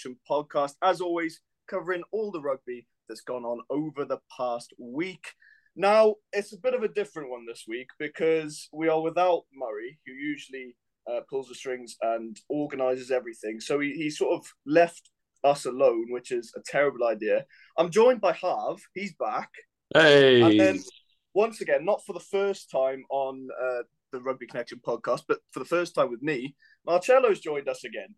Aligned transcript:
Connection 0.00 0.18
podcast. 0.28 0.74
As 0.82 1.00
always, 1.00 1.40
covering 1.68 2.02
all 2.12 2.30
the 2.30 2.40
rugby 2.40 2.86
that's 3.08 3.20
gone 3.20 3.44
on 3.44 3.60
over 3.70 4.04
the 4.04 4.18
past 4.36 4.72
week. 4.78 5.26
Now, 5.76 6.16
it's 6.32 6.52
a 6.52 6.58
bit 6.58 6.74
of 6.74 6.82
a 6.82 6.88
different 6.88 7.30
one 7.30 7.46
this 7.46 7.64
week 7.68 7.88
because 7.98 8.68
we 8.72 8.88
are 8.88 9.00
without 9.00 9.42
Murray, 9.54 9.98
who 10.06 10.12
usually 10.12 10.76
uh, 11.10 11.20
pulls 11.28 11.48
the 11.48 11.54
strings 11.54 11.96
and 12.02 12.36
organizes 12.48 13.10
everything. 13.10 13.60
So 13.60 13.80
he, 13.80 13.92
he 13.92 14.10
sort 14.10 14.38
of 14.38 14.46
left 14.66 15.10
us 15.44 15.64
alone, 15.64 16.06
which 16.10 16.32
is 16.32 16.52
a 16.56 16.60
terrible 16.66 17.06
idea. 17.06 17.44
I'm 17.78 17.90
joined 17.90 18.20
by 18.20 18.32
Harv. 18.32 18.80
He's 18.94 19.14
back. 19.14 19.50
Hey. 19.94 20.42
And 20.42 20.60
then, 20.60 20.80
once 21.34 21.60
again, 21.60 21.84
not 21.84 22.04
for 22.04 22.12
the 22.12 22.20
first 22.20 22.70
time 22.70 23.04
on 23.10 23.48
uh, 23.60 23.82
the 24.12 24.20
Rugby 24.20 24.46
Connection 24.46 24.80
podcast, 24.86 25.22
but 25.28 25.38
for 25.52 25.60
the 25.60 25.64
first 25.64 25.94
time 25.94 26.10
with 26.10 26.22
me, 26.22 26.54
Marcello's 26.86 27.40
joined 27.40 27.68
us 27.68 27.84
again. 27.84 28.14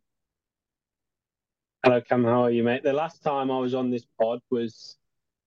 Hello, 1.85 2.01
Cam. 2.01 2.25
How 2.25 2.45
are 2.45 2.51
you, 2.51 2.63
mate? 2.63 2.83
The 2.85 2.93
last 2.93 3.23
time 3.23 3.51
I 3.51 3.59
was 3.59 3.75
on 3.75 3.91
this 3.91 4.07
pod 4.21 4.39
was 4.51 4.97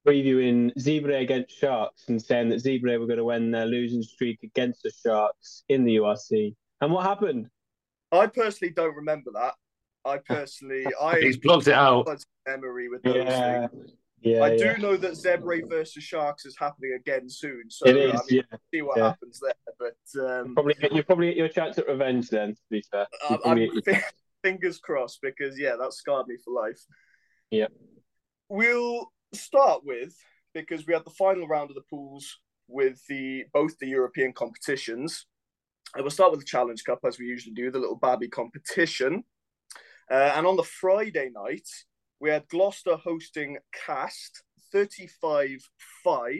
previewing 0.06 0.72
Zebre 0.78 1.22
against 1.22 1.58
Sharks 1.58 2.04
and 2.10 2.22
saying 2.22 2.50
that 2.50 2.62
Zebre 2.62 3.00
were 3.00 3.06
going 3.08 3.18
to 3.20 3.24
win 3.24 3.52
their 3.52 3.66
losing 3.66 4.04
streak 4.04 4.40
against 4.44 4.84
the 4.84 4.92
Sharks 5.04 5.64
in 5.70 5.86
the 5.86 5.96
URC. 5.96 6.54
And 6.82 6.92
what 6.92 7.06
happened? 7.06 7.48
I 8.12 8.28
personally 8.28 8.74
don't 8.74 8.96
remember 8.96 9.32
that. 9.34 9.54
I 10.04 10.18
personally, 10.18 10.86
I 11.02 11.20
He's 11.22 11.38
blocked 11.38 11.68
it 11.68 11.74
out. 11.74 12.08
memory 12.46 12.90
with 12.90 13.02
those 13.04 13.16
Yeah, 13.16 13.68
things. 13.68 13.92
yeah, 14.22 14.40
I 14.44 14.52
yeah. 14.56 14.74
do 14.76 14.82
know 14.82 14.98
that 14.98 15.14
Zebre 15.14 15.68
versus 15.70 16.04
Sharks 16.04 16.46
is 16.46 16.58
happening 16.60 16.98
again 17.00 17.30
soon, 17.30 17.64
so 17.70 17.88
It 17.88 17.96
is, 17.96 18.12
I 18.12 18.16
mean, 18.18 18.24
yeah. 18.30 18.42
we'll 18.52 18.60
see 18.74 18.82
what 18.82 18.98
yeah. 18.98 19.04
happens 19.08 19.40
there. 19.42 19.54
But 19.80 20.22
um, 20.22 20.54
Probably 20.54 20.76
you 20.92 21.02
probably 21.04 21.28
get 21.28 21.38
your 21.38 21.48
chance 21.48 21.78
at 21.78 21.88
revenge 21.88 22.30
then. 22.30 22.56
To 22.56 22.62
be 22.70 22.84
fair, 22.92 23.08
You 23.30 23.40
I'm, 23.46 23.52
I'm 23.52 23.58
get 23.58 23.74
your- 23.88 24.02
fingers 24.46 24.78
crossed 24.78 25.20
because 25.24 25.60
yeah, 25.60 25.76
that 25.80 25.94
scarred 25.94 26.28
me 26.28 26.38
for 26.44 26.54
life. 26.54 26.80
Yeah. 27.50 27.68
We'll 28.48 29.12
start 29.34 29.82
with 29.84 30.14
because 30.54 30.86
we 30.86 30.94
had 30.94 31.04
the 31.04 31.10
final 31.12 31.48
round 31.48 31.72
of 31.72 31.76
the 31.76 31.90
pools 31.90 32.40
with 32.68 33.02
the 33.10 33.46
both 33.54 33.78
the 33.80 33.88
European 33.88 34.34
competitions. 34.34 35.26
And 35.96 36.04
we'll 36.04 36.12
start 36.12 36.32
with 36.32 36.42
the 36.42 36.46
Challenge 36.46 36.84
Cup 36.84 37.00
as 37.06 37.18
we 37.18 37.26
usually 37.26 37.56
do, 37.56 37.72
the 37.72 37.80
little 37.80 37.96
Babby 37.96 38.28
competition. 38.28 39.24
Uh, 40.12 40.34
and 40.36 40.46
on 40.46 40.58
the 40.58 40.64
Friday 40.64 41.32
night, 41.34 41.68
we 42.20 42.30
had 42.30 42.48
Gloucester 42.48 42.98
hosting 42.98 43.58
Castres 43.74 44.44
35 44.72 45.60
5. 46.04 46.34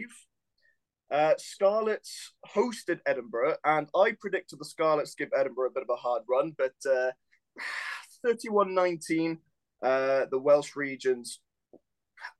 Uh, 1.08 1.34
Scarlets 1.38 2.32
hosted 2.54 2.98
Edinburgh, 3.06 3.56
and 3.64 3.88
I 3.94 4.16
predicted 4.20 4.58
the 4.58 4.64
Scarlets 4.64 5.14
give 5.14 5.28
Edinburgh 5.36 5.68
a 5.68 5.72
bit 5.72 5.84
of 5.84 5.90
a 5.90 5.96
hard 5.96 6.22
run, 6.28 6.52
but 6.58 6.74
uh, 6.88 7.12
31 8.24 8.74
19, 8.74 9.38
uh, 9.82 10.26
the 10.30 10.38
Welsh 10.38 10.76
regions, 10.76 11.40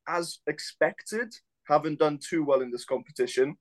as 0.09 0.39
expected, 0.47 1.35
haven't 1.69 1.98
done 1.98 2.19
too 2.19 2.45
well 2.45 2.61
in 2.61 2.70
this 2.70 2.85
competition. 2.85 3.57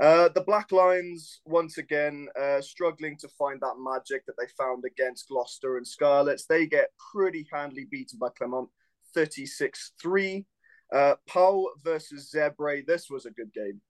Uh, 0.00 0.28
the 0.28 0.42
Black 0.42 0.70
Lions, 0.70 1.40
once 1.44 1.78
again, 1.78 2.28
uh, 2.40 2.60
struggling 2.60 3.16
to 3.18 3.28
find 3.36 3.60
that 3.60 3.74
magic 3.78 4.24
that 4.26 4.34
they 4.38 4.46
found 4.56 4.84
against 4.86 5.28
Gloucester 5.28 5.76
and 5.76 5.86
Scarlets. 5.86 6.46
They 6.46 6.66
get 6.66 6.90
pretty 7.12 7.48
handily 7.52 7.86
beaten 7.90 8.18
by 8.18 8.28
Clermont 8.36 8.68
36 9.14 9.92
3. 10.00 10.46
Uh, 10.94 11.14
Pau 11.26 11.66
versus 11.82 12.30
Zebre. 12.32 12.86
This 12.86 13.10
was 13.10 13.26
a 13.26 13.30
good 13.32 13.52
game. 13.52 13.80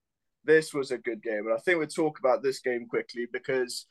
This 0.43 0.73
was 0.73 0.89
a 0.91 0.97
good 0.97 1.21
game. 1.21 1.45
And 1.45 1.53
I 1.53 1.59
think 1.59 1.77
we'll 1.77 1.87
talk 1.87 2.17
about 2.17 2.41
this 2.41 2.59
game 2.59 2.87
quickly 2.87 3.27
because 3.31 3.85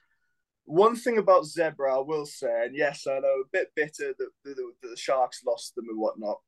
one 0.69 0.97
thing 0.97 1.17
about 1.17 1.45
Zebre, 1.45 1.91
I 1.91 1.99
will 1.99 2.27
say, 2.27 2.65
and 2.67 2.77
yes, 2.77 3.06
I 3.06 3.19
know 3.19 3.41
a 3.41 3.49
bit 3.53 3.69
bitter 3.75 4.15
that 4.19 4.29
the, 4.45 4.55
the, 4.55 4.89
the 4.91 4.97
Sharks 4.97 5.43
lost 5.45 5.75
them 5.75 5.87
and 5.89 5.99
whatnot. 5.99 6.39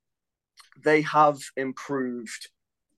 They 0.84 1.00
have 1.02 1.38
improved 1.56 2.48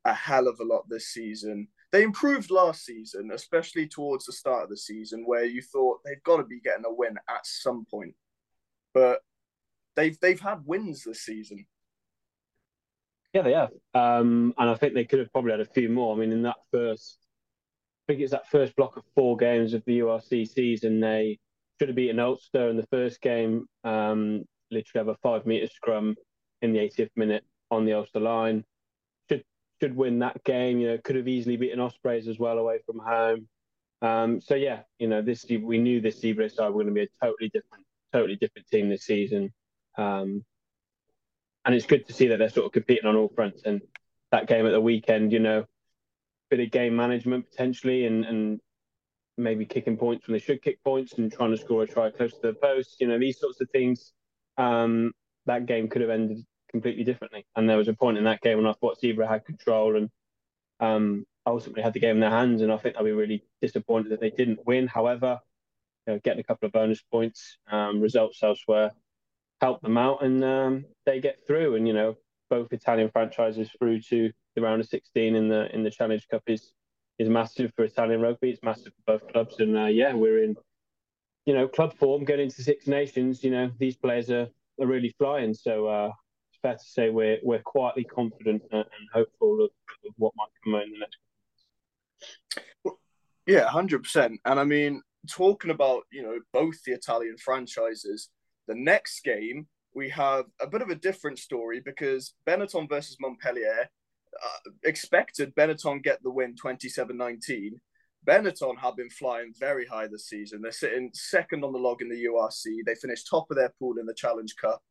a 0.04 0.12
hell 0.12 0.48
of 0.48 0.58
a 0.58 0.64
lot 0.64 0.88
this 0.88 1.08
season. 1.08 1.68
They 1.92 2.02
improved 2.02 2.50
last 2.50 2.84
season, 2.84 3.30
especially 3.32 3.86
towards 3.86 4.24
the 4.24 4.32
start 4.32 4.64
of 4.64 4.70
the 4.70 4.76
season, 4.76 5.22
where 5.24 5.44
you 5.44 5.62
thought 5.62 6.00
they've 6.04 6.22
got 6.24 6.38
to 6.38 6.44
be 6.44 6.60
getting 6.60 6.84
a 6.84 6.92
win 6.92 7.16
at 7.28 7.46
some 7.46 7.86
point. 7.88 8.14
But 8.92 9.20
they've 9.94 10.18
they've 10.20 10.40
had 10.40 10.66
wins 10.66 11.04
this 11.04 11.22
season. 11.22 11.66
Yeah, 13.32 13.42
they 13.42 13.52
have. 13.52 13.70
Um, 13.94 14.54
and 14.58 14.70
I 14.70 14.74
think 14.74 14.94
they 14.94 15.04
could 15.04 15.20
have 15.20 15.32
probably 15.32 15.52
had 15.52 15.60
a 15.60 15.66
few 15.66 15.88
more. 15.88 16.14
I 16.14 16.18
mean, 16.18 16.32
in 16.32 16.42
that 16.42 16.56
first, 16.70 17.18
I 18.02 18.12
think 18.12 18.22
it's 18.22 18.32
that 18.32 18.48
first 18.48 18.74
block 18.76 18.96
of 18.96 19.04
four 19.14 19.36
games 19.36 19.74
of 19.74 19.84
the 19.86 20.00
URC 20.00 20.48
season, 20.48 21.00
they 21.00 21.38
should 21.78 21.88
have 21.88 21.96
beaten 21.96 22.18
Ulster 22.18 22.68
in 22.68 22.76
the 22.76 22.86
first 22.86 23.20
game. 23.20 23.66
Um, 23.84 24.44
literally 24.70 25.06
have 25.06 25.08
a 25.08 25.16
five 25.22 25.46
metre 25.46 25.68
scrum 25.68 26.16
in 26.62 26.72
the 26.72 26.80
80th 26.80 27.10
minute 27.16 27.44
on 27.70 27.84
the 27.84 27.92
Ulster 27.92 28.20
line. 28.20 28.64
Should 29.28 29.44
should 29.80 29.96
win 29.96 30.18
that 30.20 30.42
game. 30.44 30.80
You 30.80 30.88
know, 30.88 30.98
could 30.98 31.16
have 31.16 31.28
easily 31.28 31.56
beaten 31.56 31.80
Ospreys 31.80 32.28
as 32.28 32.38
well 32.38 32.58
away 32.58 32.78
from 32.86 32.98
home. 32.98 33.48
Um, 34.00 34.40
so 34.40 34.56
yeah, 34.56 34.80
you 34.98 35.06
know, 35.06 35.22
this 35.22 35.46
we 35.48 35.78
knew 35.78 36.00
this 36.00 36.20
Zebre 36.20 36.50
side 36.50 36.68
were 36.68 36.82
going 36.82 36.86
to 36.86 36.92
be 36.92 37.02
a 37.02 37.24
totally 37.24 37.50
different, 37.50 37.84
totally 38.12 38.36
different 38.36 38.66
team 38.66 38.88
this 38.88 39.04
season. 39.04 39.52
Um, 39.96 40.44
and 41.64 41.74
it's 41.74 41.86
good 41.86 42.06
to 42.08 42.12
see 42.12 42.26
that 42.28 42.38
they're 42.38 42.48
sort 42.48 42.66
of 42.66 42.72
competing 42.72 43.06
on 43.06 43.14
all 43.14 43.30
fronts. 43.34 43.62
And 43.64 43.80
that 44.32 44.48
game 44.48 44.66
at 44.66 44.72
the 44.72 44.80
weekend, 44.80 45.32
you 45.32 45.38
know, 45.38 45.66
bit 46.56 46.60
of 46.60 46.70
game 46.70 46.94
management 46.94 47.50
potentially, 47.50 48.06
and 48.06 48.24
and 48.24 48.60
maybe 49.38 49.64
kicking 49.64 49.96
points 49.96 50.26
when 50.26 50.34
they 50.34 50.38
should 50.38 50.62
kick 50.62 50.82
points, 50.84 51.14
and 51.14 51.32
trying 51.32 51.50
to 51.50 51.56
score 51.56 51.82
a 51.82 51.86
try 51.86 52.10
close 52.10 52.32
to 52.32 52.48
the 52.48 52.54
post. 52.54 52.96
You 53.00 53.08
know, 53.08 53.18
these 53.18 53.40
sorts 53.40 53.60
of 53.60 53.70
things. 53.70 54.12
Um, 54.58 55.12
that 55.46 55.66
game 55.66 55.88
could 55.88 56.02
have 56.02 56.10
ended 56.10 56.44
completely 56.70 57.04
differently. 57.04 57.44
And 57.56 57.68
there 57.68 57.76
was 57.76 57.88
a 57.88 57.94
point 57.94 58.18
in 58.18 58.24
that 58.24 58.40
game 58.42 58.58
when 58.58 58.66
I 58.66 58.74
thought 58.74 59.00
Zebre 59.02 59.28
had 59.28 59.44
control 59.44 59.96
and 59.96 60.08
um, 60.78 61.24
ultimately 61.46 61.82
had 61.82 61.94
the 61.94 62.00
game 62.00 62.16
in 62.16 62.20
their 62.20 62.30
hands. 62.30 62.62
And 62.62 62.70
I 62.70 62.76
think 62.76 62.96
I'll 62.96 63.04
be 63.04 63.10
really 63.10 63.44
disappointed 63.60 64.12
that 64.12 64.20
they 64.20 64.30
didn't 64.30 64.66
win. 64.66 64.86
However, 64.86 65.40
you 66.06 66.12
know, 66.12 66.20
getting 66.22 66.40
a 66.40 66.44
couple 66.44 66.66
of 66.66 66.72
bonus 66.72 67.02
points, 67.02 67.58
um, 67.70 68.00
results 68.00 68.42
elsewhere 68.42 68.92
help 69.60 69.80
them 69.80 69.96
out 69.96 70.24
and 70.24 70.42
um, 70.44 70.84
they 71.06 71.20
get 71.20 71.38
through. 71.46 71.76
And 71.76 71.86
you 71.86 71.94
know, 71.94 72.16
both 72.50 72.72
Italian 72.72 73.10
franchises 73.10 73.70
through 73.78 74.00
to 74.10 74.30
the 74.54 74.62
round 74.62 74.80
of 74.80 74.88
16 74.88 75.34
in 75.34 75.48
the 75.48 75.74
in 75.74 75.82
the 75.82 75.90
Challenge 75.90 76.26
Cup 76.30 76.42
is 76.46 76.72
is 77.18 77.28
massive 77.28 77.72
for 77.74 77.84
Italian 77.84 78.20
rugby. 78.20 78.50
It's 78.50 78.62
massive 78.62 78.92
for 78.94 79.18
both 79.18 79.32
clubs. 79.32 79.60
And 79.60 79.76
uh, 79.76 79.86
yeah, 79.86 80.14
we're 80.14 80.44
in 80.44 80.56
you 81.46 81.54
know 81.54 81.68
club 81.68 81.94
form, 81.94 82.24
getting 82.24 82.50
to 82.50 82.62
Six 82.62 82.86
Nations. 82.86 83.42
You 83.44 83.50
know, 83.50 83.70
these 83.78 83.96
players 83.96 84.30
are, 84.30 84.48
are 84.80 84.86
really 84.86 85.14
flying. 85.18 85.54
So 85.54 85.86
uh, 85.86 86.10
it's 86.50 86.60
fair 86.60 86.74
to 86.74 86.84
say 86.84 87.10
we're 87.10 87.38
we're 87.42 87.62
quietly 87.62 88.04
confident 88.04 88.62
and, 88.72 88.80
and 88.80 89.08
hopeful 89.12 89.64
of, 89.64 89.70
of 90.06 90.14
what 90.16 90.32
might 90.36 90.48
come 90.64 90.74
out 90.74 90.84
in 90.84 90.92
the 90.92 90.98
next. 90.98 91.16
Yeah, 93.46 93.66
hundred 93.68 94.02
percent. 94.02 94.40
And 94.44 94.60
I 94.60 94.64
mean, 94.64 95.02
talking 95.28 95.70
about 95.70 96.02
you 96.10 96.22
know 96.22 96.38
both 96.52 96.82
the 96.84 96.92
Italian 96.92 97.36
franchises, 97.38 98.28
the 98.68 98.74
next 98.74 99.24
game 99.24 99.66
we 99.94 100.08
have 100.10 100.46
a 100.60 100.66
bit 100.66 100.82
of 100.82 100.88
a 100.88 100.94
different 100.94 101.38
story 101.38 101.80
because 101.80 102.34
Benetton 102.46 102.88
versus 102.88 103.16
Montpellier. 103.20 103.88
Uh, 104.34 104.70
expected 104.84 105.54
Benetton 105.54 106.02
get 106.02 106.22
the 106.22 106.30
win 106.30 106.54
27-19. 106.54 107.72
Benetton 108.26 108.78
have 108.78 108.96
been 108.96 109.10
flying 109.10 109.52
very 109.58 109.86
high 109.86 110.06
this 110.06 110.28
season. 110.28 110.62
They're 110.62 110.72
sitting 110.72 111.10
second 111.12 111.64
on 111.64 111.72
the 111.72 111.78
log 111.78 112.02
in 112.02 112.08
the 112.08 112.24
URC. 112.24 112.84
They 112.86 112.94
finished 112.94 113.28
top 113.28 113.50
of 113.50 113.56
their 113.56 113.72
pool 113.78 113.98
in 113.98 114.06
the 114.06 114.14
Challenge 114.14 114.54
Cup. 114.60 114.82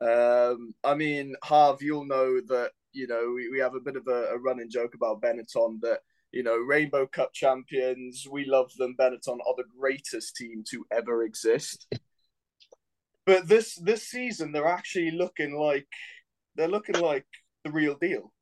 Um, 0.00 0.74
I 0.82 0.94
mean, 0.94 1.34
Harv, 1.42 1.82
you'll 1.82 2.06
know 2.06 2.40
that 2.48 2.72
you 2.92 3.06
know 3.06 3.32
we, 3.34 3.48
we 3.50 3.60
have 3.60 3.74
a 3.74 3.80
bit 3.80 3.96
of 3.96 4.06
a, 4.08 4.34
a 4.34 4.38
running 4.38 4.70
joke 4.70 4.94
about 4.94 5.20
Benetton 5.20 5.80
that 5.82 6.00
you 6.32 6.42
know 6.42 6.56
Rainbow 6.56 7.06
Cup 7.06 7.32
champions. 7.32 8.26
We 8.30 8.44
love 8.46 8.72
them. 8.76 8.96
Benetton 8.98 9.38
are 9.46 9.54
the 9.56 9.64
greatest 9.78 10.36
team 10.36 10.64
to 10.70 10.84
ever 10.90 11.22
exist. 11.22 11.86
But 13.26 13.46
this 13.46 13.76
this 13.76 14.08
season, 14.08 14.50
they're 14.50 14.66
actually 14.66 15.12
looking 15.12 15.54
like 15.54 15.86
they're 16.56 16.66
looking 16.66 16.98
like 16.98 17.26
the 17.64 17.70
real 17.70 17.94
deal. 17.94 18.32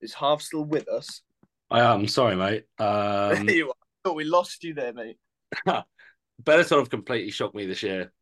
Is 0.00 0.14
Harv 0.14 0.42
still 0.42 0.64
with 0.64 0.88
us? 0.88 1.22
I 1.70 1.80
am 1.80 2.08
sorry, 2.08 2.36
mate. 2.36 2.64
Um, 2.80 3.46
there 3.46 3.56
you 3.56 3.68
are. 3.68 3.74
Oh, 4.04 4.12
we 4.12 4.24
lost 4.24 4.64
you 4.64 4.74
there, 4.74 4.92
mate. 4.92 5.18
Benetton 6.42 6.78
have 6.78 6.90
completely 6.90 7.30
shocked 7.30 7.54
me 7.54 7.66
this 7.66 7.82
year. 7.82 8.12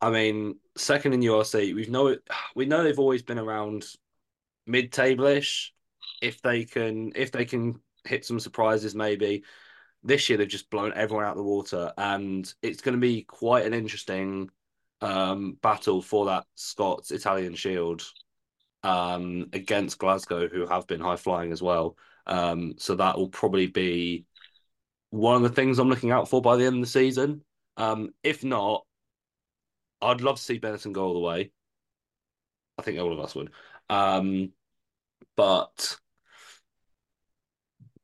I 0.00 0.10
mean, 0.10 0.56
second 0.76 1.12
in 1.12 1.20
URC, 1.20 1.74
we've 1.74 1.90
know 1.90 2.16
we 2.54 2.66
know 2.66 2.82
they've 2.82 2.98
always 2.98 3.22
been 3.22 3.38
around 3.38 3.84
mid-table-ish. 4.66 5.72
If 6.22 6.40
they 6.42 6.64
can, 6.64 7.12
if 7.16 7.32
they 7.32 7.44
can 7.44 7.80
hit 8.04 8.24
some 8.24 8.38
surprises, 8.38 8.94
maybe 8.94 9.44
this 10.02 10.28
year 10.28 10.38
they've 10.38 10.48
just 10.48 10.70
blown 10.70 10.92
everyone 10.94 11.24
out 11.24 11.32
of 11.32 11.38
the 11.38 11.42
water, 11.42 11.92
and 11.98 12.52
it's 12.62 12.82
going 12.82 12.94
to 12.94 13.00
be 13.00 13.22
quite 13.22 13.66
an 13.66 13.74
interesting 13.74 14.50
um, 15.00 15.58
battle 15.62 16.00
for 16.00 16.26
that 16.26 16.44
Scots 16.54 17.10
Italian 17.10 17.54
Shield 17.54 18.02
um, 18.84 19.48
against 19.52 19.98
Glasgow, 19.98 20.46
who 20.46 20.66
have 20.66 20.86
been 20.86 21.00
high 21.00 21.16
flying 21.16 21.50
as 21.50 21.62
well. 21.62 21.96
Um, 22.26 22.74
so 22.78 22.94
that 22.94 23.18
will 23.18 23.28
probably 23.28 23.66
be 23.66 24.26
one 25.10 25.36
of 25.36 25.42
the 25.42 25.48
things 25.48 25.78
I'm 25.78 25.88
looking 25.88 26.10
out 26.10 26.28
for 26.28 26.40
by 26.40 26.56
the 26.56 26.66
end 26.66 26.76
of 26.76 26.82
the 26.82 26.86
season. 26.86 27.42
Um, 27.76 28.10
if 28.22 28.44
not, 28.44 28.84
I'd 30.00 30.20
love 30.20 30.36
to 30.36 30.42
see 30.42 30.60
Benetton 30.60 30.92
go 30.92 31.06
all 31.06 31.14
the 31.14 31.20
way. 31.20 31.50
I 32.78 32.82
think 32.82 33.00
all 33.00 33.12
of 33.12 33.20
us 33.20 33.34
would. 33.34 33.50
Um, 33.88 34.52
but 35.36 35.96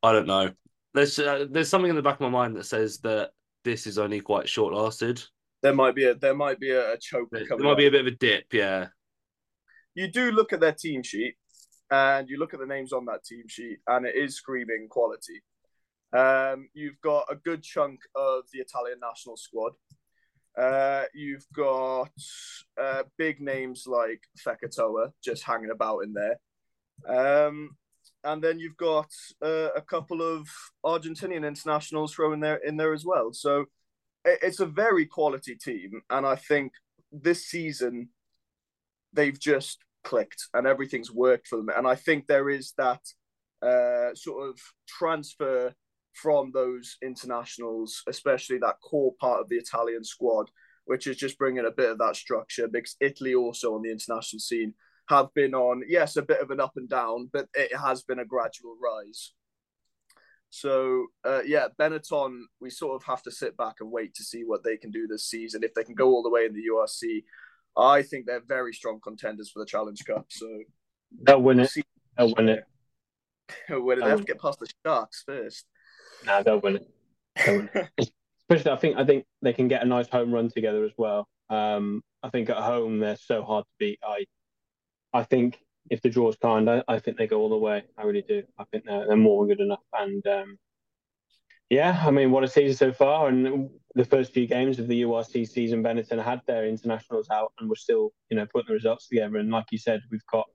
I 0.01 0.11
don't 0.11 0.27
know. 0.27 0.51
There's 0.93 1.19
uh, 1.19 1.45
there's 1.49 1.69
something 1.69 1.89
in 1.89 1.95
the 1.95 2.01
back 2.01 2.15
of 2.15 2.21
my 2.21 2.29
mind 2.29 2.55
that 2.55 2.65
says 2.65 2.99
that 2.99 3.31
this 3.63 3.85
is 3.85 3.97
only 3.97 4.19
quite 4.19 4.49
short 4.49 4.73
lasted. 4.73 5.23
There 5.61 5.75
might 5.75 5.95
be 5.95 6.05
a 6.05 6.15
there 6.15 6.33
might 6.33 6.59
be 6.59 6.71
a, 6.71 6.97
choke. 6.97 7.29
There 7.31 7.45
coming 7.45 7.65
might 7.65 7.73
up. 7.73 7.77
be 7.77 7.85
a 7.85 7.91
bit 7.91 8.01
of 8.01 8.07
a 8.07 8.11
dip, 8.11 8.45
yeah. 8.51 8.87
You 9.93 10.07
do 10.07 10.31
look 10.31 10.53
at 10.53 10.59
their 10.59 10.73
team 10.73 11.03
sheet 11.03 11.35
and 11.89 12.29
you 12.29 12.37
look 12.37 12.53
at 12.53 12.59
the 12.59 12.65
names 12.65 12.93
on 12.93 13.05
that 13.05 13.25
team 13.25 13.43
sheet, 13.47 13.79
and 13.87 14.05
it 14.05 14.15
is 14.15 14.35
screaming 14.35 14.87
quality. 14.89 15.41
Um, 16.13 16.69
you've 16.73 16.99
got 17.01 17.25
a 17.29 17.35
good 17.35 17.63
chunk 17.63 17.99
of 18.15 18.43
the 18.53 18.59
Italian 18.59 18.99
national 19.01 19.37
squad. 19.37 19.73
Uh, 20.57 21.03
you've 21.13 21.45
got 21.55 22.11
uh, 22.81 23.03
big 23.17 23.41
names 23.41 23.85
like 23.87 24.21
Fekitoa 24.45 25.11
just 25.23 25.43
hanging 25.43 25.71
about 25.71 25.99
in 25.99 26.13
there. 26.13 26.37
Um, 27.07 27.71
and 28.23 28.41
then 28.41 28.59
you've 28.59 28.77
got 28.77 29.09
uh, 29.43 29.69
a 29.75 29.81
couple 29.81 30.21
of 30.21 30.47
Argentinian 30.85 31.45
internationals 31.47 32.13
thrown 32.13 32.39
there 32.39 32.57
in 32.57 32.77
there 32.77 32.93
as 32.93 33.05
well. 33.05 33.33
So 33.33 33.65
it's 34.23 34.59
a 34.59 34.65
very 34.65 35.05
quality 35.05 35.55
team, 35.55 36.01
and 36.09 36.25
I 36.25 36.35
think 36.35 36.73
this 37.11 37.47
season 37.47 38.09
they've 39.13 39.39
just 39.39 39.79
clicked 40.03 40.47
and 40.53 40.65
everything's 40.65 41.11
worked 41.11 41.47
for 41.47 41.57
them. 41.57 41.69
And 41.75 41.87
I 41.87 41.95
think 41.95 42.27
there 42.27 42.49
is 42.49 42.73
that 42.77 43.01
uh, 43.61 44.15
sort 44.15 44.49
of 44.49 44.59
transfer 44.87 45.73
from 46.13 46.51
those 46.53 46.97
internationals, 47.01 48.03
especially 48.07 48.57
that 48.59 48.81
core 48.83 49.13
part 49.19 49.41
of 49.41 49.49
the 49.49 49.57
Italian 49.57 50.03
squad, 50.03 50.49
which 50.85 51.07
is 51.07 51.17
just 51.17 51.37
bringing 51.37 51.65
a 51.65 51.71
bit 51.71 51.89
of 51.89 51.97
that 51.99 52.15
structure 52.15 52.67
because 52.67 52.95
Italy 52.99 53.35
also 53.35 53.75
on 53.75 53.81
the 53.81 53.91
international 53.91 54.39
scene 54.39 54.73
have 55.09 55.33
been 55.33 55.53
on, 55.53 55.83
yes, 55.87 56.15
a 56.15 56.21
bit 56.21 56.41
of 56.41 56.51
an 56.51 56.59
up 56.59 56.73
and 56.75 56.89
down, 56.89 57.29
but 57.31 57.47
it 57.53 57.75
has 57.75 58.03
been 58.03 58.19
a 58.19 58.25
gradual 58.25 58.75
rise. 58.81 59.33
So, 60.49 61.07
uh, 61.25 61.41
yeah, 61.45 61.67
Benetton, 61.79 62.41
we 62.59 62.69
sort 62.69 62.95
of 62.95 63.03
have 63.05 63.23
to 63.23 63.31
sit 63.31 63.55
back 63.55 63.75
and 63.79 63.91
wait 63.91 64.13
to 64.15 64.23
see 64.23 64.43
what 64.43 64.63
they 64.63 64.75
can 64.75 64.91
do 64.91 65.07
this 65.07 65.29
season. 65.29 65.63
If 65.63 65.73
they 65.73 65.83
can 65.83 65.95
go 65.95 66.09
all 66.09 66.23
the 66.23 66.29
way 66.29 66.45
in 66.45 66.53
the 66.53 66.63
URC, 66.69 67.23
I 67.77 68.01
think 68.01 68.25
they're 68.25 68.43
very 68.45 68.73
strong 68.73 68.99
contenders 69.03 69.49
for 69.51 69.59
the 69.59 69.65
Challenge 69.65 70.03
Cup. 70.05 70.25
So, 70.29 70.47
They'll 71.23 71.41
win 71.41 71.59
it. 71.59 71.71
They'll 72.17 72.33
win 72.35 72.49
it. 72.49 72.63
where 73.69 73.97
they 73.97 74.05
have 74.05 74.19
to 74.19 74.25
get 74.25 74.39
past 74.39 74.59
the 74.59 74.67
Sharks 74.85 75.23
first. 75.25 75.65
Nah, 76.25 76.41
they'll 76.41 76.59
win 76.59 76.77
it. 76.77 76.87
They'll 77.45 77.57
win 77.57 77.69
it. 77.97 78.11
Especially, 78.49 78.71
I 78.71 78.75
think 78.75 78.97
I 78.97 79.05
think 79.05 79.25
they 79.41 79.53
can 79.53 79.67
get 79.67 79.81
a 79.81 79.85
nice 79.85 80.09
home 80.09 80.33
run 80.33 80.49
together 80.49 80.83
as 80.83 80.91
well. 80.97 81.27
Um, 81.49 82.01
I 82.23 82.29
think 82.29 82.49
at 82.49 82.57
home 82.57 82.99
they're 82.99 83.15
so 83.17 83.43
hard 83.43 83.65
to 83.65 83.71
beat. 83.79 83.99
I, 84.03 84.25
I 85.13 85.23
think 85.23 85.59
if 85.89 86.01
the 86.01 86.09
draw's 86.09 86.35
kind, 86.35 86.69
I, 86.69 86.83
I 86.87 86.99
think 86.99 87.17
they 87.17 87.27
go 87.27 87.39
all 87.39 87.49
the 87.49 87.57
way. 87.57 87.83
I 87.97 88.03
really 88.03 88.23
do. 88.27 88.43
I 88.59 88.65
think 88.65 88.85
they're, 88.85 89.07
they're 89.07 89.17
more 89.17 89.45
than 89.45 89.55
good 89.55 89.63
enough. 89.63 89.83
And 89.93 90.25
um, 90.27 90.57
yeah, 91.71 92.03
I 92.05 92.11
mean, 92.11 92.31
what 92.31 92.43
a 92.43 92.49
season 92.49 92.75
so 92.75 92.91
far. 92.91 93.29
And 93.29 93.69
the 93.95 94.03
first 94.03 94.33
few 94.33 94.45
games 94.45 94.77
of 94.77 94.89
the 94.89 95.03
URC 95.03 95.47
season, 95.47 95.81
Benetton 95.81 96.21
had 96.21 96.41
their 96.45 96.67
internationals 96.67 97.29
out 97.29 97.53
and 97.59 97.69
were 97.69 97.77
still, 97.77 98.11
you 98.29 98.35
know, 98.35 98.45
putting 98.45 98.67
the 98.67 98.73
results 98.73 99.07
together. 99.07 99.37
And 99.37 99.49
like 99.49 99.67
you 99.71 99.77
said, 99.77 100.01
we've 100.11 100.25
got 100.29 100.49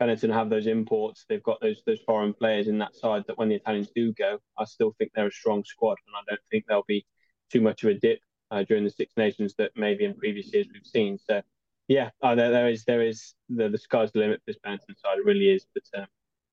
Benetton 0.00 0.32
have 0.32 0.50
those 0.50 0.68
imports. 0.68 1.24
They've 1.28 1.42
got 1.42 1.60
those 1.60 1.82
those 1.86 1.98
foreign 2.06 2.32
players 2.32 2.68
in 2.68 2.78
that 2.78 2.94
side 2.94 3.24
that 3.26 3.36
when 3.36 3.48
the 3.48 3.56
Italians 3.56 3.90
do 3.96 4.12
go, 4.12 4.38
I 4.56 4.64
still 4.64 4.94
think 4.96 5.10
they're 5.12 5.26
a 5.26 5.32
strong 5.32 5.64
squad, 5.64 5.98
and 6.06 6.14
I 6.16 6.22
don't 6.30 6.40
think 6.52 6.66
there'll 6.68 6.84
be 6.86 7.04
too 7.50 7.60
much 7.60 7.82
of 7.82 7.90
a 7.90 7.94
dip 7.94 8.20
uh, 8.52 8.62
during 8.62 8.84
the 8.84 8.90
Six 8.90 9.12
Nations 9.16 9.56
that 9.58 9.72
maybe 9.74 10.04
in 10.04 10.14
previous 10.14 10.52
years 10.54 10.68
we've 10.72 10.86
seen. 10.86 11.18
So 11.18 11.42
yeah, 11.88 12.10
uh, 12.22 12.36
there, 12.36 12.52
there 12.52 12.68
is 12.68 12.84
there 12.84 13.02
is 13.02 13.34
the 13.48 13.68
the 13.68 13.78
sky's 13.78 14.12
the 14.12 14.20
limit 14.20 14.38
for 14.38 14.52
this 14.52 14.60
Benetton 14.64 14.96
side. 15.02 15.18
It 15.18 15.24
really 15.24 15.50
is. 15.50 15.66
But 15.74 16.00
um, 16.00 16.06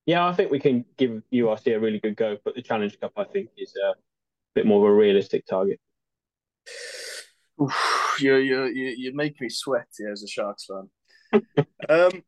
yeah, 0.06 0.26
I 0.26 0.32
think 0.32 0.50
we 0.50 0.58
can 0.58 0.84
give 0.96 1.22
URC 1.32 1.74
a 1.74 1.80
really 1.80 2.00
good 2.00 2.16
go. 2.16 2.36
But 2.44 2.54
the 2.54 2.62
Challenge 2.62 2.98
Cup, 3.00 3.12
I 3.16 3.24
think, 3.24 3.50
is 3.56 3.74
a 3.76 3.94
bit 4.54 4.66
more 4.66 4.86
of 4.86 4.92
a 4.92 4.96
realistic 4.96 5.46
target. 5.46 5.80
You 8.18 8.36
you 8.36 8.64
you 8.64 9.14
make 9.14 9.40
me 9.40 9.48
sweat 9.48 9.86
here 9.96 10.12
as 10.12 10.22
a 10.22 10.28
Sharks 10.28 10.66
fan. 10.66 11.42
um, 11.88 12.22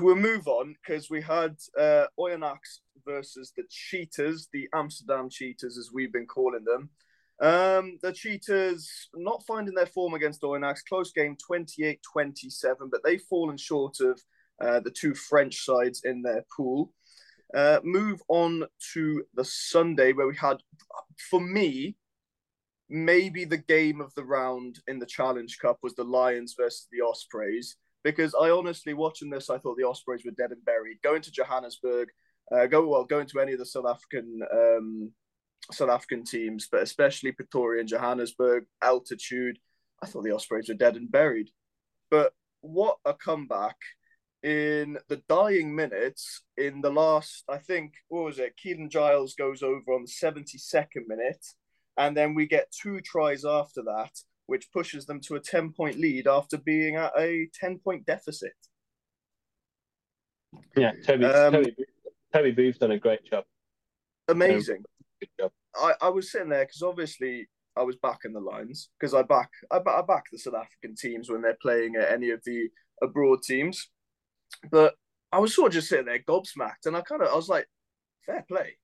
we'll 0.00 0.16
move 0.16 0.48
on 0.48 0.74
because 0.82 1.10
we 1.10 1.20
had 1.20 1.56
uh, 1.78 2.06
Oyonnax 2.18 2.58
versus 3.06 3.52
the 3.56 3.64
Cheetahs, 3.68 4.48
the 4.52 4.68
Amsterdam 4.74 5.28
Cheetahs, 5.30 5.78
as 5.78 5.90
we've 5.92 6.12
been 6.12 6.26
calling 6.26 6.64
them. 6.64 6.90
Um, 7.40 7.98
the 8.02 8.12
Cheetahs 8.12 9.08
not 9.14 9.42
finding 9.46 9.74
their 9.74 9.86
form 9.86 10.14
against 10.14 10.42
Oyonnax, 10.42 10.80
close 10.88 11.12
game 11.12 11.36
28 11.36 12.00
27, 12.12 12.88
but 12.90 13.02
they've 13.04 13.22
fallen 13.22 13.56
short 13.56 14.00
of 14.00 14.20
uh, 14.60 14.80
the 14.80 14.90
two 14.90 15.14
French 15.14 15.64
sides 15.64 16.02
in 16.04 16.22
their 16.22 16.44
pool. 16.54 16.92
Uh, 17.54 17.80
move 17.82 18.20
on 18.28 18.64
to 18.92 19.24
the 19.34 19.44
Sunday 19.44 20.12
where 20.12 20.28
we 20.28 20.36
had, 20.36 20.58
for 21.30 21.40
me, 21.40 21.96
maybe 22.88 23.44
the 23.44 23.56
game 23.56 24.00
of 24.00 24.14
the 24.14 24.24
round 24.24 24.80
in 24.88 24.98
the 24.98 25.06
Challenge 25.06 25.58
Cup 25.60 25.78
was 25.82 25.94
the 25.94 26.04
Lions 26.04 26.54
versus 26.58 26.86
the 26.92 27.00
Ospreys. 27.00 27.76
Because 28.02 28.34
I 28.34 28.50
honestly, 28.50 28.94
watching 28.94 29.30
this, 29.30 29.50
I 29.50 29.58
thought 29.58 29.76
the 29.76 29.86
Ospreys 29.86 30.24
were 30.24 30.30
dead 30.32 30.52
and 30.52 30.64
buried. 30.64 31.02
Going 31.02 31.22
to 31.22 31.30
Johannesburg, 31.30 32.08
uh, 32.52 32.66
go 32.66 32.86
well, 32.86 33.04
going 33.04 33.26
to 33.26 33.40
any 33.40 33.52
of 33.52 33.58
the 33.58 33.66
South 33.66 33.86
African 33.86 34.40
um, 34.52 35.12
South 35.70 35.90
African 35.90 36.24
teams, 36.24 36.68
but 36.70 36.82
especially 36.82 37.32
Pretoria 37.32 37.80
and 37.80 37.88
Johannesburg, 37.88 38.64
altitude. 38.82 39.58
I 40.02 40.06
thought 40.06 40.24
the 40.24 40.34
Ospreys 40.34 40.68
were 40.68 40.74
dead 40.74 40.96
and 40.96 41.10
buried. 41.10 41.50
But 42.10 42.32
what 42.62 42.96
a 43.04 43.14
comeback 43.14 43.76
in 44.42 44.98
the 45.08 45.22
dying 45.28 45.74
minutes 45.74 46.42
in 46.56 46.80
the 46.80 46.90
last, 46.90 47.44
I 47.48 47.58
think, 47.58 47.94
what 48.08 48.24
was 48.24 48.38
it? 48.38 48.54
Keelan 48.62 48.90
Giles 48.90 49.34
goes 49.34 49.62
over 49.62 49.92
on 49.92 50.04
the 50.04 50.08
72nd 50.10 51.06
minute. 51.06 51.44
And 51.96 52.16
then 52.16 52.34
we 52.34 52.46
get 52.46 52.72
two 52.72 53.00
tries 53.00 53.44
after 53.44 53.82
that, 53.82 54.12
which 54.46 54.72
pushes 54.72 55.04
them 55.06 55.20
to 55.22 55.34
a 55.34 55.40
10 55.40 55.72
point 55.72 55.98
lead 55.98 56.26
after 56.26 56.56
being 56.56 56.96
at 56.96 57.12
a 57.18 57.48
10 57.60 57.78
point 57.78 58.06
deficit. 58.06 58.54
Yeah, 60.76 60.92
Toby 61.04 61.26
Um, 61.26 61.52
Toby, 61.52 61.76
Toby 62.32 62.50
Booth's 62.52 62.78
done 62.78 62.92
a 62.92 62.98
great 62.98 63.24
job. 63.24 63.44
Amazing. 64.28 64.84
Good 65.20 65.28
job. 65.38 65.52
I, 65.74 65.94
I 66.00 66.08
was 66.08 66.32
sitting 66.32 66.48
there 66.48 66.64
because 66.64 66.82
obviously 66.82 67.48
I 67.76 67.82
was 67.82 67.96
back 67.96 68.20
in 68.24 68.32
the 68.32 68.40
lines 68.40 68.88
because 68.98 69.14
I 69.14 69.22
back 69.22 69.50
I, 69.70 69.76
I 69.76 70.02
back 70.02 70.24
the 70.32 70.38
South 70.38 70.54
African 70.54 70.96
teams 70.96 71.30
when 71.30 71.42
they're 71.42 71.58
playing 71.60 71.96
at 71.96 72.10
any 72.10 72.30
of 72.30 72.42
the 72.44 72.68
abroad 73.02 73.42
teams, 73.42 73.90
but 74.70 74.94
I 75.32 75.38
was 75.38 75.54
sort 75.54 75.68
of 75.68 75.74
just 75.74 75.88
sitting 75.88 76.06
there 76.06 76.18
gobsmacked, 76.18 76.86
and 76.86 76.96
I 76.96 77.02
kind 77.02 77.22
of 77.22 77.28
I 77.28 77.36
was 77.36 77.48
like, 77.48 77.66
fair 78.26 78.44
play, 78.48 78.76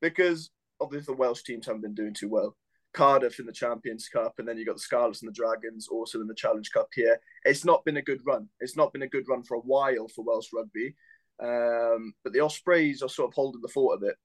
because 0.00 0.50
obviously 0.80 1.14
the 1.14 1.18
Welsh 1.18 1.42
teams 1.42 1.66
haven't 1.66 1.82
been 1.82 1.94
doing 1.94 2.14
too 2.14 2.28
well. 2.28 2.56
Cardiff 2.92 3.38
in 3.38 3.46
the 3.46 3.52
Champions 3.52 4.08
Cup, 4.08 4.34
and 4.38 4.48
then 4.48 4.56
you 4.56 4.64
got 4.64 4.76
the 4.76 4.80
Scarlets 4.80 5.22
and 5.22 5.28
the 5.28 5.34
Dragons 5.34 5.88
also 5.88 6.20
in 6.20 6.26
the 6.26 6.34
Challenge 6.34 6.70
Cup 6.70 6.88
here. 6.94 7.18
It's 7.44 7.64
not 7.64 7.84
been 7.84 7.98
a 7.98 8.02
good 8.02 8.20
run. 8.26 8.48
It's 8.60 8.76
not 8.76 8.92
been 8.92 9.02
a 9.02 9.08
good 9.08 9.28
run 9.28 9.42
for 9.42 9.56
a 9.56 9.60
while 9.60 10.08
for 10.08 10.24
Welsh 10.24 10.48
rugby, 10.54 10.94
um, 11.42 12.14
but 12.24 12.32
the 12.32 12.40
Ospreys 12.40 13.02
are 13.02 13.08
sort 13.08 13.28
of 13.28 13.34
holding 13.34 13.60
the 13.60 13.68
fort 13.68 13.98
a 13.98 14.06
bit 14.06 14.16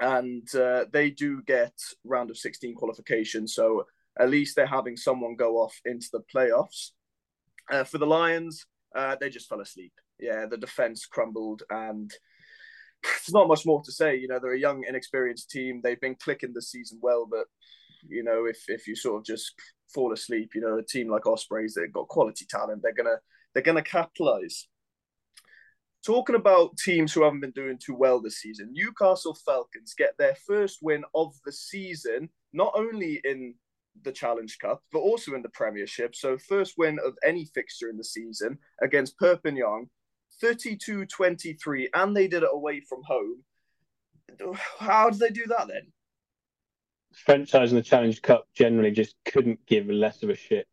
and 0.00 0.52
uh, 0.54 0.86
they 0.92 1.10
do 1.10 1.42
get 1.42 1.74
round 2.04 2.30
of 2.30 2.38
16 2.38 2.74
qualification. 2.74 3.46
So 3.46 3.84
at 4.18 4.30
least 4.30 4.56
they're 4.56 4.66
having 4.66 4.96
someone 4.96 5.36
go 5.36 5.56
off 5.56 5.78
into 5.84 6.08
the 6.12 6.22
playoffs. 6.34 6.90
Uh, 7.70 7.84
for 7.84 7.98
the 7.98 8.06
Lions, 8.06 8.66
uh, 8.94 9.16
they 9.20 9.30
just 9.30 9.48
fell 9.48 9.60
asleep. 9.60 9.92
Yeah, 10.18 10.46
the 10.46 10.56
defense 10.56 11.06
crumbled, 11.06 11.62
and 11.70 12.10
it's 13.04 13.32
not 13.32 13.48
much 13.48 13.66
more 13.66 13.82
to 13.82 13.92
say. 13.92 14.16
You 14.16 14.28
know, 14.28 14.38
they're 14.40 14.54
a 14.54 14.58
young, 14.58 14.84
inexperienced 14.88 15.50
team. 15.50 15.80
They've 15.82 16.00
been 16.00 16.16
clicking 16.16 16.52
this 16.54 16.70
season 16.70 16.98
well, 17.02 17.26
but 17.30 17.46
you 18.08 18.22
know, 18.22 18.46
if 18.46 18.64
if 18.68 18.86
you 18.86 18.96
sort 18.96 19.18
of 19.18 19.24
just 19.24 19.52
fall 19.92 20.12
asleep, 20.12 20.50
you 20.54 20.60
know, 20.60 20.78
a 20.78 20.84
team 20.84 21.08
like 21.08 21.26
Ospreys 21.26 21.74
that 21.74 21.92
got 21.92 22.08
quality 22.08 22.46
talent, 22.48 22.82
they're 22.82 22.94
gonna 22.94 23.18
they're 23.54 23.62
gonna 23.62 23.82
capitalize 23.82 24.66
talking 26.04 26.36
about 26.36 26.76
teams 26.78 27.12
who 27.12 27.22
haven't 27.22 27.40
been 27.40 27.50
doing 27.50 27.78
too 27.78 27.94
well 27.94 28.20
this 28.20 28.40
season, 28.40 28.72
Newcastle 28.72 29.36
Falcons 29.44 29.94
get 29.96 30.16
their 30.18 30.34
first 30.46 30.78
win 30.82 31.04
of 31.14 31.34
the 31.44 31.52
season, 31.52 32.28
not 32.52 32.72
only 32.74 33.20
in 33.24 33.54
the 34.02 34.12
Challenge 34.12 34.56
Cup, 34.58 34.82
but 34.92 35.00
also 35.00 35.34
in 35.34 35.42
the 35.42 35.48
Premiership. 35.50 36.14
So, 36.14 36.38
first 36.38 36.74
win 36.78 36.98
of 37.04 37.14
any 37.24 37.44
fixture 37.46 37.88
in 37.88 37.96
the 37.96 38.04
season 38.04 38.58
against 38.82 39.18
Perpignan, 39.18 39.90
32 40.40 41.06
23, 41.06 41.90
and 41.94 42.16
they 42.16 42.28
did 42.28 42.42
it 42.42 42.48
away 42.52 42.80
from 42.80 43.02
home. 43.04 43.44
How 44.78 45.10
did 45.10 45.20
they 45.20 45.30
do 45.30 45.44
that 45.48 45.68
then? 45.68 45.92
French 47.12 47.50
sides 47.50 47.72
in 47.72 47.76
the 47.76 47.82
Challenge 47.82 48.22
Cup 48.22 48.46
generally 48.54 48.92
just 48.92 49.16
couldn't 49.24 49.64
give 49.66 49.88
less 49.88 50.22
of 50.22 50.30
a 50.30 50.36
shit. 50.36 50.68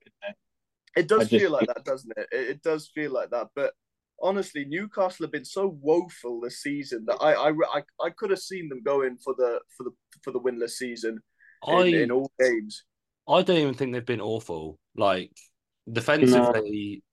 It 0.96 1.08
does 1.08 1.22
I 1.22 1.26
just- 1.26 1.42
feel 1.42 1.52
like 1.52 1.68
that, 1.68 1.84
doesn't 1.86 2.12
it? 2.18 2.28
it? 2.32 2.50
It 2.50 2.64
does 2.64 2.90
feel 2.94 3.12
like 3.12 3.30
that. 3.32 3.50
But 3.56 3.74
honestly, 4.22 4.66
Newcastle 4.66 5.26
have 5.26 5.32
been 5.32 5.46
so 5.46 5.78
woeful 5.82 6.42
this 6.42 6.62
season 6.62 7.06
that 7.06 7.18
I 7.22 7.34
I, 7.34 7.50
I, 7.50 7.84
I 8.04 8.10
could 8.10 8.32
have 8.32 8.40
seen 8.40 8.70
them 8.70 8.82
going 8.84 9.18
for 9.18 9.36
the 9.38 9.60
for 9.76 9.84
the 9.84 9.92
for 10.24 10.32
the 10.32 10.40
winless 10.40 10.72
season. 10.72 11.20
I 11.68 11.84
in, 11.84 11.96
in 11.96 12.12
all 12.12 12.32
games. 12.40 12.84
I 13.28 13.42
don't 13.42 13.58
even 13.58 13.74
think 13.74 13.94
they've 13.94 14.06
been 14.06 14.22
awful. 14.22 14.80
Like 14.96 15.32
defensively, 15.92 17.04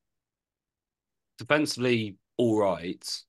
defensively, 1.38 2.16
all 2.36 2.58
right. 2.58 3.22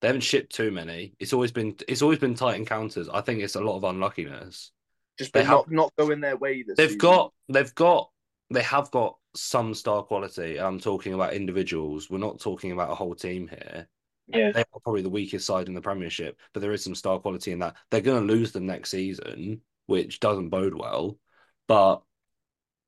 They 0.00 0.08
haven't 0.08 0.20
shipped 0.20 0.54
too 0.54 0.70
many. 0.70 1.14
It's 1.18 1.32
always 1.32 1.50
been 1.50 1.76
it's 1.88 2.02
always 2.02 2.18
been 2.18 2.34
tight 2.34 2.56
encounters. 2.56 3.08
I 3.08 3.22
think 3.22 3.40
it's 3.40 3.54
a 3.54 3.60
lot 3.60 3.76
of 3.76 3.84
unluckiness. 3.84 4.70
Just 5.18 5.32
they 5.32 5.44
have, 5.44 5.50
not 5.50 5.70
not 5.70 5.92
going 5.96 6.20
their 6.20 6.36
way 6.36 6.62
this 6.62 6.76
They've 6.76 6.88
season. 6.88 6.98
got 6.98 7.32
they've 7.48 7.74
got 7.74 8.10
they 8.50 8.62
have 8.62 8.90
got 8.90 9.16
some 9.34 9.72
star 9.72 10.02
quality. 10.02 10.60
I'm 10.60 10.78
talking 10.78 11.14
about 11.14 11.32
individuals. 11.32 12.10
We're 12.10 12.18
not 12.18 12.38
talking 12.38 12.72
about 12.72 12.90
a 12.90 12.94
whole 12.94 13.14
team 13.14 13.48
here. 13.48 13.88
Yeah. 14.28 14.52
They 14.52 14.60
are 14.60 14.80
probably 14.82 15.02
the 15.02 15.08
weakest 15.08 15.46
side 15.46 15.68
in 15.68 15.74
the 15.74 15.80
Premiership, 15.80 16.38
but 16.52 16.60
there 16.60 16.72
is 16.72 16.84
some 16.84 16.94
star 16.94 17.18
quality 17.18 17.52
in 17.52 17.58
that. 17.60 17.76
They're 17.90 18.00
going 18.00 18.26
to 18.26 18.32
lose 18.32 18.52
them 18.52 18.66
next 18.66 18.90
season, 18.90 19.60
which 19.86 20.20
doesn't 20.20 20.50
bode 20.50 20.74
well. 20.74 21.18
But 21.66 22.02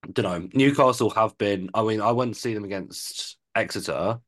I 0.04 0.10
don't 0.12 0.24
know. 0.24 0.48
Newcastle 0.54 1.10
have 1.10 1.36
been. 1.38 1.70
I 1.74 1.82
mean, 1.82 2.00
I 2.00 2.12
went 2.12 2.34
to 2.34 2.40
see 2.40 2.54
them 2.54 2.64
against 2.64 3.36
Exeter. 3.54 4.20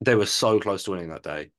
They 0.00 0.14
were 0.14 0.26
so 0.26 0.60
close 0.60 0.84
to 0.84 0.90
winning 0.92 1.08
that 1.08 1.22
day. 1.22 1.50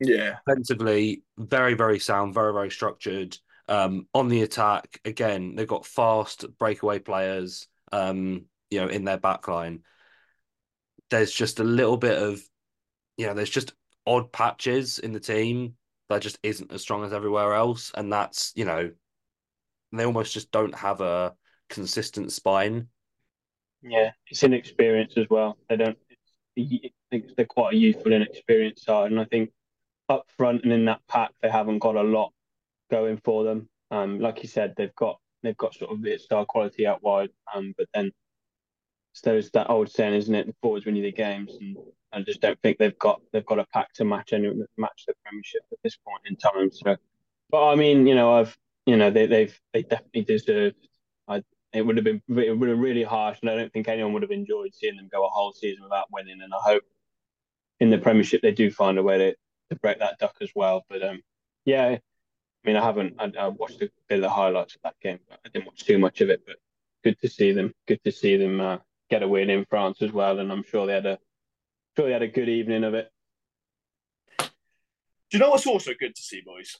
Yeah. 0.00 0.36
Defensively, 0.46 1.22
very, 1.38 1.74
very 1.74 1.98
sound, 1.98 2.34
very, 2.34 2.52
very 2.52 2.70
structured. 2.70 3.36
Um, 3.68 4.06
on 4.14 4.28
the 4.28 4.42
attack, 4.42 5.00
again, 5.04 5.54
they've 5.56 5.66
got 5.66 5.86
fast 5.86 6.44
breakaway 6.58 6.98
players. 6.98 7.66
Um, 7.92 8.46
you 8.70 8.80
know, 8.80 8.88
in 8.88 9.04
their 9.04 9.18
backline. 9.18 9.80
There's 11.10 11.32
just 11.32 11.60
a 11.60 11.64
little 11.64 11.96
bit 11.96 12.20
of, 12.20 12.40
you 13.16 13.26
know, 13.26 13.34
there's 13.34 13.50
just 13.50 13.74
odd 14.06 14.32
patches 14.32 14.98
in 14.98 15.12
the 15.12 15.20
team 15.20 15.74
that 16.08 16.22
just 16.22 16.38
isn't 16.42 16.72
as 16.72 16.82
strong 16.82 17.04
as 17.04 17.12
everywhere 17.12 17.54
else, 17.54 17.92
and 17.94 18.12
that's 18.12 18.52
you 18.54 18.64
know, 18.64 18.90
they 19.92 20.04
almost 20.04 20.32
just 20.32 20.50
don't 20.50 20.74
have 20.74 21.00
a 21.00 21.34
consistent 21.68 22.32
spine. 22.32 22.88
Yeah, 23.82 24.12
it's 24.28 24.42
inexperience 24.42 25.14
as 25.16 25.26
well. 25.30 25.58
They 25.68 25.76
don't. 25.76 25.98
I 26.58 26.90
think 27.10 27.36
they're 27.36 27.44
quite 27.46 27.74
a 27.74 27.76
youthful, 27.76 28.12
inexperienced 28.12 28.84
side, 28.84 29.10
and 29.10 29.20
I 29.20 29.24
think 29.24 29.50
up 30.08 30.26
front 30.36 30.62
and 30.62 30.72
in 30.72 30.84
that 30.84 31.00
pack 31.08 31.32
they 31.42 31.50
haven't 31.50 31.80
got 31.80 31.96
a 31.96 32.02
lot 32.02 32.32
going 32.90 33.20
for 33.24 33.44
them. 33.44 33.68
Um, 33.90 34.20
like 34.20 34.42
you 34.42 34.48
said, 34.48 34.74
they've 34.76 34.94
got 34.94 35.18
they've 35.42 35.56
got 35.56 35.74
sort 35.74 35.92
of 35.92 36.04
a 36.04 36.18
star 36.18 36.44
quality 36.44 36.86
out 36.86 37.02
wide, 37.02 37.30
um, 37.54 37.74
but 37.76 37.88
then 37.94 38.10
there's 39.22 39.50
that 39.52 39.70
old 39.70 39.90
saying, 39.90 40.14
isn't 40.14 40.34
it? 40.34 40.46
The 40.46 40.54
forwards 40.62 40.86
win 40.86 40.96
you 40.96 41.02
the 41.02 41.12
games, 41.12 41.56
and 41.60 41.76
I 42.12 42.22
just 42.22 42.40
don't 42.40 42.60
think 42.62 42.78
they've 42.78 42.98
got 42.98 43.20
they've 43.32 43.46
got 43.46 43.58
a 43.58 43.66
pack 43.72 43.92
to 43.94 44.04
match 44.04 44.32
any 44.32 44.50
match 44.76 45.04
the 45.06 45.14
Premiership 45.24 45.62
at 45.72 45.78
this 45.82 45.96
point 45.96 46.22
in 46.26 46.36
time. 46.36 46.70
So, 46.72 46.96
but 47.50 47.68
I 47.68 47.74
mean, 47.74 48.06
you 48.06 48.14
know, 48.14 48.34
I've 48.34 48.56
you 48.86 48.96
know 48.96 49.10
they 49.10 49.26
they've 49.26 49.60
they 49.72 49.82
definitely 49.82 50.22
deserved. 50.22 50.88
I 51.28 51.42
it 51.72 51.82
would 51.82 51.96
have 51.96 52.04
been 52.04 52.22
it 52.28 52.56
would 52.56 52.68
have 52.68 52.78
really 52.78 53.02
harsh, 53.02 53.38
and 53.42 53.50
I 53.50 53.56
don't 53.56 53.72
think 53.72 53.88
anyone 53.88 54.12
would 54.14 54.22
have 54.22 54.30
enjoyed 54.30 54.74
seeing 54.74 54.96
them 54.96 55.08
go 55.12 55.26
a 55.26 55.28
whole 55.28 55.52
season 55.52 55.82
without 55.82 56.06
winning. 56.12 56.40
And 56.42 56.52
I 56.54 56.58
hope 56.62 56.84
in 57.80 57.90
the 57.90 57.98
Premiership 57.98 58.42
they 58.42 58.52
do 58.52 58.70
find 58.70 58.98
a 58.98 59.02
way 59.02 59.18
to, 59.18 59.30
to 59.70 59.80
break 59.80 59.98
that 59.98 60.18
duck 60.18 60.36
as 60.40 60.50
well. 60.54 60.84
But 60.88 61.02
um, 61.02 61.20
yeah, 61.64 61.86
I 61.86 62.00
mean, 62.64 62.76
I 62.76 62.84
haven't 62.84 63.16
I, 63.18 63.32
I 63.38 63.48
watched 63.48 63.82
a 63.82 63.90
bit 64.08 64.16
of 64.16 64.20
the 64.22 64.30
highlights 64.30 64.76
of 64.76 64.82
that 64.84 64.94
game. 65.02 65.18
But 65.28 65.40
I 65.44 65.48
didn't 65.50 65.66
watch 65.66 65.84
too 65.84 65.98
much 65.98 66.20
of 66.20 66.30
it, 66.30 66.42
but 66.46 66.56
good 67.04 67.20
to 67.20 67.28
see 67.28 67.52
them. 67.52 67.74
Good 67.86 68.02
to 68.04 68.12
see 68.12 68.36
them 68.36 68.60
uh, 68.60 68.78
get 69.10 69.22
a 69.22 69.28
win 69.28 69.50
in 69.50 69.66
France 69.68 70.02
as 70.02 70.12
well, 70.12 70.38
and 70.38 70.50
I'm 70.50 70.62
sure 70.62 70.86
they 70.86 70.94
had 70.94 71.06
a 71.06 71.18
sure 71.96 72.06
they 72.06 72.12
had 72.12 72.22
a 72.22 72.28
good 72.28 72.48
evening 72.48 72.84
of 72.84 72.94
it. 72.94 73.10
Do 74.38 74.46
you 75.32 75.38
know 75.38 75.50
what's 75.50 75.66
also 75.66 75.92
good 75.98 76.14
to 76.14 76.22
see, 76.22 76.42
boys? 76.44 76.76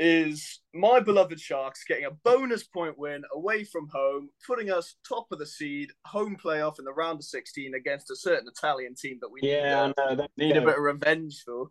Is 0.00 0.60
my 0.74 0.98
beloved 0.98 1.38
Sharks 1.38 1.84
getting 1.86 2.06
a 2.06 2.10
bonus 2.10 2.64
point 2.64 2.98
win 2.98 3.22
away 3.32 3.62
from 3.62 3.88
home, 3.92 4.30
putting 4.44 4.70
us 4.70 4.96
top 5.08 5.26
of 5.30 5.38
the 5.38 5.46
seed, 5.46 5.90
home 6.04 6.36
playoff 6.42 6.80
in 6.80 6.84
the 6.84 6.92
round 6.92 7.20
of 7.20 7.24
16 7.24 7.74
against 7.74 8.10
a 8.10 8.16
certain 8.16 8.48
Italian 8.48 8.96
team 8.96 9.18
that 9.20 9.30
we 9.30 9.40
need, 9.40 9.52
Yeah, 9.52 9.82
uh, 9.82 9.92
I 9.96 10.08
know. 10.08 10.16
That, 10.16 10.30
need 10.36 10.56
a 10.56 10.60
bit 10.60 10.76
of 10.76 10.82
revenge 10.82 11.44
for. 11.44 11.68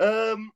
Um, 0.00 0.50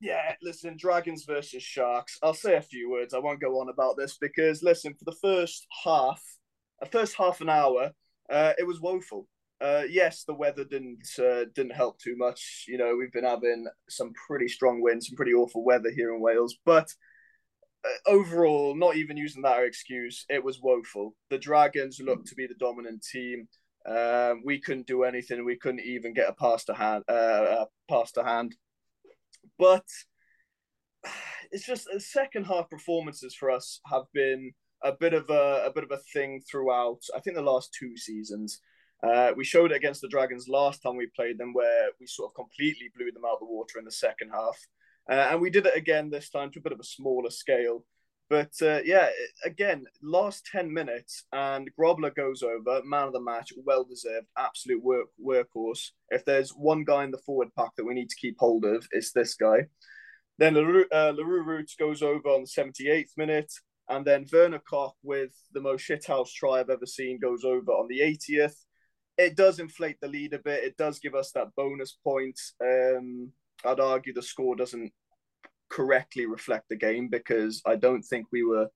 yeah, 0.00 0.34
listen, 0.42 0.78
Dragons 0.78 1.24
versus 1.24 1.62
Sharks. 1.62 2.18
I'll 2.22 2.32
say 2.32 2.56
a 2.56 2.62
few 2.62 2.90
words. 2.90 3.12
I 3.12 3.18
won't 3.18 3.40
go 3.40 3.60
on 3.60 3.68
about 3.68 3.98
this 3.98 4.16
because, 4.18 4.62
listen, 4.62 4.94
for 4.94 5.04
the 5.04 5.18
first 5.20 5.66
half, 5.84 6.22
the 6.80 6.86
first 6.86 7.16
half 7.16 7.42
an 7.42 7.50
hour, 7.50 7.90
uh, 8.30 8.54
it 8.58 8.66
was 8.66 8.80
woeful. 8.80 9.28
Uh, 9.60 9.82
yes, 9.88 10.24
the 10.24 10.34
weather 10.34 10.64
didn't 10.64 11.06
uh, 11.18 11.44
didn't 11.54 11.74
help 11.74 11.98
too 11.98 12.16
much. 12.16 12.64
You 12.66 12.78
know, 12.78 12.96
we've 12.96 13.12
been 13.12 13.24
having 13.24 13.66
some 13.88 14.12
pretty 14.26 14.48
strong 14.48 14.80
winds, 14.80 15.08
some 15.08 15.16
pretty 15.16 15.34
awful 15.34 15.64
weather 15.64 15.90
here 15.94 16.14
in 16.14 16.20
Wales. 16.20 16.56
But 16.64 16.88
uh, 17.84 18.10
overall, 18.10 18.74
not 18.74 18.96
even 18.96 19.18
using 19.18 19.42
that 19.42 19.62
excuse, 19.62 20.24
it 20.30 20.42
was 20.42 20.60
woeful. 20.62 21.14
The 21.28 21.38
Dragons 21.38 22.00
looked 22.00 22.28
to 22.28 22.34
be 22.34 22.46
the 22.46 22.54
dominant 22.54 23.04
team. 23.10 23.48
Um, 23.86 24.42
we 24.44 24.60
couldn't 24.60 24.86
do 24.86 25.04
anything. 25.04 25.44
We 25.44 25.56
couldn't 25.56 25.84
even 25.84 26.14
get 26.14 26.28
a 26.28 26.34
pass 26.34 26.64
to 26.66 26.74
hand. 26.74 27.04
Uh, 27.08 27.66
pass 27.88 28.12
to 28.12 28.24
hand. 28.24 28.54
But 29.58 29.84
it's 31.50 31.66
just 31.66 31.86
the 31.92 32.00
second 32.00 32.44
half 32.44 32.70
performances 32.70 33.34
for 33.34 33.50
us 33.50 33.80
have 33.90 34.04
been 34.14 34.52
a 34.82 34.92
bit 34.92 35.12
of 35.12 35.28
a, 35.28 35.64
a 35.66 35.72
bit 35.74 35.84
of 35.84 35.90
a 35.90 36.00
thing 36.14 36.40
throughout. 36.50 37.00
I 37.14 37.20
think 37.20 37.36
the 37.36 37.42
last 37.42 37.76
two 37.78 37.96
seasons. 37.96 38.60
Uh, 39.02 39.32
we 39.36 39.44
showed 39.44 39.72
it 39.72 39.76
against 39.76 40.02
the 40.02 40.08
Dragons 40.08 40.48
last 40.48 40.82
time 40.82 40.96
we 40.96 41.08
played 41.16 41.38
them, 41.38 41.52
where 41.52 41.88
we 41.98 42.06
sort 42.06 42.30
of 42.30 42.34
completely 42.34 42.90
blew 42.94 43.10
them 43.12 43.24
out 43.24 43.34
of 43.34 43.40
the 43.40 43.46
water 43.46 43.78
in 43.78 43.84
the 43.84 43.90
second 43.90 44.30
half, 44.30 44.58
uh, 45.10 45.28
and 45.30 45.40
we 45.40 45.50
did 45.50 45.66
it 45.66 45.76
again 45.76 46.10
this 46.10 46.28
time 46.28 46.50
to 46.50 46.58
a 46.58 46.62
bit 46.62 46.72
of 46.72 46.80
a 46.80 46.84
smaller 46.84 47.30
scale. 47.30 47.84
But 48.28 48.52
uh, 48.62 48.80
yeah, 48.84 49.08
again, 49.44 49.86
last 50.02 50.46
ten 50.52 50.72
minutes, 50.72 51.24
and 51.32 51.68
Grobler 51.78 52.14
goes 52.14 52.42
over, 52.42 52.82
man 52.84 53.08
of 53.08 53.12
the 53.12 53.20
match, 53.20 53.52
well 53.64 53.84
deserved, 53.84 54.26
absolute 54.38 54.82
work 54.84 55.08
workhorse. 55.24 55.88
If 56.10 56.24
there's 56.24 56.50
one 56.50 56.84
guy 56.84 57.04
in 57.04 57.10
the 57.10 57.18
forward 57.18 57.48
pack 57.56 57.70
that 57.76 57.86
we 57.86 57.94
need 57.94 58.10
to 58.10 58.16
keep 58.20 58.36
hold 58.38 58.64
of, 58.64 58.86
it's 58.92 59.12
this 59.12 59.34
guy. 59.34 59.66
Then 60.38 60.54
LaRue, 60.54 60.86
uh, 60.92 61.12
LaRue 61.16 61.42
Roots 61.42 61.74
goes 61.74 62.02
over 62.02 62.28
on 62.28 62.42
the 62.42 62.62
78th 62.62 63.16
minute, 63.16 63.52
and 63.88 64.06
then 64.06 64.26
Werner 64.32 64.60
Kok 64.60 64.94
with 65.02 65.32
the 65.52 65.60
most 65.60 65.88
shithouse 65.88 66.32
try 66.32 66.60
I've 66.60 66.70
ever 66.70 66.86
seen 66.86 67.18
goes 67.18 67.44
over 67.44 67.72
on 67.72 67.88
the 67.88 68.00
80th 68.00 68.54
it 69.20 69.36
does 69.36 69.58
inflate 69.58 70.00
the 70.00 70.08
lead 70.08 70.32
a 70.32 70.38
bit. 70.38 70.64
It 70.64 70.76
does 70.78 70.98
give 70.98 71.14
us 71.14 71.30
that 71.32 71.54
bonus 71.54 71.98
point. 72.02 72.40
Um, 72.62 73.30
I'd 73.64 73.78
argue 73.78 74.14
the 74.14 74.22
score 74.22 74.56
doesn't 74.56 74.92
correctly 75.68 76.24
reflect 76.24 76.68
the 76.70 76.76
game 76.76 77.08
because 77.08 77.60
I 77.66 77.76
don't 77.76 78.02
think 78.02 78.26
we 78.32 78.42
were 78.42 78.68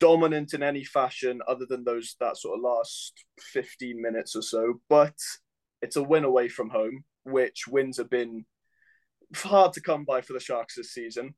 dominant 0.00 0.54
in 0.54 0.62
any 0.64 0.82
fashion 0.82 1.40
other 1.46 1.66
than 1.68 1.84
those 1.84 2.16
that 2.18 2.36
sort 2.36 2.58
of 2.58 2.64
last 2.64 3.12
15 3.38 4.02
minutes 4.02 4.34
or 4.34 4.42
so. 4.42 4.80
But 4.88 5.14
it's 5.82 5.96
a 5.96 6.02
win 6.02 6.24
away 6.24 6.48
from 6.48 6.70
home, 6.70 7.04
which 7.22 7.68
wins 7.68 7.98
have 7.98 8.10
been 8.10 8.46
hard 9.36 9.72
to 9.74 9.80
come 9.80 10.04
by 10.04 10.20
for 10.20 10.32
the 10.32 10.40
Sharks 10.40 10.74
this 10.74 10.92
season. 10.92 11.34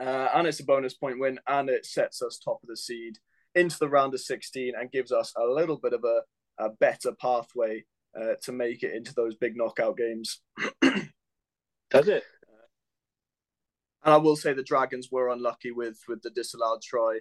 Uh, 0.00 0.28
and 0.34 0.46
it's 0.46 0.60
a 0.60 0.64
bonus 0.64 0.94
point 0.94 1.20
win, 1.20 1.38
and 1.46 1.68
it 1.68 1.84
sets 1.84 2.22
us 2.22 2.38
top 2.42 2.60
of 2.62 2.68
the 2.68 2.76
seed 2.76 3.18
into 3.54 3.76
the 3.78 3.88
round 3.88 4.14
of 4.14 4.20
16 4.20 4.72
and 4.78 4.90
gives 4.90 5.12
us 5.12 5.32
a 5.36 5.44
little 5.44 5.76
bit 5.76 5.92
of 5.92 6.02
a 6.04 6.22
a 6.58 6.70
better 6.70 7.12
pathway 7.12 7.84
uh, 8.18 8.34
to 8.42 8.52
make 8.52 8.82
it 8.82 8.94
into 8.94 9.14
those 9.14 9.34
big 9.36 9.56
knockout 9.56 9.96
games. 9.96 10.40
Does 11.90 12.08
it? 12.08 12.24
And 14.04 14.12
I 14.12 14.16
will 14.18 14.36
say 14.36 14.52
the 14.52 14.62
Dragons 14.62 15.08
were 15.10 15.30
unlucky 15.30 15.70
with 15.70 15.98
with 16.08 16.22
the 16.22 16.30
disallowed 16.30 16.82
try. 16.82 17.20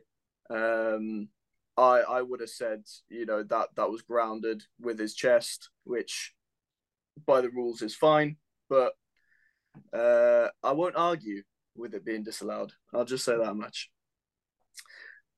Um, 0.50 1.30
I 1.78 2.02
I 2.02 2.22
would 2.22 2.42
have 2.42 2.50
said 2.50 2.84
you 3.10 3.26
know 3.26 3.44
that 3.44 3.70
that 3.76 3.90
was 3.90 4.02
grounded 4.02 4.64
with 4.80 5.00
his 5.00 5.16
chest, 5.16 5.70
which 5.86 6.34
by 7.26 7.42
the 7.42 7.50
rules 7.50 7.82
is 7.82 7.96
fine, 7.96 8.38
but 8.70 8.94
uh, 9.94 10.50
I 10.62 10.72
won't 10.74 10.96
argue 10.96 11.44
with 11.76 11.94
it 11.94 12.06
being 12.06 12.24
disallowed. 12.24 12.74
I'll 12.94 13.06
just 13.06 13.26
say 13.26 13.38
that 13.38 13.56
much. 13.56 13.90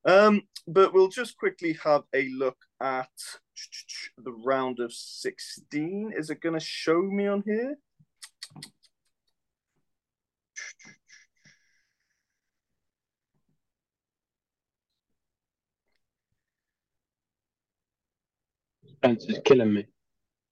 Um, 0.05 0.43
but 0.67 0.93
we'll 0.93 1.09
just 1.09 1.37
quickly 1.37 1.77
have 1.83 2.03
a 2.13 2.27
look 2.29 2.57
at 2.81 3.09
the 4.17 4.31
round 4.31 4.79
of 4.79 4.93
16. 4.93 6.13
Is 6.15 6.29
it 6.29 6.41
going 6.41 6.53
to 6.53 6.65
show 6.65 7.01
me 7.01 7.27
on 7.27 7.43
here? 7.45 7.77
Suspense 19.05 19.25
is 19.25 19.39
killing 19.45 19.73
me. 19.73 19.85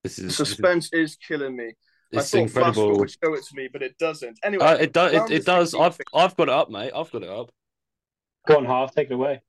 This 0.03 0.19
is 0.19 0.35
Suspense 0.35 0.89
is 0.93 1.15
killing 1.15 1.55
me. 1.55 1.73
It's 2.11 2.33
I 2.33 2.37
thought 2.37 2.43
incredible. 2.43 2.83
Flashscore 2.89 2.99
would 2.99 3.11
show 3.11 3.33
it 3.33 3.43
to 3.45 3.55
me, 3.55 3.69
but 3.71 3.81
it 3.81 3.97
doesn't. 3.97 4.39
Anyway, 4.43 4.63
Uh, 4.65 4.75
it 4.75 4.93
does. 4.93 5.13
It, 5.13 5.31
it 5.31 5.45
does. 5.45 5.73
I've 5.73 5.97
I've 6.13 6.35
got 6.35 6.49
it 6.49 6.53
up, 6.53 6.69
mate. 6.69 6.91
I've 6.95 7.11
got 7.11 7.23
it 7.23 7.29
up. 7.29 7.51
Go 8.47 8.57
on, 8.57 8.65
Harv. 8.65 8.93
Take 8.93 9.09
it 9.09 9.13
away. 9.13 9.41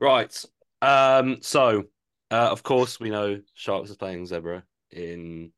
Right. 0.00 0.44
Um. 0.80 1.38
So, 1.42 1.84
uh, 2.30 2.48
of 2.50 2.62
course, 2.62 3.00
we 3.00 3.10
know 3.10 3.40
Sharks 3.54 3.90
is 3.90 3.96
playing 3.96 4.26
Zebre 4.26 4.62
in 4.90 5.52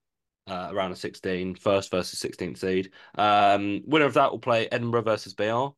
uh, 0.47 0.71
round 0.73 0.93
of 0.93 0.99
16, 0.99 1.57
first 1.57 1.91
versus 1.91 2.21
16th 2.21 2.59
seed. 2.59 2.91
Um, 3.17 3.83
winner 3.87 4.07
of 4.07 4.15
that 4.15 4.31
will 4.31 4.39
play 4.39 4.69
Edinburgh 4.71 5.03
versus 5.03 5.35
Bayonne. 5.35 5.73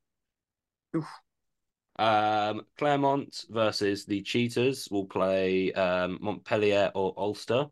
Um, 1.99 2.63
Clermont 2.79 3.45
versus 3.51 4.07
the 4.07 4.23
Cheetahs 4.23 4.89
will 4.91 5.07
play 5.07 5.73
um, 5.73 6.19
Montpellier 6.21 6.91
or 6.95 7.15
Ulster. 7.17 7.67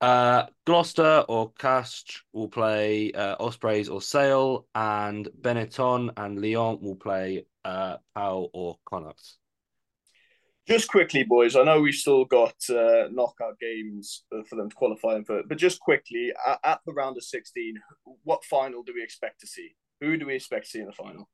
Uh, 0.00 0.46
Gloucester 0.64 1.24
or 1.28 1.52
Castres 1.52 2.22
will 2.32 2.48
play 2.48 3.12
uh, 3.12 3.36
Ospreys 3.38 3.90
or 3.90 4.00
Sale, 4.00 4.66
and 4.74 5.28
Benetton 5.38 6.10
and 6.16 6.40
Lyon 6.40 6.80
will 6.80 6.96
play 6.96 7.44
uh, 7.66 7.98
Pau 8.14 8.48
or 8.54 8.78
Connacht. 8.86 9.39
Just 10.68 10.88
quickly, 10.88 11.24
boys. 11.24 11.56
I 11.56 11.64
know 11.64 11.80
we've 11.80 11.94
still 11.94 12.24
got 12.24 12.54
uh, 12.68 13.08
knockout 13.10 13.58
games 13.58 14.24
for 14.48 14.56
them 14.56 14.70
to 14.70 14.76
qualify 14.76 15.20
for, 15.22 15.42
but 15.48 15.58
just 15.58 15.80
quickly 15.80 16.32
at, 16.46 16.60
at 16.62 16.80
the 16.86 16.92
round 16.92 17.16
of 17.16 17.24
sixteen, 17.24 17.74
what 18.24 18.44
final 18.44 18.82
do 18.82 18.92
we 18.94 19.02
expect 19.02 19.40
to 19.40 19.46
see? 19.46 19.74
Who 20.00 20.16
do 20.16 20.26
we 20.26 20.34
expect 20.36 20.66
to 20.66 20.70
see 20.70 20.78
in 20.80 20.86
the 20.86 20.92
final? 20.92 21.28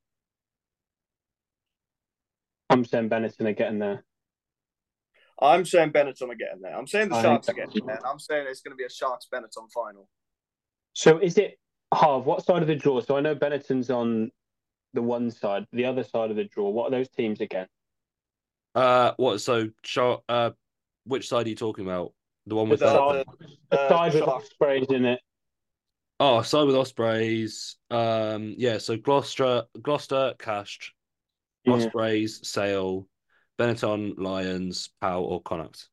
I'm 2.69 2.83
saying 2.83 3.09
Benetton 3.09 3.47
are 3.47 3.53
getting 3.53 3.79
there. 3.79 4.03
I'm 5.39 5.65
saying 5.65 5.91
Benetton 5.91 6.29
are 6.29 6.35
getting 6.35 6.61
there. 6.61 6.75
I'm 6.75 6.87
saying 6.87 7.09
the 7.09 7.15
I 7.15 7.21
Sharks 7.21 7.47
are 7.49 7.53
getting 7.53 7.85
there. 7.85 7.99
I'm 8.05 8.19
saying 8.19 8.47
it's 8.49 8.61
going 8.61 8.71
to 8.71 8.77
be 8.77 8.85
a 8.85 8.89
Sharks 8.89 9.27
Benetton 9.31 9.71
final. 9.73 10.09
So 10.93 11.19
is 11.19 11.37
it 11.37 11.59
Harv? 11.93 12.25
What 12.25 12.43
side 12.43 12.63
of 12.63 12.67
the 12.67 12.75
draw? 12.75 13.01
So 13.01 13.17
I 13.17 13.21
know 13.21 13.35
Benetton's 13.35 13.91
on 13.91 14.31
the 14.93 15.01
one 15.01 15.29
side, 15.29 15.67
the 15.71 15.85
other 15.85 16.03
side 16.03 16.31
of 16.31 16.37
the 16.37 16.45
draw. 16.45 16.69
What 16.69 16.87
are 16.87 16.91
those 16.91 17.09
teams 17.09 17.39
again? 17.39 17.67
Uh, 18.77 19.13
what? 19.17 19.41
So, 19.41 19.69
Char- 19.81 20.21
uh, 20.29 20.51
which 21.05 21.27
side 21.27 21.47
are 21.47 21.49
you 21.49 21.55
talking 21.55 21.83
about? 21.85 22.13
The 22.45 22.55
one 22.55 22.69
with 22.69 22.79
The- 22.79 22.85
the, 22.85 23.25
The 23.71 23.79
Uh, 23.81 23.89
side 23.89 24.13
with 24.13 24.23
Ospreys 24.23 24.87
in 24.91 25.05
it. 25.05 25.19
oh, 26.19 26.41
side 26.43 26.63
with 26.67 26.75
Ospreys. 26.75 27.77
Um, 27.89 28.53
yeah. 28.57 28.77
So 28.77 28.95
Gloucester, 28.97 29.63
Gloucester, 29.81 30.35
Castres, 30.37 30.93
Yeah. 31.65 31.73
Ospreys, 31.73 32.47
Sale, 32.47 33.07
Benetton, 33.57 34.13
Lions, 34.19 34.89
Pau, 35.01 35.23
or 35.23 35.41
Connacht. 35.41 35.89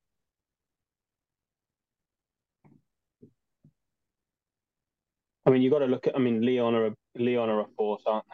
I 5.47 5.51
mean, 5.51 5.63
you 5.63 5.71
got 5.71 5.81
to 5.81 5.87
look 5.87 6.07
at. 6.07 6.17
I 6.17 6.19
mean, 6.19 6.43
Lyon 6.45 6.75
are 6.75 6.87
a 6.87 6.95
Lyon 7.17 7.49
are 7.51 7.61
a 7.61 7.67
force, 7.77 8.03
aren't 8.07 8.25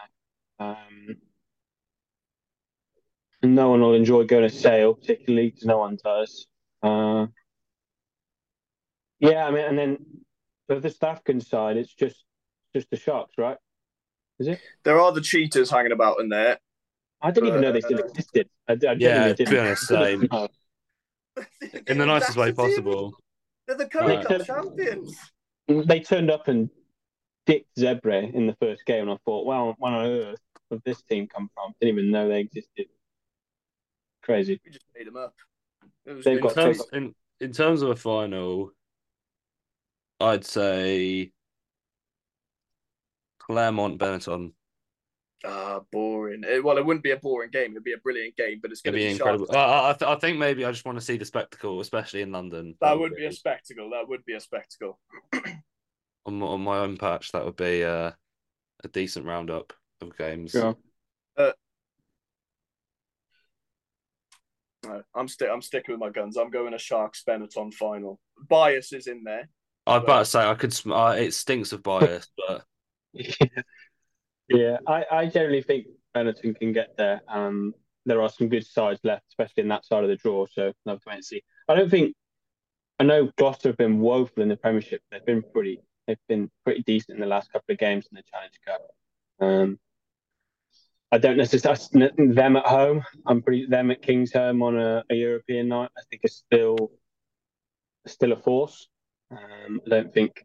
they? 0.59 0.65
Um, 0.65 1.17
and 3.43 3.55
no 3.55 3.71
one 3.71 3.81
will 3.81 3.95
enjoy 3.95 4.25
going 4.25 4.49
to 4.49 4.55
Sale, 4.55 4.95
particularly 4.95 5.51
because 5.51 5.65
no 5.65 5.79
one 5.79 5.99
does. 6.03 6.47
Uh, 6.83 7.27
yeah, 9.19 9.47
I 9.47 9.51
mean, 9.51 9.65
and 9.65 9.79
then 9.79 9.99
for 10.67 10.81
the 10.81 10.89
Staffkin 10.89 11.45
side, 11.45 11.77
it's 11.77 11.93
just 11.93 12.25
just 12.75 12.89
the 12.91 12.97
Sharks, 12.97 13.35
right? 13.39 13.57
Is 14.39 14.49
it? 14.49 14.61
There 14.85 15.01
are 15.01 15.13
the 15.13 15.21
Cheetahs 15.21 15.71
hanging 15.71 15.93
about 15.93 16.21
in 16.21 16.29
there. 16.29 16.59
I 17.21 17.31
didn't 17.31 17.49
even 17.49 17.61
know 17.61 17.73
they 17.73 17.81
still 17.81 17.99
Uh, 17.99 18.05
existed. 18.07 18.49
I, 18.69 18.73
I 18.73 18.95
Yeah, 18.95 19.29
to 19.29 19.35
didn't. 19.35 19.53
be 19.55 19.59
honest, 19.59 19.87
same. 19.87 20.29
In 21.87 21.99
the 21.99 22.07
nicest 22.07 22.37
way 22.37 22.51
That's 22.51 22.57
the 22.57 22.69
team. 22.69 22.85
possible. 22.85 23.15
They're 23.67 23.77
the 23.77 23.87
current 23.87 24.09
Right. 24.09 24.27
cup 24.27 24.47
champions. 24.47 25.17
They 25.69 26.01
turned 26.01 26.31
up 26.31 26.49
and 26.49 26.71
dicked 27.47 27.77
Zebre 27.77 28.33
in 28.35 28.47
the 28.47 28.57
first 28.61 28.85
game, 28.87 29.03
and 29.03 29.11
I 29.13 29.17
thought, 29.25 29.47
well, 29.47 29.75
where 29.79 29.93
on 29.93 30.07
earth 30.07 30.39
did 30.71 30.83
this 30.85 31.03
team 31.03 31.29
come 31.29 31.51
from? 31.55 31.75
Didn't 31.81 31.99
even 31.99 32.11
know 32.11 32.29
they 32.29 32.41
existed. 32.41 32.87
Crazy. 34.23 34.61
We 34.65 34.71
just 34.71 34.85
made 34.97 35.07
them 35.07 35.17
up. 35.17 35.35
It 36.07 36.13
was 36.13 36.25
They've 36.25 36.37
In 36.39 36.43
got 36.43 36.55
terms, 36.55 36.83
in, 36.93 37.15
in 37.41 37.53
terms 37.53 37.83
of 37.83 37.91
a 37.91 37.97
final, 37.97 38.73
I'd 40.21 40.45
say 40.45 41.33
Clermont, 43.39 43.99
Benetton. 43.99 44.53
Ah, 45.45 45.81
boring. 45.91 46.43
It- 46.47 46.63
well, 46.63 46.77
it 46.77 46.85
wouldn't 46.85 47.03
be 47.03 47.13
a 47.13 47.17
boring 47.17 47.51
game. 47.51 47.71
It'd 47.73 47.83
be 47.85 47.95
a 47.95 47.99
brilliant 47.99 48.37
game, 48.37 48.59
but 48.61 48.71
it's 48.71 48.83
going 48.83 48.93
to 48.93 48.99
be 48.99 49.07
be, 49.07 49.13
incredible. 49.13 49.47
Sharks. 49.51 50.03
I, 50.03 50.07
I, 50.07 50.13
I 50.15 50.19
think 50.19 50.39
maybe 50.39 50.65
I 50.67 50.71
just 50.71 50.85
want 50.85 50.99
to 50.99 51.05
see 51.05 51.17
the 51.17 51.25
spectacle, 51.25 51.81
especially 51.81 52.21
in 52.21 52.31
London. 52.33 52.77
That 52.83 52.99
would 52.99 53.17
be 53.17 53.25
a 53.25 53.33
spectacle. 53.33 53.91
That 53.91 54.07
would 54.09 54.25
be 54.27 54.35
a 54.35 54.41
spectacle. 54.41 54.99
on, 56.27 56.39
my- 56.39 56.47
on 56.47 56.61
my 56.61 56.79
own 56.79 56.99
patch. 56.99 57.33
That 57.33 57.47
would 57.47 57.57
be 57.57 57.83
uh, 57.85 58.11
a 58.85 58.89
decent 58.93 59.25
roundup 59.25 59.73
of 60.03 60.17
games. 60.19 60.55
Yeah. 60.55 60.75
No, 64.85 65.03
I'm 65.15 65.29
sti- 65.29 65.49
I'm 65.49 65.63
sticking 65.63 65.93
with 65.93 66.01
my 66.01 66.11
guns. 66.11 66.37
I'm 66.37 66.51
going 66.51 66.75
a 66.75 66.79
Sharks 66.79 67.23
Benetton 67.29 67.73
final. 67.75 68.19
Bias 68.49 68.93
is 68.93 69.07
in 69.07 69.25
there. 69.25 69.49
I'd 69.87 70.03
about 70.05 70.21
to 70.21 70.25
say 70.25 70.41
I 70.41 70.55
could. 70.55 70.73
sm- 70.73 70.93
Uh, 70.93 71.13
it 71.13 71.33
stinks 71.33 71.73
of 71.73 71.83
bias, 71.83 72.29
but 72.49 72.65
yeah, 74.49 74.79
I, 74.87 75.05
I 75.11 75.27
generally 75.27 75.63
think 75.63 75.87
Benetton 76.15 76.59
can 76.59 76.73
get 76.73 76.97
there. 76.97 77.21
Um, 77.29 77.75
there 78.07 78.23
are 78.23 78.29
some 78.31 78.49
good 78.49 78.67
sides 78.67 79.01
left, 79.05 79.25
especially 79.31 79.63
in 79.63 79.69
that 79.69 79.85
side 79.85 80.03
of 80.03 80.09
the 80.09 80.17
draw. 80.17 80.47
So 80.51 80.67
I'll 80.87 80.95
have 80.95 81.01
to 81.01 81.09
wait 81.09 81.15
and 81.17 81.25
see. 81.25 81.43
I 81.69 81.75
don't 81.75 81.91
think. 81.91 82.15
I 82.99 83.05
know 83.05 83.31
Gloucester 83.39 83.71
have 83.71 83.79
been 83.79 83.99
woeful 84.01 84.43
in 84.43 84.49
the 84.49 84.57
Premiership. 84.57 85.03
They've 85.11 85.25
been 85.25 85.43
pretty. 85.43 85.81
They've 86.07 86.19
been 86.29 86.51
pretty 86.65 86.83
decent 86.83 87.17
in 87.17 87.21
the 87.21 87.27
last 87.27 87.53
couple 87.53 87.73
of 87.73 87.79
games 87.79 88.07
in 88.11 88.17
the 88.17 88.23
Challenge 88.31 88.61
Cup. 88.67 88.81
Um, 89.41 89.79
I 91.13 91.19
don't 91.19 91.37
necessarily 91.37 92.11
them 92.35 92.57
at 92.57 92.67
home. 92.67 93.03
I'm 93.27 93.43
pretty 93.43 93.67
them 93.67 93.91
at 93.91 94.03
Kingsholm 94.03 94.63
on 94.63 94.79
a, 94.79 95.05
a 95.11 95.15
European 95.15 95.69
night. 95.69 95.91
I 95.97 96.03
think 96.09 96.23
is 96.25 96.37
still 96.37 96.93
still 98.07 98.33
a 98.33 98.37
force. 98.37 98.89
Um, 99.31 99.81
I 99.87 99.91
don't 99.91 100.15
think 100.15 100.45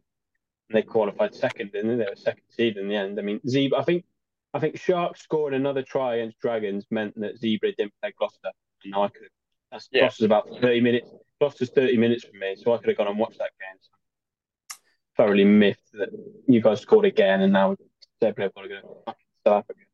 they 0.71 0.81
qualified 0.81 1.35
second, 1.35 1.71
didn't 1.71 1.97
they? 1.97 2.03
They 2.03 2.09
were 2.09 2.15
second 2.15 2.43
seed 2.49 2.77
in 2.77 2.87
the 2.87 2.95
end. 2.95 3.19
I 3.19 3.21
mean, 3.21 3.39
Zebre. 3.47 3.77
I 3.77 3.83
think 3.83 4.05
I 4.53 4.59
think 4.59 4.79
Sharks 4.79 5.21
scoring 5.21 5.55
another 5.55 5.83
try 5.83 6.15
against 6.15 6.39
Dragons 6.39 6.85
meant 6.89 7.13
that 7.19 7.39
Zebre 7.39 7.75
didn't 7.75 7.93
play 8.01 8.13
Gloucester. 8.17 8.51
And 8.83 8.95
I 8.95 9.07
could. 9.09 9.29
That's 9.71 9.87
Yeah. 9.91 10.01
Gloucester's 10.01 10.25
about 10.25 10.49
thirty 10.61 10.81
minutes. 10.81 11.09
Gloucester's 11.39 11.69
thirty 11.69 11.97
minutes 11.97 12.23
from 12.23 12.39
me, 12.39 12.55
so 12.55 12.73
I 12.73 12.77
could 12.77 12.87
have 12.87 12.97
gone 12.97 13.07
and 13.07 13.19
watched 13.19 13.37
that 13.37 13.51
game. 13.59 13.79
So 13.81 14.77
thoroughly 15.17 15.45
miffed 15.45 15.91
that 15.93 16.09
you 16.47 16.61
guys 16.61 16.81
scored 16.81 17.05
again, 17.05 17.41
and 17.41 17.53
now 17.53 17.75
Zebre 18.21 18.43
have 18.43 18.53
got 18.55 18.61
to 18.63 18.67
go 18.67 18.75
to 18.81 19.15
South 19.45 19.63
Africa. 19.63 19.84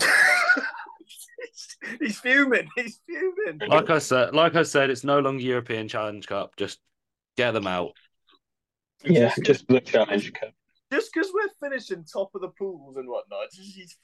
He's 2.00 2.18
fuming. 2.18 2.68
He's 2.76 3.00
fuming. 3.06 3.68
like 3.68 3.90
I 3.90 3.98
said, 3.98 4.34
like 4.34 4.54
I 4.54 4.62
said, 4.62 4.90
it's 4.90 5.04
no 5.04 5.18
longer 5.20 5.42
European 5.42 5.88
Challenge 5.88 6.26
Cup. 6.26 6.56
Just 6.56 6.78
get 7.36 7.52
them 7.52 7.66
out. 7.66 7.92
Yeah, 9.04 9.32
just 9.42 9.66
the 9.68 9.80
Challenge 9.80 10.32
Cup. 10.34 10.50
Just 10.92 11.10
because 11.12 11.30
we're 11.32 11.68
finishing 11.68 12.04
top 12.04 12.30
of 12.34 12.40
the 12.42 12.48
pools 12.48 12.96
and 12.96 13.08
whatnot. 13.08 13.46
Just, 13.54 13.70
he's- 13.76 13.96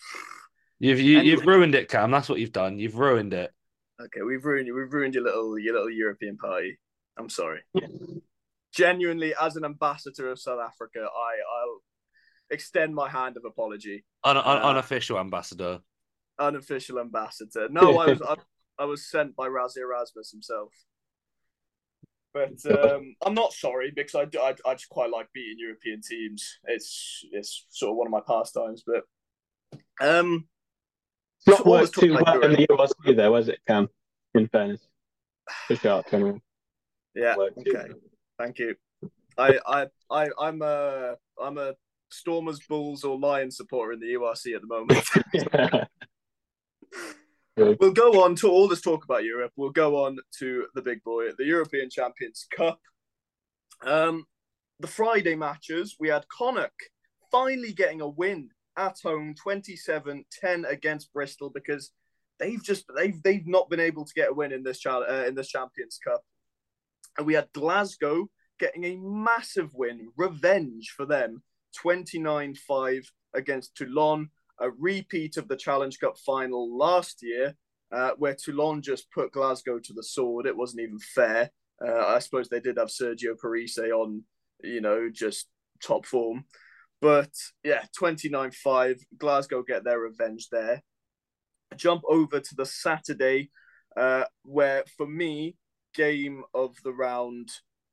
You've 0.78 1.00
you, 1.00 1.18
Anyway. 1.18 1.30
you've 1.30 1.46
ruined 1.46 1.74
it, 1.74 1.88
Cam. 1.88 2.10
That's 2.10 2.28
what 2.28 2.38
you've 2.38 2.52
done. 2.52 2.78
You've 2.78 2.98
ruined 2.98 3.32
it. 3.32 3.50
Okay, 3.98 4.20
we've 4.20 4.44
ruined 4.44 4.66
you. 4.66 4.74
We've 4.74 4.92
ruined 4.92 5.14
your 5.14 5.24
little 5.24 5.58
your 5.58 5.72
little 5.72 5.90
European 5.90 6.36
party. 6.36 6.78
I'm 7.18 7.30
sorry. 7.30 7.60
Genuinely, 8.74 9.32
as 9.40 9.56
an 9.56 9.64
ambassador 9.64 10.30
of 10.30 10.38
South 10.38 10.60
Africa, 10.60 10.98
I 11.00 11.62
I'll 11.62 11.80
extend 12.50 12.94
my 12.94 13.08
hand 13.08 13.36
of 13.36 13.44
apology. 13.44 14.04
Un, 14.24 14.36
un, 14.36 14.44
Uh, 14.44 14.68
unofficial 14.70 15.18
ambassador. 15.18 15.80
Unofficial 16.38 16.98
ambassador. 17.00 17.68
No, 17.70 17.98
I 17.98 18.06
was 18.06 18.22
I, 18.22 18.36
I 18.78 18.84
was 18.84 19.06
sent 19.10 19.34
by 19.36 19.48
Rassie 19.48 19.78
Erasmus 19.80 20.30
himself. 20.30 20.72
But 22.34 22.54
um, 22.70 23.16
I'm 23.24 23.34
not 23.34 23.52
sorry 23.52 23.92
because 23.94 24.14
I, 24.14 24.24
do- 24.26 24.40
I, 24.40 24.54
I 24.66 24.74
just 24.74 24.88
quite 24.90 25.10
like 25.10 25.28
beating 25.32 25.56
European 25.58 26.00
teams. 26.02 26.58
It's 26.64 27.24
it's 27.32 27.66
sort 27.70 27.92
of 27.92 27.96
one 27.96 28.06
of 28.06 28.12
my 28.12 28.20
pastimes. 28.26 28.84
But 28.86 29.04
um, 30.00 30.46
It's 31.38 31.48
not 31.48 31.58
So 31.64 31.70
worked 31.70 31.94
too 31.94 32.08
talking 32.12 32.16
about 32.22 32.40
well 32.40 32.50
in 32.50 32.56
the 32.60 32.66
URC, 32.66 33.16
though, 33.16 33.32
was 33.32 33.48
it, 33.48 33.58
Cam? 33.66 33.88
In 34.34 34.48
fairness, 34.48 34.86
for 35.66 35.76
Sharks, 35.76 36.12
anyway. 36.12 36.38
yeah, 37.14 37.36
Worked 37.36 37.64
too 37.64 37.72
okay. 37.74 37.88
Thank 38.38 38.58
you. 38.58 38.74
I 39.38 39.58
I 39.66 39.86
I 40.10 40.28
I'm 40.38 40.60
a 40.60 41.14
I'm 41.40 41.56
a 41.56 41.74
Stormers, 42.10 42.60
Bulls, 42.68 43.04
or 43.04 43.18
Lions 43.18 43.56
supporter 43.56 43.92
in 43.92 44.00
the 44.00 44.14
URC 44.14 44.54
at 44.54 44.62
the 44.62 44.66
moment. 44.66 45.88
we'll 47.80 47.92
go 47.92 48.22
on 48.22 48.34
to 48.36 48.48
all 48.48 48.68
this 48.68 48.80
talk 48.80 49.04
about 49.04 49.24
Europe. 49.24 49.52
We'll 49.56 49.70
go 49.70 50.04
on 50.04 50.18
to 50.38 50.66
the 50.74 50.82
big 50.82 51.02
boy, 51.02 51.30
the 51.36 51.44
European 51.44 51.90
Champions 51.90 52.46
Cup. 52.54 52.80
Um, 53.84 54.26
the 54.80 54.86
Friday 54.86 55.34
matches, 55.34 55.96
we 55.98 56.08
had 56.08 56.26
Connacht 56.28 56.90
finally 57.30 57.72
getting 57.72 58.00
a 58.00 58.08
win 58.08 58.50
at 58.76 58.98
home, 59.02 59.34
27-10 59.44 60.24
against 60.68 61.12
Bristol 61.12 61.50
because 61.50 61.90
they've 62.38 62.62
just 62.62 62.84
they've 62.94 63.22
they've 63.22 63.46
not 63.46 63.70
been 63.70 63.80
able 63.80 64.04
to 64.04 64.14
get 64.14 64.30
a 64.30 64.34
win 64.34 64.52
in 64.52 64.62
this 64.62 64.84
uh, 64.84 65.24
in 65.26 65.34
this 65.34 65.48
Champions 65.48 65.98
Cup. 66.02 66.22
And 67.16 67.26
we 67.26 67.34
had 67.34 67.48
Glasgow 67.54 68.28
getting 68.58 68.84
a 68.84 68.96
massive 68.96 69.74
win, 69.74 70.08
revenge 70.16 70.92
for 70.94 71.06
them, 71.06 71.42
29-5 71.84 73.06
against 73.34 73.76
Toulon 73.76 74.30
a 74.58 74.70
repeat 74.70 75.36
of 75.36 75.48
the 75.48 75.56
Challenge 75.56 75.98
Cup 75.98 76.16
final 76.18 76.76
last 76.76 77.22
year, 77.22 77.54
uh, 77.92 78.10
where 78.18 78.34
Toulon 78.34 78.82
just 78.82 79.10
put 79.10 79.32
Glasgow 79.32 79.78
to 79.78 79.92
the 79.92 80.02
sword. 80.02 80.46
It 80.46 80.56
wasn't 80.56 80.82
even 80.82 80.98
fair. 80.98 81.50
Uh, 81.84 82.06
I 82.06 82.18
suppose 82.20 82.48
they 82.48 82.60
did 82.60 82.78
have 82.78 82.88
Sergio 82.88 83.38
Parisse 83.38 83.78
on, 83.78 84.22
you 84.62 84.80
know, 84.80 85.10
just 85.12 85.46
top 85.82 86.06
form. 86.06 86.44
But 87.02 87.32
yeah, 87.62 87.84
29 87.96 88.50
5, 88.52 88.96
Glasgow 89.18 89.62
get 89.62 89.84
their 89.84 90.00
revenge 90.00 90.48
there. 90.50 90.82
Jump 91.76 92.02
over 92.08 92.40
to 92.40 92.54
the 92.56 92.64
Saturday, 92.64 93.50
uh, 93.96 94.24
where 94.42 94.84
for 94.96 95.06
me, 95.06 95.56
game 95.94 96.42
of 96.54 96.74
the 96.84 96.92
round 96.92 97.50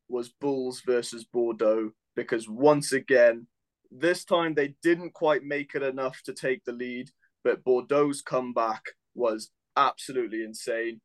was 0.08 0.30
Bulls 0.30 0.82
versus 0.86 1.26
Bordeaux, 1.26 1.92
because 2.16 2.48
once 2.48 2.94
again, 2.94 3.48
this 3.94 4.26
time 4.26 4.54
they 4.54 4.76
didn't 4.82 5.14
quite 5.14 5.44
make 5.44 5.76
it 5.76 5.84
enough 5.84 6.22
to 6.24 6.34
take 6.34 6.66
the 6.66 6.72
lead, 6.72 7.10
but 7.44 7.64
Bordeaux's 7.64 8.22
comeback 8.22 8.84
was 9.14 9.52
absolutely 9.78 10.44
insane. 10.44 11.00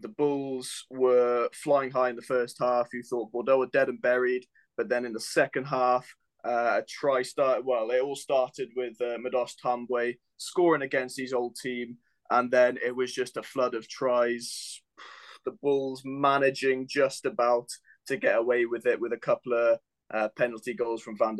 The 0.00 0.08
Bulls 0.08 0.86
were 0.90 1.48
flying 1.52 1.90
high 1.90 2.10
in 2.10 2.16
the 2.16 2.22
first 2.22 2.56
half. 2.58 2.92
You 2.92 3.02
thought 3.02 3.30
Bordeaux 3.30 3.58
were 3.58 3.66
dead 3.66 3.88
and 3.88 4.02
buried, 4.02 4.44
but 4.76 4.88
then 4.88 5.04
in 5.04 5.12
the 5.12 5.20
second 5.20 5.66
half, 5.66 6.12
uh, 6.44 6.80
a 6.80 6.84
try 6.88 7.22
start. 7.22 7.64
Well, 7.64 7.90
it 7.90 8.00
all 8.00 8.16
started 8.16 8.70
with 8.74 9.00
uh, 9.00 9.18
Madosh 9.18 9.54
Tambwe 9.64 10.16
scoring 10.38 10.82
against 10.82 11.20
his 11.20 11.32
old 11.32 11.54
team, 11.54 11.98
and 12.30 12.50
then 12.50 12.78
it 12.84 12.96
was 12.96 13.12
just 13.12 13.36
a 13.36 13.42
flood 13.42 13.74
of 13.74 13.88
tries. 13.88 14.80
The 15.44 15.58
Bulls 15.60 16.02
managing 16.04 16.86
just 16.86 17.26
about 17.26 17.68
to 18.06 18.16
get 18.16 18.38
away 18.38 18.64
with 18.64 18.86
it 18.86 19.00
with 19.00 19.12
a 19.12 19.16
couple 19.16 19.54
of 19.54 19.80
uh, 20.14 20.28
penalty 20.36 20.72
goals 20.72 21.02
from 21.02 21.18
Van 21.18 21.36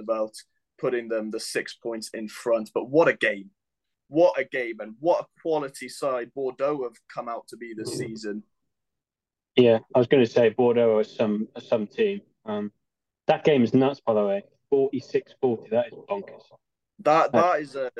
putting 0.78 1.08
them 1.08 1.30
the 1.30 1.40
six 1.40 1.74
points 1.74 2.10
in 2.14 2.28
front. 2.28 2.70
But 2.74 2.88
what 2.88 3.08
a 3.08 3.14
game! 3.14 3.50
What 4.08 4.38
a 4.38 4.44
game, 4.44 4.80
and 4.80 4.94
what 5.00 5.22
a 5.22 5.40
quality 5.40 5.88
side 5.88 6.32
Bordeaux 6.34 6.82
have 6.82 6.96
come 7.12 7.28
out 7.28 7.48
to 7.48 7.56
be 7.56 7.72
this 7.74 7.96
season. 7.96 8.42
Yeah, 9.56 9.78
I 9.94 9.98
was 9.98 10.06
going 10.06 10.24
to 10.24 10.30
say 10.30 10.50
Bordeaux 10.50 10.98
are 10.98 11.04
some 11.04 11.48
some 11.58 11.86
team. 11.86 12.20
Um, 12.44 12.72
that 13.26 13.44
game 13.44 13.64
is 13.64 13.72
nuts, 13.72 14.00
by 14.04 14.14
the 14.14 14.24
way. 14.24 14.42
46-40. 14.72 15.70
That 15.70 15.86
is 15.88 15.92
bonkers. 16.08 16.42
That 17.00 17.32
that 17.32 17.60
is 17.60 17.74
a 17.74 17.90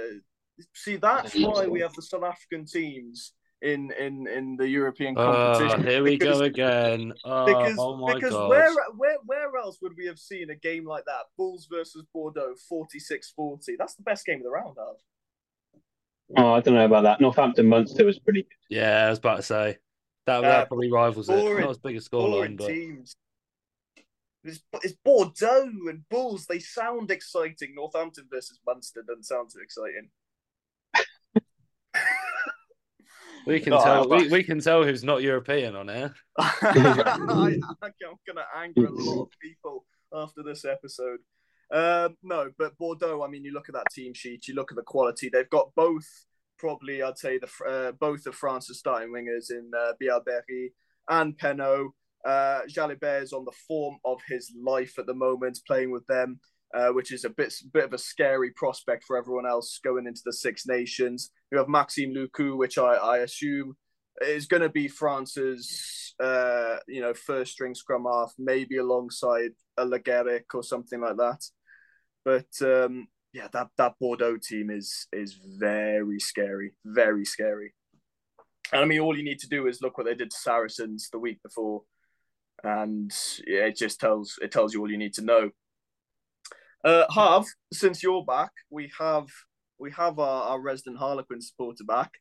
see. 0.75 0.97
That's 0.97 1.35
why 1.35 1.67
we 1.67 1.81
have 1.81 1.93
the 1.95 2.03
South 2.03 2.25
African 2.25 2.67
teams 2.67 3.33
in 3.62 3.92
in 3.92 4.27
in 4.27 4.57
the 4.57 4.68
European 4.68 5.14
competition. 5.14 5.81
Uh, 5.81 5.90
here 5.90 6.03
we 6.03 6.18
because, 6.18 6.38
go 6.38 6.44
again. 6.44 7.12
Uh, 7.25 7.44
because 7.46 7.77
oh 7.79 7.96
my 7.96 8.14
because 8.14 8.33
God. 8.33 8.48
where 8.48 8.70
where 8.96 9.16
where 9.25 9.57
else 9.57 9.79
would 9.81 9.96
we 9.96 10.07
have 10.07 10.18
seen 10.18 10.51
a 10.51 10.55
game 10.55 10.85
like 10.85 11.05
that? 11.07 11.22
Bulls 11.37 11.68
versus 11.70 12.05
Bordeaux, 12.12 12.55
46-40. 12.70 13.77
That's 13.79 13.94
the 13.94 14.03
best 14.03 14.27
game 14.27 14.38
of 14.38 14.42
the 14.42 14.51
round, 14.51 14.77
Harv. 14.79 14.96
Oh, 16.37 16.53
I 16.55 16.61
don't 16.61 16.75
know 16.75 16.85
about 16.85 17.03
that. 17.05 17.20
Northampton 17.20 17.68
Munster 17.68 18.05
was 18.05 18.18
pretty 18.18 18.42
good. 18.42 18.77
Yeah, 18.77 19.07
I 19.07 19.11
was 19.11 19.18
about 19.18 19.37
to 19.37 19.42
say 19.42 19.79
that, 20.27 20.38
Uh, 20.38 20.40
that 20.40 20.68
probably 20.68 20.90
rivals 20.90 21.29
it. 21.29 21.33
boring- 21.33 21.61
Not 21.61 21.70
as 21.70 21.79
big 21.79 21.96
a 21.96 22.01
scoreline, 22.01 22.57
but 22.57 22.68
teams. 22.68 23.16
It's, 24.44 24.61
it's 24.83 24.94
Bordeaux 25.05 25.70
and 25.88 26.09
Bulls. 26.09 26.46
They 26.46 26.59
sound 26.59 27.11
exciting. 27.11 27.75
Northampton 27.77 28.27
versus 28.31 28.59
Munster 28.66 29.03
doesn't 29.07 29.25
sound 29.25 29.51
too 29.51 29.61
exciting. 29.61 30.11
We 33.47 33.61
can 33.61 33.71
No, 33.71 33.83
tell. 33.85 34.09
We, 34.09 34.29
we 34.29 34.43
can 34.43 34.61
tell 34.61 34.85
who's 34.85 35.05
not 35.05 35.23
European 35.23 35.77
on 35.77 35.89
here. 35.89 36.15
I, 36.39 37.59
I'm 37.83 37.93
going 38.01 38.37
to 38.37 38.45
anger 38.57 38.87
a 38.87 38.91
lot 38.91 39.23
of 39.23 39.29
people 39.41 39.85
after 40.13 40.43
this 40.43 40.65
episode. 40.65 41.19
Um, 41.73 42.17
no, 42.23 42.51
but 42.59 42.77
Bordeaux. 42.79 43.23
I 43.23 43.29
mean, 43.29 43.45
you 43.45 43.53
look 43.53 43.69
at 43.69 43.75
that 43.75 43.91
team 43.93 44.13
sheet. 44.15 44.47
You 44.49 44.55
look 44.55 44.71
at 44.73 44.77
the 44.77 44.83
quality. 44.83 45.29
They've 45.29 45.49
got 45.51 45.75
both. 45.75 46.07
Probably, 46.59 47.03
I'd 47.03 47.19
say 47.19 47.39
the 47.39 47.49
uh, 47.69 47.93
both 47.93 48.27
of 48.27 48.37
France's 48.37 48.79
starting 48.79 49.13
wingers 49.13 49.51
in 49.51 49.69
uh, 49.77 49.95
Bielle-Biarrey 50.01 50.69
and 51.09 51.37
Penaud. 51.37 51.89
Uh, 52.25 52.61
Jalibert 52.69 53.23
is 53.23 53.33
on 53.33 53.45
the 53.45 53.53
form 53.67 53.99
of 54.05 54.21
his 54.29 54.53
life 54.57 54.97
at 54.99 55.07
the 55.07 55.15
moment, 55.15 55.59
playing 55.67 55.91
with 55.91 56.07
them, 56.07 56.39
uh, 56.75 56.89
which 56.89 57.13
is 57.13 57.25
a 57.25 57.31
bit 57.31 57.55
bit 57.73 57.85
of 57.85 57.93
a 57.93 57.99
scary 57.99 58.51
prospect 58.53 59.05
for 59.05 59.17
everyone 59.17 59.47
else 59.47 59.79
going 59.83 60.07
into 60.07 60.23
the 60.25 60.33
Six 60.33 60.67
Nations. 60.67 61.31
You 61.51 61.59
have 61.59 61.69
Maxime 61.69 62.15
Lucu, 62.15 62.57
which 62.57 62.79
I, 62.79 62.95
I 62.95 63.19
assume 63.19 63.77
is 64.21 64.47
going 64.47 64.63
to 64.63 64.69
be 64.69 64.89
France's, 64.89 66.15
uh, 66.21 66.77
you 66.89 67.01
know, 67.01 67.15
first 67.15 67.53
string 67.53 67.75
scrum 67.75 68.07
half, 68.11 68.33
maybe 68.39 68.77
alongside 68.77 69.51
a 69.77 69.85
Le 69.85 70.01
Garrec 70.01 70.45
or 70.55 70.63
something 70.63 71.01
like 71.01 71.17
that. 71.17 71.43
But 72.25 72.67
um, 72.67 73.09
yeah, 73.33 73.49
that 73.53 73.69
that 73.79 73.95
Bordeaux 74.01 74.39
team 74.39 74.71
is 74.71 75.07
is 75.13 75.39
very 75.59 76.21
scary, 76.21 76.73
very 76.85 77.25
scary. 77.25 77.75
And 78.73 78.83
I 78.83 78.85
mean, 78.85 79.01
all 79.01 79.17
you 79.17 79.25
need 79.25 79.41
to 79.41 79.49
do 79.49 79.67
is 79.67 79.83
look 79.83 79.99
what 79.99 80.07
they 80.07 80.15
did 80.15 80.31
to 80.31 80.37
Saracens 80.37 81.09
the 81.11 81.19
week 81.19 81.43
before, 81.43 81.83
and 82.63 83.13
yeah, 83.47 83.67
it 83.67 83.77
just 83.77 84.01
tells 84.01 84.39
it 84.41 84.53
tells 84.53 84.73
you 84.73 84.81
all 84.81 84.91
you 84.91 84.99
need 84.99 85.15
to 85.15 85.23
know. 85.23 85.51
Uh, 86.85 87.05
Harv, 87.11 87.47
since 87.73 88.03
you're 88.03 88.25
back, 88.25 88.51
we 88.71 88.90
have 88.99 89.27
we 89.79 89.90
have 89.92 90.18
our, 90.18 90.45
our 90.45 90.61
resident 90.61 90.99
Harlequin 90.99 91.40
supporter 91.40 91.85
back. 91.85 92.12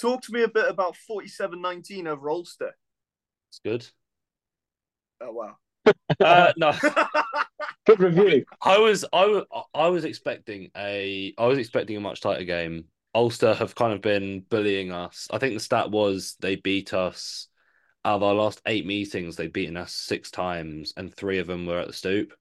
Talk 0.00 0.22
to 0.22 0.32
me 0.32 0.42
a 0.42 0.48
bit 0.48 0.68
about 0.68 0.96
47-19 1.10 2.06
over 2.06 2.28
Ulster. 2.28 2.72
It's 3.50 3.60
good. 3.64 3.86
Oh 5.20 5.32
wow. 5.32 5.56
Uh, 6.20 6.52
no, 6.56 6.72
Good 7.86 8.00
review. 8.00 8.44
I 8.60 8.78
was 8.78 9.04
I, 9.12 9.42
I 9.72 9.86
was 9.88 10.04
expecting 10.04 10.70
a 10.76 11.32
I 11.38 11.46
was 11.46 11.58
expecting 11.58 11.96
a 11.96 12.00
much 12.00 12.20
tighter 12.20 12.44
game. 12.44 12.86
Ulster 13.14 13.54
have 13.54 13.76
kind 13.76 13.92
of 13.92 14.00
been 14.00 14.40
bullying 14.40 14.90
us. 14.90 15.28
I 15.30 15.38
think 15.38 15.54
the 15.54 15.60
stat 15.60 15.92
was 15.92 16.36
they 16.40 16.56
beat 16.56 16.92
us 16.92 17.46
out 18.04 18.16
of 18.16 18.22
our 18.24 18.34
last 18.34 18.60
eight 18.66 18.86
meetings. 18.86 19.36
They've 19.36 19.52
beaten 19.52 19.76
us 19.76 19.92
six 19.92 20.32
times, 20.32 20.94
and 20.96 21.14
three 21.14 21.38
of 21.38 21.46
them 21.46 21.64
were 21.64 21.78
at 21.78 21.86
the 21.86 21.92
Stoop. 21.92 22.32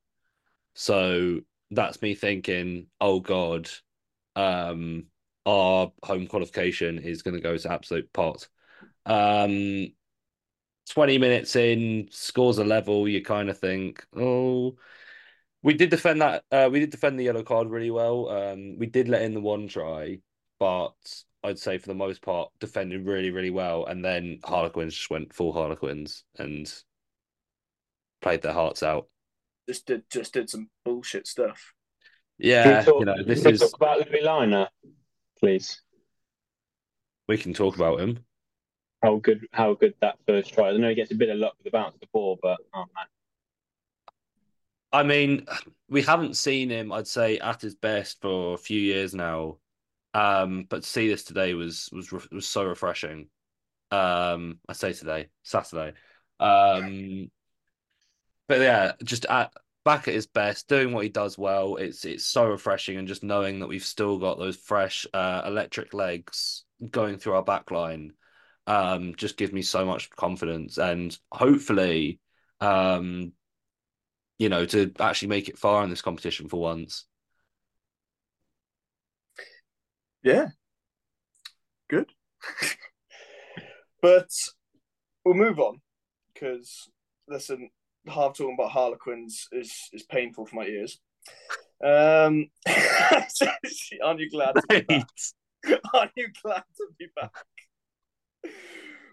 So 0.74 1.42
that's 1.72 2.02
me 2.02 2.16
thinking, 2.16 2.88
oh 3.02 3.20
god, 3.20 3.70
um, 4.36 5.06
our 5.46 5.92
home 6.04 6.28
qualification 6.28 7.00
is 7.00 7.22
going 7.22 7.36
to 7.36 7.42
go 7.42 7.58
to 7.58 7.72
absolute 7.72 8.12
pot. 8.14 8.48
Um, 9.06 9.88
20 10.90 11.18
minutes 11.18 11.56
in, 11.56 12.08
scores 12.12 12.58
a 12.58 12.64
level, 12.64 13.08
you 13.08 13.24
kind 13.24 13.50
of 13.50 13.58
think, 13.58 14.06
oh, 14.16 14.78
we 15.64 15.74
did 15.74 15.90
defend 15.90 16.22
that. 16.22 16.44
Uh, 16.52 16.70
we 16.72 16.80
did 16.80 16.92
defend 16.92 17.20
the 17.20 17.24
yellow 17.24 17.44
card 17.44 17.70
really 17.70 17.92
well. 17.92 18.30
Um, 18.30 18.78
we 18.78 18.86
did 18.86 19.10
let 19.10 19.24
in 19.24 19.34
the 19.34 19.42
one 19.42 19.68
try, 19.68 20.20
but 20.60 20.94
I'd 21.44 21.60
say 21.60 21.78
for 21.78 21.88
the 21.88 21.96
most 21.96 22.22
part, 22.22 22.52
defending 22.60 23.04
really, 23.06 23.32
really 23.32 23.50
well. 23.50 23.86
And 23.86 24.06
then 24.06 24.40
Harlequins 24.44 24.96
just 24.96 25.10
went 25.10 25.34
full 25.34 25.54
Harlequins 25.54 26.24
and 26.38 26.72
played 28.22 28.42
their 28.42 28.54
hearts 28.54 28.84
out. 28.84 29.08
Just 29.68 29.86
did 29.88 30.04
just 30.10 30.34
did 30.34 30.50
some 30.50 30.70
bullshit 30.84 31.28
stuff. 31.28 31.74
Yeah, 32.38 32.84
Can 32.84 32.86
talk, 32.86 33.00
you 33.00 33.06
know, 33.06 33.24
this 33.24 33.44
can 33.44 33.54
is 33.54 33.60
talk 33.62 33.76
about 33.76 33.98
Louis 34.00 34.22
Lynagh, 34.24 34.68
please. 35.40 35.82
we 37.28 37.38
can 37.38 37.54
talk 37.54 37.76
about 37.76 38.00
him. 38.02 38.20
How 39.02 39.18
good, 39.18 39.48
how 39.54 39.74
good 39.74 39.94
that 40.02 40.18
first 40.28 40.54
try. 40.54 40.70
I 40.70 40.78
know 40.78 40.90
he 40.90 40.96
gets 40.96 41.12
a 41.12 41.16
bit 41.16 41.30
of 41.30 41.38
luck 41.38 41.54
with 41.58 41.66
the 41.66 41.72
bounce 41.72 41.94
of 41.96 42.02
the 42.02 42.08
ball, 42.12 42.38
but 42.42 42.58
oh 42.74 42.86
man, 42.96 43.06
I 44.92 45.04
mean, 45.04 45.46
we 45.90 46.02
haven't 46.02 46.36
seen 46.38 46.70
him, 46.70 46.92
I'd 46.92 47.08
say, 47.08 47.38
at 47.40 47.62
his 47.62 47.76
best 47.76 48.22
for 48.22 48.54
a 48.54 48.58
few 48.58 48.80
years 48.80 49.14
now. 49.14 49.58
Um, 50.14 50.66
but 50.70 50.84
to 50.84 50.90
see 50.90 51.08
this 51.08 51.24
today 51.24 51.54
was 51.54 51.90
was 51.92 52.12
was 52.12 52.48
so 52.48 52.66
refreshing. 52.66 53.28
Um, 53.92 54.60
I 54.68 54.74
say 54.74 54.94
today, 54.94 55.28
Saturday. 55.44 55.94
Um, 56.40 57.30
but 58.48 58.60
yeah, 58.62 58.94
just 59.04 59.26
at 59.26 59.52
back 59.84 60.08
at 60.08 60.14
his 60.14 60.28
best, 60.28 60.68
doing 60.68 60.92
what 60.92 61.04
he 61.04 61.10
does 61.10 61.38
well. 61.38 61.76
It's 61.78 62.06
it's 62.06 62.26
so 62.26 62.48
refreshing, 62.48 62.98
and 62.98 63.08
just 63.08 63.24
knowing 63.24 63.60
that 63.60 63.68
we've 63.68 63.84
still 63.86 64.18
got 64.18 64.40
those 64.40 64.58
fresh, 64.58 65.06
uh, 65.14 65.44
electric 65.46 65.94
legs 65.94 66.66
going 66.92 67.18
through 67.18 67.34
our 67.34 67.44
back 67.44 67.72
line, 67.72 68.14
um, 68.68 69.16
just 69.16 69.38
gives 69.38 69.54
me 69.54 69.62
so 69.62 69.86
much 69.86 70.10
confidence, 70.10 70.78
and 70.78 71.18
hopefully, 71.32 72.20
um, 72.62 73.34
you 74.40 74.50
know, 74.50 74.66
to 74.66 74.92
actually 75.00 75.30
make 75.30 75.50
it 75.50 75.58
far 75.58 75.84
in 75.84 75.90
this 75.90 76.02
competition 76.02 76.50
for 76.50 76.60
once. 76.62 77.06
Yeah. 80.24 80.50
Good. 81.88 82.12
but 84.02 84.30
we'll 85.24 85.36
move 85.36 85.60
on 85.60 85.82
because 86.34 86.90
listen, 87.28 87.70
Harv 88.08 88.36
talking 88.36 88.56
about 88.58 88.72
Harlequins 88.72 89.48
is 89.52 89.90
is 89.94 90.04
painful 90.04 90.46
for 90.46 90.56
my 90.56 90.66
ears. 90.66 91.00
Um, 91.84 92.50
aren't 94.04 94.20
you 94.20 94.30
glad 94.30 94.54
to 94.54 94.64
be 94.70 94.82
back? 94.82 95.10
Aren't 95.94 96.12
you 96.16 96.28
glad 96.44 96.64
to 96.78 96.88
be 97.00 97.08
back? 97.16 97.32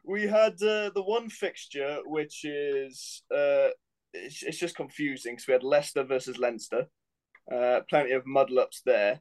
We 0.05 0.27
had 0.27 0.55
uh, 0.63 0.91
the 0.95 1.03
one 1.03 1.31
fixture 1.31 2.01
which 2.05 2.45
is 2.45 3.23
uh, 3.35 3.69
it's, 4.13 4.43
it's 4.43 4.59
just 4.59 4.77
confusing 4.77 5.35
because 5.35 5.47
we 5.47 5.53
had 5.53 5.63
Leicester 5.63 6.05
versus 6.05 6.39
Leinster. 6.39 6.87
Uh, 7.51 7.81
plenty 7.89 8.13
of 8.13 8.27
muddle 8.27 8.59
ups 8.59 8.83
there. 8.85 9.21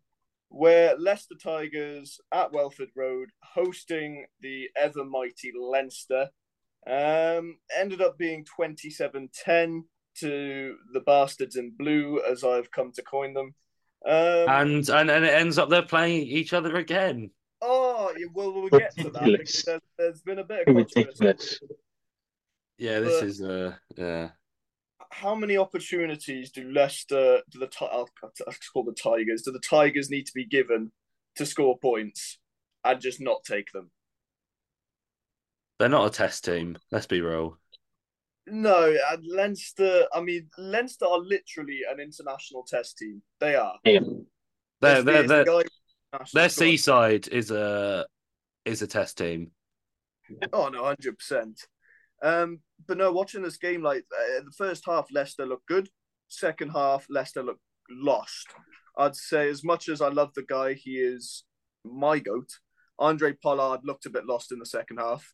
Where 0.49 0.97
Leicester 0.97 1.35
Tigers 1.41 2.19
at 2.33 2.51
Welford 2.51 2.89
Road 2.95 3.29
hosting 3.41 4.25
the 4.41 4.69
ever 4.75 5.05
mighty 5.05 5.51
Leinster. 5.57 6.29
Um, 6.87 7.57
ended 7.77 8.01
up 8.01 8.17
being 8.17 8.45
27-10 8.59 9.83
to 10.19 10.75
the 10.93 10.99
bastards 11.01 11.55
in 11.55 11.71
blue, 11.77 12.21
as 12.29 12.43
I've 12.43 12.71
come 12.71 12.91
to 12.93 13.01
coin 13.03 13.33
them. 13.33 13.53
Um, 14.03 14.49
and 14.49 14.89
and 14.89 15.11
and 15.11 15.25
it 15.25 15.33
ends 15.33 15.59
up 15.59 15.69
they're 15.69 15.83
playing 15.83 16.25
each 16.25 16.53
other 16.53 16.75
again. 16.77 17.29
Oh, 17.61 18.11
well, 18.33 18.51
we'll 18.51 18.69
get 18.69 18.97
to 18.97 19.11
that 19.11 19.23
because 19.23 19.63
there's, 19.63 19.81
there's 19.99 20.21
been 20.21 20.39
a 20.39 20.43
bit 20.43 20.67
of 20.67 20.75
Ridiculous. 20.75 21.59
Yeah, 22.79 22.99
this 22.99 23.19
But- 23.19 23.27
is 23.27 23.41
uh 23.43 23.75
yeah. 23.95 24.29
How 25.11 25.35
many 25.35 25.57
opportunities 25.57 26.51
do 26.51 26.71
Leicester, 26.71 27.41
do 27.51 27.59
the 27.59 27.69
I'll, 27.81 28.09
I'll 28.23 28.53
call 28.73 28.85
the 28.85 28.93
Tigers, 28.93 29.41
do 29.43 29.51
the 29.51 29.59
Tigers 29.59 30.09
need 30.09 30.25
to 30.25 30.33
be 30.33 30.45
given 30.45 30.91
to 31.35 31.45
score 31.45 31.77
points 31.77 32.39
and 32.83 32.99
just 32.99 33.19
not 33.19 33.43
take 33.43 33.71
them? 33.71 33.91
They're 35.81 35.89
not 35.89 36.05
a 36.05 36.11
test 36.11 36.45
team. 36.45 36.77
Let's 36.91 37.07
be 37.07 37.21
real. 37.21 37.57
No, 38.45 38.95
and 39.11 39.25
Leinster. 39.25 40.05
I 40.13 40.21
mean, 40.21 40.47
Leinster 40.59 41.05
are 41.05 41.17
literally 41.17 41.79
an 41.91 41.99
international 41.99 42.63
test 42.67 42.99
team. 42.99 43.23
They 43.39 43.55
are. 43.55 43.79
They're 43.83 43.95
It's 43.95 44.05
they're, 44.79 45.01
the- 45.03 45.19
it's 45.21 45.27
the 45.27 45.27
they're, 45.27 45.43
the 45.45 45.69
national 46.13 46.41
their 46.41 46.49
squad. 46.49 46.63
seaside 46.65 47.27
is 47.29 47.49
a 47.49 48.05
is 48.63 48.83
a 48.83 48.87
test 48.87 49.17
team. 49.17 49.49
Oh 50.53 50.67
no, 50.69 50.83
hundred 50.85 51.17
percent. 51.17 51.59
Um, 52.21 52.59
but 52.87 52.99
no, 52.99 53.11
watching 53.11 53.41
this 53.41 53.57
game, 53.57 53.81
like 53.81 54.05
uh, 54.15 54.41
the 54.45 54.53
first 54.55 54.83
half, 54.85 55.07
Leicester 55.11 55.47
looked 55.47 55.65
good. 55.67 55.89
Second 56.27 56.69
half, 56.69 57.07
Leicester 57.09 57.41
looked 57.41 57.61
lost. 57.89 58.49
I'd 58.99 59.15
say 59.15 59.49
as 59.49 59.63
much 59.63 59.89
as 59.89 59.99
I 59.99 60.09
love 60.09 60.31
the 60.35 60.43
guy, 60.43 60.73
he 60.73 60.91
is 60.97 61.43
my 61.83 62.19
goat. 62.19 62.49
Andre 62.99 63.33
Pollard 63.33 63.79
looked 63.83 64.05
a 64.05 64.11
bit 64.11 64.27
lost 64.27 64.51
in 64.51 64.59
the 64.59 64.65
second 64.67 64.97
half. 64.97 65.33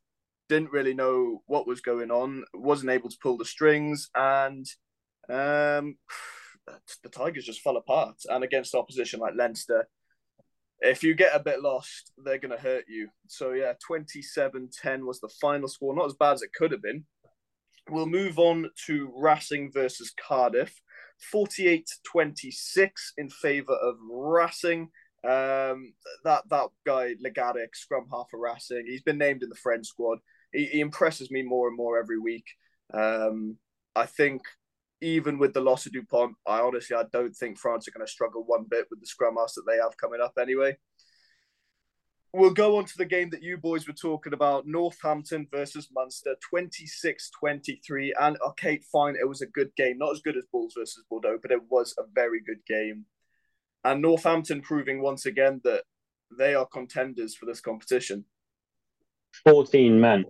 Didn't 0.49 0.71
really 0.71 0.93
know 0.93 1.41
what 1.45 1.67
was 1.67 1.81
going 1.81 2.11
on. 2.11 2.43
Wasn't 2.53 2.91
able 2.91 3.09
to 3.09 3.17
pull 3.21 3.37
the 3.37 3.45
strings, 3.45 4.09
and 4.15 4.65
um, 5.29 5.97
the 7.03 7.09
Tigers 7.09 7.45
just 7.45 7.61
fell 7.61 7.77
apart. 7.77 8.15
And 8.29 8.43
against 8.43 8.75
opposition 8.75 9.19
like 9.19 9.33
Leinster, 9.35 9.87
if 10.79 11.03
you 11.03 11.15
get 11.15 11.35
a 11.35 11.39
bit 11.39 11.61
lost, 11.61 12.11
they're 12.23 12.37
going 12.37 12.55
to 12.55 12.61
hurt 12.61 12.85
you. 12.87 13.09
So, 13.27 13.51
yeah, 13.51 13.73
27 13.85 14.69
10 14.81 15.05
was 15.05 15.19
the 15.19 15.29
final 15.41 15.67
score. 15.67 15.95
Not 15.95 16.05
as 16.05 16.15
bad 16.15 16.33
as 16.33 16.41
it 16.43 16.53
could 16.53 16.71
have 16.71 16.81
been. 16.81 17.05
We'll 17.89 18.05
move 18.05 18.37
on 18.37 18.69
to 18.85 19.11
Racing 19.15 19.71
versus 19.73 20.13
Cardiff. 20.27 20.73
48 21.31 21.89
26 22.03 23.13
in 23.17 23.29
favour 23.29 23.73
of 23.73 23.95
Racing. 24.09 24.89
Um, 25.23 25.93
that 26.23 26.43
that 26.49 26.67
guy, 26.85 27.15
Le 27.19 27.31
Garrec, 27.31 27.73
scrum 27.73 28.07
half 28.11 28.27
for 28.29 28.39
Racing, 28.39 28.85
he's 28.87 29.01
been 29.01 29.17
named 29.17 29.43
in 29.43 29.49
the 29.49 29.55
French 29.55 29.87
squad. 29.87 30.19
He, 30.57 30.65
he 30.65 30.79
impresses 30.79 31.29
me 31.29 31.43
more 31.43 31.67
and 31.67 31.77
more 31.77 31.99
every 31.99 32.19
week. 32.19 32.45
Um, 32.91 33.57
I 33.95 34.07
think 34.07 34.41
even 35.01 35.37
with 35.37 35.53
the 35.53 35.61
loss 35.61 35.85
of 35.85 35.93
Dupont, 35.93 36.35
I 36.47 36.59
honestly 36.61 36.97
I 36.97 37.03
don't 37.13 37.35
think 37.35 37.59
France 37.59 37.87
are 37.87 37.91
going 37.91 38.05
to 38.05 38.11
struggle 38.11 38.43
one 38.43 38.65
bit 38.67 38.87
with 38.89 38.99
the 38.99 39.05
scrum 39.05 39.35
master 39.35 39.61
that 39.61 39.71
they 39.71 39.77
have 39.81 39.95
coming 39.97 40.19
up 40.19 40.33
anyway. 40.41 40.75
We'll 42.33 42.51
go 42.51 42.77
on 42.77 42.85
to 42.85 42.97
the 42.97 43.05
game 43.05 43.29
that 43.29 43.43
you 43.43 43.57
boys 43.57 43.87
were 43.87 43.93
talking 43.93 44.33
about 44.33 44.67
Northampton 44.67 45.47
versus 45.51 45.89
Munster, 45.93 46.35
26 46.49 47.29
23. 47.39 48.13
And 48.19 48.37
okay, 48.47 48.79
fine, 48.91 49.15
it 49.15 49.27
was 49.27 49.41
a 49.41 49.47
good 49.47 49.69
game. 49.77 49.97
Not 49.99 50.11
as 50.11 50.21
good 50.21 50.37
as 50.37 50.43
Bulls 50.51 50.73
versus 50.77 51.05
Bordeaux, 51.09 51.37
but 51.41 51.51
it 51.51 51.61
was 51.69 51.93
a 51.97 52.03
very 52.13 52.41
good 52.41 52.65
game. 52.67 53.05
And 53.83 54.01
Northampton 54.01 54.61
proving 54.61 55.01
once 55.01 55.25
again 55.25 55.61
that 55.63 55.83
they 56.37 56.55
are 56.55 56.65
contenders 56.65 57.35
for 57.35 57.45
this 57.45 57.61
competition. 57.61 58.25
14 59.45 59.99
men. 59.99 60.25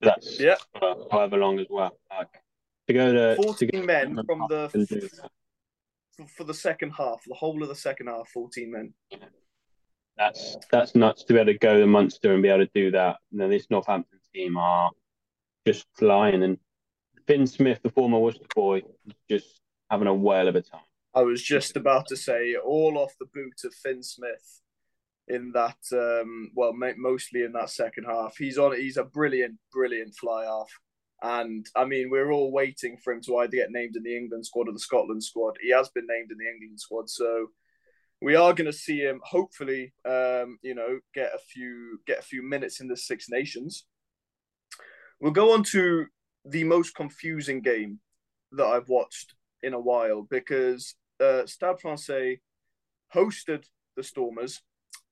That's 0.00 0.38
Yeah. 0.40 0.56
uh, 0.80 0.94
however 1.10 1.38
long 1.38 1.58
as 1.58 1.66
well. 1.70 1.98
Like, 2.10 2.28
to 2.88 2.92
go 2.92 3.12
to 3.12 3.36
14 3.42 3.54
to 3.70 3.78
go 3.78 3.82
men 3.84 4.16
to 4.16 4.24
from 4.24 4.46
the 4.48 4.70
and 4.74 4.88
for, 6.16 6.26
for 6.28 6.44
the 6.44 6.54
second 6.54 6.90
half, 6.90 7.22
the 7.26 7.34
whole 7.34 7.62
of 7.62 7.68
the 7.68 7.74
second 7.74 8.08
half, 8.08 8.28
14 8.28 8.70
men. 8.70 8.94
that's 10.16 10.56
that's 10.70 10.94
nuts 10.94 11.24
to 11.24 11.32
be 11.32 11.40
able 11.40 11.52
to 11.52 11.58
go 11.58 11.80
to 11.80 11.86
Munster 11.86 12.32
and 12.34 12.42
be 12.42 12.48
able 12.48 12.64
to 12.66 12.70
do 12.74 12.90
that. 12.92 13.16
You 13.30 13.38
know, 13.38 13.48
this 13.48 13.66
Northampton 13.70 14.20
team 14.32 14.56
are 14.56 14.90
just 15.66 15.86
flying, 15.94 16.42
and 16.42 16.58
Fin 17.26 17.46
Smith, 17.46 17.80
the 17.82 17.90
former 17.90 18.18
Worcester 18.18 18.46
boy, 18.54 18.82
is 19.06 19.14
just 19.30 19.60
having 19.90 20.06
a 20.06 20.14
whale 20.14 20.48
of 20.48 20.56
a 20.56 20.62
time. 20.62 20.80
I 21.14 21.22
was 21.22 21.42
just 21.42 21.76
about 21.76 22.06
to 22.08 22.16
say 22.16 22.54
all 22.56 22.98
off 22.98 23.14
the 23.18 23.26
boot 23.32 23.62
of 23.64 23.72
Fin 23.74 24.02
Smith 24.02 24.60
in 25.28 25.52
that 25.52 25.78
um 25.92 26.50
well 26.54 26.74
mostly 26.74 27.42
in 27.42 27.52
that 27.52 27.70
second 27.70 28.04
half. 28.04 28.36
He's 28.36 28.58
on 28.58 28.76
he's 28.76 28.96
a 28.96 29.04
brilliant 29.04 29.56
brilliant 29.72 30.14
fly 30.14 30.44
half. 30.44 30.70
And 31.22 31.66
I 31.74 31.84
mean 31.84 32.10
we're 32.10 32.30
all 32.30 32.52
waiting 32.52 32.98
for 33.02 33.12
him 33.12 33.22
to 33.22 33.38
either 33.38 33.56
get 33.56 33.70
named 33.70 33.96
in 33.96 34.02
the 34.02 34.16
England 34.16 34.44
squad 34.46 34.68
or 34.68 34.72
the 34.72 34.78
Scotland 34.78 35.24
squad. 35.24 35.56
He 35.60 35.70
has 35.72 35.88
been 35.88 36.06
named 36.08 36.30
in 36.30 36.38
the 36.38 36.50
England 36.50 36.80
squad 36.80 37.08
so 37.08 37.48
we 38.20 38.36
are 38.36 38.54
going 38.54 38.70
to 38.70 38.72
see 38.72 38.98
him 38.98 39.20
hopefully 39.24 39.92
um 40.04 40.58
you 40.62 40.74
know 40.74 40.98
get 41.14 41.32
a 41.34 41.38
few 41.38 42.00
get 42.06 42.18
a 42.18 42.22
few 42.22 42.42
minutes 42.42 42.80
in 42.80 42.88
the 42.88 42.96
Six 42.96 43.28
Nations. 43.30 43.86
We'll 45.20 45.32
go 45.32 45.54
on 45.54 45.62
to 45.72 46.06
the 46.44 46.64
most 46.64 46.94
confusing 46.94 47.62
game 47.62 48.00
that 48.52 48.66
I've 48.66 48.88
watched 48.88 49.34
in 49.62 49.72
a 49.72 49.80
while 49.80 50.26
because 50.28 50.94
uh, 51.20 51.46
Stade 51.46 51.80
Francais 51.80 52.40
hosted 53.14 53.64
the 53.96 54.02
Stormers 54.02 54.60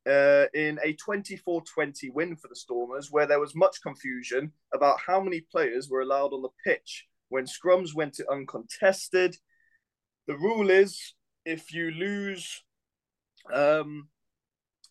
uh, 0.09 0.47
in 0.55 0.79
a 0.85 0.95
24 0.95 1.63
20 1.63 2.11
win 2.11 2.37
for 2.37 2.49
the 2.49 2.57
Stormers, 2.57 3.09
where 3.11 3.27
there 3.27 3.41
was 3.41 3.55
much 3.55 3.83
confusion 3.83 4.53
about 4.75 4.99
how 5.07 5.21
many 5.21 5.41
players 5.41 5.89
were 5.89 6.01
allowed 6.01 6.33
on 6.33 6.43
the 6.43 6.49
pitch 6.65 7.07
when 7.29 7.47
scrums 7.47 7.95
went 7.95 8.15
to 8.15 8.31
uncontested. 8.31 9.37
The 10.27 10.37
rule 10.37 10.71
is 10.71 11.15
if 11.45 11.73
you 11.73 11.91
lose. 11.91 12.63
Um, 13.53 14.09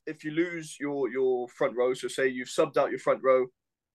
if 0.08 0.24
you 0.24 0.32
lose 0.32 0.78
your 0.80 1.10
your 1.10 1.48
front 1.50 1.76
row, 1.78 1.94
so 1.94 2.08
say 2.08 2.28
you've 2.28 2.48
subbed 2.48 2.78
out 2.78 2.90
your 2.90 3.00
front 3.00 3.22
row, 3.24 3.46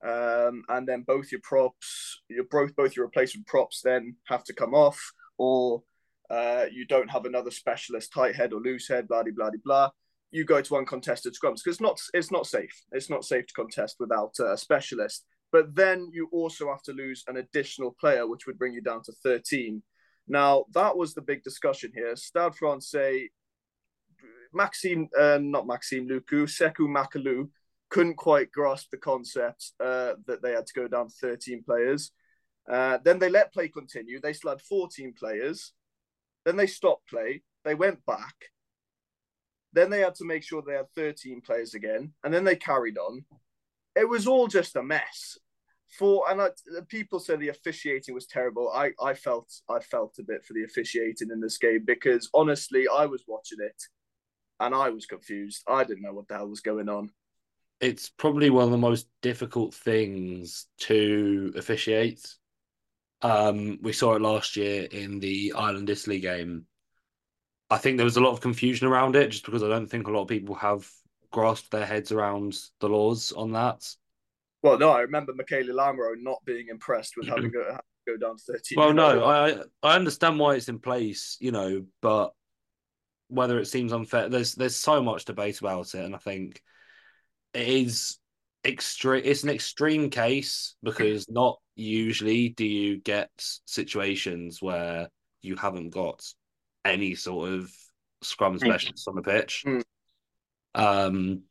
um, 0.05 0.63
and 0.69 0.87
then 0.87 1.05
both 1.07 1.33
your 1.33 1.41
props, 1.43 2.23
your 2.29 2.45
both 2.51 2.75
both 2.77 2.97
your 2.97 3.07
replacement 3.07 3.47
props 3.47 3.81
then 3.83 4.17
have 4.27 4.45
to 4.45 4.55
come 4.55 4.75
off, 4.75 5.01
or 5.39 5.83
uh, 6.31 6.67
you 6.71 6.87
don't 6.87 7.11
have 7.11 7.25
another 7.25 7.51
specialist 7.51 8.13
tight 8.13 8.37
head 8.37 8.53
or 8.53 8.61
loose 8.61 8.89
head, 8.89 9.09
blah 9.09 9.23
blah 9.23 9.33
blah 9.33 9.51
blah. 9.65 9.91
You 10.31 10.45
go 10.45 10.61
to 10.61 10.77
uncontested 10.77 11.35
scrums 11.35 11.63
because 11.65 11.75
it's 11.75 11.81
not 11.81 12.01
it's 12.15 12.33
not 12.33 12.47
safe. 12.47 12.83
It's 12.93 13.11
not 13.11 13.25
safe 13.25 13.47
to 13.47 13.55
contest 13.55 13.97
without 13.99 14.35
a 14.41 14.57
specialist. 14.57 15.25
But 15.53 15.75
then 15.75 16.11
you 16.13 16.29
also 16.33 16.69
have 16.69 16.83
to 16.83 16.93
lose 16.93 17.25
an 17.29 17.37
additional 17.37 17.97
player, 17.99 18.27
which 18.27 18.47
would 18.47 18.59
bring 18.59 18.73
you 18.73 18.83
down 18.83 19.03
to 19.05 19.13
thirteen. 19.23 19.83
Now 20.29 20.65
that 20.75 20.97
was 20.97 21.15
the 21.15 21.23
big 21.23 21.43
discussion 21.43 21.93
here. 21.95 22.17
Stade 22.17 22.55
Francais, 22.57 23.31
Maxime, 24.53 25.09
uh, 25.19 25.39
not 25.41 25.67
Maxime 25.67 26.09
Lucu, 26.09 26.45
Sekou 26.45 26.89
Macalou 26.89 27.49
couldn't 27.89 28.17
quite 28.17 28.51
grasp 28.53 28.91
the 28.91 28.97
concept 28.97 29.73
uh, 29.81 30.15
that 30.27 30.43
they 30.43 30.53
had 30.53 30.67
to 30.67 30.75
go 30.75 30.89
down 30.89 31.09
to 31.09 31.15
13 31.21 31.63
players. 31.63 32.11
Uh, 32.69 32.99
then 33.05 33.19
they 33.19 33.31
let 33.31 33.53
play 33.53 33.69
continue. 33.69 34.21
They 34.21 34.33
still 34.33 34.51
had 34.51 34.61
14 34.63 35.15
players. 35.17 35.73
Then 36.45 36.57
they 36.57 36.67
stopped 36.67 37.09
play. 37.09 37.43
They 37.65 37.75
went 37.75 38.05
back. 38.05 38.35
Then 39.77 39.91
they 39.91 40.01
had 40.01 40.15
to 40.17 40.25
make 40.25 40.43
sure 40.43 40.63
they 40.63 40.73
had 40.73 40.91
13 40.95 41.43
players 41.43 41.75
again. 41.75 42.15
And 42.25 42.33
then 42.33 42.45
they 42.45 42.57
carried 42.57 42.97
on. 42.97 43.27
It 43.95 44.09
was 44.09 44.27
all 44.27 44.47
just 44.47 44.75
a 44.75 44.83
mess. 44.83 45.39
For 45.99 46.25
and 46.31 46.41
I, 46.41 46.49
people 46.89 47.21
say 47.21 47.37
the 47.37 47.51
officiating 47.51 48.15
was 48.15 48.27
terrible. 48.27 48.73
I, 48.73 48.93
I 49.01 49.13
felt 49.13 49.53
I 49.69 49.81
felt 49.81 50.17
a 50.19 50.23
bit 50.23 50.47
for 50.47 50.55
the 50.55 50.65
officiating 50.65 51.31
in 51.31 51.41
this 51.41 51.59
game 51.59 51.85
because 51.85 52.29
honestly 52.33 52.87
I 52.89 53.05
was 53.05 53.23
watching 53.29 53.59
it 53.61 53.81
and 54.59 54.75
I 54.75 54.89
was 54.89 55.05
confused. 55.05 55.63
I 55.69 55.85
didn't 55.85 56.03
know 56.03 56.15
what 56.15 56.27
the 56.27 56.37
hell 56.37 56.49
was 56.49 56.61
going 56.61 56.89
on. 56.89 57.11
It's 57.81 58.09
probably 58.09 58.49
one 58.49 58.65
of 58.65 58.71
the 58.71 58.79
most 58.79 59.09
difficult 59.21 59.75
things 59.75 60.67
to 60.81 61.53
officiate. 61.55 62.27
Um, 63.21 63.79
we 63.83 63.93
saw 63.93 64.15
it 64.15 64.23
last 64.23 64.57
year 64.57 64.85
in 64.85 65.21
the 65.21 65.53
Ireland 65.55 65.91
Italy 65.91 66.21
game. 66.21 66.67
I 67.71 67.79
think 67.79 67.97
there 67.97 68.05
was 68.05 68.17
a 68.17 68.21
lot 68.21 68.33
of 68.33 68.41
confusion 68.41 68.87
around 68.87 69.17
it 69.17 69.29
just 69.29 69.45
because 69.45 69.63
I 69.63 69.69
don't 69.69 69.89
think 69.89 70.07
a 70.07 70.11
lot 70.11 70.23
of 70.23 70.29
people 70.29 70.55
have 70.57 70.89
grasped 71.33 71.71
their 71.71 71.87
heads 71.87 72.13
around 72.13 72.57
the 72.81 72.89
laws 72.89 73.33
on 73.33 73.53
that. 73.53 73.89
Well, 74.63 74.79
no, 74.79 74.91
I 74.91 75.01
remember 75.01 75.33
Michele 75.35 75.67
Lamaro 75.67 76.15
not 76.19 76.45
being 76.45 76.69
impressed 76.69 77.15
with 77.17 77.29
having 77.29 77.53
to 77.53 77.59
mm-hmm. 77.59 77.77
go, 78.07 78.15
go 78.15 78.17
down 78.17 78.37
to 78.37 78.53
13. 78.53 78.77
Well, 78.77 78.93
no, 78.93 79.25
I 79.25 79.63
I 79.83 79.95
understand 79.95 80.39
why 80.39 80.55
it's 80.55 80.69
in 80.69 80.79
place, 80.79 81.37
you 81.41 81.53
know, 81.53 81.85
but 82.01 82.33
whether 83.29 83.59
it 83.59 83.67
seems 83.67 83.93
unfair, 83.93 84.29
there's 84.29 84.55
there's 84.55 84.77
so 84.77 85.03
much 85.03 85.25
debate 85.25 85.61
about 85.61 85.95
it, 85.95 86.05
and 86.05 86.15
I 86.15 86.19
think 86.19 86.63
it 87.53 87.69
is 87.69 88.19
extreme. 88.65 89.23
It's 89.25 89.43
an 89.43 89.51
extreme 89.51 90.11
case 90.11 90.77
because 90.83 91.29
not 91.29 91.59
usually 91.75 92.51
do 92.51 92.65
you 92.65 92.99
get 92.99 93.31
situations 93.37 94.63
where 94.63 95.09
you 95.43 95.57
haven't 95.57 95.91
got 95.91 96.25
any 96.91 97.15
sort 97.15 97.53
of 97.53 97.73
scrum 98.23 98.59
specialist 98.59 99.09
on 99.09 99.17
the 99.17 99.23
pitch. 99.23 99.65
Mm. 99.67 99.83
Um, 100.75 101.43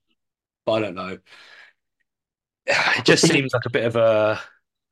but 0.65 0.73
I 0.73 0.79
don't 0.79 0.95
know. 0.95 1.17
It 2.67 3.05
just 3.05 3.27
seems 3.27 3.53
like 3.53 3.65
a 3.65 3.69
bit 3.71 3.85
of 3.85 3.95
a 3.95 4.39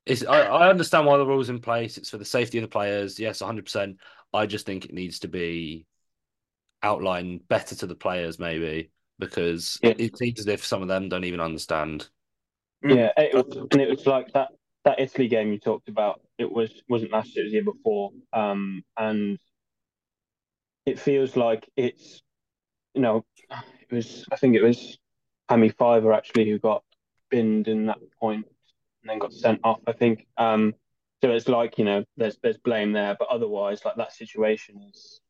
It's, 0.06 0.26
I, 0.26 0.42
I 0.42 0.70
understand 0.70 1.06
why 1.06 1.18
the 1.18 1.26
rules 1.26 1.50
in 1.50 1.60
place. 1.60 1.98
It's 1.98 2.10
for 2.10 2.18
the 2.18 2.26
safety 2.26 2.58
of 2.58 2.64
the 2.64 2.68
players. 2.68 3.20
Yes, 3.20 3.42
100%. 3.42 3.98
I 4.34 4.46
just 4.46 4.66
think 4.66 4.86
it 4.86 4.94
needs 4.94 5.20
to 5.20 5.28
be 5.28 5.86
outlined 6.82 7.48
better 7.48 7.76
to 7.76 7.88
the 7.88 7.96
players, 7.96 8.40
maybe, 8.40 8.92
because 9.20 9.80
Yeah. 9.82 9.94
it 9.98 10.18
seems 10.18 10.40
as 10.40 10.48
if 10.48 10.66
some 10.66 10.82
of 10.82 10.88
them 10.88 11.10
don't 11.10 11.24
even 11.24 11.40
understand. 11.40 12.10
Yeah, 12.84 13.12
it 13.16 13.34
was, 13.34 13.56
and 13.72 13.82
it 13.82 13.90
was 13.90 14.06
like 14.06 14.34
that 14.34 14.50
that 14.84 15.00
Italy 15.00 15.30
game 15.30 15.54
you 15.54 15.60
talked 15.60 15.88
about. 15.88 16.20
It 16.38 16.52
was 16.52 16.70
wasn't 16.90 17.12
last 17.12 17.36
year, 17.36 17.44
it 17.44 17.46
was 17.46 17.52
the 17.52 17.56
year 17.58 17.64
before. 17.64 18.12
Um, 18.34 18.84
and 18.98 19.40
it 20.86 21.00
feels 21.00 21.36
like 21.36 21.70
it's, 21.76 22.22
you 22.94 23.02
know, 23.02 23.26
it 23.90 23.94
was. 23.94 24.26
I 24.32 24.36
think 24.36 24.56
it 24.56 24.64
was 24.64 24.98
Hame 25.50 25.70
Faiva 25.72 26.16
actually 26.16 26.50
who 26.50 26.60
got 26.60 26.84
binned 27.30 27.68
in 27.68 27.88
that 27.88 28.00
point 28.20 28.46
and 29.02 29.10
then 29.10 29.20
got 29.20 29.34
sent 29.34 29.62
off. 29.64 29.80
I 29.88 29.94
think. 29.94 30.28
Um, 30.38 30.74
so 31.24 31.32
it's 31.32 31.48
like 31.48 31.78
you 31.78 31.86
know, 31.86 32.04
there's 32.18 32.38
there's 32.44 32.58
blame 32.58 32.92
there, 32.92 33.16
but 33.18 33.30
otherwise, 33.30 33.86
like 33.86 33.96
that 33.96 34.14
situation 34.14 34.82
is, 34.92 35.22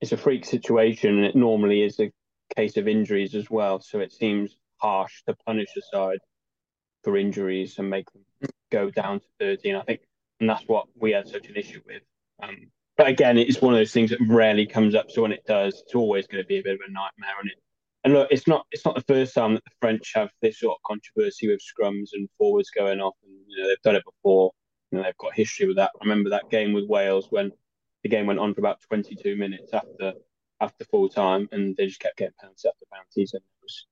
it's 0.00 0.12
a 0.12 0.16
freak 0.16 0.44
situation, 0.44 1.16
and 1.16 1.24
it 1.24 1.36
normally 1.36 1.82
is 1.82 2.00
a 2.00 2.10
case 2.56 2.76
of 2.76 2.88
injuries 2.88 3.34
as 3.34 3.48
well. 3.48 3.80
So 3.80 4.00
it 4.00 4.12
seems 4.12 4.56
harsh 4.78 5.22
to 5.26 5.36
punish 5.46 5.68
a 5.76 5.82
side 5.94 6.18
for 7.04 7.16
injuries 7.16 7.78
and 7.78 7.88
make 7.88 8.10
them 8.12 8.24
go 8.70 8.90
down 8.90 9.20
to 9.20 9.26
13. 9.38 9.76
I 9.76 9.82
think, 9.82 10.00
and 10.40 10.50
that's 10.50 10.64
what 10.66 10.86
we 10.96 11.12
had 11.12 11.28
such 11.28 11.48
an 11.48 11.56
issue 11.56 11.80
with. 11.86 12.02
Um, 12.42 12.70
but 12.98 13.06
again, 13.06 13.38
it's 13.38 13.62
one 13.62 13.72
of 13.72 13.78
those 13.78 13.92
things 13.92 14.10
that 14.10 14.18
rarely 14.26 14.66
comes 14.66 14.96
up. 14.96 15.08
So 15.08 15.22
when 15.22 15.30
it 15.30 15.46
does, 15.46 15.82
it's 15.84 15.94
always 15.94 16.26
going 16.26 16.42
to 16.42 16.46
be 16.46 16.58
a 16.58 16.62
bit 16.62 16.74
of 16.74 16.80
a 16.80 16.90
nightmare. 16.90 17.36
And 17.40 17.48
it, 17.48 17.56
and 18.02 18.12
look, 18.12 18.28
it's 18.32 18.48
not 18.48 18.66
it's 18.72 18.84
not 18.84 18.96
the 18.96 19.02
first 19.02 19.34
time 19.34 19.54
that 19.54 19.64
the 19.64 19.70
French 19.80 20.12
have 20.16 20.30
this 20.42 20.58
sort 20.58 20.76
of 20.76 20.82
controversy 20.82 21.48
with 21.48 21.60
scrums 21.60 22.08
and 22.12 22.28
forwards 22.36 22.70
going 22.70 23.00
off. 23.00 23.14
And 23.24 23.32
you 23.46 23.62
know 23.62 23.68
they've 23.68 23.82
done 23.82 23.94
it 23.94 24.04
before. 24.04 24.50
You 24.90 24.98
know 24.98 25.04
they've 25.04 25.16
got 25.16 25.34
history 25.34 25.68
with 25.68 25.76
that. 25.76 25.92
I 25.94 26.04
remember 26.04 26.30
that 26.30 26.50
game 26.50 26.72
with 26.72 26.88
Wales 26.88 27.28
when 27.30 27.52
the 28.02 28.08
game 28.08 28.26
went 28.26 28.40
on 28.40 28.52
for 28.52 28.60
about 28.60 28.80
22 28.88 29.36
minutes 29.36 29.72
after 29.72 30.14
after 30.60 30.84
full 30.86 31.08
time, 31.08 31.48
and 31.52 31.76
they 31.76 31.86
just 31.86 32.00
kept 32.00 32.16
getting 32.16 32.34
penalties 32.40 32.66
after 32.66 32.84
penalties, 32.92 33.32
and 33.32 33.42
it 33.42 33.62
was 33.62 33.86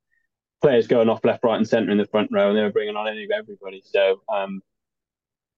players 0.61 0.89
going 0.89 1.09
off 1.09 1.25
left, 1.25 1.45
right, 1.45 1.57
and 1.57 1.69
centre 1.69 1.93
in 1.93 1.99
the 1.99 2.07
front 2.07 2.31
row, 2.33 2.49
and 2.49 2.59
they 2.59 2.63
were 2.63 2.73
bringing 2.73 2.97
on 2.97 3.07
everybody. 3.07 3.83
So, 3.85 4.23
um, 4.29 4.63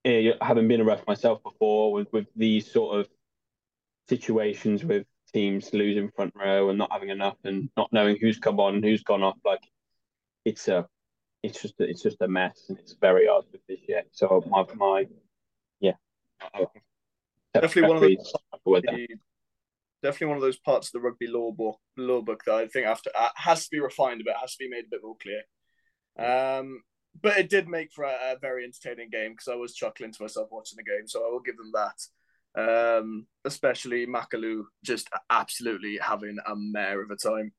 having 0.04 0.68
been 0.68 0.82
a 0.82 0.84
ref 0.84 1.06
myself 1.06 1.42
before, 1.42 1.92
with 1.92 2.12
with 2.12 2.26
these 2.36 2.70
sort 2.70 2.98
of 2.98 3.08
situations 4.08 4.84
with 4.84 5.06
teams 5.32 5.72
losing 5.72 6.10
front 6.10 6.32
row 6.34 6.70
and 6.70 6.78
not 6.78 6.92
having 6.92 7.10
enough, 7.10 7.36
and 7.44 7.68
not 7.76 7.92
knowing 7.92 8.16
who's 8.20 8.38
come 8.38 8.60
on 8.60 8.76
and 8.76 8.84
who's 8.84 9.02
gone 9.02 9.22
off, 9.22 9.36
like 9.44 9.62
it's 10.44 10.68
a, 10.68 10.86
it's 11.42 11.60
just 11.62 11.74
it's 11.78 12.02
just 12.02 12.20
a 12.20 12.28
mess, 12.28 12.66
and 12.68 12.78
it's 12.78 12.94
very 13.00 13.26
hard 13.26 13.44
to 13.52 13.58
officiate. 13.58 14.06
So 14.12 14.42
my 14.48 14.64
my, 14.74 15.06
yeah, 15.80 15.92
Definitely 17.54 17.88
one 17.88 17.96
of 17.96 18.02
the- 18.02 18.40
with 18.64 18.84
definitely 20.02 20.26
one 20.28 20.36
of 20.36 20.42
those 20.42 20.58
parts 20.58 20.88
of 20.88 20.92
the 20.92 21.00
rugby 21.00 21.26
law 21.26 21.50
book, 21.50 21.78
law 21.96 22.20
book 22.20 22.44
that 22.44 22.54
I 22.54 22.68
think 22.68 22.86
after 22.86 23.10
uh, 23.18 23.30
has 23.36 23.64
to 23.64 23.70
be 23.70 23.80
refined 23.80 24.20
a 24.20 24.24
bit, 24.24 24.36
has 24.40 24.52
to 24.52 24.64
be 24.64 24.68
made 24.68 24.84
a 24.84 24.90
bit 24.90 25.00
more 25.02 25.16
clear. 25.20 25.42
Um, 26.18 26.82
but 27.20 27.38
it 27.38 27.50
did 27.50 27.68
make 27.68 27.92
for 27.92 28.04
a, 28.04 28.32
a 28.32 28.38
very 28.40 28.64
entertaining 28.64 29.10
game 29.10 29.32
because 29.32 29.48
I 29.48 29.56
was 29.56 29.74
chuckling 29.74 30.12
to 30.12 30.22
myself 30.22 30.48
watching 30.50 30.76
the 30.76 30.84
game, 30.84 31.06
so 31.06 31.26
I 31.26 31.30
will 31.30 31.40
give 31.40 31.56
them 31.56 31.72
that. 31.74 31.96
Um, 32.58 33.26
especially 33.44 34.06
Macalou 34.06 34.64
just 34.84 35.08
absolutely 35.30 35.98
having 36.02 36.38
a 36.44 36.54
mare 36.56 37.00
of 37.02 37.10
a 37.10 37.16
time. 37.16 37.52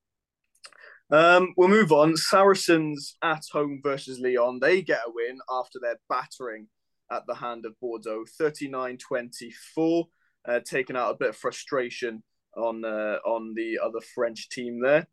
Um, 1.12 1.54
we'll 1.56 1.70
move 1.70 1.92
on. 1.92 2.18
Saracens 2.18 3.16
at 3.24 3.44
home 3.52 3.80
versus 3.82 4.20
Lyon. 4.20 4.60
They 4.60 4.82
get 4.82 5.02
a 5.08 5.12
win 5.12 5.40
after 5.50 5.80
their 5.82 6.00
battering 6.10 6.68
at 7.12 7.26
the 7.28 7.36
hand 7.36 7.66
of 7.66 7.80
Bordeaux, 7.80 8.26
39 8.38 8.98
24, 8.98 10.08
uh, 10.48 10.60
taking 10.66 10.96
out 10.96 11.12
a 11.12 11.18
bit 11.18 11.30
of 11.30 11.38
frustration 11.38 12.22
on 12.56 12.84
uh, 12.84 13.18
on 13.26 13.54
the 13.56 13.80
other 13.84 14.02
French 14.14 14.50
team 14.50 14.82
there. 14.82 15.08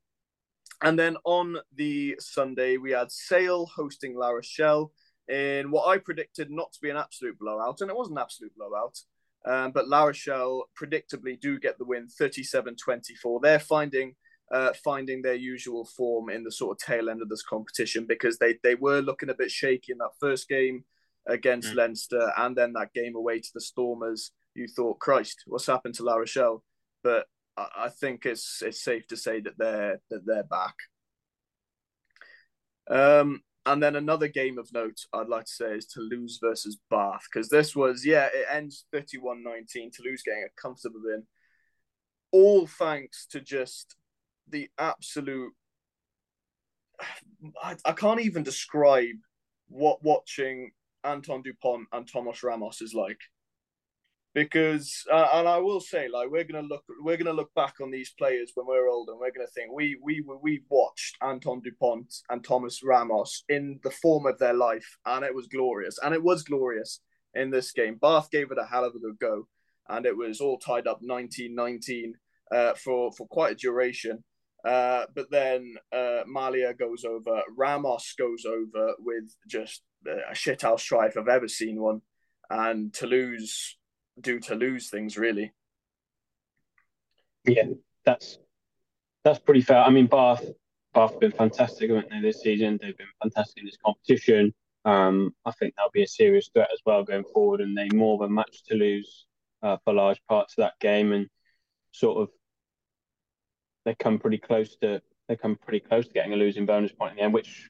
And 0.83 0.99
then 0.99 1.17
on 1.25 1.57
the 1.75 2.17
Sunday, 2.19 2.77
we 2.77 2.91
had 2.91 3.11
Sale 3.11 3.67
hosting 3.75 4.15
La 4.15 4.31
Rochelle 4.31 4.93
in 5.29 5.71
what 5.71 5.89
I 5.89 5.99
predicted 5.99 6.51
not 6.51 6.73
to 6.73 6.79
be 6.83 6.91
an 6.91 6.97
absolute 6.97 7.39
blowout, 7.39 7.81
and 7.81 7.91
it 7.91 7.97
was 7.97 8.11
an 8.11 8.19
absolute 8.19 8.53
blowout. 8.57 8.99
Um, 9.47 9.71
but 9.71 9.89
La 9.89 10.05
Rochelle 10.05 10.65
predictably 10.81 11.41
do 11.41 11.59
get 11.59 11.79
the 11.79 11.85
win 11.85 12.09
37 12.09 12.77
24. 12.77 13.41
They're 13.41 13.59
finding 13.61 14.15
uh, 14.53 14.73
finding 14.85 15.23
their 15.23 15.35
usual 15.35 15.85
form 15.85 16.31
in 16.31 16.45
the 16.45 16.53
sort 16.53 16.77
of 16.77 16.87
tail 16.87 17.09
end 17.11 17.23
of 17.23 17.29
this 17.29 17.43
competition 17.43 18.07
because 18.07 18.39
they, 18.39 18.57
they 18.63 18.77
were 18.77 19.01
looking 19.01 19.31
a 19.31 19.35
bit 19.35 19.51
shaky 19.51 19.93
in 19.93 19.99
that 19.99 20.11
first 20.21 20.49
game 20.49 20.85
against 21.27 21.73
Mm. 21.73 21.77
Leinster 21.77 22.33
and 22.37 22.57
then 22.57 22.73
that 22.75 22.93
game 22.93 23.17
away 23.17 23.41
to 23.41 23.51
the 23.55 23.61
Stormers. 23.61 24.31
You 24.55 24.69
thought, 24.69 25.01
Christ, 25.01 25.43
what's 25.47 25.67
happened 25.67 25.95
to 25.97 26.05
La 26.05 26.15
Rochelle? 26.15 26.63
But 27.03 27.27
I, 27.57 27.67
I 27.77 27.89
think 27.89 28.25
it's 28.25 28.63
it's 28.65 28.83
safe 28.83 29.07
to 29.09 29.17
say 29.17 29.41
that 29.41 29.59
they're 29.59 30.01
that 30.11 30.25
they're 30.25 30.45
back. 30.45 30.77
Um, 32.89 33.43
and 33.67 33.83
then 33.83 33.97
another 33.97 34.29
game 34.29 34.59
of 34.59 34.73
note 34.73 35.01
I'd 35.13 35.29
like 35.29 35.45
to 35.45 35.53
say 35.53 35.73
is 35.73 35.87
Toulouse 35.87 36.39
versus 36.41 36.79
Bath 36.89 37.25
because 37.31 37.49
this 37.49 37.75
was 37.75 38.07
yeah 38.07 38.29
it 38.33 38.47
ends 38.51 38.87
31-19 38.95 39.93
Toulouse 39.93 40.23
getting 40.25 40.47
a 40.47 40.61
comfortable 40.61 41.01
win. 41.03 41.25
All 42.33 42.67
thanks 42.67 43.27
to 43.33 43.41
just 43.41 43.97
the 44.49 44.69
absolute 44.79 45.53
I, 47.63 47.77
I 47.85 47.93
can't 47.93 48.21
even 48.21 48.43
describe 48.43 49.17
what 49.69 50.03
watching 50.03 50.71
Antoine 51.05 51.43
Dupont 51.43 51.89
and 51.93 52.11
Thomas 52.11 52.43
Ramos 52.43 52.81
is 52.81 52.95
like 52.95 53.21
because 54.37 55.03
uh, 55.11 55.29
and 55.33 55.49
I 55.49 55.57
will 55.57 55.81
say 55.81 56.09
like 56.13 56.29
we're 56.31 56.45
gonna 56.45 56.67
look 56.69 56.85
we're 57.01 57.17
gonna 57.17 57.33
look 57.33 57.55
back 57.55 57.77
on 57.81 57.91
these 57.91 58.13
players 58.19 58.53
when 58.55 58.67
we're 58.67 58.91
older 58.91 59.13
and 59.13 59.21
we're 59.21 59.33
gonna 59.33 59.47
think 59.47 59.73
we 59.73 59.99
we 60.03 60.23
we 60.43 60.61
watched 60.69 61.17
Antoine 61.23 61.63
Dupont 61.63 62.15
and 62.29 62.45
Thomas 62.45 62.83
Ramos 62.85 63.45
in 63.49 63.81
the 63.83 63.91
form 63.91 64.27
of 64.27 64.39
their 64.39 64.53
life 64.53 64.99
and 65.07 65.25
it 65.25 65.35
was 65.35 65.47
glorious 65.47 65.99
and 66.03 66.15
it 66.15 66.23
was 66.23 66.43
glorious 66.43 67.01
in 67.33 67.51
this 67.51 67.73
game. 67.73 67.97
Bath 67.97 68.31
gave 68.31 68.51
it 68.51 68.59
a 68.59 68.67
hell 68.67 68.85
of 68.85 68.95
a 68.95 68.99
good 68.99 69.19
go 69.19 69.49
and 69.89 70.05
it 70.05 70.15
was 70.15 70.43
all 70.43 70.59
tied 70.59 70.87
up 70.87 71.01
19-19 71.01 72.13
uh, 72.53 72.75
for 72.75 73.13
for 73.13 73.27
quite 73.29 73.53
a 73.53 73.57
duration. 73.57 74.23
Uh, 74.67 75.07
but 75.15 75.31
then 75.31 75.77
uh, 75.95 76.25
Malia 76.27 76.75
goes 76.75 77.07
over, 77.07 77.41
Ramos 77.57 78.13
goes 78.19 78.45
over 78.45 78.97
with 78.99 79.35
just 79.49 79.83
a 80.07 80.35
shithouse 80.35 80.85
try 80.85 81.07
if 81.07 81.17
I've 81.17 81.27
ever 81.27 81.49
seen 81.49 81.81
one, 81.81 82.03
and 82.51 82.93
Toulouse 82.93 83.77
do 84.21 84.41
Toulouse 84.41 84.89
things 84.89 85.17
really. 85.17 85.53
Yeah, 87.45 87.65
that's 88.05 88.39
that's 89.25 89.39
pretty 89.39 89.61
fair. 89.61 89.83
I 89.83 89.91
mean, 89.91 90.07
Bath 90.07 90.45
Bath 90.95 91.13
have 91.13 91.21
been 91.21 91.33
fantastic, 91.33 91.91
haven't 91.91 92.11
they, 92.11 92.21
this 92.21 92.41
season? 92.41 92.79
They've 92.81 92.97
been 92.97 93.07
fantastic 93.23 93.63
in 93.63 93.67
this 93.67 93.79
competition. 93.85 94.55
Um, 94.85 95.35
I 95.45 95.51
think 95.53 95.75
they'll 95.75 95.91
be 95.93 96.05
a 96.05 96.09
serious 96.09 96.49
threat 96.53 96.69
as 96.73 96.81
well 96.87 97.03
going 97.03 97.25
forward, 97.35 97.61
and 97.61 97.77
they 97.77 97.89
more 97.95 98.19
than 98.19 98.35
match 98.35 98.63
Toulouse 98.65 99.27
uh, 99.63 99.77
for 99.85 99.93
large 99.93 100.21
parts 100.29 100.55
of 100.57 100.63
that 100.63 100.79
game, 100.81 101.13
and 101.13 101.29
sort 101.93 102.23
of 102.23 102.29
they 103.85 103.95
come 103.95 104.19
pretty 104.19 104.39
close 104.39 104.77
to 104.77 105.03
they 105.29 105.37
come 105.37 105.57
pretty 105.57 105.81
close 105.81 106.07
to 106.07 106.13
getting 106.13 106.33
a 106.33 106.37
losing 106.37 106.67
bonus 106.67 106.93
point 106.93 107.13
in 107.13 107.17
the 107.17 107.23
end. 107.23 107.35
Which 107.35 107.69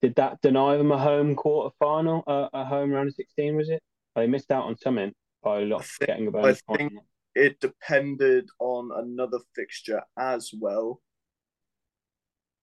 did 0.00 0.14
that 0.16 0.40
deny 0.42 0.76
them 0.76 0.92
a 0.92 0.98
home 0.98 1.34
quarter 1.34 1.74
final, 1.78 2.22
uh, 2.26 2.48
a 2.52 2.64
home 2.64 2.90
round 2.90 3.08
of 3.08 3.14
sixteen? 3.14 3.56
Was 3.56 3.68
it? 3.68 3.82
They 4.14 4.26
missed 4.26 4.50
out 4.50 4.64
on 4.64 4.76
something 4.78 5.12
by 5.44 5.64
not 5.64 5.84
think- 5.84 6.08
getting 6.08 6.26
a 6.26 6.30
bonus 6.30 6.62
I 6.68 6.76
point. 6.76 6.90
think- 6.92 7.02
It 7.36 7.60
depended 7.60 8.48
on 8.60 8.90
another 8.94 9.38
fixture 9.54 10.02
as 10.18 10.50
well. 10.58 11.00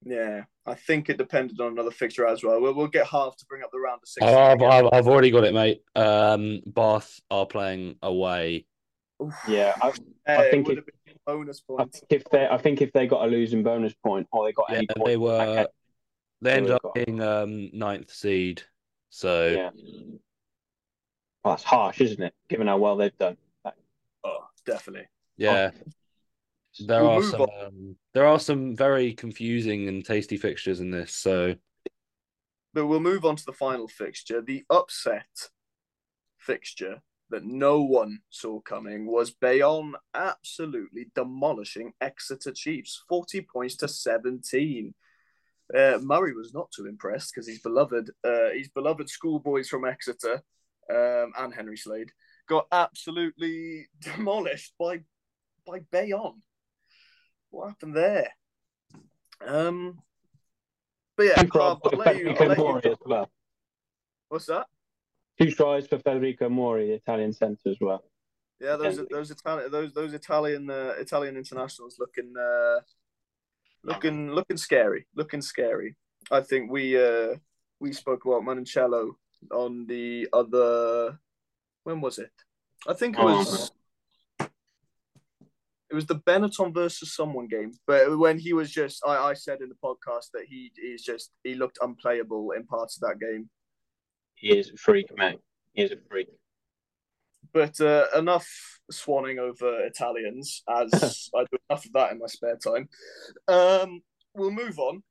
Yeah, 0.03 0.45
I 0.65 0.73
think 0.73 1.09
it 1.09 1.17
depended 1.17 1.59
on 1.61 1.73
another 1.73 1.91
fixture 1.91 2.25
as 2.25 2.43
well. 2.43 2.59
We'll, 2.59 2.73
we'll 2.73 2.87
get 2.87 3.05
half 3.05 3.35
to 3.37 3.45
bring 3.45 3.61
up 3.63 3.69
the 3.71 3.79
round 3.79 3.99
of 4.01 4.07
six. 4.07 4.25
Oh, 4.25 4.35
I've, 4.35 4.61
I've, 4.61 4.89
I've 4.91 5.07
already 5.07 5.29
got 5.29 5.43
it, 5.43 5.53
mate. 5.53 5.83
Um, 5.95 6.61
Bath 6.65 7.19
are 7.29 7.45
playing 7.45 7.97
away. 8.01 8.65
Yeah, 9.47 9.75
I, 9.79 9.91
I 10.25 10.49
think 10.49 10.67
would 10.67 10.79
it- 10.79 10.85
have 10.87 11.05
been 11.05 11.15
bonus 11.27 11.61
I 11.69 11.73
points. 11.83 11.99
think 11.99 12.11
if 12.21 12.23
they, 12.31 12.47
I 12.47 12.57
think 12.57 12.81
if 12.81 12.91
they 12.93 13.05
got 13.05 13.25
a 13.25 13.29
losing 13.29 13.61
bonus 13.61 13.93
point 14.03 14.27
or 14.31 14.45
they 14.47 14.53
got 14.53 14.65
Yeah, 14.69 14.77
any 14.77 14.87
point, 14.87 15.05
they 15.05 15.17
were. 15.17 15.55
They 15.55 15.67
They 16.49 16.53
ended 16.57 16.71
up 16.71 16.81
being 16.95 17.21
um, 17.21 17.69
ninth 17.71 18.11
seed. 18.11 18.63
So 19.11 19.47
yeah. 19.49 19.69
Well, 21.43 21.53
that's 21.53 21.63
harsh, 21.63 22.01
isn't 22.01 22.21
it? 22.21 22.33
Given 22.49 22.67
how 22.67 22.77
well 22.77 22.97
they've 22.97 23.17
done. 23.17 23.37
Oh, 24.23 24.45
definitely. 24.65 25.07
yeah, 25.37 25.71
there 26.79 27.01
We'll 27.01 27.11
are 27.19 27.23
some. 27.23 27.41
Um, 27.41 27.95
there 28.13 28.27
are 28.27 28.39
some 28.39 28.75
very 28.75 29.13
confusing 29.13 29.87
and 29.87 30.05
tasty 30.05 30.37
fixtures 30.37 30.79
in 30.79 30.91
this. 30.91 31.13
So 31.13 31.55
But 32.73 32.85
we'll 32.85 32.99
move 32.99 33.25
on 33.25 33.35
to 33.35 33.45
the 33.45 33.53
final 33.53 33.87
fixture. 33.87 34.41
The 34.41 34.63
upset 34.69 35.49
fixture 36.37 37.01
that 37.31 37.45
no 37.45 37.81
one 37.81 38.19
saw 38.29 38.59
coming 38.59 39.07
was 39.07 39.31
Bayonne 39.31 39.95
absolutely 40.13 41.07
demolishing 41.15 41.93
Exeter 42.01 42.51
Chiefs, 42.51 43.03
40 43.09 43.41
points 43.51 43.75
to 43.77 43.87
17. 43.87 44.93
Uh, 45.73 45.97
Murray 46.01 46.33
was 46.33 46.53
not 46.53 46.69
too 46.71 46.85
impressed 46.85 47.33
because 47.33 47.47
his 47.47 47.59
beloved, 47.59 48.11
uh, 48.23 48.49
his 48.53 48.67
beloved 48.67 49.09
schoolboys 49.09 49.69
from 49.69 49.85
Exeter 49.85 50.43
um, 50.91 51.31
and 51.37 51.53
Henry 51.53 51.77
Slade 51.77 52.11
got 52.47 52.67
absolutely 52.71 53.87
demolished 53.99 54.73
by 54.79 54.99
by 55.65 55.79
Bayonne. 55.91 56.41
What 57.49 57.69
happened 57.69 57.95
there? 57.95 58.29
Um, 59.45 59.99
but 61.17 61.23
yeah, 61.27 61.43
I'll, 61.53 61.81
I'll 61.83 61.97
let 61.97 62.17
you, 62.17 62.29
I'll 62.39 62.47
let 62.47 62.57
you... 62.57 62.91
as 62.91 62.97
well. 63.05 63.29
What's 64.29 64.45
that? 64.45 64.67
Two 65.39 65.51
tries 65.51 65.87
for 65.87 65.99
Federico 65.99 66.49
Mori, 66.49 66.87
the 66.87 66.93
Italian 66.93 67.33
centre 67.33 67.69
as 67.69 67.77
well. 67.81 68.03
Yeah, 68.59 68.75
those 68.75 68.99
those 69.09 69.31
Italian 69.31 69.71
those 69.71 69.93
those 69.93 70.13
Italian 70.13 70.69
uh, 70.69 70.93
Italian 70.99 71.35
internationals 71.35 71.97
looking 71.99 72.33
uh, 72.39 72.81
looking 73.83 74.31
looking 74.31 74.57
scary, 74.57 75.07
looking 75.15 75.41
scary. 75.41 75.95
I 76.29 76.41
think 76.41 76.71
we 76.71 77.01
uh, 77.01 77.35
we 77.79 77.91
spoke 77.91 78.25
about 78.25 78.43
Menoncello 78.43 79.15
on 79.51 79.87
the 79.87 80.27
other. 80.33 81.19
When 81.83 82.01
was 82.01 82.19
it? 82.19 82.31
I 82.87 82.93
think 82.93 83.17
it 83.17 83.23
was. 83.23 83.71
It 84.39 85.95
was 85.95 86.05
the 86.05 86.15
Benetton 86.15 86.73
versus 86.73 87.13
someone 87.13 87.47
game, 87.47 87.73
but 87.85 88.17
when 88.17 88.39
he 88.39 88.53
was 88.53 88.71
just, 88.71 89.03
I, 89.05 89.17
I 89.17 89.33
said 89.33 89.59
in 89.59 89.67
the 89.67 89.75
podcast 89.83 90.31
that 90.33 90.45
he 90.47 90.71
is 90.81 91.03
just 91.03 91.31
he 91.43 91.53
looked 91.53 91.79
unplayable 91.81 92.51
in 92.51 92.65
parts 92.65 92.95
of 92.95 93.01
that 93.01 93.19
game. 93.19 93.49
He 94.35 94.57
is 94.57 94.69
a 94.69 94.77
freak, 94.77 95.07
mate. 95.17 95.39
He 95.73 95.83
is 95.83 95.91
a 95.91 95.97
freak. 96.09 96.29
But 97.53 97.81
uh, 97.81 98.05
enough 98.15 98.47
swanning 98.91 99.39
over 99.39 99.83
Italians, 99.85 100.63
as 100.69 101.29
I 101.35 101.43
do 101.51 101.57
enough 101.69 101.85
of 101.85 101.93
that 101.93 102.11
in 102.13 102.19
my 102.19 102.27
spare 102.27 102.57
time. 102.57 102.87
Um, 103.47 104.01
we'll 104.33 104.51
move 104.51 104.79
on. 104.79 105.03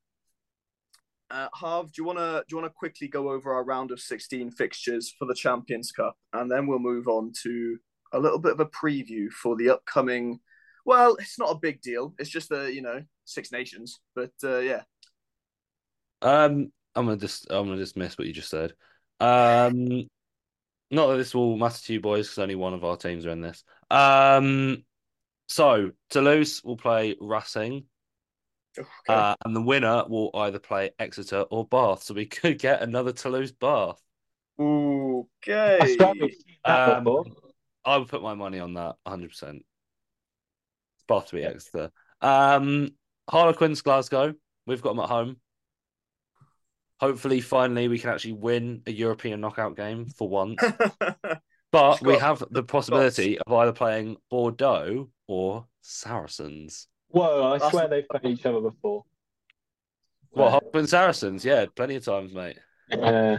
Uh, 1.31 1.49
Harv, 1.53 1.93
do 1.93 2.03
you 2.03 2.05
want 2.05 2.19
to 2.19 2.45
do 2.49 2.57
you 2.57 2.61
want 2.61 2.73
to 2.73 2.77
quickly 2.77 3.07
go 3.07 3.31
over 3.31 3.53
our 3.53 3.65
round 3.65 3.93
of 3.93 4.01
sixteen 4.01 4.51
fixtures 4.51 5.15
for 5.17 5.27
the 5.27 5.35
Champions 5.35 5.93
Cup, 5.93 6.17
and 6.33 6.51
then 6.51 6.67
we'll 6.67 6.81
move 6.81 7.07
on 7.07 7.33
to 7.43 7.79
a 8.13 8.19
little 8.19 8.39
bit 8.39 8.53
of 8.53 8.61
a 8.61 8.67
preview 8.67 9.31
for 9.31 9.57
the 9.57 9.71
upcoming. 9.71 10.41
Well, 10.85 11.15
it's 11.21 11.39
not 11.39 11.53
a 11.53 11.59
big 11.59 11.81
deal. 11.83 12.15
It's 12.19 12.31
just 12.31 12.49
the 12.49 12.73
you 12.73 12.83
know 12.83 13.03
Six 13.25 13.53
Nations, 13.53 14.01
but 14.15 14.33
uh, 14.43 14.59
yeah. 14.59 14.83
Um, 16.23 16.73
I'm 16.95 17.07
gonna 17.07 17.17
just 17.17 17.47
I'm 17.51 17.67
gonna 17.67 17.77
dismiss 17.77 18.19
what 18.19 18.27
you 18.27 18.33
just 18.33 18.51
said. 18.51 18.75
Um, 19.21 20.09
not 20.91 21.07
that 21.09 21.17
this 21.17 21.35
will 21.35 21.57
matter 21.57 21.81
to 21.85 21.93
you 21.93 22.01
boys 22.01 22.27
because 22.27 22.39
only 22.39 22.57
one 22.57 22.75
of 22.75 22.85
our 22.85 22.97
teams 22.97 23.25
are 23.25 23.31
in 23.31 23.41
this. 23.41 23.63
Um, 23.91 24.85
so 25.47 25.91
Toulouse 26.11 26.63
will 26.65 26.77
play 26.77 27.17
Racing, 27.21 27.85
Okay. 28.79 28.89
uh, 29.09 29.35
and 29.45 29.55
the 29.55 29.61
winner 29.61 30.05
will 30.09 30.31
either 30.35 30.59
play 30.59 30.91
Exeter 30.99 31.41
or 31.51 31.67
Bath. 31.67 32.03
So 32.05 32.15
we 32.15 32.27
could 32.27 32.59
get 32.59 32.83
another 32.83 33.13
Toulouse 33.13 33.53
Bath. 33.53 34.01
okay. 34.59 35.79
I 35.81 35.97
swear 35.97 36.13
we've 36.21 36.33
seen 36.33 36.57
that 36.65 36.99
Um. 36.99 37.25
I 37.85 37.97
would 37.97 38.09
put 38.09 38.23
my 38.23 38.35
money 38.35 38.61
on 38.61 38.75
that 38.75 38.97
100%. 39.07 39.61
Bath 41.09 41.27
to 41.29 41.37
be 41.37 41.45
Exeter. 41.45 41.91
Um, 42.21 42.91
Harlequins 43.29 43.81
Glasgow. 43.83 44.35
We've 44.67 44.83
got 44.83 44.91
them 44.91 45.01
at 45.01 45.09
home. 45.09 45.37
Hopefully, 47.01 47.41
finally, 47.41 47.89
we 47.89 47.99
can 47.99 48.11
actually 48.11 48.35
win 48.35 48.83
a 48.87 48.93
European 48.93 49.41
knockout 49.41 49.77
game 49.77 50.07
for 50.07 50.29
once. 50.29 50.63
But 51.73 52.03
we 52.03 52.19
have 52.19 52.43
the 52.51 52.65
possibility 52.65 53.39
of 53.39 53.53
either 53.53 53.73
playing 53.73 54.17
Bordeaux 54.29 55.09
or 55.29 55.67
Saracens. 55.83 56.89
Whoa, 57.11 57.49
I 57.49 57.53
That's- 57.59 57.71
swear 57.71 57.89
they've 57.89 58.09
played 58.09 58.39
each 58.39 58.47
other 58.47 58.61
before. 58.61 59.05
Well, 60.33 60.51
Harlequin 60.51 60.87
Saracens, 60.87 61.45
yeah, 61.45 61.67
plenty 61.75 61.97
of 61.97 62.05
times, 62.05 62.33
mate. 62.33 62.57
Uh, 62.93 63.39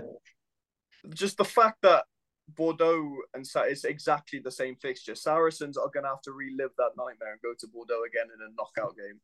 just 1.13 1.37
the 1.37 1.45
fact 1.45 1.77
that 1.83 2.03
Bordeaux 2.49 3.15
and 3.33 3.47
Sa- 3.47 3.61
it's 3.61 3.85
exactly 3.85 4.39
the 4.39 4.51
same 4.51 4.75
fixture. 4.75 5.15
Saracens 5.15 5.77
are 5.77 5.89
going 5.93 6.03
to 6.03 6.09
have 6.09 6.21
to 6.23 6.33
relive 6.33 6.71
that 6.77 6.91
nightmare 6.97 7.31
and 7.31 7.41
go 7.41 7.53
to 7.57 7.67
Bordeaux 7.67 8.03
again 8.03 8.27
in 8.35 8.41
a 8.45 8.49
knockout 8.57 8.95
game. 8.97 9.19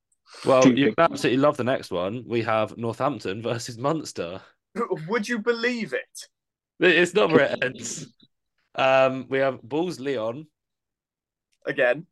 Well, 0.45 0.67
you 0.71 0.93
absolutely 0.97 1.41
love 1.41 1.57
the 1.57 1.63
next 1.65 1.91
one. 1.91 2.23
We 2.25 2.41
have 2.43 2.77
Northampton 2.77 3.41
versus 3.41 3.77
Munster. 3.77 4.41
Would 5.09 5.27
you 5.27 5.39
believe 5.39 5.93
it? 5.93 6.27
It's 6.79 7.13
not 7.13 7.31
where 7.31 7.45
it 7.51 7.63
ends. 7.63 8.13
Um, 8.75 9.25
we 9.29 9.39
have 9.39 9.61
Bulls 9.61 9.99
Lyon, 9.99 10.47
Again, 11.65 12.05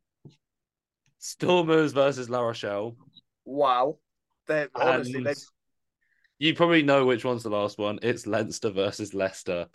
Stormers 1.26 1.92
versus 1.92 2.30
La 2.30 2.40
Rochelle. 2.40 2.96
wow. 3.44 3.98
They 4.46 4.68
honestly, 4.76 5.24
they 5.24 5.34
you 6.38 6.54
probably 6.54 6.82
know 6.82 7.04
which 7.04 7.24
one's 7.24 7.42
the 7.42 7.50
last 7.50 7.78
one. 7.78 7.98
It's 8.00 8.26
Leinster 8.26 8.70
versus 8.70 9.12
Leicester. 9.12 9.66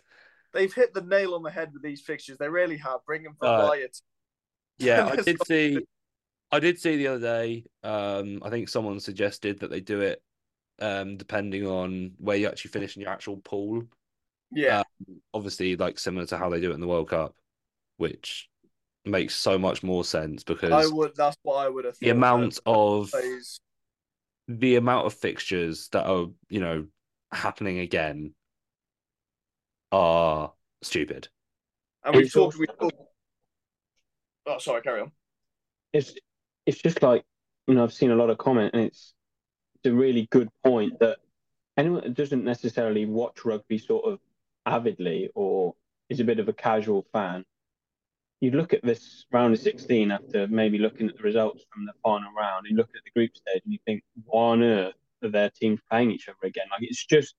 they've 0.54 0.74
hit 0.74 0.94
the 0.94 1.02
nail 1.02 1.34
on 1.34 1.44
the 1.44 1.52
head 1.52 1.72
with 1.74 1.82
these 1.82 2.00
fixtures. 2.00 2.38
They 2.38 2.48
really 2.48 2.78
have. 2.78 3.00
Bring 3.06 3.24
them 3.24 3.36
for 3.38 3.48
Uh. 3.48 3.76
Yeah, 4.78 5.08
I 5.08 5.16
did 5.22 5.46
see. 5.46 5.80
I 6.54 6.60
did 6.60 6.80
see 6.80 6.96
the 6.96 7.08
other 7.08 7.20
day. 7.20 7.66
Um, 7.84 8.42
I 8.44 8.50
think 8.50 8.70
someone 8.70 9.00
suggested 9.02 9.60
that 9.60 9.70
they 9.70 9.82
do 9.82 10.00
it, 10.00 10.22
um, 10.80 11.18
depending 11.18 11.68
on 11.68 12.12
where 12.18 12.38
you 12.38 12.48
actually 12.48 12.72
finish 12.72 12.96
in 12.96 13.02
your 13.02 13.12
actual 13.12 13.38
pool. 13.38 13.84
Yeah, 14.54 14.84
Obviously, 15.34 15.76
like 15.76 16.00
similar 16.00 16.26
to 16.28 16.38
how 16.38 16.50
they 16.50 16.62
do 16.62 16.72
it 16.72 16.76
in 16.76 16.82
the 16.82 16.88
World 16.88 17.10
Cup, 17.10 17.36
which 17.98 18.50
makes 19.06 19.36
so 19.36 19.58
much 19.58 19.82
more 19.84 20.04
sense 20.04 20.44
because 20.44 20.72
I 20.72 20.86
would. 20.94 21.16
That's 21.16 21.38
what 21.44 21.56
I 21.66 21.70
would 21.70 21.86
have. 21.86 21.98
the 22.00 22.10
amount 22.10 22.60
of 22.66 23.10
Plays- 23.12 23.60
the 24.48 24.76
amount 24.76 25.06
of 25.08 25.14
fixtures 25.14 25.88
that 25.90 26.06
are 26.06 26.28
you 26.50 26.60
know 26.60 26.88
happening 27.32 27.80
again 27.80 28.34
are 29.92 30.54
stupid. 30.82 31.28
and 32.04 32.16
we've 32.16 32.26
It's 32.26 32.34
talked. 32.34 32.56
also- 32.56 32.60
We 32.60 32.68
talked. 32.68 32.98
Oh, 34.48 34.58
sorry. 34.58 34.82
Carry 34.82 35.02
on. 35.02 35.12
it's 35.94 36.14
it's 36.66 36.82
just 36.82 37.02
like 37.04 37.24
you 37.68 37.74
know 37.76 37.84
I've 37.84 37.94
seen 37.94 38.12
a 38.12 38.16
lot 38.16 38.30
of 38.30 38.38
comment, 38.38 38.72
and 38.74 38.84
it's 38.86 39.14
it's 39.76 39.86
a 39.92 39.94
really 39.94 40.28
good 40.32 40.50
point 40.64 41.00
that 41.00 41.18
anyone 41.78 42.02
that 42.04 42.14
doesn't 42.14 42.44
necessarily 42.44 43.06
watch 43.06 43.46
rugby 43.46 43.78
sort 43.78 44.06
of 44.06 44.20
avidly 44.66 45.30
or 45.36 45.76
is 46.10 46.20
a 46.20 46.24
bit 46.24 46.40
of 46.40 46.50
a 46.50 46.54
casual 46.54 47.04
fan, 47.14 47.46
you 48.42 48.52
look 48.52 48.74
at 48.74 48.84
this 48.84 49.26
round 49.32 49.54
of 49.54 49.60
sixteen 49.60 50.12
after 50.12 50.48
maybe 50.48 50.78
looking 50.78 51.08
at 51.08 51.16
the 51.16 51.24
results 51.24 51.64
from 51.72 51.86
the 51.86 51.94
final 52.04 52.32
round, 52.38 52.66
and 52.66 52.72
you 52.72 52.78
look 52.78 52.90
at 52.96 53.04
the 53.06 53.12
group 53.18 53.36
stage, 53.36 53.62
and 53.64 53.72
you 53.72 53.80
think, 53.86 54.04
why 54.26 54.48
on 54.52 54.64
earth 54.64 54.96
are 55.24 55.30
their 55.30 55.50
teams 55.52 55.80
playing 55.90 56.12
each 56.12 56.28
other 56.28 56.38
again? 56.44 56.66
Like 56.72 56.82
it's 56.84 57.06
just 57.06 57.36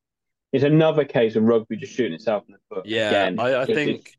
it's 0.52 0.64
another 0.64 1.04
case 1.04 1.34
of 1.36 1.42
rugby 1.44 1.76
just 1.76 1.92
shooting 1.94 2.12
itself 2.14 2.44
in 2.48 2.54
the 2.54 2.74
foot. 2.74 2.86
Yeah, 2.86 3.08
again. 3.08 3.40
I- 3.40 3.44
I 3.52 3.62
It's- 3.64 3.74
think 3.74 4.16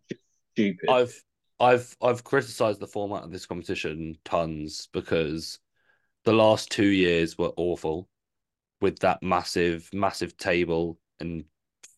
stupid. 0.53 0.89
I've 0.89 1.23
I've 1.59 1.95
I've 2.01 2.23
criticized 2.23 2.79
the 2.79 2.87
format 2.87 3.23
of 3.23 3.31
this 3.31 3.45
competition 3.45 4.17
tons 4.25 4.89
because 4.91 5.59
the 6.25 6.33
last 6.33 6.69
two 6.71 6.87
years 6.87 7.37
were 7.37 7.53
awful 7.55 8.09
with 8.81 8.99
that 8.99 9.23
massive 9.23 9.89
massive 9.93 10.35
table 10.35 10.99
and 11.19 11.45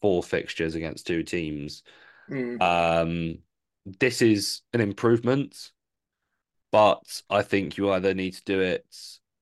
four 0.01 0.21
fixtures 0.21 0.75
against 0.75 1.07
two 1.07 1.23
teams. 1.23 1.81
Hmm. 2.27 2.61
Um, 2.61 3.38
this 3.86 4.21
is 4.21 4.61
an 4.73 4.81
improvement, 4.81 5.71
but 6.71 7.21
I 7.29 7.41
think 7.41 7.77
you 7.77 7.91
either 7.91 8.13
need 8.13 8.33
to 8.33 8.43
do 8.45 8.59
it 8.61 8.86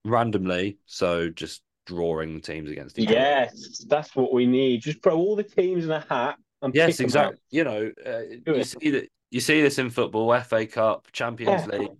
randomly, 0.05 0.77
so 0.85 1.29
just 1.29 1.61
drawing 1.85 2.41
teams 2.41 2.69
against 2.69 2.97
each 2.99 3.07
other. 3.07 3.15
Yes, 3.15 3.83
that's 3.87 4.15
what 4.15 4.33
we 4.33 4.45
need. 4.45 4.81
Just 4.81 5.01
throw 5.01 5.17
all 5.17 5.35
the 5.35 5.43
teams 5.43 5.85
in 5.85 5.91
a 5.91 6.05
hat 6.09 6.37
and 6.61 6.73
Yes, 6.75 6.99
exactly. 6.99 7.37
You 7.51 7.63
know, 7.63 7.91
uh, 8.05 8.19
you 8.19 8.41
it. 8.55 8.65
see 8.67 8.89
that 8.91 9.09
you 9.31 9.39
see 9.39 9.61
this 9.61 9.79
in 9.79 9.89
football, 9.89 10.37
FA 10.41 10.65
Cup, 10.67 11.07
Champions 11.11 11.65
Yeah. 11.67 11.77
League. 11.79 11.91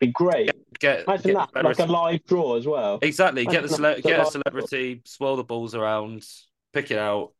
Be 0.00 0.06
great. 0.08 0.50
Get, 0.78 1.04
Imagine 1.04 1.34
get 1.34 1.48
that, 1.54 1.64
like 1.64 1.78
a 1.80 1.84
live 1.86 2.24
draw 2.24 2.56
as 2.56 2.66
well. 2.66 3.00
exactly. 3.02 3.44
Get 3.44 3.62
the 3.64 3.68
cele- 3.68 4.00
get 4.00 4.20
a 4.20 4.26
celebrity, 4.30 5.02
swirl 5.04 5.36
the 5.36 5.44
balls 5.44 5.74
around, 5.74 6.24
pick 6.72 6.90
it 6.92 6.98
out. 6.98 7.32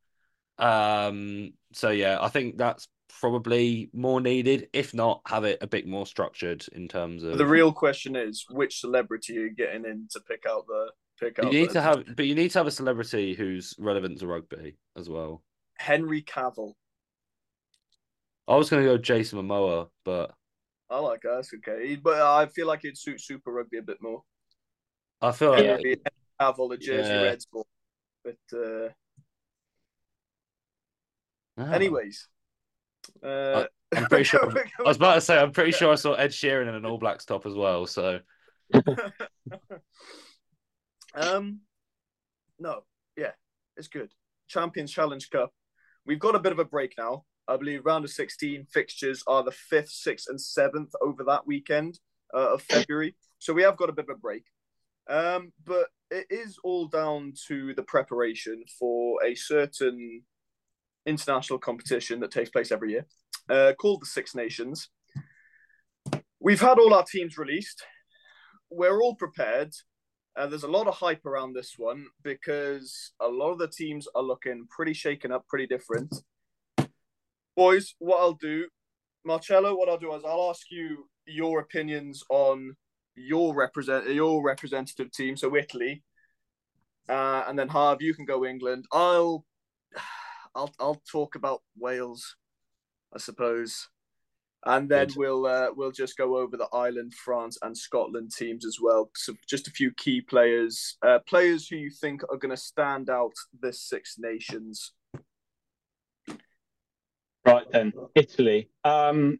Um. 0.58 1.52
So 1.72 1.90
yeah, 1.90 2.18
I 2.20 2.28
think 2.28 2.58
that's 2.58 2.88
probably 3.20 3.90
more 3.92 4.20
needed. 4.20 4.68
If 4.72 4.94
not, 4.94 5.20
have 5.26 5.44
it 5.44 5.58
a 5.60 5.66
bit 5.66 5.86
more 5.86 6.06
structured 6.06 6.64
in 6.72 6.88
terms 6.88 7.22
of 7.24 7.38
The 7.38 7.46
real 7.46 7.72
question 7.72 8.16
is, 8.16 8.44
which 8.50 8.80
celebrity 8.80 9.34
you're 9.34 9.46
you 9.46 9.54
getting 9.54 9.84
in 9.84 10.08
to 10.12 10.20
pick 10.20 10.44
out 10.48 10.66
the 10.66 10.90
pick 11.20 11.38
You 11.38 11.50
need 11.50 11.68
the- 11.70 11.74
to 11.74 11.82
have, 11.82 12.16
but 12.16 12.26
you 12.26 12.34
need 12.34 12.50
to 12.52 12.58
have 12.58 12.66
a 12.66 12.70
celebrity 12.72 13.34
who's 13.34 13.74
relevant 13.78 14.18
to 14.20 14.26
rugby 14.26 14.76
as 14.96 15.08
well. 15.08 15.42
Henry 15.78 16.22
Cavill. 16.22 16.74
I 18.46 18.56
was 18.56 18.70
going 18.70 18.82
to 18.82 18.88
go 18.88 18.96
Jason 18.98 19.38
Momoa, 19.38 19.88
but 20.04 20.32
I 20.90 20.98
like 21.00 21.20
that. 21.22 21.34
That's 21.34 21.52
okay. 21.54 21.96
But 21.96 22.20
I 22.22 22.46
feel 22.46 22.66
like 22.66 22.84
it'd 22.84 22.96
suit 22.96 23.20
Super 23.20 23.52
Rugby 23.52 23.76
a 23.78 23.82
bit 23.82 23.98
more. 24.00 24.22
I 25.20 25.32
feel 25.32 25.50
like. 25.50 25.64
Henry 25.66 25.96
Cavill, 26.40 26.70
the 26.70 26.76
Jersey 26.78 27.10
Yeah. 27.10 27.22
Reds 27.22 27.46
ball. 27.46 27.66
But 28.24 28.36
uh, 28.56 28.88
Ah. 31.58 31.72
anyways, 31.72 32.28
uh, 33.22 33.64
I'm 33.94 34.06
pretty 34.06 34.24
sure. 34.24 34.40
I 34.78 34.82
was 34.82 34.96
about 34.96 35.14
to 35.14 35.20
say, 35.20 35.38
I'm 35.38 35.52
pretty 35.52 35.72
sure 35.72 35.92
I 35.92 35.96
saw 35.96 36.14
Ed 36.14 36.30
Sheeran 36.30 36.68
in 36.68 36.74
an 36.74 36.84
All 36.84 36.98
Blacks 36.98 37.24
top 37.24 37.46
as 37.46 37.54
well. 37.54 37.86
So 37.86 38.20
um, 41.14 41.60
No, 42.58 42.82
yeah, 43.16 43.32
it's 43.76 43.88
good. 43.88 44.10
Champions 44.48 44.92
Challenge 44.92 45.28
Cup. 45.30 45.52
We've 46.06 46.18
got 46.18 46.34
a 46.34 46.40
bit 46.40 46.52
of 46.52 46.58
a 46.58 46.64
break 46.64 46.94
now. 46.98 47.24
I 47.46 47.56
believe 47.56 47.84
round 47.84 48.04
of 48.04 48.10
16 48.10 48.66
fixtures 48.70 49.22
are 49.26 49.42
the 49.42 49.54
5th, 49.72 49.90
6th, 50.06 50.24
and 50.28 50.38
7th 50.38 50.90
over 51.02 51.24
that 51.24 51.46
weekend 51.46 51.98
uh, 52.34 52.54
of 52.54 52.62
February. 52.62 53.16
So 53.38 53.54
we 53.54 53.62
have 53.62 53.76
got 53.76 53.88
a 53.88 53.92
bit 53.92 54.06
of 54.08 54.16
a 54.16 54.18
break. 54.18 54.44
Um, 55.08 55.52
but 55.64 55.86
it 56.10 56.26
is 56.28 56.58
all 56.62 56.88
down 56.88 57.32
to 57.48 57.74
the 57.74 57.82
preparation 57.82 58.64
for 58.78 59.24
a 59.24 59.34
certain 59.34 60.22
international 61.08 61.58
competition 61.58 62.20
that 62.20 62.30
takes 62.30 62.50
place 62.50 62.70
every 62.70 62.92
year 62.92 63.06
uh, 63.48 63.72
called 63.80 64.02
the 64.02 64.06
Six 64.06 64.34
Nations. 64.34 64.90
We've 66.40 66.60
had 66.60 66.78
all 66.78 66.94
our 66.94 67.04
teams 67.04 67.38
released. 67.38 67.82
We're 68.70 69.00
all 69.02 69.16
prepared. 69.16 69.72
Uh, 70.36 70.46
there's 70.46 70.62
a 70.62 70.68
lot 70.68 70.86
of 70.86 70.94
hype 70.94 71.26
around 71.26 71.52
this 71.52 71.74
one 71.76 72.06
because 72.22 73.12
a 73.20 73.26
lot 73.26 73.50
of 73.50 73.58
the 73.58 73.68
teams 73.68 74.06
are 74.14 74.22
looking 74.22 74.66
pretty 74.70 74.92
shaken 74.92 75.32
up, 75.32 75.46
pretty 75.48 75.66
different. 75.66 76.14
Boys, 77.56 77.94
what 77.98 78.20
I'll 78.20 78.34
do, 78.40 78.68
Marcello, 79.24 79.74
what 79.74 79.88
I'll 79.88 79.98
do 79.98 80.14
is 80.14 80.22
I'll 80.24 80.48
ask 80.50 80.70
you 80.70 81.08
your 81.26 81.60
opinions 81.60 82.22
on 82.30 82.76
your 83.16 83.52
represent 83.52 84.08
your 84.08 84.44
representative 84.44 85.10
team, 85.10 85.36
so 85.36 85.56
Italy, 85.56 86.04
uh, 87.08 87.42
and 87.48 87.58
then 87.58 87.68
Harv, 87.68 88.00
you 88.00 88.14
can 88.14 88.24
go 88.24 88.44
England. 88.44 88.84
I'll, 88.92 89.44
I'll, 90.58 90.74
I'll 90.78 91.02
talk 91.10 91.36
about 91.36 91.62
Wales, 91.76 92.36
I 93.14 93.18
suppose 93.18 93.88
and 94.66 94.88
then 94.88 95.06
Good. 95.06 95.16
we'll 95.16 95.46
uh, 95.46 95.68
we'll 95.74 95.92
just 95.92 96.16
go 96.16 96.36
over 96.36 96.56
the 96.56 96.68
Ireland, 96.72 97.14
France, 97.14 97.58
and 97.62 97.76
Scotland 97.76 98.32
teams 98.36 98.66
as 98.66 98.78
well. 98.80 99.10
So 99.14 99.34
just 99.48 99.68
a 99.68 99.70
few 99.70 99.92
key 99.92 100.20
players, 100.20 100.96
uh, 101.06 101.20
players 101.26 101.68
who 101.68 101.76
you 101.76 101.90
think 101.90 102.22
are 102.24 102.36
going 102.36 102.54
to 102.54 102.56
stand 102.56 103.08
out 103.08 103.34
this 103.60 103.82
Six 103.82 104.16
Nations. 104.18 104.92
Right 107.46 107.70
then, 107.70 107.92
Italy. 108.14 108.68
Um, 108.84 109.38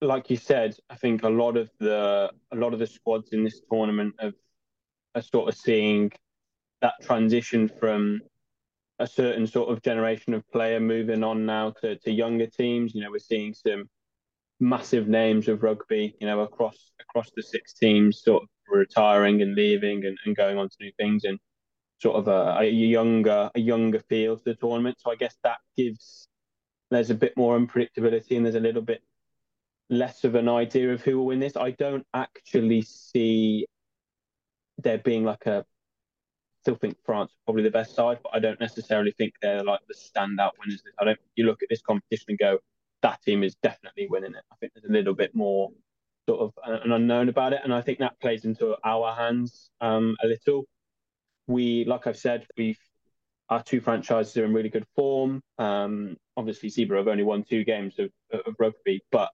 like 0.00 0.28
you 0.28 0.36
said, 0.36 0.76
I 0.90 0.96
think 0.96 1.22
a 1.22 1.28
lot 1.28 1.56
of 1.56 1.70
the 1.78 2.30
a 2.52 2.56
lot 2.56 2.72
of 2.72 2.80
the 2.80 2.86
squads 2.86 3.32
in 3.32 3.44
this 3.44 3.60
tournament 3.70 4.14
have 4.18 4.34
are 5.14 5.22
sort 5.22 5.48
of 5.48 5.56
seeing 5.56 6.12
that 6.82 6.94
transition 7.00 7.70
from 7.80 8.20
a 8.98 9.06
certain 9.06 9.46
sort 9.46 9.70
of 9.70 9.82
generation 9.82 10.34
of 10.34 10.48
player 10.50 10.80
moving 10.80 11.22
on 11.22 11.44
now 11.46 11.70
to, 11.82 11.96
to 11.96 12.10
younger 12.10 12.46
teams. 12.46 12.94
You 12.94 13.02
know, 13.02 13.10
we're 13.10 13.18
seeing 13.18 13.54
some 13.54 13.88
massive 14.58 15.08
names 15.08 15.48
of 15.48 15.62
rugby, 15.62 16.14
you 16.20 16.26
know, 16.26 16.40
across 16.40 16.92
across 17.00 17.30
the 17.36 17.42
six 17.42 17.74
teams, 17.74 18.22
sort 18.22 18.42
of 18.42 18.48
retiring 18.68 19.42
and 19.42 19.54
leaving 19.54 20.04
and, 20.04 20.18
and 20.24 20.36
going 20.36 20.58
on 20.58 20.68
to 20.68 20.76
new 20.80 20.92
things, 20.98 21.24
and 21.24 21.38
sort 21.98 22.16
of 22.16 22.28
a, 22.28 22.60
a 22.60 22.64
younger 22.64 23.50
a 23.54 23.60
younger 23.60 24.00
feel 24.00 24.36
to 24.36 24.44
the 24.44 24.54
tournament. 24.54 24.96
So 25.00 25.10
I 25.10 25.16
guess 25.16 25.36
that 25.44 25.58
gives 25.76 26.28
there's 26.90 27.10
a 27.10 27.14
bit 27.14 27.36
more 27.36 27.58
unpredictability 27.58 28.36
and 28.36 28.46
there's 28.46 28.54
a 28.54 28.60
little 28.60 28.82
bit 28.82 29.02
less 29.90 30.24
of 30.24 30.34
an 30.34 30.48
idea 30.48 30.92
of 30.92 31.02
who 31.02 31.18
will 31.18 31.26
win 31.26 31.40
this. 31.40 31.56
I 31.56 31.72
don't 31.72 32.06
actually 32.14 32.82
see 32.82 33.66
there 34.78 34.98
being 34.98 35.24
like 35.24 35.46
a 35.46 35.64
still 36.66 36.74
think 36.74 36.96
France 37.04 37.30
probably 37.44 37.62
the 37.62 37.70
best 37.70 37.94
side, 37.94 38.18
but 38.24 38.34
I 38.34 38.40
don't 38.40 38.58
necessarily 38.58 39.12
think 39.12 39.34
they're 39.40 39.62
like 39.62 39.78
the 39.86 39.94
standout 39.94 40.50
winners. 40.58 40.82
I 40.98 41.04
don't. 41.04 41.18
You 41.36 41.46
look 41.46 41.62
at 41.62 41.68
this 41.70 41.80
competition 41.80 42.26
and 42.30 42.38
go, 42.38 42.58
that 43.02 43.22
team 43.22 43.44
is 43.44 43.54
definitely 43.62 44.08
winning 44.10 44.34
it. 44.34 44.42
I 44.52 44.56
think 44.56 44.72
there's 44.74 44.90
a 44.90 44.92
little 44.92 45.14
bit 45.14 45.32
more 45.32 45.70
sort 46.28 46.40
of 46.40 46.52
an 46.64 46.90
unknown 46.90 47.28
about 47.28 47.52
it, 47.52 47.60
and 47.62 47.72
I 47.72 47.82
think 47.82 48.00
that 48.00 48.18
plays 48.18 48.44
into 48.44 48.74
our 48.82 49.14
hands 49.14 49.70
um, 49.80 50.16
a 50.24 50.26
little. 50.26 50.64
We, 51.46 51.84
like 51.84 52.08
I've 52.08 52.18
said, 52.18 52.44
we've 52.56 52.80
our 53.48 53.62
two 53.62 53.80
franchises 53.80 54.36
are 54.36 54.44
in 54.44 54.52
really 54.52 54.68
good 54.68 54.86
form. 54.96 55.42
Um, 55.58 56.16
obviously, 56.36 56.68
Zebre 56.68 56.96
have 56.96 57.06
only 57.06 57.22
won 57.22 57.44
two 57.44 57.62
games 57.62 57.94
of, 58.00 58.10
of 58.32 58.56
rugby, 58.58 59.04
but 59.12 59.30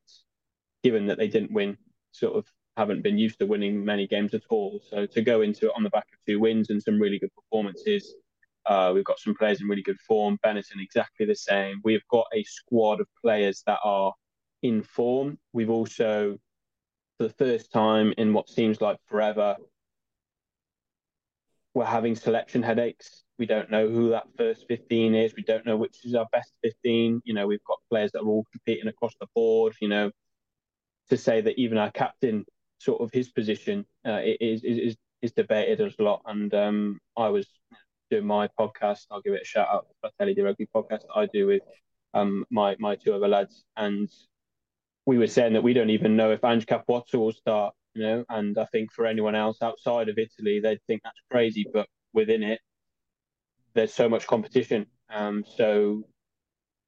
given 0.85 1.07
that 1.07 1.17
they 1.17 1.29
didn't 1.29 1.55
win, 1.55 1.79
sort 2.11 2.37
of 2.37 2.45
haven't 2.77 3.03
been 3.03 3.19
used 3.19 3.39
to 3.39 3.47
winning 3.47 3.85
many 3.85 4.07
games 4.07 4.35
at 4.35 4.43
all. 4.49 4.81
So 4.89 5.07
to 5.07 5.23
go 5.23 5.43
into 5.43 5.67
it 5.67 5.73
on 5.77 5.83
the 5.83 5.91
back 5.91 6.07
of 6.13 6.19
two 6.27 6.41
wins 6.41 6.71
and 6.71 6.83
some 6.83 7.01
really 7.01 7.19
good 7.19 7.35
performances 7.35 8.15
uh, 8.67 8.93
we've 8.95 9.05
got 9.05 9.19
some 9.19 9.35
players 9.35 9.61
in 9.61 9.69
really 9.69 9.83
good 9.83 10.01
form. 10.01 10.39
Benetton 10.45 10.81
exactly 10.81 11.27
the 11.27 11.35
same. 11.35 11.81
We've 11.85 12.07
got 12.11 12.27
a 12.35 12.43
squad 12.45 13.01
of 13.01 13.07
players 13.21 13.63
that 13.67 13.79
are 13.85 14.13
in 14.63 14.83
form. 14.83 15.39
We've 15.53 15.71
also, 15.71 16.39
for 17.19 17.25
the 17.25 17.35
first 17.35 17.73
time 17.73 18.15
in 18.19 18.33
what 18.33 18.49
seems 18.49 18.81
like 18.81 18.99
forever, 19.07 19.57
we're 21.75 21.85
having 21.85 22.15
selection 22.15 22.63
headaches. 22.63 23.25
We 23.39 23.47
don't 23.47 23.71
know 23.71 23.89
who 23.89 24.11
that 24.11 24.29
first 24.37 24.67
15 24.69 25.15
is. 25.15 25.35
We 25.35 25.43
don't 25.43 25.67
know 25.67 25.77
which 25.77 26.05
is 26.05 26.15
our 26.15 26.27
best 26.31 26.53
15. 26.63 27.23
You 27.25 27.35
know, 27.35 27.47
we've 27.47 27.65
got 27.65 27.79
players 27.91 28.13
that 28.13 28.21
are 28.21 28.27
all 28.27 28.47
competing 28.53 28.89
across 28.89 29.15
the 29.21 29.27
board. 29.35 29.75
You 29.81 29.89
know, 29.89 30.11
to 31.11 31.17
say 31.17 31.41
that 31.41 31.59
even 31.59 31.79
our 31.79 31.91
captain, 31.91 32.45
sort 32.83 33.01
of 33.01 33.11
his 33.13 33.31
position, 33.31 33.87
uh, 34.07 34.21
is, 34.23 34.65
is 34.65 34.97
is 35.23 35.33
debated 35.33 35.81
a 35.81 36.03
lot. 36.03 36.23
And 36.27 36.53
um, 36.55 36.99
I 37.17 37.29
was 37.29 37.47
doing 38.11 38.27
my 38.27 38.49
podcast. 38.59 39.07
I'll 39.11 39.23
give 39.23 39.35
it 39.35 39.43
a 39.43 39.47
shout 39.47 39.69
out 39.73 39.87
to 39.89 39.95
Fratelli 40.01 40.35
di 40.35 40.43
Rugby 40.43 40.69
podcast 40.75 41.05
I 41.15 41.27
do 41.27 41.47
with 41.47 41.63
um, 42.15 42.45
my 42.51 42.77
my 42.79 42.97
two 42.97 43.15
other 43.15 43.29
lads, 43.29 43.65
and 43.77 44.09
we 45.07 45.19
were 45.19 45.27
saying 45.27 45.55
that 45.55 45.63
we 45.63 45.73
don't 45.73 45.91
even 45.91 46.17
know 46.17 46.31
if 46.33 46.45
Ange 46.45 46.67
Capuozzo 46.67 47.15
will 47.15 47.33
start. 47.33 47.75
You 47.95 48.03
know, 48.03 48.25
and 48.29 48.57
I 48.59 48.65
think 48.73 48.91
for 48.93 49.07
anyone 49.07 49.35
else 49.35 49.59
outside 49.63 50.09
of 50.09 50.19
Italy, 50.19 50.61
they'd 50.61 50.83
think 50.87 51.03
that's 51.05 51.21
crazy, 51.31 51.67
but 51.73 51.87
within 52.15 52.43
it, 52.43 52.61
there's 53.75 53.93
so 53.93 54.09
much 54.09 54.27
competition. 54.27 54.87
Um, 55.11 55.45
so 55.57 56.05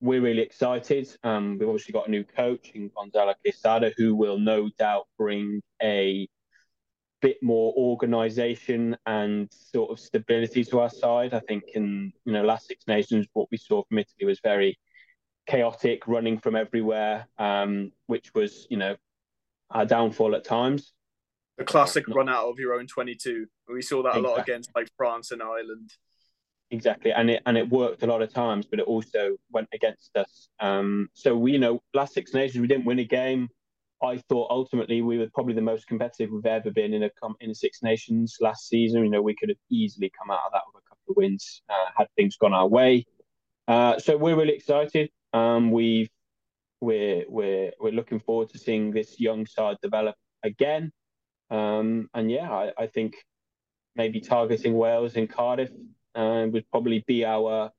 we're 0.05 0.21
really 0.21 0.43
excited. 0.43 1.09
Um, 1.25 1.57
we've 1.59 1.67
obviously 1.67 1.93
got 1.93 2.09
a 2.09 2.11
new 2.11 2.25
coach 2.25 2.73
in 2.75 2.91
Gonzalo 2.95 3.33
Quesada, 3.43 3.91
who 3.97 4.15
will 4.15 4.39
no 4.39 4.69
doubt 4.79 5.07
bring 5.17 5.63
a 5.83 6.29
bit 7.23 7.43
more 7.43 7.73
organisation 7.75 8.95
and 9.07 9.51
sort 9.51 9.91
of 9.91 9.99
stability 9.99 10.63
to 10.63 10.81
our 10.81 10.91
side. 10.91 11.33
I 11.33 11.41
think 11.41 11.65
in 11.75 12.13
you 12.27 12.35
know 12.35 12.45
last 12.45 12.67
Six 12.67 12.87
Nations, 12.87 13.27
what 13.33 13.49
we 13.51 13.57
saw 13.57 13.83
from 13.85 13.99
Italy 13.99 14.27
was 14.27 14.41
very 14.41 14.79
chaotic, 15.47 16.07
running 16.07 16.39
from 16.39 16.55
everywhere, 16.55 17.27
um, 17.39 17.91
which 18.07 18.35
was 18.35 18.67
you 18.69 18.77
know 18.77 18.97
our 19.71 19.87
downfall 19.87 20.35
at 20.35 20.45
times. 20.45 20.93
The 21.57 21.65
classic 21.65 22.07
run 22.09 22.29
out 22.29 22.51
of 22.51 22.59
your 22.59 22.75
own 22.75 22.87
twenty-two. 22.87 23.47
We 23.73 23.81
saw 23.81 24.03
that 24.03 24.11
exactly. 24.11 24.29
a 24.29 24.31
lot 24.31 24.41
against 24.43 24.71
like 24.77 24.89
France 24.99 25.31
and 25.31 25.43
Ireland. 25.43 25.93
Exactly, 26.71 27.13
and 27.13 27.31
it 27.31 27.43
and 27.47 27.57
it 27.57 27.69
worked 27.69 28.03
a 28.03 28.07
lot 28.07 28.23
of 28.23 28.33
times, 28.33 28.67
but 28.67 28.81
it 28.81 28.87
also 28.87 29.37
went 29.53 29.69
against 29.73 30.17
us. 30.17 30.49
Um, 30.61 31.09
so 31.13 31.37
we 31.37 31.53
you 31.53 31.59
know 31.59 31.83
last 31.93 32.15
Six 32.15 32.33
Nations 32.35 32.61
we 32.61 32.67
didn't 32.67 32.87
win 32.87 32.99
a 32.99 33.05
game. 33.05 33.49
I 34.03 34.19
thought 34.29 34.51
ultimately 34.51 35.01
we 35.03 35.19
were 35.19 35.29
probably 35.33 35.55
the 35.55 35.63
most 35.63 35.87
competitive 35.87 36.31
we've 36.31 36.47
ever 36.47 36.71
been 36.71 36.93
in 36.93 37.05
a 37.05 37.11
in 37.41 37.51
a 37.51 37.55
Six 37.55 37.83
Nations 37.83 38.39
last 38.41 38.69
season. 38.69 39.05
You 39.05 39.11
know, 39.11 39.23
we 39.23 39.37
could 39.37 39.51
have 39.51 39.59
easily 39.71 40.11
come 40.19 40.31
out 40.31 40.41
of 40.47 40.53
that 40.53 40.63
with 40.73 40.83
a 40.85 40.89
couple 40.89 41.11
of 41.11 41.17
wins 41.17 41.63
uh, 41.69 41.91
had 41.97 42.09
things 42.17 42.37
gone 42.37 42.55
our 42.55 42.67
way. 42.67 43.07
Uh, 43.69 43.99
so 43.99 44.17
we're 44.17 44.37
really 44.37 44.55
excited. 44.55 45.11
Um, 45.33 45.71
we've 45.71 46.11
we're 46.81 47.25
we're 47.29 47.73
we're 47.81 47.93
looking 47.93 48.21
forward 48.21 48.51
to 48.51 48.59
seeing 48.59 48.91
this 48.91 49.19
young 49.21 49.47
side 49.47 49.77
develop 49.83 50.17
again. 50.43 50.93
Um, 51.51 52.09
and 52.15 52.31
yeah, 52.31 52.51
I, 52.51 52.73
I, 52.77 52.87
think 52.87 53.15
maybe 53.95 54.21
targeting 54.21 54.75
Wales 54.75 55.15
in 55.15 55.29
Cardiff 55.29 55.71
uh, 56.15 56.47
would 56.51 56.71
probably 56.71 57.05
be 57.07 57.25
our 57.25 57.71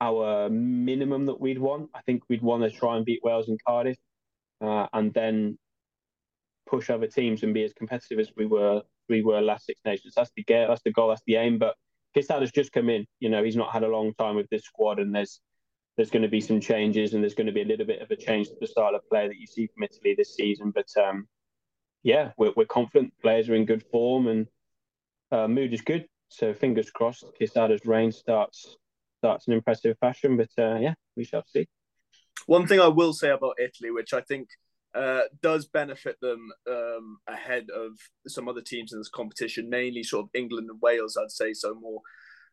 our 0.00 0.50
minimum 0.50 1.26
that 1.26 1.40
we'd 1.40 1.58
want. 1.58 1.90
I 1.94 2.00
think 2.02 2.22
we'd 2.28 2.42
want 2.42 2.64
to 2.64 2.70
try 2.70 2.96
and 2.96 3.04
beat 3.04 3.20
Wales 3.22 3.48
in 3.48 3.56
Cardiff 3.64 3.96
uh, 4.60 4.86
and 4.92 5.14
then 5.14 5.58
push 6.66 6.90
other 6.90 7.06
teams 7.06 7.42
and 7.42 7.54
be 7.54 7.64
as 7.64 7.72
competitive 7.72 8.18
as 8.18 8.30
we 8.36 8.46
were 8.46 8.82
we 9.08 9.22
were 9.22 9.40
last 9.40 9.66
Six 9.66 9.80
Nations. 9.84 10.14
That's 10.16 10.30
the 10.36 10.44
goal. 10.44 10.68
That's 10.68 10.82
the 10.82 10.92
goal. 10.92 11.08
That's 11.08 11.22
the 11.26 11.36
aim. 11.36 11.58
But 11.58 11.76
Quesada's 12.14 12.52
just 12.52 12.72
come 12.72 12.88
in. 12.88 13.06
You 13.20 13.28
know, 13.28 13.42
he's 13.42 13.56
not 13.56 13.72
had 13.72 13.84
a 13.84 13.88
long 13.88 14.14
time 14.14 14.36
with 14.36 14.48
this 14.50 14.64
squad, 14.64 14.98
and 14.98 15.14
there's 15.14 15.40
there's 15.96 16.10
going 16.10 16.22
to 16.22 16.28
be 16.28 16.40
some 16.40 16.60
changes, 16.60 17.14
and 17.14 17.22
there's 17.22 17.34
going 17.34 17.46
to 17.46 17.52
be 17.52 17.62
a 17.62 17.66
little 17.66 17.86
bit 17.86 18.00
of 18.00 18.10
a 18.10 18.16
change 18.16 18.48
to 18.48 18.56
the 18.60 18.66
style 18.66 18.94
of 18.94 19.08
play 19.08 19.28
that 19.28 19.38
you 19.38 19.46
see 19.46 19.66
from 19.66 19.84
Italy 19.84 20.14
this 20.16 20.34
season. 20.34 20.72
But 20.74 20.88
um, 21.00 21.28
yeah, 22.02 22.32
we're, 22.38 22.52
we're 22.56 22.66
confident. 22.66 23.12
Players 23.20 23.48
are 23.48 23.54
in 23.54 23.66
good 23.66 23.84
form, 23.90 24.26
and 24.26 24.46
uh, 25.30 25.48
mood 25.48 25.72
is 25.72 25.82
good. 25.82 26.06
So 26.32 26.54
fingers 26.54 26.90
crossed, 26.90 27.24
Quesada's 27.38 27.84
reign 27.84 28.10
starts 28.10 28.76
starts 29.18 29.46
in 29.46 29.52
impressive 29.52 29.96
fashion. 29.98 30.36
But 30.36 30.50
uh, 30.58 30.78
yeah, 30.78 30.94
we 31.16 31.24
shall 31.24 31.44
see. 31.46 31.68
One 32.46 32.66
thing 32.66 32.80
I 32.80 32.88
will 32.88 33.12
say 33.12 33.30
about 33.30 33.60
Italy, 33.60 33.90
which 33.90 34.12
I 34.12 34.20
think 34.22 34.48
uh, 34.94 35.22
does 35.42 35.66
benefit 35.66 36.16
them 36.20 36.50
um, 36.68 37.18
ahead 37.28 37.66
of 37.74 37.92
some 38.26 38.48
other 38.48 38.62
teams 38.62 38.92
in 38.92 38.98
this 38.98 39.08
competition, 39.08 39.70
mainly 39.70 40.02
sort 40.02 40.24
of 40.24 40.30
England 40.34 40.68
and 40.70 40.80
Wales, 40.80 41.16
I'd 41.16 41.30
say 41.30 41.52
so 41.52 41.74
more, 41.74 42.00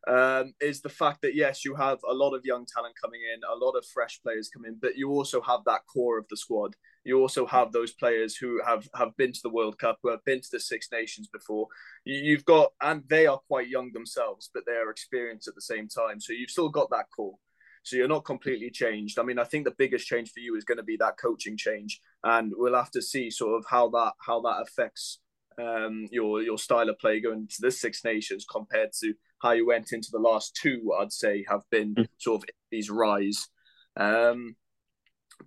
um, 0.06 0.54
is 0.60 0.80
the 0.80 0.88
fact 0.88 1.22
that 1.22 1.34
yes, 1.34 1.64
you 1.64 1.74
have 1.74 1.98
a 2.08 2.14
lot 2.14 2.34
of 2.34 2.44
young 2.44 2.66
talent 2.66 2.94
coming 3.02 3.20
in, 3.34 3.40
a 3.50 3.56
lot 3.56 3.72
of 3.72 3.84
fresh 3.92 4.20
players 4.22 4.48
coming 4.48 4.72
in, 4.72 4.78
but 4.80 4.96
you 4.96 5.10
also 5.10 5.40
have 5.42 5.60
that 5.66 5.80
core 5.92 6.18
of 6.18 6.26
the 6.30 6.36
squad. 6.36 6.76
You 7.04 7.20
also 7.20 7.46
have 7.46 7.72
those 7.72 7.92
players 7.92 8.36
who 8.36 8.60
have 8.64 8.88
have 8.94 9.16
been 9.16 9.32
to 9.32 9.40
the 9.42 9.50
World 9.50 9.78
Cup, 9.78 9.98
who 10.02 10.10
have 10.10 10.24
been 10.24 10.40
to 10.40 10.48
the 10.52 10.60
Six 10.60 10.88
Nations 10.92 11.28
before. 11.28 11.66
You've 12.04 12.44
got, 12.44 12.72
and 12.82 13.02
they 13.08 13.26
are 13.26 13.40
quite 13.48 13.68
young 13.68 13.92
themselves, 13.92 14.50
but 14.52 14.64
they 14.66 14.72
are 14.72 14.90
experienced 14.90 15.48
at 15.48 15.54
the 15.54 15.62
same 15.62 15.88
time. 15.88 16.20
So 16.20 16.32
you've 16.32 16.50
still 16.50 16.68
got 16.68 16.90
that 16.90 17.06
core. 17.14 17.36
So 17.82 17.96
you're 17.96 18.08
not 18.08 18.26
completely 18.26 18.70
changed. 18.70 19.18
I 19.18 19.22
mean, 19.22 19.38
I 19.38 19.44
think 19.44 19.64
the 19.64 19.74
biggest 19.78 20.06
change 20.06 20.30
for 20.30 20.40
you 20.40 20.54
is 20.56 20.64
going 20.64 20.76
to 20.76 20.84
be 20.84 20.98
that 20.98 21.16
coaching 21.18 21.56
change, 21.56 22.00
and 22.22 22.52
we'll 22.54 22.74
have 22.74 22.90
to 22.92 23.02
see 23.02 23.30
sort 23.30 23.58
of 23.58 23.64
how 23.68 23.88
that 23.90 24.12
how 24.26 24.40
that 24.42 24.62
affects 24.62 25.20
um, 25.58 26.06
your 26.10 26.42
your 26.42 26.58
style 26.58 26.90
of 26.90 26.98
play 26.98 27.20
going 27.20 27.48
to 27.48 27.56
the 27.60 27.70
Six 27.70 28.04
Nations 28.04 28.44
compared 28.50 28.90
to 29.00 29.14
how 29.40 29.52
you 29.52 29.66
went 29.66 29.92
into 29.92 30.10
the 30.12 30.18
last 30.18 30.54
two. 30.60 30.92
I'd 31.00 31.12
say 31.12 31.44
have 31.48 31.62
been 31.70 31.94
mm. 31.94 32.06
sort 32.18 32.42
of 32.42 32.48
these 32.70 32.90
rise. 32.90 33.48
Um, 33.96 34.56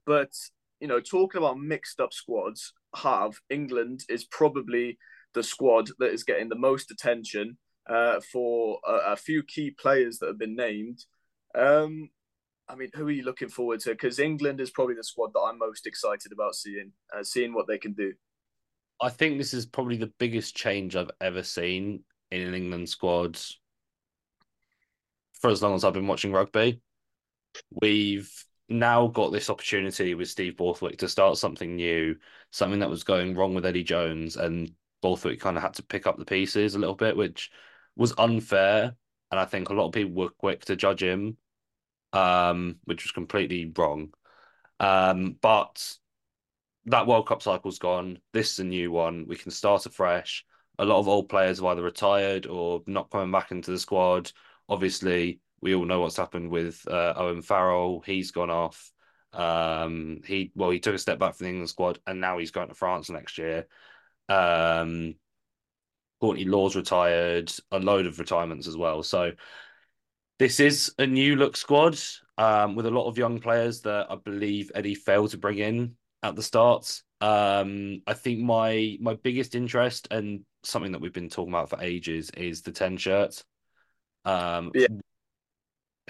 but 0.06 0.32
you 0.84 0.90
know, 0.90 1.00
talking 1.00 1.40
about 1.40 1.58
mixed 1.58 2.02
up 2.02 2.12
squads, 2.12 2.74
have 2.94 3.40
England 3.50 4.04
is 4.10 4.26
probably 4.26 4.98
the 5.34 5.42
squad 5.42 5.88
that 6.00 6.12
is 6.12 6.26
getting 6.26 6.50
the 6.50 6.58
most 6.58 6.92
attention 6.92 7.58
uh, 7.90 8.20
for 8.34 8.80
a, 8.86 9.14
a, 9.14 9.16
few 9.16 9.44
key 9.44 9.72
players 9.72 10.20
that 10.20 10.28
have 10.28 10.38
been 10.38 10.58
named. 10.58 11.00
Um, 11.56 12.10
I 12.68 12.76
mean, 12.76 12.90
who 12.94 13.08
are 13.08 13.12
you 13.12 13.24
looking 13.24 13.48
forward 13.48 13.80
to? 13.80 13.92
Because 13.92 14.20
England 14.20 14.60
is 14.60 14.72
probably 14.72 14.96
the 14.96 15.06
squad 15.06 15.32
that 15.34 15.40
I'm 15.40 15.58
most 15.58 15.88
excited 15.88 16.34
about 16.34 16.54
seeing, 16.54 16.92
uh, 17.18 17.24
seeing 17.24 17.54
what 17.54 17.66
they 17.66 17.78
can 17.78 17.94
do. 17.94 18.12
I 19.02 19.08
think 19.08 19.38
this 19.38 19.54
is 19.54 19.66
probably 19.66 19.96
the 19.96 20.12
biggest 20.20 20.54
change 20.54 20.98
I've 20.98 21.12
ever 21.22 21.44
seen 21.44 22.04
in 22.30 22.42
an 22.42 22.56
England 22.56 22.90
squad 22.90 23.40
for 25.40 25.50
as 25.50 25.64
long 25.64 25.76
as 25.76 25.86
I've 25.86 25.94
been 25.94 26.08
watching 26.08 26.34
rugby. 26.34 26.82
We've 27.72 28.30
now 28.70 29.08
got 29.08 29.32
this 29.32 29.50
opportunity 29.50 30.14
with 30.14 30.30
Steve 30.30 30.58
Borthwick 30.58 30.98
to 31.00 31.10
start 31.10 31.38
something 31.38 31.76
new, 31.76 32.16
something 32.52 32.80
that 32.80 32.90
was 32.90 33.04
going 33.04 33.36
wrong 33.36 33.54
with 33.54 33.66
Eddie 33.66 33.84
Jones, 33.84 34.38
and 34.38 34.72
Borthwick 35.02 35.40
kind 35.40 35.58
of 35.58 35.64
had 35.64 35.74
to 35.76 35.84
pick 35.84 36.08
up 36.08 36.18
the 36.18 36.26
pieces 36.26 36.76
a 36.76 36.80
little 36.80 36.96
bit, 36.96 37.18
which 37.18 37.52
was 37.96 38.14
unfair. 38.18 38.96
And 39.32 39.40
I 39.40 39.46
think 39.46 39.70
a 39.70 39.74
lot 39.74 39.88
of 39.88 39.94
people 39.94 40.14
were 40.14 40.30
quick 40.30 40.66
to 40.66 40.76
judge 40.76 41.04
him, 41.04 41.38
um, 42.14 42.78
which 42.86 43.04
was 43.04 43.12
completely 43.12 43.72
wrong. 43.76 44.14
Um, 44.80 45.38
but 45.42 45.98
that 46.86 47.08
World 47.08 47.28
Cup 47.28 47.42
cycle's 47.42 47.80
gone. 47.80 48.20
This 48.34 48.54
is 48.54 48.60
a 48.60 48.64
new 48.64 48.92
one. 48.92 49.26
We 49.28 49.36
can 49.36 49.52
start 49.52 49.86
afresh. 49.86 50.46
A 50.80 50.86
lot 50.86 51.00
of 51.00 51.08
old 51.08 51.30
players 51.30 51.58
have 51.60 51.66
either 51.66 51.84
retired 51.84 52.46
or 52.46 52.82
not 52.88 53.10
coming 53.10 53.32
back 53.32 53.52
into 53.52 53.72
the 53.72 53.80
squad. 53.80 54.32
Obviously, 54.70 55.40
we 55.64 55.74
all 55.74 55.86
know 55.86 56.02
what's 56.02 56.18
happened 56.18 56.52
with 56.52 56.86
uh, 56.88 57.14
Owen 57.16 57.42
Farrell. 57.42 58.04
He's 58.06 58.32
gone 58.32 58.50
off. 58.50 58.92
Um, 59.32 60.20
he 60.26 60.52
well, 60.56 60.70
he 60.70 60.80
took 60.80 60.94
a 60.94 61.00
step 61.00 61.18
back 61.18 61.36
from 61.36 61.46
the 61.46 61.50
England 61.50 61.70
squad, 61.70 62.00
and 62.06 62.20
now 62.20 62.38
he's 62.38 62.52
going 62.52 62.68
to 62.68 62.76
France 62.76 63.10
next 63.10 63.38
year. 63.38 63.66
Um, 64.28 65.16
Courtney 66.20 66.46
Law's 66.46 66.76
retired. 66.76 67.52
A 67.72 67.80
load 67.80 68.06
of 68.06 68.20
retirements 68.20 68.68
as 68.68 68.78
well. 68.78 69.04
So 69.04 69.32
this 70.38 70.60
is 70.60 70.94
a 71.00 71.08
new 71.08 71.38
look 71.38 71.56
squad 71.56 71.98
um, 72.38 72.76
with 72.76 72.86
a 72.86 72.92
lot 72.92 73.08
of 73.08 73.18
young 73.18 73.40
players 73.40 73.82
that 73.82 74.08
I 74.12 74.16
believe 74.16 74.70
Eddie 74.76 74.96
failed 74.96 75.32
to 75.32 75.38
bring 75.38 75.60
in 75.60 75.96
at 76.22 76.36
the 76.36 76.44
start. 76.44 77.02
Um, 77.22 78.02
I 78.06 78.14
think 78.14 78.42
my 78.42 78.98
my 79.00 79.14
biggest 79.16 79.56
interest 79.56 80.10
and 80.12 80.42
something 80.64 80.92
that 80.92 81.00
we've 81.00 81.14
been 81.14 81.30
talking 81.30 81.54
about 81.54 81.70
for 81.70 81.82
ages 81.82 82.30
is 82.32 82.62
the 82.62 82.74
ten 82.74 82.98
shirt. 82.98 83.42
Um, 84.26 84.72
yeah 84.76 84.88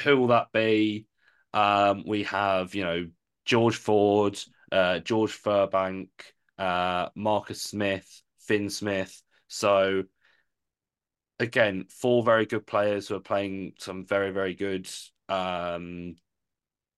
who 0.03 0.17
will 0.17 0.27
that 0.27 0.51
be? 0.51 1.07
Um, 1.53 2.03
we 2.05 2.23
have, 2.23 2.75
you 2.75 2.83
know, 2.83 3.07
George 3.45 3.75
Ford, 3.75 4.39
uh, 4.71 4.99
George 4.99 5.31
Furbank, 5.41 6.09
uh, 6.57 7.09
Marcus 7.15 7.61
Smith, 7.61 8.21
Fin 8.39 8.69
Smith. 8.69 9.21
So 9.47 10.03
again, 11.39 11.85
four 11.89 12.23
very 12.23 12.45
good 12.45 12.65
players 12.65 13.07
who 13.07 13.15
are 13.15 13.21
playing 13.21 13.73
some 13.79 14.05
very, 14.05 14.31
very 14.31 14.55
good, 14.55 14.89
um, 15.29 16.15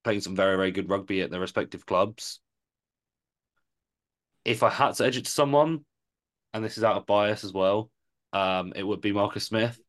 playing 0.03 0.21
some 0.21 0.35
very, 0.35 0.55
very 0.55 0.71
good 0.71 0.89
rugby 0.89 1.21
at 1.21 1.31
their 1.31 1.39
respective 1.39 1.85
clubs. 1.85 2.39
If 4.43 4.61
I 4.63 4.69
had 4.69 4.93
to 4.95 5.05
edge 5.05 5.17
it 5.17 5.25
to 5.25 5.31
someone, 5.31 5.83
and 6.53 6.63
this 6.63 6.77
is 6.77 6.83
out 6.83 6.97
of 6.97 7.05
bias 7.05 7.43
as 7.43 7.51
well, 7.51 7.89
um, 8.31 8.73
it 8.75 8.83
would 8.83 9.01
be 9.01 9.11
Marcus 9.11 9.47
Smith. 9.47 9.79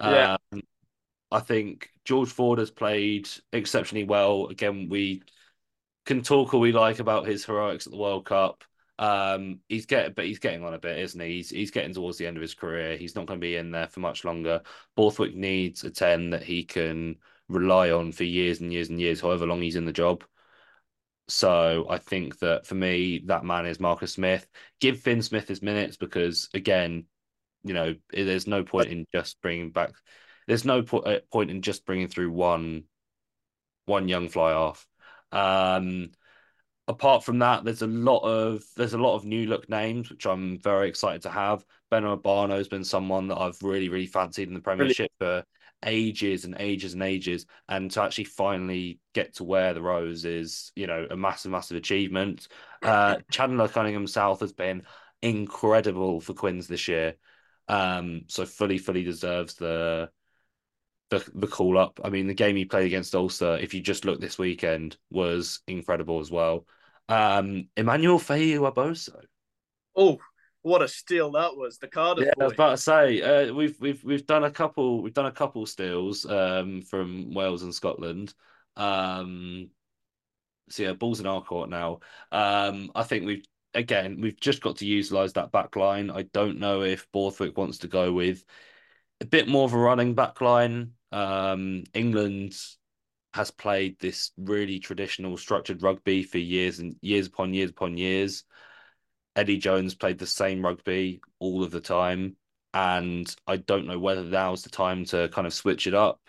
Yeah. 0.00 0.36
Um, 0.52 0.62
I 1.30 1.40
think 1.40 1.88
George 2.10 2.30
Ford 2.30 2.58
has 2.58 2.72
played 2.72 3.28
exceptionally 3.52 4.02
well. 4.02 4.48
Again, 4.48 4.88
we 4.90 5.22
can 6.04 6.22
talk 6.22 6.52
all 6.52 6.58
we 6.58 6.72
like 6.72 6.98
about 6.98 7.24
his 7.24 7.44
heroics 7.44 7.86
at 7.86 7.92
the 7.92 8.00
World 8.00 8.26
Cup. 8.26 8.64
Um, 8.98 9.60
he's 9.68 9.86
getting, 9.86 10.14
but 10.14 10.24
he's 10.24 10.40
getting 10.40 10.64
on 10.64 10.74
a 10.74 10.78
bit, 10.80 10.98
isn't 10.98 11.20
he? 11.20 11.36
He's 11.36 11.50
he's 11.50 11.70
getting 11.70 11.94
towards 11.94 12.18
the 12.18 12.26
end 12.26 12.36
of 12.36 12.40
his 12.40 12.56
career. 12.56 12.96
He's 12.96 13.14
not 13.14 13.26
going 13.26 13.38
to 13.38 13.46
be 13.46 13.54
in 13.54 13.70
there 13.70 13.86
for 13.86 14.00
much 14.00 14.24
longer. 14.24 14.62
Borthwick 14.96 15.36
needs 15.36 15.84
a 15.84 15.90
ten 15.92 16.30
that 16.30 16.42
he 16.42 16.64
can 16.64 17.14
rely 17.46 17.92
on 17.92 18.10
for 18.10 18.24
years 18.24 18.60
and 18.60 18.72
years 18.72 18.88
and 18.88 19.00
years, 19.00 19.20
however 19.20 19.46
long 19.46 19.62
he's 19.62 19.76
in 19.76 19.84
the 19.84 19.92
job. 19.92 20.24
So 21.28 21.86
I 21.88 21.98
think 21.98 22.40
that 22.40 22.66
for 22.66 22.74
me, 22.74 23.22
that 23.26 23.44
man 23.44 23.66
is 23.66 23.78
Marcus 23.78 24.14
Smith. 24.14 24.48
Give 24.80 24.98
Fin 24.98 25.22
Smith 25.22 25.46
his 25.46 25.62
minutes 25.62 25.96
because 25.96 26.48
again, 26.54 27.04
you 27.62 27.72
know, 27.72 27.94
there's 28.12 28.48
no 28.48 28.64
point 28.64 28.88
in 28.88 29.06
just 29.14 29.40
bringing 29.42 29.70
back 29.70 29.92
there's 30.50 30.64
no 30.64 30.82
po- 30.82 30.98
uh, 30.98 31.20
point 31.32 31.48
in 31.48 31.62
just 31.62 31.86
bringing 31.86 32.08
through 32.08 32.32
one 32.32 32.82
one 33.84 34.08
young 34.08 34.28
fly 34.28 34.50
half. 34.50 34.84
Um, 35.30 36.10
apart 36.88 37.22
from 37.22 37.38
that, 37.38 37.62
there's 37.62 37.82
a 37.82 37.86
lot 37.86 38.24
of 38.24 38.64
there's 38.76 38.94
a 38.94 38.98
lot 38.98 39.14
of 39.14 39.24
new 39.24 39.46
look 39.46 39.68
names 39.68 40.10
which 40.10 40.26
I'm 40.26 40.58
very 40.58 40.88
excited 40.88 41.22
to 41.22 41.30
have. 41.30 41.64
Ben 41.88 42.02
Urbano 42.02 42.56
has 42.56 42.66
been 42.66 42.82
someone 42.82 43.28
that 43.28 43.38
I've 43.38 43.62
really 43.62 43.88
really 43.88 44.08
fancied 44.08 44.48
in 44.48 44.54
the 44.54 44.60
Premiership 44.60 45.12
for 45.20 45.44
ages 45.86 46.44
and 46.44 46.56
ages 46.58 46.94
and 46.94 47.02
ages, 47.04 47.46
and 47.68 47.88
to 47.92 48.02
actually 48.02 48.24
finally 48.24 48.98
get 49.14 49.36
to 49.36 49.44
wear 49.44 49.72
the 49.72 49.80
rose 49.82 50.24
is 50.24 50.72
you 50.74 50.88
know 50.88 51.06
a 51.08 51.16
massive 51.16 51.52
massive 51.52 51.76
achievement. 51.76 52.48
Uh, 52.82 53.18
Chandler 53.30 53.68
Cunningham 53.68 54.08
South 54.08 54.40
has 54.40 54.52
been 54.52 54.82
incredible 55.22 56.20
for 56.20 56.34
Quins 56.34 56.66
this 56.66 56.88
year, 56.88 57.14
um, 57.68 58.22
so 58.26 58.44
fully 58.44 58.78
fully 58.78 59.04
deserves 59.04 59.54
the 59.54 60.10
the 61.10 61.24
the 61.34 61.46
call 61.46 61.76
up. 61.76 62.00
I 62.02 62.08
mean, 62.08 62.26
the 62.26 62.34
game 62.34 62.56
he 62.56 62.64
played 62.64 62.86
against 62.86 63.14
Ulster, 63.14 63.58
if 63.60 63.74
you 63.74 63.80
just 63.80 64.04
look 64.04 64.20
this 64.20 64.38
weekend, 64.38 64.96
was 65.10 65.60
incredible 65.66 66.20
as 66.20 66.30
well. 66.30 66.66
Um, 67.08 67.68
Immanuel 67.76 68.18
Feyi-Waboso. 68.18 69.22
Oh, 69.96 70.18
what 70.62 70.82
a 70.82 70.88
steal 70.88 71.32
that 71.32 71.56
was! 71.56 71.78
The 71.78 71.88
Cardiff. 71.88 72.26
Yeah, 72.26 72.32
boy. 72.36 72.42
I 72.42 72.46
was 72.46 72.54
about 72.54 72.70
to 72.70 72.76
say 72.76 73.22
uh, 73.22 73.52
we've 73.52 73.76
we've 73.80 74.02
we've 74.04 74.26
done 74.26 74.44
a 74.44 74.50
couple 74.50 75.02
we've 75.02 75.14
done 75.14 75.26
a 75.26 75.32
couple 75.32 75.66
steals 75.66 76.24
um, 76.26 76.82
from 76.82 77.34
Wales 77.34 77.62
and 77.62 77.74
Scotland. 77.74 78.32
Um, 78.76 79.70
so 80.68 80.84
yeah, 80.84 80.92
balls 80.92 81.20
in 81.20 81.26
our 81.26 81.42
court 81.42 81.68
now. 81.68 82.00
Um, 82.30 82.92
I 82.94 83.02
think 83.02 83.26
we've 83.26 83.44
again 83.74 84.20
we've 84.20 84.38
just 84.38 84.62
got 84.62 84.76
to 84.76 84.86
utilize 84.86 85.32
that 85.32 85.50
back 85.50 85.76
line. 85.76 86.10
I 86.10 86.22
don't 86.22 86.58
know 86.58 86.82
if 86.82 87.06
Borthwick 87.12 87.58
wants 87.58 87.78
to 87.78 87.88
go 87.88 88.12
with 88.12 88.44
a 89.20 89.26
bit 89.26 89.48
more 89.48 89.64
of 89.64 89.72
a 89.72 89.78
running 89.78 90.14
back 90.14 90.40
line. 90.40 90.92
Um, 91.12 91.84
England 91.94 92.54
has 93.34 93.50
played 93.50 93.98
this 94.00 94.32
really 94.36 94.78
traditional 94.78 95.36
structured 95.36 95.82
rugby 95.82 96.22
for 96.22 96.38
years 96.38 96.78
and 96.78 96.96
years 97.00 97.26
upon 97.26 97.54
years 97.54 97.70
upon 97.70 97.96
years. 97.96 98.44
Eddie 99.36 99.58
Jones 99.58 99.94
played 99.94 100.18
the 100.18 100.26
same 100.26 100.64
rugby 100.64 101.20
all 101.38 101.62
of 101.62 101.70
the 101.70 101.80
time. 101.80 102.36
And 102.72 103.32
I 103.46 103.56
don't 103.56 103.86
know 103.86 103.98
whether 103.98 104.22
now's 104.22 104.62
the 104.62 104.70
time 104.70 105.04
to 105.06 105.28
kind 105.28 105.46
of 105.46 105.54
switch 105.54 105.86
it 105.86 105.94
up. 105.94 106.20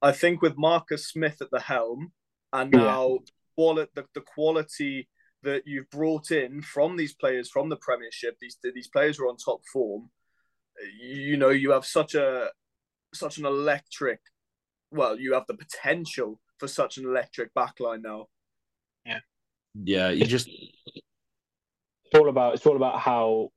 I 0.00 0.12
think 0.12 0.42
with 0.42 0.56
Marcus 0.56 1.08
Smith 1.08 1.40
at 1.40 1.50
the 1.50 1.60
helm 1.60 2.12
and 2.52 2.70
now 2.70 3.18
yeah. 3.56 3.84
the, 3.94 4.04
the 4.14 4.20
quality 4.20 5.08
that 5.42 5.62
you've 5.66 5.90
brought 5.90 6.30
in 6.30 6.62
from 6.62 6.96
these 6.96 7.14
players 7.14 7.50
from 7.50 7.68
the 7.68 7.76
Premiership, 7.76 8.36
these 8.40 8.58
these 8.74 8.88
players 8.88 9.18
are 9.18 9.28
on 9.28 9.36
top 9.36 9.60
form. 9.72 10.10
You 11.00 11.36
know, 11.36 11.50
you 11.50 11.70
have 11.70 11.84
such 11.84 12.14
a 12.14 12.48
such 13.14 13.38
an 13.38 13.46
electric. 13.46 14.20
Well, 14.90 15.18
you 15.18 15.34
have 15.34 15.46
the 15.46 15.54
potential 15.54 16.40
for 16.58 16.68
such 16.68 16.98
an 16.98 17.04
electric 17.04 17.54
backline 17.54 18.02
now. 18.02 18.26
Yeah, 19.04 19.20
yeah. 19.82 20.10
You 20.10 20.24
just 20.24 20.48
it's 20.48 22.14
all 22.14 22.28
about 22.28 22.54
it's 22.54 22.66
all 22.66 22.76
about 22.76 23.00
how 23.00 23.50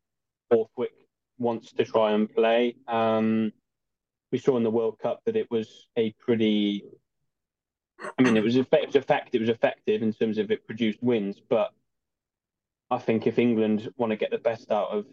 Borthwick 0.49 0.91
wants 1.38 1.74
to 1.74 1.86
try 1.86 2.12
and 2.12 2.34
play. 2.34 2.76
Um, 2.88 3.51
we 4.32 4.39
saw 4.39 4.58
in 4.58 4.64
the 4.64 4.72
World 4.72 4.99
Cup 4.99 5.22
that 5.26 5.36
it 5.36 5.49
was 5.51 5.88
a 5.97 6.12
pretty. 6.20 6.84
I 8.20 8.22
mean, 8.22 8.38
it 8.38 8.43
was 8.43 8.55
effective. 8.55 9.03
Effect, 9.03 9.34
it 9.34 9.41
was 9.41 9.49
effective 9.49 10.03
in 10.03 10.14
terms 10.14 10.38
of 10.38 10.51
it 10.51 10.68
produced 10.68 11.01
wins, 11.01 11.41
but 11.49 11.72
I 12.91 12.99
think 12.99 13.26
if 13.26 13.39
England 13.39 13.89
want 13.97 14.12
to 14.12 14.18
get 14.18 14.32
the 14.32 14.38
best 14.38 14.72
out 14.72 14.89
of 14.91 15.05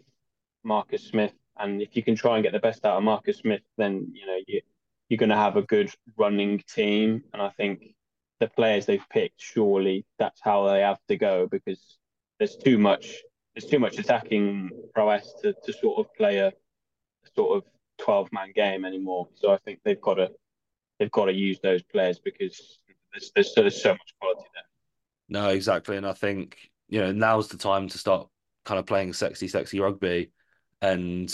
Marcus 0.63 1.03
Smith 1.03 1.33
and 1.57 1.81
if 1.81 1.95
you 1.95 2.03
can 2.03 2.15
try 2.15 2.35
and 2.35 2.43
get 2.43 2.53
the 2.53 2.59
best 2.59 2.85
out 2.85 2.97
of 2.97 3.03
Marcus 3.03 3.37
Smith, 3.37 3.61
then 3.77 4.11
you 4.13 4.25
know 4.25 4.39
you 4.47 4.61
you're 5.09 5.17
going 5.17 5.29
to 5.29 5.35
have 5.35 5.55
a 5.55 5.61
good 5.61 5.91
running 6.17 6.63
team. 6.73 7.23
And 7.33 7.41
I 7.41 7.49
think 7.49 7.95
the 8.39 8.47
players 8.47 8.85
they've 8.85 9.07
picked, 9.09 9.41
surely 9.41 10.05
that's 10.17 10.41
how 10.41 10.67
they 10.67 10.81
have 10.81 10.99
to 11.07 11.15
go 11.15 11.47
because 11.47 11.97
there's 12.39 12.55
too 12.55 12.77
much 12.77 13.21
there's 13.55 13.69
too 13.69 13.79
much 13.79 13.97
attacking 13.99 14.69
prowess 14.93 15.33
to, 15.41 15.53
to 15.63 15.73
sort 15.73 15.99
of 15.99 16.13
play 16.15 16.39
a, 16.39 16.51
sort 17.35 17.57
of 17.57 17.63
12 17.99 18.29
man 18.33 18.51
game 18.53 18.83
anymore. 18.83 19.29
So 19.35 19.51
I 19.51 19.57
think 19.59 19.79
they've 19.83 20.01
got 20.01 20.15
to 20.15 20.31
they've 20.99 21.11
got 21.11 21.25
to 21.25 21.33
use 21.33 21.59
those 21.61 21.81
players 21.83 22.19
because 22.19 22.79
there's 23.13 23.31
there's, 23.33 23.53
there's 23.55 23.81
so 23.81 23.91
much 23.91 24.15
quality 24.19 24.47
there. 24.53 24.63
No, 25.29 25.49
exactly, 25.49 25.97
and 25.97 26.05
I 26.05 26.13
think 26.13 26.57
you 26.89 26.99
know 26.99 27.11
now's 27.11 27.47
the 27.47 27.57
time 27.57 27.87
to 27.89 27.97
start 27.97 28.27
kind 28.65 28.79
of 28.79 28.85
playing 28.85 29.13
sexy, 29.13 29.47
sexy 29.47 29.79
rugby, 29.79 30.31
and 30.85 31.33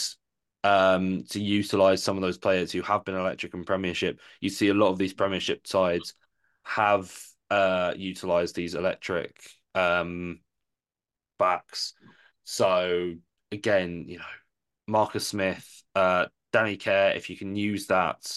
um, 0.63 1.23
to 1.29 1.41
utilize 1.41 2.03
some 2.03 2.17
of 2.17 2.21
those 2.21 2.37
players 2.37 2.71
who 2.71 2.81
have 2.81 3.03
been 3.03 3.15
electric 3.15 3.53
in 3.53 3.63
Premiership. 3.63 4.19
You 4.39 4.49
see 4.49 4.69
a 4.69 4.73
lot 4.73 4.89
of 4.89 4.97
these 4.97 5.13
Premiership 5.13 5.67
sides 5.67 6.13
have 6.63 7.13
uh, 7.49 7.93
utilized 7.97 8.55
these 8.55 8.75
electric 8.75 9.35
um, 9.75 10.39
backs. 11.37 11.93
So 12.43 13.13
again, 13.51 14.05
you 14.07 14.19
know, 14.19 14.23
Marcus 14.87 15.27
Smith, 15.27 15.83
uh, 15.95 16.27
Danny 16.53 16.77
Care, 16.77 17.11
if 17.15 17.29
you 17.29 17.37
can 17.37 17.55
use 17.55 17.87
that 17.87 18.31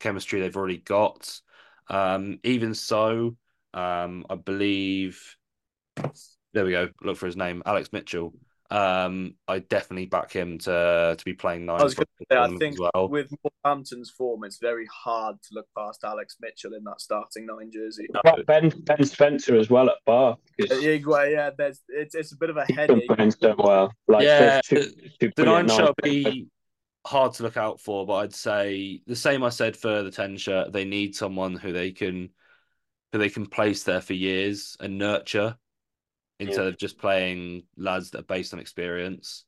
chemistry 0.00 0.40
they've 0.40 0.56
already 0.56 0.78
got. 0.78 1.40
Um, 1.88 2.38
even 2.44 2.74
so, 2.74 3.36
um, 3.74 4.26
I 4.28 4.34
believe 4.34 5.36
there 6.52 6.64
we 6.64 6.72
go. 6.72 6.88
Look 7.02 7.16
for 7.16 7.26
his 7.26 7.36
name, 7.36 7.62
Alex 7.64 7.90
Mitchell. 7.92 8.34
Um, 8.70 9.34
I 9.48 9.58
definitely 9.58 10.06
back 10.06 10.32
him 10.32 10.58
to 10.58 11.14
to 11.18 11.24
be 11.24 11.32
playing 11.32 11.66
nine. 11.66 11.80
I 11.80 11.84
was 11.84 11.94
for 11.94 12.04
going 12.04 12.06
the 12.20 12.24
to 12.26 12.34
say, 12.34 12.38
I 12.38 12.58
think 12.58 12.74
as 12.74 12.90
well. 12.94 13.08
with 13.08 13.32
Northampton's 13.64 14.10
form, 14.10 14.44
it's 14.44 14.58
very 14.58 14.86
hard 14.86 15.36
to 15.42 15.48
look 15.54 15.66
past 15.76 16.04
Alex 16.04 16.36
Mitchell 16.40 16.74
in 16.74 16.84
that 16.84 17.00
starting 17.00 17.46
nine 17.46 17.70
jersey. 17.72 18.06
But 18.12 18.46
Ben 18.46 18.68
Ben 18.84 19.04
Spencer 19.04 19.56
as 19.56 19.70
well 19.70 19.90
at 19.90 19.96
Bath 20.06 20.38
Yeah, 20.58 21.24
yeah, 21.24 21.50
there's 21.56 21.80
it's 21.88 22.14
it's 22.14 22.32
a 22.32 22.36
bit 22.36 22.50
of 22.50 22.56
a 22.58 22.64
he's 22.64 22.76
been 22.76 22.88
headache. 22.88 23.16
playing 23.16 23.30
so 23.32 23.54
well. 23.58 23.92
Like 24.06 24.24
Yeah, 24.24 24.60
two, 24.62 24.92
two 25.18 25.32
The 25.34 25.44
nine 25.44 25.66
brilliant 25.66 25.70
shall 25.70 25.94
be 26.02 26.46
hard 27.06 27.32
to 27.34 27.42
look 27.42 27.56
out 27.56 27.80
for, 27.80 28.06
but 28.06 28.14
I'd 28.14 28.34
say 28.34 29.00
the 29.06 29.16
same 29.16 29.42
I 29.42 29.48
said 29.48 29.76
for 29.76 30.02
the 30.02 30.10
ten 30.12 30.36
shirt. 30.36 30.72
They 30.72 30.84
need 30.84 31.16
someone 31.16 31.56
who 31.56 31.72
they 31.72 31.90
can 31.90 32.30
who 33.12 33.18
they 33.18 33.30
can 33.30 33.46
place 33.46 33.82
there 33.82 34.00
for 34.00 34.14
years 34.14 34.76
and 34.78 34.96
nurture 34.96 35.56
instead 36.40 36.66
of 36.66 36.78
just 36.78 36.98
playing 36.98 37.62
lads 37.76 38.10
that 38.10 38.20
are 38.20 38.22
based 38.22 38.54
on 38.54 38.60
experience. 38.60 39.44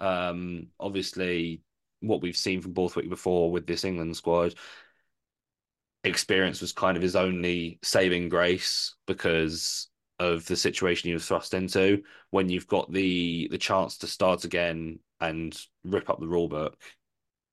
Um, 0.00 0.68
obviously, 0.78 1.62
what 2.00 2.22
we've 2.22 2.36
seen 2.36 2.60
from 2.60 2.72
Borthwick 2.72 3.08
before 3.08 3.50
with 3.50 3.66
this 3.66 3.84
England 3.84 4.16
squad, 4.16 4.54
experience 6.04 6.60
was 6.60 6.72
kind 6.72 6.96
of 6.96 7.02
his 7.02 7.16
only 7.16 7.78
saving 7.82 8.28
grace 8.28 8.94
because 9.06 9.88
of 10.20 10.46
the 10.46 10.56
situation 10.56 11.08
he 11.08 11.14
was 11.14 11.26
thrust 11.26 11.54
into. 11.54 12.02
When 12.30 12.48
you've 12.48 12.68
got 12.68 12.92
the 12.92 13.48
the 13.50 13.58
chance 13.58 13.98
to 13.98 14.06
start 14.06 14.44
again 14.44 15.00
and 15.20 15.56
rip 15.82 16.08
up 16.08 16.20
the 16.20 16.28
rule 16.28 16.48
book, 16.48 16.80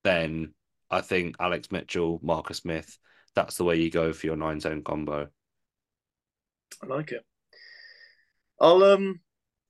then 0.03 0.53
I 0.91 1.01
think 1.01 1.37
Alex 1.39 1.71
Mitchell, 1.71 2.19
Marcus 2.21 2.57
Smith, 2.57 2.97
that's 3.33 3.57
the 3.57 3.63
way 3.63 3.77
you 3.77 3.89
go 3.89 4.13
for 4.13 4.27
your 4.27 4.35
nine 4.35 4.59
zone 4.59 4.83
combo. 4.83 5.29
I 6.83 6.85
like 6.85 7.11
it. 7.13 7.25
I'll 8.61 8.83
um 8.83 9.19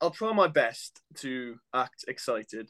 I'll 0.02 0.12
try 0.12 0.34
my 0.34 0.48
best 0.48 1.02
to 1.20 1.56
act 1.74 2.06
excited. 2.08 2.70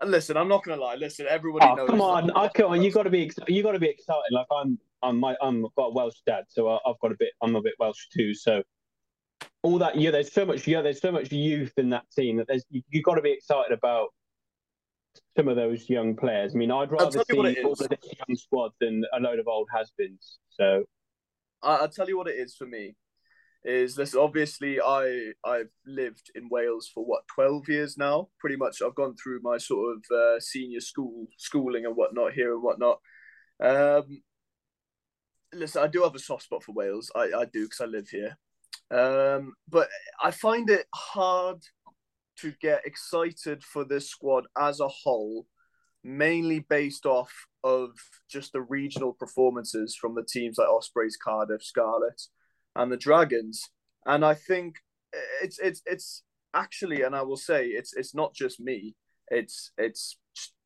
And 0.00 0.10
listen, 0.10 0.36
I'm 0.36 0.48
not 0.48 0.64
gonna 0.64 0.80
lie. 0.80 0.94
Listen, 0.94 1.26
everybody 1.28 1.66
Oh, 1.66 1.74
knows. 1.76 1.90
come 1.90 2.00
on! 2.00 2.30
I 2.30 2.48
come 2.48 2.72
on! 2.72 2.82
You 2.82 2.90
got 2.90 3.02
to 3.02 3.10
be 3.10 3.24
ex- 3.24 3.36
you 3.46 3.62
got 3.62 3.72
to 3.72 3.78
be 3.78 3.88
excited. 3.88 4.22
Like 4.32 4.46
I'm 4.50 4.78
I'm 5.02 5.20
my 5.20 5.36
I'm 5.42 5.66
I've 5.66 5.74
got 5.74 5.86
a 5.86 5.92
Welsh 5.92 6.16
dad, 6.26 6.44
so 6.48 6.68
I, 6.68 6.78
I've 6.86 6.98
got 7.00 7.12
a 7.12 7.16
bit 7.18 7.32
I'm 7.42 7.54
a 7.54 7.60
bit 7.60 7.74
Welsh 7.78 8.08
too. 8.16 8.32
So 8.34 8.62
all 9.62 9.78
that 9.78 9.96
yeah, 9.96 10.10
there's 10.10 10.32
so 10.32 10.46
much 10.46 10.66
yeah, 10.66 10.80
there's 10.80 11.00
so 11.02 11.12
much 11.12 11.30
youth 11.30 11.72
in 11.76 11.90
that 11.90 12.04
team 12.16 12.38
that 12.38 12.46
there's 12.48 12.64
you, 12.70 12.82
you 12.88 13.02
got 13.02 13.16
to 13.16 13.22
be 13.22 13.32
excited 13.32 13.76
about 13.76 14.08
some 15.36 15.48
of 15.48 15.56
those 15.56 15.90
young 15.90 16.16
players. 16.16 16.54
I 16.54 16.58
mean, 16.58 16.70
I'd 16.70 16.90
rather 16.90 17.10
tell 17.10 17.24
you 17.28 17.36
what 17.36 17.54
see 17.54 17.62
all 17.64 17.72
of 17.72 17.78
this 17.78 17.98
young 18.02 18.36
squad 18.36 18.70
than 18.80 19.04
a 19.12 19.20
load 19.20 19.38
of 19.38 19.48
old 19.48 19.68
has-beens. 19.74 20.38
So 20.48 20.84
I, 21.62 21.76
I'll 21.76 21.88
tell 21.88 22.08
you 22.08 22.16
what 22.16 22.28
it 22.28 22.36
is 22.36 22.54
for 22.54 22.66
me. 22.66 22.94
Is 23.62 23.94
this 23.94 24.14
obviously 24.14 24.80
I 24.80 25.32
I've 25.44 25.68
lived 25.86 26.30
in 26.34 26.48
Wales 26.50 26.90
for 26.92 27.04
what 27.04 27.28
twelve 27.32 27.68
years 27.68 27.98
now. 27.98 28.28
Pretty 28.38 28.56
much, 28.56 28.80
I've 28.80 28.94
gone 28.94 29.16
through 29.16 29.40
my 29.42 29.58
sort 29.58 29.96
of 29.96 30.16
uh, 30.16 30.40
senior 30.40 30.80
school 30.80 31.26
schooling 31.36 31.84
and 31.84 31.94
whatnot 31.94 32.32
here 32.32 32.54
and 32.54 32.62
whatnot. 32.62 33.00
Um, 33.62 34.22
listen, 35.52 35.82
I 35.82 35.88
do 35.88 36.02
have 36.02 36.14
a 36.14 36.18
soft 36.18 36.44
spot 36.44 36.62
for 36.62 36.72
Wales. 36.72 37.10
I, 37.14 37.30
I 37.36 37.44
do 37.44 37.64
because 37.64 37.80
I 37.80 37.84
live 37.86 38.08
here. 38.08 38.38
Um, 38.90 39.54
but 39.68 39.88
I 40.22 40.30
find 40.30 40.70
it 40.70 40.86
hard 40.94 41.58
to 42.38 42.54
get 42.60 42.86
excited 42.86 43.62
for 43.62 43.84
this 43.84 44.08
squad 44.08 44.46
as 44.58 44.80
a 44.80 44.88
whole, 44.88 45.46
mainly 46.02 46.60
based 46.60 47.04
off 47.04 47.32
of 47.62 47.90
just 48.30 48.52
the 48.52 48.62
regional 48.62 49.12
performances 49.12 49.94
from 49.94 50.14
the 50.14 50.24
teams 50.24 50.56
like 50.58 50.68
Ospreys, 50.68 51.18
Cardiff, 51.22 51.62
Scarlet, 51.62 52.20
and 52.80 52.90
the 52.90 52.96
Dragons. 52.96 53.62
And 54.06 54.24
I 54.24 54.34
think 54.34 54.76
it's 55.42 55.58
it's 55.58 55.82
it's 55.86 56.22
actually, 56.54 57.02
and 57.02 57.14
I 57.14 57.22
will 57.22 57.36
say 57.36 57.66
it's 57.66 57.92
it's 57.94 58.14
not 58.14 58.34
just 58.34 58.58
me. 58.58 58.96
It's 59.28 59.70
it's 59.78 60.16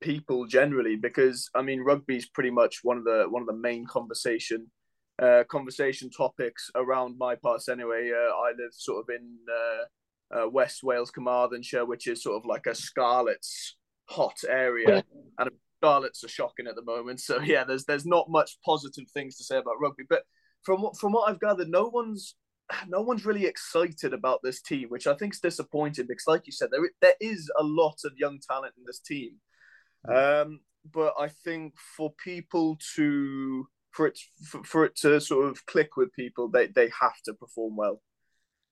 people 0.01 0.47
generally 0.47 0.97
because 0.97 1.51
I 1.55 1.63
mean 1.63 1.81
rugby's 1.81 2.29
pretty 2.29 2.51
much 2.51 2.81
one 2.83 2.99
of 2.99 3.05
the 3.05 3.27
one 3.29 3.43
of 3.43 3.49
the 3.49 3.57
main 3.57 3.87
conversation 3.87 4.71
uh, 5.21 5.43
conversation 5.51 6.11
topics 6.11 6.71
around 6.75 7.19
my 7.19 7.35
parts 7.35 7.69
anyway. 7.69 8.11
Uh, 8.13 8.33
I 8.35 8.51
live 8.59 8.73
sort 8.73 9.05
of 9.05 9.15
in 9.15 9.37
uh, 9.51 10.39
uh, 10.39 10.49
West 10.49 10.83
Wales, 10.83 11.11
Carmarthenshire, 11.11 11.85
which 11.85 12.07
is 12.07 12.23
sort 12.23 12.37
of 12.37 12.47
like 12.47 12.67
a 12.67 12.75
Scarlet's 12.75 13.77
hot 14.09 14.37
area, 14.49 15.05
and 15.39 15.51
Scarlets 15.79 16.25
are 16.25 16.29
shocking 16.29 16.67
at 16.67 16.77
the 16.77 16.85
moment. 16.85 17.21
So 17.21 17.41
yeah, 17.41 17.65
there's 17.65 17.85
there's 17.85 18.07
not 18.07 18.29
much 18.29 18.59
positive 18.65 19.05
things 19.13 19.37
to 19.37 19.45
say 19.45 19.59
about 19.59 19.81
rugby, 19.81 20.05
but 20.09 20.23
from 20.65 20.83
what 20.83 20.97
from 20.97 21.13
what 21.13 21.29
I've 21.29 21.41
gathered, 21.41 21.69
no 21.69 21.87
one's 21.87 22.35
no 22.89 23.03
one's 23.03 23.27
really 23.27 23.47
excited 23.47 24.15
about 24.15 24.41
this 24.43 24.61
team, 24.63 24.89
which 24.89 25.07
I 25.07 25.15
think 25.15 25.35
is 25.35 25.41
disappointing 25.41 26.07
because, 26.07 26.27
like 26.27 26.47
you 26.47 26.53
said, 26.53 26.69
there 26.71 26.89
there 27.01 27.15
is 27.21 27.51
a 27.59 27.63
lot 27.63 27.99
of 28.05 28.13
young 28.17 28.39
talent 28.41 28.75
in 28.77 28.85
this 28.87 29.01
team. 29.01 29.33
Um, 30.09 30.61
but 30.93 31.15
I 31.19 31.29
think 31.29 31.75
for 31.97 32.13
people 32.23 32.79
to 32.97 33.67
for 33.93 34.07
it 34.07 34.19
for, 34.47 34.65
for 34.65 34.85
it 34.85 34.97
to 34.97 35.21
sort 35.21 35.47
of 35.47 35.65
click 35.67 35.97
with 35.97 36.13
people, 36.13 36.49
they 36.49 36.67
they 36.67 36.91
have 37.01 37.21
to 37.27 37.35
perform 37.35 37.77
well. 37.77 38.03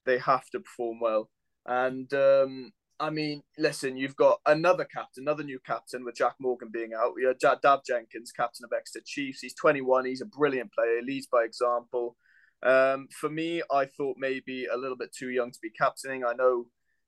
They 0.04 0.18
have 0.18 0.48
to 0.50 0.60
perform 0.60 0.98
well, 1.00 1.30
and 1.66 2.12
um, 2.12 2.72
I 3.02 3.10
mean, 3.10 3.42
listen, 3.58 3.96
you've 3.96 4.14
got 4.14 4.38
another 4.46 4.84
captain, 4.84 5.24
another 5.24 5.42
new 5.42 5.58
captain 5.66 6.04
with 6.04 6.14
Jac 6.14 6.34
Morgan 6.38 6.70
being 6.72 6.92
out. 6.94 7.16
We 7.16 7.24
have 7.24 7.36
Dafydd 7.38 7.84
Jenkins, 7.84 8.30
captain 8.30 8.64
of 8.64 8.70
Exeter 8.72 9.02
Chiefs. 9.04 9.40
He's 9.40 9.54
21. 9.54 10.04
He's 10.04 10.20
a 10.20 10.26
brilliant 10.26 10.72
player. 10.72 11.00
He 11.00 11.06
leads 11.06 11.26
by 11.26 11.42
example. 11.42 12.16
Um, 12.62 13.08
for 13.10 13.28
me, 13.28 13.60
I 13.72 13.86
thought 13.86 14.18
maybe 14.20 14.66
a 14.72 14.76
little 14.76 14.96
bit 14.96 15.12
too 15.12 15.30
young 15.30 15.50
to 15.50 15.58
be 15.60 15.70
captaining. 15.70 16.24
I 16.24 16.34
know 16.34 16.66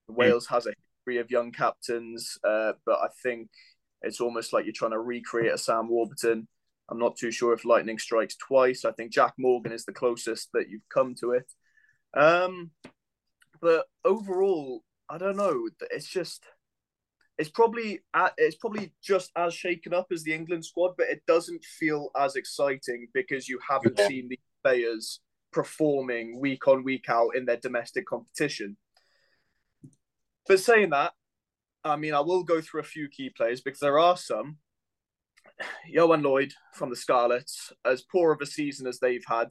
Wales 0.09 0.49
has 0.49 0.67
a 0.67 0.75
history 1.07 1.21
of 1.21 1.31
young 1.31 1.53
captains, 1.53 2.39
uh, 2.43 2.73
but 2.85 2.97
I 2.97 3.07
think 3.23 3.51
it's 4.03 4.21
almost 4.21 4.53
like 4.53 4.65
you're 4.65 4.75
trying 4.75 4.91
to 4.91 4.99
recreate 4.99 5.55
a 5.55 5.59
Sam 5.59 5.89
Warburton. 5.89 6.49
I'm 6.91 6.99
not 6.99 7.17
too 7.17 7.31
sure 7.31 7.53
if 7.53 7.65
lightning 7.65 8.01
strikes 8.01 8.35
twice. 8.37 8.85
I 8.85 8.91
think 8.91 9.13
Jac 9.13 9.35
Morgan 9.39 9.71
is 9.71 9.85
the 9.85 9.93
closest 9.93 10.49
that 10.55 10.69
you've 10.69 10.89
come 10.93 11.15
to 11.21 11.31
it. 11.31 11.53
Um, 12.15 12.73
but 13.61 13.87
overall, 14.05 14.83
I 15.09 15.19
don't 15.19 15.37
know. 15.37 15.69
It's 15.91 16.09
just 16.09 16.45
it's 17.37 17.51
probably 17.51 18.01
it's 18.39 18.57
probably 18.57 18.93
just 19.03 19.31
as 19.37 19.55
shaken 19.55 19.93
up 19.93 20.07
as 20.13 20.23
the 20.23 20.33
England 20.33 20.65
squad, 20.65 20.95
but 20.97 21.09
it 21.09 21.23
doesn't 21.27 21.65
feel 21.65 22.11
as 22.17 22.37
exciting 22.37 23.09
because 23.13 23.49
you 23.49 23.59
haven't 23.69 23.99
Yeah. 23.99 24.09
seen 24.09 24.29
the 24.29 24.39
players 24.63 25.21
performing 25.53 26.41
week 26.41 26.67
on 26.69 26.85
week 26.85 27.09
out 27.09 27.31
in 27.37 27.45
their 27.45 27.57
domestic 27.57 28.07
competition. 28.07 28.77
But 30.47 30.61
saying 30.61 30.91
that, 30.91 31.13
I 31.85 31.97
mean, 31.97 32.15
I 32.15 32.21
will 32.21 32.45
go 32.45 32.61
through 32.61 32.81
a 32.81 32.85
few 32.85 33.09
key 33.09 33.31
players 33.31 33.61
because 33.61 33.81
there 33.81 33.99
are 33.99 34.17
some. 34.17 34.59
Ioan 35.95 36.23
Lloyd 36.23 36.53
from 36.73 36.91
the 36.91 36.97
Scarlets, 36.97 37.73
as 37.85 38.03
poor 38.03 38.33
of 38.33 38.41
a 38.41 38.47
season 38.47 38.87
as 38.87 38.99
they've 38.99 39.25
had, 39.27 39.49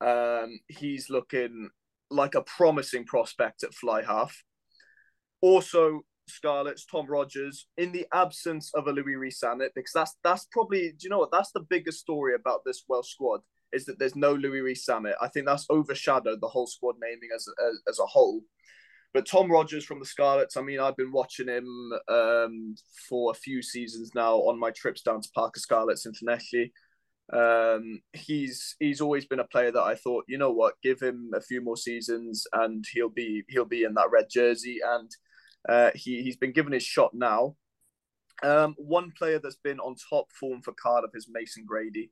um, 0.00 0.58
he's 0.68 1.10
looking 1.10 1.70
like 2.10 2.34
a 2.34 2.42
promising 2.42 3.04
prospect 3.04 3.62
at 3.62 3.74
fly 3.74 4.02
half. 4.02 4.42
Also, 5.40 6.02
Scarlets, 6.28 6.86
Tom 6.86 7.06
Rogers, 7.06 7.66
in 7.76 7.92
the 7.92 8.06
absence 8.12 8.70
of 8.74 8.86
a 8.86 8.92
Louis 8.92 9.14
Rees-Zammit, 9.14 9.70
because 9.74 9.92
that's 9.94 10.16
that's 10.24 10.46
probably 10.50 10.90
do 10.90 11.04
you 11.04 11.10
know 11.10 11.18
what 11.18 11.30
that's 11.32 11.52
the 11.52 11.60
biggest 11.68 12.00
story 12.00 12.34
about 12.34 12.60
this 12.64 12.84
Welsh 12.88 13.10
squad 13.10 13.40
is 13.72 13.84
that 13.86 13.98
there's 13.98 14.16
no 14.16 14.32
Louis 14.32 14.60
Rees-Zammit. 14.60 15.14
I 15.20 15.28
think 15.28 15.46
that's 15.46 15.66
overshadowed 15.70 16.40
the 16.40 16.48
whole 16.48 16.66
squad 16.66 16.96
naming 17.00 17.30
as 17.34 17.46
as, 17.68 17.80
as 17.88 17.98
a 17.98 18.06
whole. 18.06 18.42
But 19.14 19.26
Tom 19.26 19.50
Rogers 19.50 19.84
from 19.84 19.98
the 19.98 20.04
Scarlets, 20.04 20.58
I 20.58 20.62
mean, 20.62 20.78
I've 20.78 20.96
been 20.96 21.12
watching 21.12 21.48
him 21.48 21.66
um, 22.08 22.74
for 23.08 23.30
a 23.30 23.34
few 23.34 23.62
seasons 23.62 24.10
now 24.14 24.36
on 24.36 24.58
my 24.58 24.70
trips 24.72 25.00
down 25.00 25.22
to 25.22 25.28
Parc 25.34 25.54
y 25.56 25.60
Scarlets 25.60 26.06
internationally. 26.06 26.72
Um, 27.32 28.00
he's 28.12 28.76
he's 28.78 29.00
always 29.00 29.26
been 29.26 29.40
a 29.40 29.46
player 29.46 29.72
that 29.72 29.82
I 29.82 29.94
thought, 29.94 30.24
you 30.28 30.38
know 30.38 30.52
what, 30.52 30.74
give 30.82 31.00
him 31.00 31.30
a 31.34 31.40
few 31.40 31.62
more 31.62 31.76
seasons 31.76 32.44
and 32.52 32.84
he'll 32.92 33.08
be 33.08 33.42
he'll 33.48 33.64
be 33.64 33.84
in 33.84 33.94
that 33.94 34.10
red 34.12 34.26
jersey, 34.30 34.78
and 34.86 35.10
uh, 35.68 35.90
he 35.94 36.22
he's 36.22 36.36
been 36.36 36.52
given 36.52 36.72
his 36.72 36.82
shot 36.82 37.12
now. 37.14 37.56
Um, 38.42 38.74
one 38.78 39.12
player 39.16 39.38
that's 39.38 39.56
been 39.56 39.80
on 39.80 39.96
top 40.10 40.30
form 40.32 40.62
for 40.62 40.72
Cardiff 40.72 41.12
is 41.14 41.28
Mason 41.30 41.64
Grady. 41.66 42.10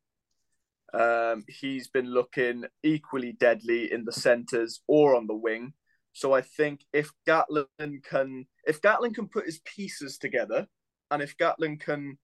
Um, 0.93 1.45
he's 1.49 1.89
been 1.89 2.07
looking 2.07 2.65
equally 2.83 3.33
deadly 3.33 3.93
in 3.93 4.05
the 4.05 4.13
centres 4.13 4.81
or 4.87 5.17
on 5.17 5.27
the 5.27 5.35
wing. 5.35 5.73
So 6.13 6.33
I 6.33 6.41
think 6.41 6.85
if 6.93 7.11
Gatland 7.27 8.05
can 8.05 8.47
if 8.67 8.81
Gatland 8.81 9.15
can 9.15 9.29
put 9.29 9.47
his 9.47 9.61
pieces 9.65 10.19
together, 10.19 10.69
and 11.11 11.23
if 11.23 11.37
Gatland 11.37 11.81
can 11.81 12.19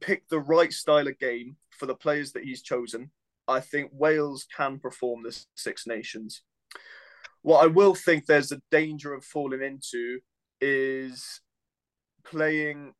pick 0.00 0.28
the 0.28 0.40
right 0.40 0.72
style 0.72 1.08
of 1.08 1.18
game 1.18 1.56
for 1.70 1.86
the 1.86 1.94
players 1.94 2.32
that 2.32 2.44
he's 2.44 2.62
chosen, 2.62 3.10
I 3.48 3.60
think 3.60 3.90
Wales 3.92 4.46
can 4.54 4.78
perform 4.78 5.22
the 5.22 5.38
Six 5.54 5.86
Nations. 5.86 6.42
What 7.42 7.64
I 7.64 7.66
will 7.66 7.94
think 7.94 8.26
there's 8.26 8.52
a 8.52 8.60
danger 8.70 9.14
of 9.14 9.24
falling 9.24 9.62
into 9.62 10.20
is 10.60 11.40
playing 12.24 12.92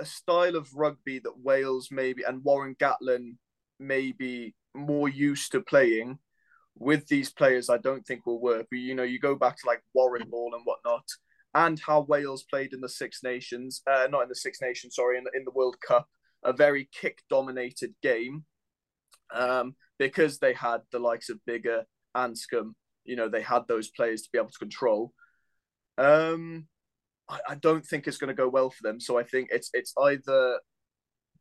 a 0.00 0.04
style 0.04 0.56
of 0.56 0.74
rugby 0.74 1.18
that 1.18 1.38
Wales 1.38 1.88
maybe 1.90 2.22
and 2.22 2.44
Warren 2.44 2.74
Gatland 2.76 3.36
may 3.78 4.12
be 4.12 4.54
more 4.74 5.08
used 5.08 5.52
to 5.52 5.60
playing 5.60 6.18
with 6.78 7.06
these 7.08 7.30
players. 7.30 7.68
I 7.68 7.78
don't 7.78 8.06
think 8.06 8.24
will 8.24 8.40
work. 8.40 8.66
You 8.70 8.94
know, 8.94 9.02
you 9.02 9.18
go 9.18 9.34
back 9.34 9.56
to 9.56 9.66
like 9.66 9.82
Warren 9.94 10.28
Ball 10.30 10.54
and 10.54 10.62
whatnot, 10.64 11.04
and 11.54 11.80
how 11.84 12.02
Wales 12.02 12.44
played 12.44 12.72
in 12.72 12.80
the 12.80 12.88
Six 12.88 13.22
Nations, 13.22 13.82
uh, 13.90 14.06
not 14.10 14.22
in 14.22 14.28
the 14.28 14.34
Six 14.34 14.60
Nations, 14.60 14.94
sorry, 14.94 15.18
in 15.18 15.24
the, 15.24 15.30
in 15.34 15.44
the 15.44 15.50
World 15.50 15.76
Cup, 15.86 16.08
a 16.44 16.52
very 16.52 16.88
kick 16.92 17.22
dominated 17.28 17.94
game, 18.02 18.44
um, 19.34 19.74
because 19.98 20.38
they 20.38 20.54
had 20.54 20.80
the 20.92 20.98
likes 20.98 21.28
of 21.28 21.40
Biggar, 21.48 21.82
Anscombe. 22.16 22.72
You 23.10 23.16
know, 23.16 23.28
they 23.28 23.42
had 23.42 23.66
those 23.68 23.90
players 23.90 24.22
to 24.22 24.28
be 24.32 24.38
able 24.38 24.50
to 24.50 24.58
control. 24.58 25.12
Um, 25.98 26.68
I, 27.28 27.40
I 27.50 27.54
don't 27.56 27.84
think 27.84 28.06
it's 28.06 28.18
going 28.18 28.28
to 28.28 28.34
go 28.34 28.48
well 28.48 28.70
for 28.70 28.82
them. 28.82 29.00
So 29.00 29.18
I 29.18 29.24
think 29.24 29.48
it's 29.50 29.70
it's 29.74 29.92
either 30.00 30.60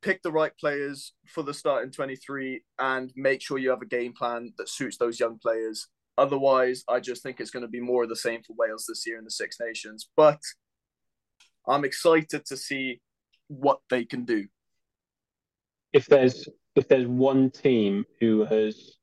pick 0.01 0.21
the 0.23 0.31
right 0.31 0.51
players 0.59 1.13
for 1.27 1.43
the 1.43 1.53
start 1.53 1.83
in 1.83 1.91
23 1.91 2.63
and 2.79 3.11
make 3.15 3.41
sure 3.41 3.57
you 3.57 3.69
have 3.69 3.81
a 3.81 3.85
game 3.85 4.13
plan 4.13 4.53
that 4.57 4.69
suits 4.69 4.97
those 4.97 5.19
young 5.19 5.37
players. 5.37 5.87
Otherwise, 6.17 6.83
I 6.89 6.99
just 6.99 7.23
think 7.23 7.39
it's 7.39 7.51
going 7.51 7.65
to 7.65 7.69
be 7.69 7.79
more 7.79 8.03
of 8.03 8.09
the 8.09 8.15
same 8.15 8.41
for 8.43 8.55
Wales 8.57 8.85
this 8.87 9.05
year 9.05 9.17
in 9.17 9.23
the 9.23 9.31
Six 9.31 9.57
Nations. 9.59 10.09
But 10.17 10.41
I'm 11.67 11.85
excited 11.85 12.45
to 12.47 12.57
see 12.57 12.99
what 13.47 13.79
they 13.89 14.05
can 14.05 14.25
do. 14.25 14.47
If 15.93 16.07
there's 16.07 16.47
if 16.75 16.87
there's 16.87 17.07
one 17.07 17.49
team 17.49 18.05
who 18.19 18.45
has 18.45 18.97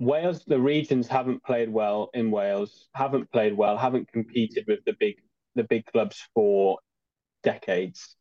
Wales, 0.00 0.44
the 0.46 0.58
regions 0.58 1.06
haven't 1.06 1.44
played 1.44 1.70
well 1.70 2.08
in 2.14 2.30
Wales, 2.30 2.88
haven't 2.94 3.30
played 3.30 3.54
well, 3.54 3.76
haven't 3.76 4.10
competed 4.10 4.64
with 4.66 4.82
the 4.86 4.94
big 4.98 5.16
the 5.56 5.64
big 5.64 5.84
clubs 5.86 6.26
for 6.34 6.78
decades. 7.42 8.16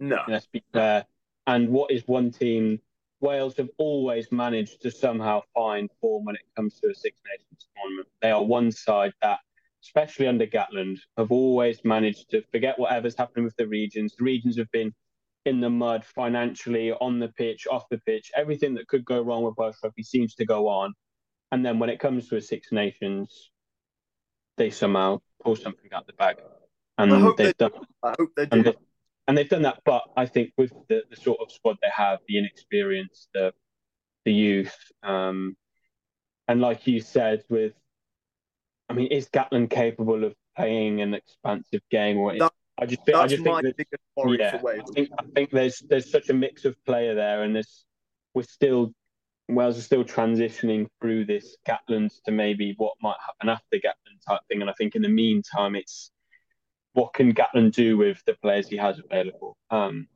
No. 0.00 0.22
Let's 0.26 0.46
be 0.46 0.64
fair. 0.72 1.04
And 1.46 1.68
what 1.68 1.92
is 1.92 2.02
one 2.06 2.32
team? 2.32 2.80
Wales 3.20 3.56
have 3.58 3.68
always 3.78 4.32
managed 4.32 4.80
to 4.82 4.90
somehow 4.90 5.42
find 5.54 5.88
form 6.00 6.24
when 6.24 6.34
it 6.34 6.42
comes 6.56 6.80
to 6.80 6.88
a 6.88 6.94
Six 6.94 7.20
Nations 7.30 7.68
tournament. 7.76 8.08
They 8.22 8.30
are 8.30 8.42
one 8.42 8.72
side 8.72 9.12
that, 9.22 9.38
especially 9.84 10.26
under 10.26 10.46
Gatland, 10.46 10.98
have 11.16 11.30
always 11.30 11.84
managed 11.84 12.30
to 12.30 12.42
forget 12.50 12.78
whatever's 12.78 13.14
happening 13.16 13.44
with 13.44 13.56
the 13.56 13.68
regions. 13.68 14.16
The 14.16 14.24
regions 14.24 14.56
have 14.56 14.70
been 14.72 14.92
in 15.44 15.60
the 15.60 15.70
mud 15.70 16.04
financially, 16.04 16.92
on 16.92 17.18
the 17.18 17.28
pitch, 17.28 17.66
off 17.70 17.88
the 17.90 17.98
pitch. 17.98 18.32
Everything 18.34 18.74
that 18.74 18.88
could 18.88 19.04
go 19.04 19.20
wrong 19.20 19.44
with 19.44 19.54
Welsh 19.58 19.76
rugby 19.84 20.02
seems 20.02 20.34
to 20.36 20.46
go 20.46 20.66
on. 20.66 20.94
And 21.52 21.64
then 21.64 21.78
when 21.78 21.90
it 21.90 21.98
comes 21.98 22.28
to 22.28 22.36
a 22.36 22.40
Six 22.40 22.70
Nations, 22.72 23.50
they 24.56 24.70
somehow 24.70 25.20
pull 25.42 25.56
something 25.56 25.90
out 25.92 26.06
the 26.06 26.12
bag 26.12 26.36
and 26.98 27.10
they've 27.10 27.36
they 27.36 27.52
done. 27.54 27.70
do. 27.72 27.84
I 28.02 28.14
hope 28.18 28.30
they 28.36 28.42
And, 28.50 28.64
do. 28.64 28.70
they, 28.72 28.76
and 29.26 29.38
they've 29.38 29.48
done 29.48 29.62
that, 29.62 29.80
but 29.84 30.02
I 30.16 30.26
think 30.26 30.52
with 30.58 30.72
the, 30.88 31.02
the 31.10 31.16
sort 31.16 31.38
of 31.40 31.50
squad 31.50 31.78
they 31.82 31.88
have, 31.94 32.18
the 32.28 32.38
inexperience, 32.38 33.28
the 33.34 33.52
the 34.26 34.32
youth, 34.34 34.76
um, 35.02 35.56
and 36.46 36.60
like 36.60 36.86
you 36.86 37.00
said, 37.00 37.42
with, 37.48 37.72
I 38.90 38.92
mean, 38.92 39.06
is 39.06 39.30
Gatland 39.30 39.70
capable 39.70 40.24
of 40.24 40.34
playing 40.56 41.00
an 41.00 41.14
expansive 41.14 41.80
game, 41.90 42.18
or 42.18 42.34
is, 42.34 42.40
That- 42.40 42.52
I 42.78 42.86
just 42.86 43.04
think 43.04 43.16
I 43.16 43.26
just 43.26 43.42
think 43.42 43.62
that, 43.62 43.74
yeah. 44.38 44.60
I 44.62 44.82
think 44.94 45.10
I 45.18 45.22
think 45.34 45.50
there's 45.50 45.78
there's 45.88 46.10
such 46.10 46.28
a 46.28 46.34
mix 46.34 46.64
of 46.66 46.76
player 46.84 47.14
there, 47.14 47.42
and 47.44 47.54
there's 47.54 47.84
we're 48.34 48.42
still 48.42 48.92
Wales 49.54 49.78
are 49.78 49.82
still 49.82 50.04
transitioning 50.04 50.86
through 51.00 51.24
this 51.26 51.56
Gatland 51.66 52.10
to 52.24 52.30
maybe 52.32 52.74
what 52.76 52.94
might 53.00 53.16
happen 53.24 53.48
after 53.48 53.76
Gatland 53.76 54.20
type 54.26 54.40
thing, 54.48 54.60
and 54.60 54.70
I 54.70 54.74
think 54.74 54.94
in 54.94 55.02
the 55.02 55.08
meantime 55.08 55.74
it's 55.74 56.10
what 56.92 57.14
can 57.14 57.32
Gatland 57.32 57.72
do 57.72 57.96
with 57.96 58.22
the 58.26 58.34
players 58.42 58.68
he 58.68 58.76
has 58.76 58.98
available. 58.98 59.56
Um, 59.70 60.08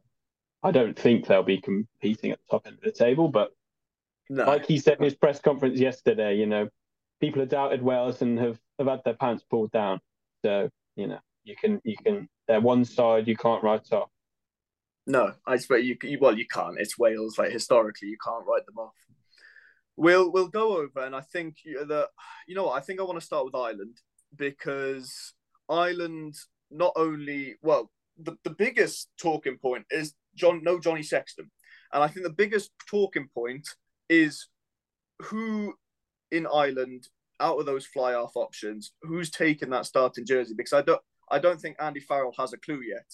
I 0.62 0.70
don't 0.70 0.98
think 0.98 1.26
they'll 1.26 1.42
be 1.42 1.60
competing 1.60 2.32
at 2.32 2.38
the 2.38 2.50
top 2.50 2.66
end 2.66 2.76
of 2.78 2.82
the 2.82 2.90
table, 2.90 3.28
but 3.28 3.52
No. 4.28 4.44
like 4.44 4.66
he 4.66 4.78
said 4.78 4.98
in 4.98 5.04
his 5.04 5.14
press 5.14 5.40
conference 5.40 5.78
yesterday, 5.78 6.36
you 6.36 6.46
know, 6.46 6.68
people 7.20 7.40
have 7.40 7.50
doubted 7.50 7.82
Wales 7.82 8.22
and 8.22 8.38
have, 8.38 8.58
have 8.78 8.88
had 8.88 9.02
their 9.04 9.14
pants 9.14 9.44
pulled 9.48 9.70
down. 9.70 10.00
So 10.44 10.68
you 10.96 11.06
know, 11.06 11.20
you 11.44 11.54
can 11.56 11.80
you 11.84 11.96
can 11.96 12.28
they're 12.48 12.60
one 12.60 12.84
side 12.84 13.28
you 13.28 13.36
can't 13.36 13.62
write 13.62 13.92
off. 13.92 14.10
No, 15.06 15.32
I 15.46 15.54
expect 15.54 15.84
you, 15.84 15.96
you. 16.02 16.18
Well, 16.18 16.36
you 16.36 16.46
can't. 16.46 16.76
It's 16.78 16.98
Wales. 16.98 17.38
Like 17.38 17.52
historically, 17.52 18.08
you 18.08 18.16
can't 18.24 18.44
write 18.46 18.64
them 18.66 18.78
off. 18.78 18.94
We'll 19.96 20.32
we'll 20.32 20.48
go 20.48 20.78
over, 20.78 21.04
and 21.04 21.14
I 21.14 21.20
think 21.20 21.56
that 21.64 22.08
you 22.48 22.54
know 22.54 22.64
what 22.64 22.76
I 22.76 22.80
think 22.80 23.00
I 23.00 23.04
want 23.04 23.18
to 23.18 23.24
start 23.24 23.44
with 23.44 23.54
Ireland 23.54 23.98
because 24.36 25.34
Ireland 25.68 26.34
not 26.70 26.92
only 26.96 27.56
well 27.62 27.90
the, 28.18 28.36
the 28.44 28.50
biggest 28.50 29.08
talking 29.20 29.56
point 29.56 29.86
is 29.90 30.14
John 30.34 30.62
no 30.62 30.80
Johnny 30.80 31.02
Sexton, 31.02 31.50
and 31.92 32.02
I 32.02 32.08
think 32.08 32.26
the 32.26 32.32
biggest 32.32 32.70
talking 32.88 33.28
point 33.32 33.68
is 34.08 34.48
who 35.22 35.74
in 36.30 36.46
Ireland 36.52 37.08
out 37.40 37.58
of 37.58 37.66
those 37.66 37.86
fly 37.86 38.12
half 38.12 38.32
options 38.34 38.92
who's 39.02 39.30
taking 39.30 39.70
that 39.70 39.86
starting 39.86 40.26
jersey 40.26 40.54
because 40.56 40.72
I 40.72 40.82
don't 40.82 41.00
I 41.30 41.38
don't 41.38 41.60
think 41.60 41.76
Andy 41.80 42.00
Farrell 42.00 42.34
has 42.38 42.52
a 42.52 42.58
clue 42.58 42.80
yet. 42.82 43.06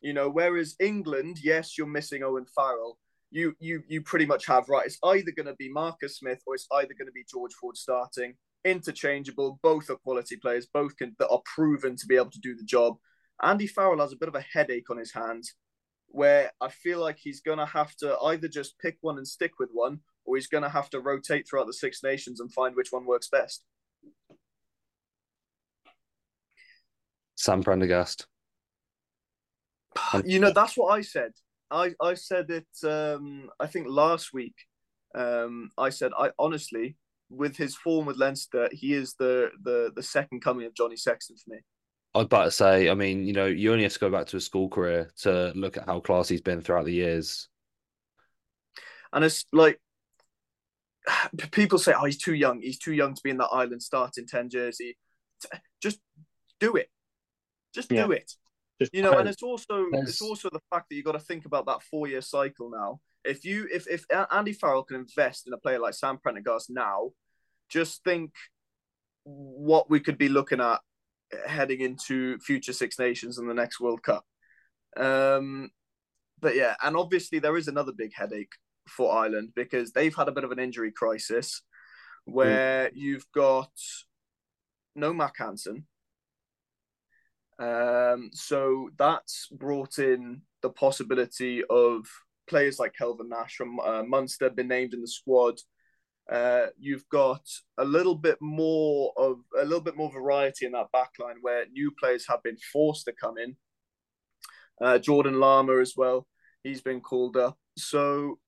You 0.00 0.12
know, 0.12 0.28
whereas 0.28 0.76
England, 0.78 1.38
yes, 1.42 1.76
you're 1.76 1.86
missing 1.86 2.22
Owen 2.22 2.46
Farrell. 2.54 2.98
You 3.30 3.54
you 3.60 3.82
you 3.88 4.00
pretty 4.02 4.26
much 4.26 4.46
have 4.46 4.68
right. 4.68 4.86
It's 4.86 4.98
either 5.04 5.32
going 5.36 5.46
to 5.46 5.54
be 5.54 5.70
Marcus 5.70 6.18
Smith 6.18 6.40
or 6.46 6.54
it's 6.54 6.66
either 6.72 6.94
going 6.98 7.06
to 7.06 7.12
be 7.12 7.24
George 7.30 7.52
Ford 7.54 7.76
starting. 7.76 8.34
Interchangeable. 8.64 9.58
Both 9.62 9.90
are 9.90 9.96
quality 9.96 10.36
players. 10.36 10.66
Both 10.72 10.96
can 10.96 11.14
that 11.18 11.28
are 11.28 11.42
proven 11.54 11.96
to 11.96 12.06
be 12.06 12.16
able 12.16 12.30
to 12.30 12.40
do 12.40 12.56
the 12.56 12.64
job. 12.64 12.96
Andy 13.42 13.66
Farrell 13.66 14.00
has 14.00 14.12
a 14.12 14.16
bit 14.16 14.28
of 14.28 14.34
a 14.34 14.40
headache 14.52 14.90
on 14.90 14.96
his 14.96 15.12
hands, 15.12 15.54
where 16.08 16.50
I 16.60 16.70
feel 16.70 17.00
like 17.00 17.18
he's 17.18 17.40
going 17.40 17.58
to 17.58 17.66
have 17.66 17.94
to 17.96 18.18
either 18.18 18.48
just 18.48 18.78
pick 18.78 18.96
one 19.00 19.18
and 19.18 19.28
stick 19.28 19.52
with 19.58 19.68
one, 19.72 20.00
or 20.24 20.36
he's 20.36 20.48
going 20.48 20.64
to 20.64 20.68
have 20.68 20.90
to 20.90 21.00
rotate 21.00 21.46
throughout 21.48 21.66
the 21.66 21.72
Six 21.72 22.02
Nations 22.02 22.40
and 22.40 22.52
find 22.52 22.74
which 22.74 22.90
one 22.90 23.06
works 23.06 23.28
best. 23.28 23.62
Sam 27.36 27.62
Prendergast. 27.62 28.26
You 30.24 30.38
know, 30.38 30.52
that's 30.52 30.76
what 30.76 30.88
I 30.92 31.02
said. 31.02 31.32
I, 31.70 31.92
I 32.00 32.14
said 32.14 32.50
it, 32.50 32.66
um, 32.84 33.50
I 33.60 33.66
think 33.66 33.86
last 33.88 34.32
week. 34.32 34.54
Um, 35.14 35.70
I 35.78 35.90
said, 35.90 36.12
I 36.18 36.30
honestly, 36.38 36.96
with 37.30 37.56
his 37.56 37.74
form 37.74 38.06
with 38.06 38.16
Leinster, 38.16 38.68
he 38.72 38.94
is 38.94 39.14
the, 39.18 39.50
the, 39.62 39.90
the 39.94 40.02
second 40.02 40.40
coming 40.40 40.66
of 40.66 40.74
Johnny 40.74 40.96
Sexton 40.96 41.36
for 41.36 41.54
me. 41.54 41.60
I 42.14 42.18
was 42.18 42.24
about 42.26 42.44
to 42.44 42.50
say, 42.50 42.88
I 42.88 42.94
mean, 42.94 43.26
you 43.26 43.32
know, 43.32 43.46
you 43.46 43.70
only 43.70 43.84
have 43.84 43.92
to 43.92 43.98
go 43.98 44.10
back 44.10 44.26
to 44.26 44.36
his 44.36 44.46
school 44.46 44.68
career 44.68 45.10
to 45.22 45.52
look 45.54 45.76
at 45.76 45.86
how 45.86 46.00
class 46.00 46.28
he's 46.28 46.40
been 46.40 46.60
throughout 46.60 46.84
the 46.84 46.92
years. 46.92 47.48
And 49.12 49.24
it's 49.24 49.44
like, 49.52 49.80
people 51.50 51.78
say, 51.78 51.94
oh, 51.96 52.04
he's 52.04 52.18
too 52.18 52.34
young. 52.34 52.60
He's 52.60 52.78
too 52.78 52.92
young 52.92 53.14
to 53.14 53.20
be 53.22 53.30
in 53.30 53.38
that 53.38 53.50
Ireland 53.52 53.82
starting 53.82 54.26
10 54.26 54.50
jersey. 54.50 54.96
Just 55.82 56.00
do 56.60 56.76
it. 56.76 56.88
Just 57.74 57.92
Yeah. 57.92 58.06
do 58.06 58.12
it. 58.12 58.32
Just 58.80 58.94
you 58.94 59.02
know 59.02 59.10
and 59.18 59.28
it's 59.28 59.42
also 59.42 59.86
There's- 59.90 60.08
it's 60.10 60.22
also 60.22 60.48
the 60.50 60.60
fact 60.70 60.88
that 60.88 60.96
you've 60.96 61.04
got 61.04 61.12
to 61.12 61.18
think 61.20 61.44
about 61.46 61.66
that 61.66 61.82
four 61.82 62.06
year 62.06 62.20
cycle 62.20 62.70
now. 62.70 63.00
If 63.24 63.44
you 63.44 63.68
if 63.72 63.86
if 63.88 64.04
andy 64.30 64.52
farrell 64.52 64.84
can 64.84 64.96
invest 64.96 65.46
in 65.46 65.52
a 65.52 65.58
player 65.58 65.78
like 65.80 65.94
sam 65.94 66.18
prendergast 66.18 66.70
now 66.70 67.10
just 67.68 68.02
think 68.04 68.32
what 69.24 69.90
we 69.90 70.00
could 70.00 70.16
be 70.16 70.28
looking 70.28 70.60
at 70.60 70.80
heading 71.46 71.80
into 71.80 72.38
future 72.38 72.72
six 72.72 72.98
nations 72.98 73.36
and 73.38 73.50
the 73.50 73.54
next 73.54 73.80
world 73.80 74.02
cup. 74.02 74.24
Um 74.96 75.70
but 76.40 76.54
yeah 76.54 76.74
and 76.82 76.96
obviously 76.96 77.38
there 77.40 77.56
is 77.56 77.68
another 77.68 77.92
big 77.92 78.12
headache 78.14 78.52
for 78.88 79.12
ireland 79.12 79.50
because 79.54 79.92
they've 79.92 80.14
had 80.14 80.28
a 80.28 80.32
bit 80.32 80.44
of 80.44 80.52
an 80.52 80.58
injury 80.60 80.92
crisis 80.92 81.62
where 82.24 82.90
you've 82.94 83.26
got 83.34 83.70
no 84.94 85.12
mack 85.12 85.34
hansen 85.38 85.86
um, 87.58 88.30
so 88.32 88.90
that's 88.98 89.48
brought 89.50 89.98
in 89.98 90.42
the 90.62 90.70
possibility 90.70 91.62
of 91.68 92.06
players 92.48 92.78
like 92.78 92.94
Calvin 92.96 93.28
Nash 93.28 93.56
from 93.56 93.80
uh, 93.80 94.02
Munster 94.04 94.50
been 94.50 94.68
named 94.68 94.94
in 94.94 95.00
the 95.00 95.08
squad. 95.08 95.58
Uh, 96.30 96.66
you've 96.78 97.08
got 97.08 97.42
a 97.78 97.84
little 97.84 98.14
bit 98.14 98.36
more 98.40 99.12
of 99.16 99.38
a 99.58 99.64
little 99.64 99.80
bit 99.80 99.96
more 99.96 100.12
variety 100.12 100.66
in 100.66 100.72
that 100.72 100.88
backline 100.94 101.36
where 101.40 101.64
new 101.72 101.90
players 101.98 102.26
have 102.28 102.42
been 102.42 102.58
forced 102.72 103.06
to 103.06 103.12
come 103.12 103.38
in. 103.38 103.56
Uh, 104.80 104.98
Jordan 104.98 105.40
Larmour 105.40 105.80
as 105.80 105.94
well, 105.96 106.26
he's 106.62 106.80
been 106.80 107.00
called 107.00 107.36
up. 107.36 107.58
So 107.76 108.38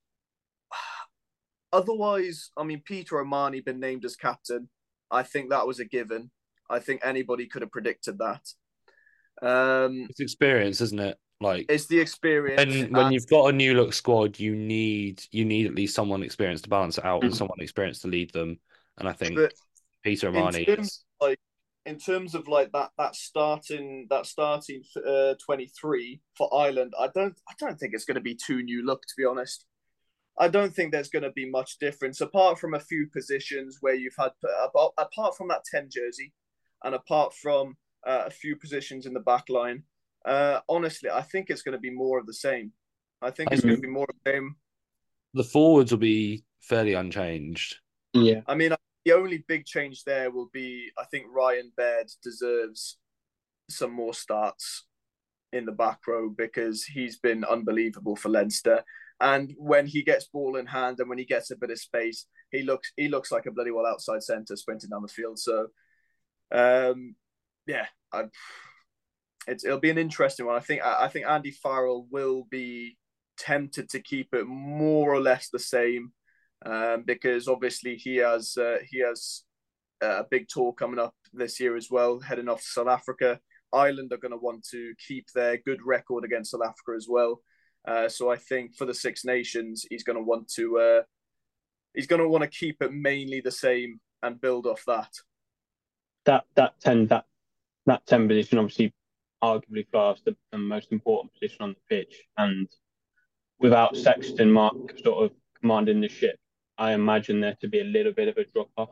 otherwise, 1.72 2.50
I 2.56 2.64
mean, 2.64 2.82
Peter 2.84 3.18
O'Mahony 3.18 3.60
been 3.60 3.80
named 3.80 4.04
as 4.04 4.14
captain. 4.14 4.68
I 5.10 5.24
think 5.24 5.50
that 5.50 5.66
was 5.66 5.80
a 5.80 5.84
given. 5.84 6.30
I 6.68 6.78
think 6.78 7.00
anybody 7.02 7.46
could 7.46 7.62
have 7.62 7.72
predicted 7.72 8.18
that. 8.18 8.42
Um, 9.42 10.06
it's 10.10 10.20
experience, 10.20 10.80
isn't 10.80 11.00
it? 11.00 11.18
Like 11.40 11.66
it's 11.68 11.86
the 11.86 11.98
experience. 11.98 12.60
And 12.60 12.92
when 12.94 13.06
and... 13.06 13.14
you've 13.14 13.28
got 13.28 13.46
a 13.46 13.52
new 13.52 13.74
look 13.74 13.94
squad, 13.94 14.38
you 14.38 14.54
need 14.54 15.22
you 15.30 15.44
need 15.44 15.66
at 15.66 15.74
least 15.74 15.94
someone 15.94 16.22
experienced 16.22 16.64
to 16.64 16.70
balance 16.70 16.98
it 16.98 17.04
out, 17.04 17.20
mm-hmm. 17.20 17.28
and 17.28 17.36
someone 17.36 17.58
experienced 17.60 18.02
to 18.02 18.08
lead 18.08 18.32
them. 18.32 18.58
And 18.98 19.08
I 19.08 19.12
think 19.12 19.36
but 19.36 19.52
Peter 20.04 20.28
O'Mahony 20.28 20.64
is 20.64 21.04
like 21.20 21.38
in 21.86 21.98
terms 21.98 22.34
of 22.34 22.46
like 22.46 22.70
that 22.72 22.90
that 22.98 23.16
starting 23.16 24.06
that 24.10 24.26
starting 24.26 24.82
uh, 25.06 25.34
23 25.44 26.20
for 26.36 26.54
Ireland, 26.54 26.92
I 26.98 27.08
don't 27.14 27.40
I 27.48 27.54
don't 27.58 27.78
think 27.78 27.94
it's 27.94 28.04
going 28.04 28.16
to 28.16 28.20
be 28.20 28.34
too 28.34 28.62
new 28.62 28.84
look 28.84 29.02
to 29.02 29.14
be 29.16 29.24
honest. 29.24 29.64
I 30.38 30.48
don't 30.48 30.74
think 30.74 30.92
there's 30.92 31.10
going 31.10 31.22
to 31.22 31.32
be 31.32 31.50
much 31.50 31.78
difference 31.78 32.20
apart 32.20 32.58
from 32.58 32.74
a 32.74 32.80
few 32.80 33.08
positions 33.12 33.78
where 33.80 33.94
you've 33.94 34.14
had 34.18 34.30
apart, 34.64 34.92
apart 34.96 35.36
from 35.36 35.48
that 35.48 35.64
10 35.70 35.88
jersey 35.90 36.32
and 36.82 36.94
apart 36.94 37.34
from 37.34 37.76
uh, 38.06 38.24
a 38.26 38.30
few 38.30 38.56
positions 38.56 39.06
in 39.06 39.14
the 39.14 39.20
back 39.20 39.48
line. 39.48 39.84
Uh, 40.24 40.60
honestly, 40.68 41.10
I 41.10 41.22
think 41.22 41.48
it's 41.48 41.62
going 41.62 41.76
to 41.76 41.80
be 41.80 41.90
more 41.90 42.18
of 42.18 42.26
the 42.26 42.34
same. 42.34 42.72
I 43.22 43.30
think 43.30 43.52
it's 43.52 43.62
going 43.62 43.76
to 43.76 43.80
be 43.80 43.88
more 43.88 44.06
of 44.08 44.14
the 44.24 44.32
same. 44.32 44.56
The 45.34 45.44
forwards 45.44 45.90
will 45.90 45.98
be 45.98 46.44
fairly 46.60 46.94
unchanged. 46.94 47.76
Yeah. 48.12 48.40
I 48.46 48.54
mean, 48.54 48.74
the 49.04 49.12
only 49.12 49.44
big 49.46 49.64
change 49.66 50.04
there 50.04 50.30
will 50.30 50.50
be 50.52 50.90
I 50.98 51.04
think 51.04 51.26
Ryan 51.30 51.72
Baird 51.76 52.08
deserves 52.22 52.98
some 53.68 53.92
more 53.92 54.14
starts 54.14 54.86
in 55.52 55.64
the 55.64 55.72
back 55.72 56.00
row 56.06 56.28
because 56.28 56.84
he's 56.84 57.18
been 57.18 57.44
unbelievable 57.44 58.16
for 58.16 58.28
Leinster. 58.28 58.84
And 59.20 59.52
when 59.58 59.86
he 59.86 60.02
gets 60.02 60.26
ball 60.26 60.56
in 60.56 60.66
hand 60.66 60.98
and 60.98 61.08
when 61.08 61.18
he 61.18 61.24
gets 61.24 61.50
a 61.50 61.56
bit 61.56 61.70
of 61.70 61.78
space, 61.78 62.26
he 62.50 62.62
looks 62.62 62.92
he 62.96 63.08
looks 63.08 63.30
like 63.30 63.46
a 63.46 63.50
bloody 63.50 63.70
well 63.70 63.86
outside 63.86 64.22
centre 64.22 64.56
sprinting 64.56 64.90
down 64.90 65.02
the 65.02 65.08
field. 65.08 65.38
So, 65.38 65.68
um, 66.52 67.14
yeah, 67.66 67.86
I, 68.12 68.24
it's 69.46 69.64
it'll 69.64 69.80
be 69.80 69.90
an 69.90 69.98
interesting 69.98 70.46
one. 70.46 70.56
I 70.56 70.60
think 70.60 70.82
I, 70.82 71.04
I 71.04 71.08
think 71.08 71.26
Andy 71.26 71.50
Farrell 71.50 72.06
will 72.10 72.46
be 72.50 72.96
tempted 73.38 73.88
to 73.90 74.00
keep 74.00 74.34
it 74.34 74.46
more 74.46 75.12
or 75.12 75.20
less 75.20 75.48
the 75.48 75.58
same 75.58 76.12
um, 76.64 77.04
because 77.06 77.48
obviously 77.48 77.96
he 77.96 78.16
has 78.16 78.56
uh, 78.56 78.78
he 78.88 79.00
has 79.00 79.44
a 80.02 80.24
big 80.30 80.48
tour 80.48 80.72
coming 80.72 80.98
up 80.98 81.14
this 81.32 81.60
year 81.60 81.76
as 81.76 81.90
well, 81.90 82.20
heading 82.20 82.48
off 82.48 82.60
to 82.60 82.66
South 82.66 82.88
Africa. 82.88 83.38
Ireland 83.72 84.12
are 84.12 84.18
going 84.18 84.32
to 84.32 84.38
want 84.38 84.66
to 84.70 84.94
keep 85.06 85.26
their 85.34 85.58
good 85.58 85.80
record 85.84 86.24
against 86.24 86.50
South 86.50 86.62
Africa 86.62 86.92
as 86.96 87.06
well. 87.08 87.40
Uh, 87.86 88.08
so 88.08 88.30
I 88.30 88.36
think 88.36 88.74
for 88.74 88.84
the 88.84 88.94
Six 88.94 89.24
Nations, 89.24 89.86
he's 89.88 90.02
going 90.02 90.16
to 90.16 90.22
want 90.22 90.48
to 90.56 90.78
uh, 90.78 91.02
he's 91.94 92.06
going 92.06 92.20
to 92.20 92.28
want 92.28 92.42
to 92.42 92.48
keep 92.48 92.82
it 92.82 92.92
mainly 92.92 93.40
the 93.40 93.50
same 93.50 94.00
and 94.22 94.40
build 94.40 94.66
off 94.66 94.82
that. 94.86 95.10
That 96.26 96.44
that 96.56 96.74
ten 96.80 97.06
that 97.06 97.24
that 97.86 98.06
ten 98.06 98.28
position 98.28 98.58
obviously 98.58 98.94
arguably 99.42 99.86
classed 99.90 100.24
the, 100.24 100.36
the 100.52 100.58
most 100.58 100.92
important 100.92 101.32
position 101.32 101.58
on 101.60 101.70
the 101.70 101.96
pitch, 101.96 102.14
and 102.36 102.68
without 103.58 103.96
Sexton 103.96 104.50
Mark 104.50 104.74
sort 105.02 105.24
of 105.24 105.36
commanding 105.60 106.00
the 106.00 106.08
ship, 106.08 106.38
I 106.78 106.92
imagine 106.92 107.40
there 107.40 107.56
to 107.60 107.68
be 107.68 107.80
a 107.80 107.84
little 107.84 108.12
bit 108.12 108.28
of 108.28 108.36
a 108.36 108.44
drop 108.44 108.70
off. 108.76 108.90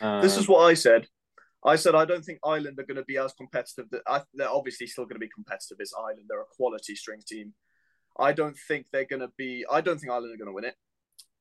Um, 0.00 0.22
this 0.22 0.36
is 0.36 0.48
what 0.48 0.64
I 0.64 0.74
said. 0.74 1.06
I 1.64 1.76
said 1.76 1.94
I 1.94 2.04
don't 2.04 2.24
think 2.24 2.38
Ireland 2.44 2.78
are 2.78 2.84
going 2.84 2.96
to 2.96 3.04
be 3.04 3.18
as 3.18 3.32
competitive. 3.32 3.90
That 3.90 4.02
I, 4.06 4.22
they're 4.34 4.48
obviously 4.48 4.86
still 4.86 5.04
going 5.04 5.16
to 5.16 5.26
be 5.26 5.30
competitive 5.34 5.78
as 5.80 5.92
Ireland. 5.98 6.26
They're 6.28 6.40
a 6.40 6.56
quality 6.56 6.94
string 6.94 7.20
team. 7.26 7.54
I 8.18 8.32
don't 8.32 8.56
think 8.68 8.86
they're 8.92 9.04
going 9.04 9.20
to 9.20 9.32
be. 9.36 9.64
I 9.70 9.80
don't 9.80 9.98
think 9.98 10.12
Ireland 10.12 10.34
are 10.34 10.38
going 10.38 10.48
to 10.48 10.54
win 10.54 10.64
it. 10.64 10.74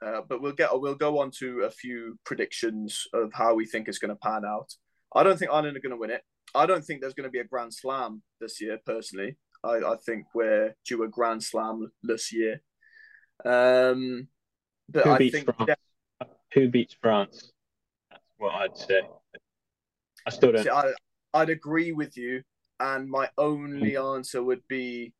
Uh, 0.05 0.21
but 0.27 0.41
we'll 0.41 0.53
get. 0.53 0.69
We'll 0.79 0.95
go 0.95 1.19
on 1.19 1.31
to 1.39 1.61
a 1.61 1.71
few 1.71 2.17
predictions 2.23 3.05
of 3.13 3.31
how 3.33 3.55
we 3.55 3.65
think 3.65 3.87
it's 3.87 3.99
going 3.99 4.09
to 4.09 4.15
pan 4.15 4.43
out. 4.45 4.73
I 5.15 5.23
don't 5.23 5.37
think 5.37 5.51
Ireland 5.51 5.77
are 5.77 5.81
going 5.81 5.91
to 5.91 5.97
win 5.97 6.11
it. 6.11 6.21
I 6.55 6.65
don't 6.65 6.83
think 6.83 7.01
there's 7.01 7.13
going 7.13 7.27
to 7.27 7.31
be 7.31 7.39
a 7.39 7.45
Grand 7.45 7.73
Slam 7.73 8.21
this 8.39 8.61
year. 8.61 8.79
Personally, 8.85 9.37
I, 9.63 9.77
I 9.77 9.95
think 10.05 10.25
we're 10.33 10.75
due 10.87 11.03
a 11.03 11.07
Grand 11.07 11.43
Slam 11.43 11.91
this 12.03 12.31
year. 12.33 12.61
Um, 13.45 14.27
but 14.89 15.03
Who 15.03 15.11
I 15.11 15.17
beats 15.17 15.35
think 15.35 15.55
France? 15.55 15.79
Who 16.53 16.69
beats 16.69 16.95
France? 17.01 17.51
That's 18.09 18.23
what 18.37 18.53
I'd 18.53 18.77
say. 18.77 19.01
I 20.25 20.29
still 20.29 20.51
don't. 20.51 20.63
See, 20.63 20.69
I, 20.69 20.91
I'd 21.33 21.49
agree 21.49 21.91
with 21.91 22.17
you, 22.17 22.41
and 22.79 23.09
my 23.09 23.29
only 23.37 23.97
answer 23.97 24.43
would 24.43 24.61
be 24.67 25.13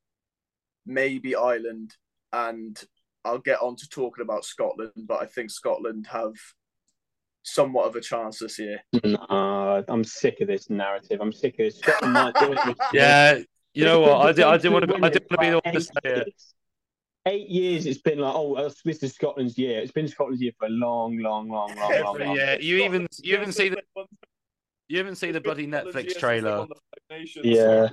maybe 0.85 1.35
Ireland, 1.35 1.95
and 2.31 2.81
I'll 3.25 3.39
get 3.39 3.61
on 3.61 3.75
to 3.75 3.89
talking 3.89 4.23
about 4.23 4.45
Scotland, 4.45 4.91
but 5.05 5.21
I 5.21 5.25
think 5.25 5.51
Scotland 5.51 6.07
have 6.09 6.33
somewhat 7.43 7.87
of 7.87 7.95
a 7.95 8.01
chance 8.01 8.39
this 8.39 8.59
year. 8.59 8.79
Nah, 9.03 9.81
I'm 9.87 10.03
sick 10.03 10.41
of 10.41 10.47
this 10.47 10.69
narrative. 10.69 11.19
I'm 11.21 11.33
sick 11.33 11.53
of 11.53 11.65
this. 11.65 11.79
Scotland 11.79 12.13
might 12.13 12.35
do 12.35 12.53
it. 12.53 12.77
Yeah, 12.93 13.39
you 13.73 13.85
know 13.85 13.99
what? 14.01 14.25
I 14.25 14.31
did. 14.31 14.45
I 14.45 14.57
did 14.57 14.71
want 14.71 14.87
to. 14.87 14.95
I 14.95 15.09
did 15.09 15.25
want 15.29 15.31
to 15.31 15.37
be 15.37 15.49
the 15.49 15.61
one 15.63 15.73
to 15.73 15.81
say 15.81 15.91
it 16.03 16.33
eight 17.27 17.49
years 17.49 17.85
it's 17.85 17.99
been 17.99 18.19
like, 18.19 18.33
oh, 18.33 18.55
uh, 18.55 18.69
this 18.85 19.03
is 19.03 19.13
Scotland's 19.13 19.57
year. 19.57 19.79
It's 19.79 19.91
been 19.91 20.07
Scotland's 20.07 20.41
year 20.41 20.53
for 20.57 20.67
a 20.67 20.69
long, 20.69 21.17
long, 21.17 21.49
long, 21.49 21.75
long, 21.75 21.91
long, 21.91 22.19
long. 22.19 22.35
Yeah, 22.35 22.57
you 22.59 22.77
even 22.83 23.07
you 23.21 23.35
even 23.35 23.51
see 23.51 23.69
the 23.69 23.81
you 24.87 24.97
haven't 24.97 25.15
seen 25.15 25.33
the 25.33 25.41
bloody 25.41 25.67
Netflix 25.67 26.17
trailer. 26.17 26.65
Yeah. 27.43 27.89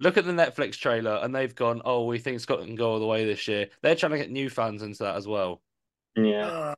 Look 0.00 0.16
at 0.16 0.24
the 0.24 0.32
Netflix 0.32 0.76
trailer, 0.76 1.20
and 1.22 1.34
they've 1.34 1.54
gone, 1.54 1.80
"Oh, 1.84 2.06
we 2.06 2.18
think 2.18 2.40
Scotland 2.40 2.70
can 2.70 2.76
go 2.76 2.90
all 2.90 2.98
the 2.98 3.06
way 3.06 3.24
this 3.24 3.46
year." 3.46 3.68
They're 3.82 3.94
trying 3.94 4.12
to 4.12 4.18
get 4.18 4.30
new 4.30 4.50
fans 4.50 4.82
into 4.82 5.04
that 5.04 5.14
as 5.14 5.28
well. 5.28 5.62
Yeah. 6.16 6.50
Ah. 6.50 6.74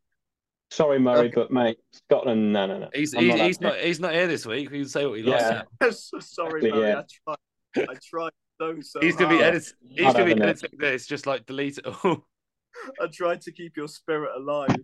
Sorry, 0.70 0.98
Murray, 0.98 1.30
but 1.32 1.50
mate, 1.50 1.78
Scotland, 1.92 2.52
no, 2.52 2.66
no, 2.66 2.78
no. 2.78 2.88
He's 2.92 3.12
he's, 3.12 3.28
not, 3.28 3.38
he's 3.38 3.60
not 3.60 3.76
he's 3.78 4.00
not 4.00 4.12
here 4.12 4.26
this 4.26 4.44
week. 4.44 4.70
We 4.70 4.80
can 4.80 4.88
say 4.88 5.06
what 5.06 5.18
he 5.18 5.24
yeah. 5.24 5.62
likes. 5.80 6.10
Sorry, 6.20 6.70
Murray. 6.70 6.88
Yeah. 6.88 7.00
I 7.00 7.36
tried. 7.76 7.88
I 7.90 7.94
tried 8.02 8.32
so 8.60 8.76
so. 8.80 9.00
He's 9.00 9.14
gonna 9.14 9.28
hard. 9.28 9.38
be 9.38 9.44
edit- 9.44 9.72
He's 9.88 10.12
gonna 10.12 10.34
be 10.34 10.42
editing 10.42 10.78
this, 10.78 11.06
just 11.06 11.26
like 11.26 11.46
delete 11.46 11.78
it 11.78 11.86
all. 11.86 12.26
I 13.00 13.06
tried 13.12 13.40
to 13.42 13.52
keep 13.52 13.76
your 13.76 13.88
spirit 13.88 14.30
alive. 14.36 14.74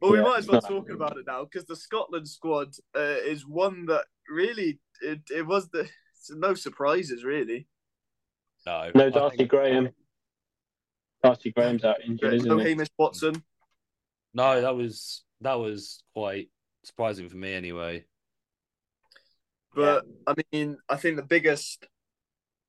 Well, 0.00 0.12
we 0.12 0.18
yeah, 0.18 0.24
might 0.24 0.38
as 0.38 0.48
well 0.48 0.60
talk 0.60 0.90
about 0.90 1.16
it 1.16 1.24
now 1.26 1.44
because 1.44 1.66
the 1.66 1.74
Scotland 1.74 2.28
squad 2.28 2.68
uh, 2.96 3.16
is 3.24 3.46
one 3.46 3.86
that 3.86 4.04
really 4.30 4.78
it, 5.00 5.20
it 5.30 5.46
was 5.46 5.68
the 5.70 5.88
no 6.30 6.54
surprises 6.54 7.24
really. 7.24 7.66
No, 8.66 8.90
no 8.94 9.10
Darcy 9.10 9.38
think... 9.38 9.50
Graham. 9.50 9.88
Darcy 11.22 11.50
Graham's 11.50 11.84
out 11.84 11.96
injured, 12.06 12.34
isn't 12.34 12.48
no 12.48 12.58
Hamish 12.58 12.88
Watson. 12.96 13.42
No, 14.38 14.60
that 14.60 14.76
was 14.76 15.24
that 15.40 15.58
was 15.58 16.04
quite 16.14 16.48
surprising 16.84 17.28
for 17.28 17.36
me 17.36 17.54
anyway. 17.54 18.04
But 19.74 20.04
I 20.28 20.34
mean, 20.52 20.76
I 20.88 20.94
think 20.94 21.16
the 21.16 21.24
biggest 21.24 21.84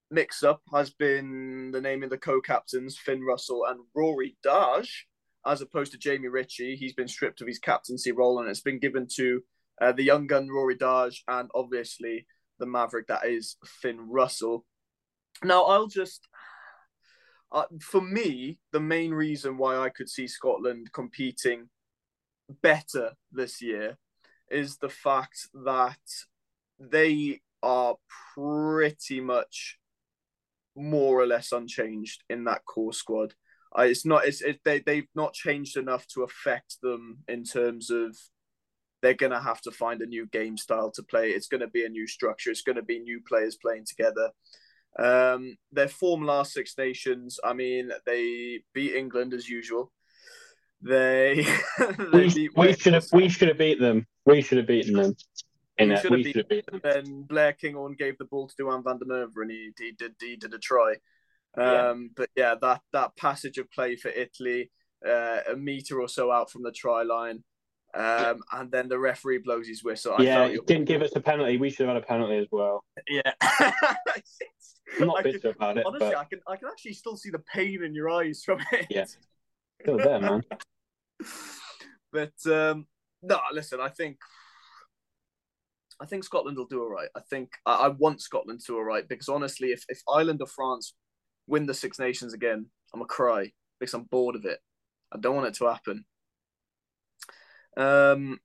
mix 0.10 0.42
up 0.42 0.64
has 0.74 0.90
been 0.90 1.70
the 1.72 1.80
naming 1.80 2.06
of 2.06 2.10
the 2.10 2.18
co-captains 2.18 2.98
Finn 2.98 3.22
Russell 3.22 3.66
and 3.68 3.82
Rory 3.96 4.36
Darge, 4.44 5.06
as 5.46 5.62
opposed 5.62 5.92
to 5.92 6.00
Jamie 6.00 6.28
Ritchie. 6.28 6.76
He's 6.76 6.94
been 6.94 7.08
stripped 7.08 7.40
of 7.40 7.46
his 7.48 7.60
captaincy 7.60 8.12
role 8.12 8.40
and 8.40 8.50
it's 8.50 8.62
been 8.62 8.80
given 8.80 9.06
to 9.18 9.42
uh, 9.80 9.92
the 9.92 10.02
young 10.02 10.26
gun 10.26 10.50
Rory 10.50 10.76
Darge 10.76 11.22
and 11.28 11.52
obviously 11.54 12.26
the 12.58 12.66
maverick 12.66 13.06
that 13.10 13.28
is 13.28 13.58
Finn 13.64 14.10
Russell. 14.10 14.66
Now 15.44 15.66
I'll 15.66 15.86
just. 15.86 16.28
Uh, 17.52 17.66
for 17.82 18.02
me, 18.02 18.60
the 18.72 18.80
main 18.80 19.12
reason 19.12 19.58
why 19.58 19.78
I 19.78 19.90
could 19.90 20.10
see 20.10 20.28
Scotland 20.28 20.92
competing 20.94 21.70
better 22.62 23.14
this 23.32 23.62
year 23.62 23.98
is 24.52 24.78
the 24.78 24.90
fact 24.90 25.48
that 25.54 25.98
they 26.80 27.42
are 27.62 27.96
pretty 28.34 29.20
much 29.20 29.78
more 30.76 31.20
or 31.20 31.28
less 31.28 31.52
unchanged 31.52 32.24
in 32.30 32.46
that 32.46 32.66
core 32.66 32.94
squad. 32.94 33.34
Uh, 33.78 33.84
it's 33.84 34.06
not 34.06 34.26
it's 34.26 34.42
it, 34.42 34.60
they 34.64 34.80
they've 34.80 35.10
not 35.14 35.34
changed 35.34 35.78
enough 35.78 36.08
to 36.08 36.24
affect 36.24 36.78
them 36.82 37.20
in 37.28 37.44
terms 37.44 37.90
of 37.92 38.18
they're 39.02 39.14
going 39.14 39.32
to 39.32 39.40
have 39.40 39.62
to 39.62 39.72
find 39.72 40.02
a 40.02 40.06
new 40.08 40.26
game 40.28 40.58
style 40.58 40.92
to 40.92 41.04
play. 41.04 41.30
It's 41.30 41.48
going 41.48 41.62
to 41.62 41.68
be 41.68 41.86
a 41.86 41.90
new 41.90 42.08
structure. 42.08 42.52
It's 42.52 42.64
going 42.64 42.76
to 42.76 42.82
be 42.82 43.00
new 43.00 43.22
players 43.28 43.58
playing 43.62 43.86
together. 43.88 44.32
Um, 44.98 45.58
their 45.72 45.88
form 45.88 46.24
last 46.24 46.54
Six 46.54 46.78
Nations. 46.78 47.40
I 47.44 47.54
mean, 47.54 47.92
they 48.06 48.62
beat 48.74 48.96
England 48.96 49.34
as 49.34 49.48
usual. 49.48 49.92
They, 50.82 51.46
they 52.12 52.28
we, 52.28 52.50
we 52.56 52.74
should 52.74 52.94
have 52.94 53.06
we 53.12 53.30
should 53.30 53.50
have 53.50 53.58
beat 53.58 53.80
them. 53.80 54.08
We 54.26 54.42
should 54.42 54.58
have 54.58 54.68
beaten 54.68 54.94
them. 54.94 55.16
In 55.78 55.90
we 55.90 56.24
should 56.24 56.38
have 56.38 56.50
beaten 56.50 56.80
them. 56.82 56.82
Then 56.84 57.24
Blair 57.24 57.54
Kinghorn 57.54 57.96
gave 57.98 58.18
the 58.18 58.26
ball 58.26 58.48
to 58.48 58.56
Duhan 58.56 58.84
van 58.84 58.98
der 58.98 59.06
Merwe 59.06 59.42
and 59.42 59.52
he, 59.52 59.72
he 59.78 59.92
did 59.92 60.16
he 60.22 60.36
did 60.36 60.54
a 60.54 60.60
try. 60.60 60.96
Yeah. 61.58 61.90
Um, 61.90 62.12
but 62.16 62.30
yeah, 62.36 62.56
that 62.62 62.82
that 62.94 63.18
passage 63.18 63.58
of 63.58 63.72
play 63.72 63.96
for 63.96 64.10
Italy, 64.10 64.72
uh, 65.06 65.40
a 65.52 65.56
meter 65.56 66.00
or 66.00 66.08
so 66.08 66.32
out 66.32 66.52
from 66.52 66.64
the 66.64 66.72
try 66.72 67.04
line, 67.04 67.44
um, 67.94 68.42
and 68.54 68.72
then 68.72 68.88
the 68.88 69.00
referee 69.00 69.40
blows 69.40 69.68
his 69.68 69.84
whistle. 69.84 70.16
I 70.18 70.24
yeah, 70.24 70.48
he 70.48 70.56
it- 70.56 70.68
didn't 70.68 70.86
give 70.86 71.02
us 71.02 71.12
a 71.16 71.20
penalty. 71.20 71.58
We 71.58 71.70
should 71.70 71.88
have 71.88 71.96
had 71.96 72.04
a 72.04 72.06
penalty 72.06 72.38
as 72.38 72.48
well. 72.52 72.84
yeah. 73.08 73.22
I'm 75.00 75.08
not 75.08 75.18
I 75.20 75.22
can- 75.24 75.32
bitter 75.32 75.50
about 75.50 75.78
it, 75.78 75.86
honestly, 75.86 76.10
but 76.10 76.18
I 76.18 76.24
can 76.26 76.40
I 76.48 76.56
can 76.56 76.68
actually 76.70 76.94
still 76.94 77.16
see 77.18 77.30
the 77.30 77.40
pain 77.40 77.84
in 77.84 77.94
your 77.96 78.10
eyes 78.10 78.44
from 78.44 78.60
it. 78.72 78.88
Yeah. 78.90 79.06
still 79.82 79.98
there, 79.98 80.20
man. 80.20 80.44
but 82.12 82.34
um, 82.46 82.86
no, 83.22 83.40
listen, 83.54 83.80
I 83.82 83.90
think 83.90 84.18
I 86.02 86.06
think 86.06 86.24
Scotland 86.24 86.58
will 86.58 86.66
do 86.66 86.82
all 86.82 86.90
right. 86.90 87.10
I 87.16 87.22
think 87.30 87.52
I, 87.66 87.74
I 87.74 87.88
want 87.90 88.22
Scotland 88.22 88.62
to 88.66 88.76
all 88.78 88.84
right 88.84 89.08
because 89.08 89.30
honestly, 89.30 89.70
if 89.72 89.84
if 89.90 90.02
Ireland 90.08 90.42
or 90.42 90.48
France 90.48 90.94
win 91.48 91.66
the 91.66 91.74
Six 91.74 92.00
Nations 92.00 92.34
again, 92.34 92.66
I'm 92.94 93.00
gonna 93.00 93.08
cry 93.08 93.52
because 93.80 93.94
I'm 93.94 94.04
bored 94.04 94.36
of 94.36 94.46
it. 94.46 94.60
I 95.12 95.18
don't 95.18 95.36
want 95.36 95.48
it 95.48 95.56
to 95.56 95.66
happen. 95.66 96.06
Um. 97.78 98.40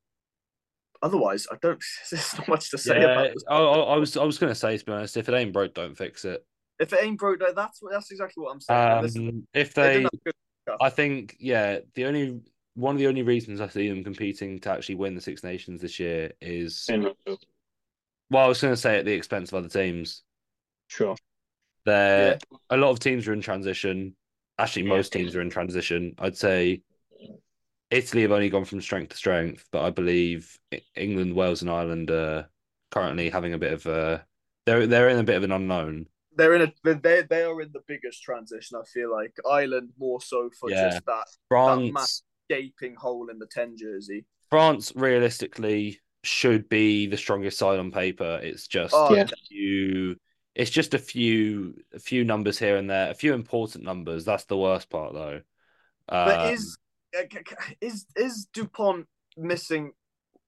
Otherwise, 1.03 1.47
I 1.53 1.57
don't. 1.61 1.83
There's 2.11 2.35
not 2.39 2.49
much 2.49 2.71
to 2.71 2.79
say 2.79 3.01
Yeah, 3.01 3.13
about 3.13 3.35
this. 3.35 3.45
I, 3.49 3.57
I, 3.57 3.79
I 3.79 3.97
was 3.97 4.17
I 4.17 4.25
was 4.25 4.39
gonna 4.39 4.55
say 4.55 4.79
to 4.79 4.85
be 4.85 4.93
honest, 4.93 5.17
if 5.17 5.29
it 5.29 5.35
ain't 5.35 5.53
broke, 5.53 5.75
don't 5.75 5.97
fix 5.97 6.25
it. 6.25 6.45
If 6.79 6.93
it 6.93 7.01
ain't 7.03 7.19
broke, 7.19 7.41
that's 7.55 7.83
what 7.83 7.93
that's 7.93 8.11
exactly 8.11 8.43
what 8.43 8.53
I'm 8.53 8.61
saying. 8.61 9.05
Um, 9.17 9.47
if 9.55 9.75
they 9.75 9.83
they, 9.83 9.93
didn't 9.95 10.05
have 10.05 10.25
good 10.25 10.35
stuff. 10.63 10.79
I 10.81 10.91
think, 10.91 11.37
yeah, 11.39 11.81
the 11.95 12.07
only 12.07 12.41
one 12.75 12.95
of 12.95 12.99
the 12.99 13.07
only 13.07 13.23
reasons 13.23 13.61
I 13.61 13.69
see 13.69 13.89
them 13.89 14.03
competing 14.03 14.59
to 14.61 14.71
actually 14.71 14.97
win 14.97 15.15
the 15.15 15.21
Six 15.21 15.45
Nations 15.45 15.81
this 15.81 16.01
year 16.01 16.33
is 16.41 16.85
Finn 16.85 17.13
well, 18.31 18.45
I 18.45 18.49
was 18.49 18.61
going 18.61 18.73
to 18.73 18.81
say 18.81 18.99
at 18.99 19.05
the 19.05 19.13
expense 19.13 19.53
of 19.53 19.59
other 19.59 19.69
teams. 19.69 20.23
Sure. 20.89 21.15
There, 21.85 22.39
a 22.71 22.77
lot 22.77 22.91
of 22.91 22.99
teams 22.99 23.29
are 23.29 23.33
in 23.33 23.43
transition. 23.43 24.17
Actually, 24.59 24.85
Yeah. 24.85 24.89
most 24.89 25.13
teams 25.13 25.37
are 25.37 25.41
in 25.41 25.51
transition. 25.51 26.15
I'd 26.19 26.37
say 26.37 26.83
Italy 27.91 28.23
have 28.23 28.33
only 28.33 28.51
gone 28.51 28.65
from 28.65 28.81
strength 28.81 29.11
to 29.11 29.17
strength, 29.17 29.67
but 29.71 29.83
I 29.83 29.91
believe 29.91 30.59
England, 30.97 31.35
Wales, 31.35 31.63
and 31.63 31.71
Ireland 31.71 32.11
are 32.11 32.49
currently 32.91 33.31
having 33.31 33.53
a 33.55 33.59
bit 33.59 33.73
of 33.73 33.87
a. 33.87 34.27
They're 34.67 34.87
they're 34.87 35.09
in 35.09 35.19
a 35.19 35.25
bit 35.25 35.37
of 35.37 35.45
an 35.45 35.53
unknown. 35.53 36.07
they're 36.37 36.55
in 36.55 36.63
a 36.63 36.95
they 36.95 37.23
they 37.23 37.43
are 37.43 37.61
in 37.61 37.71
the 37.73 37.83
biggest 37.87 38.23
transition. 38.23 38.77
I 38.81 38.85
feel 38.93 39.13
like 39.13 39.37
Ireland 39.49 39.91
more 39.99 40.21
so 40.21 40.51
for 40.59 40.71
Yeah. 40.71 40.91
just 40.91 41.07
that 41.07 41.27
France, 41.49 42.23
gaping 42.49 42.97
hole 42.97 43.29
in 43.31 43.39
the 43.39 43.47
ten 43.47 43.77
jersey. 43.77 44.25
France, 44.51 44.93
realistically, 44.95 46.01
should 46.23 46.69
be 46.69 47.07
the 47.07 47.17
strongest 47.17 47.59
side 47.59 47.79
on 47.79 47.91
paper. 47.93 48.41
It's 48.43 48.67
just 48.67 48.95
Oh, 48.95 49.15
Yeah. 49.15 49.25
a 49.25 49.37
few. 49.49 50.17
It's 50.55 50.71
just 50.71 50.95
a 50.95 50.99
few, 50.99 51.83
a 51.93 51.99
few 51.99 52.25
numbers 52.25 52.59
here 52.59 52.77
and 52.77 52.89
there, 52.89 53.11
a 53.11 53.15
few 53.15 53.35
important 53.35 53.85
numbers. 53.85 54.25
That's 54.25 54.45
the 54.45 54.57
worst 54.57 54.89
part, 54.89 55.13
though. 55.13 55.43
But 56.25 56.41
Um, 56.41 56.53
is 56.55 56.77
Uh, 57.19 57.23
is 57.81 58.07
is 58.17 58.47
Dupont 58.53 59.07
missing 59.37 59.93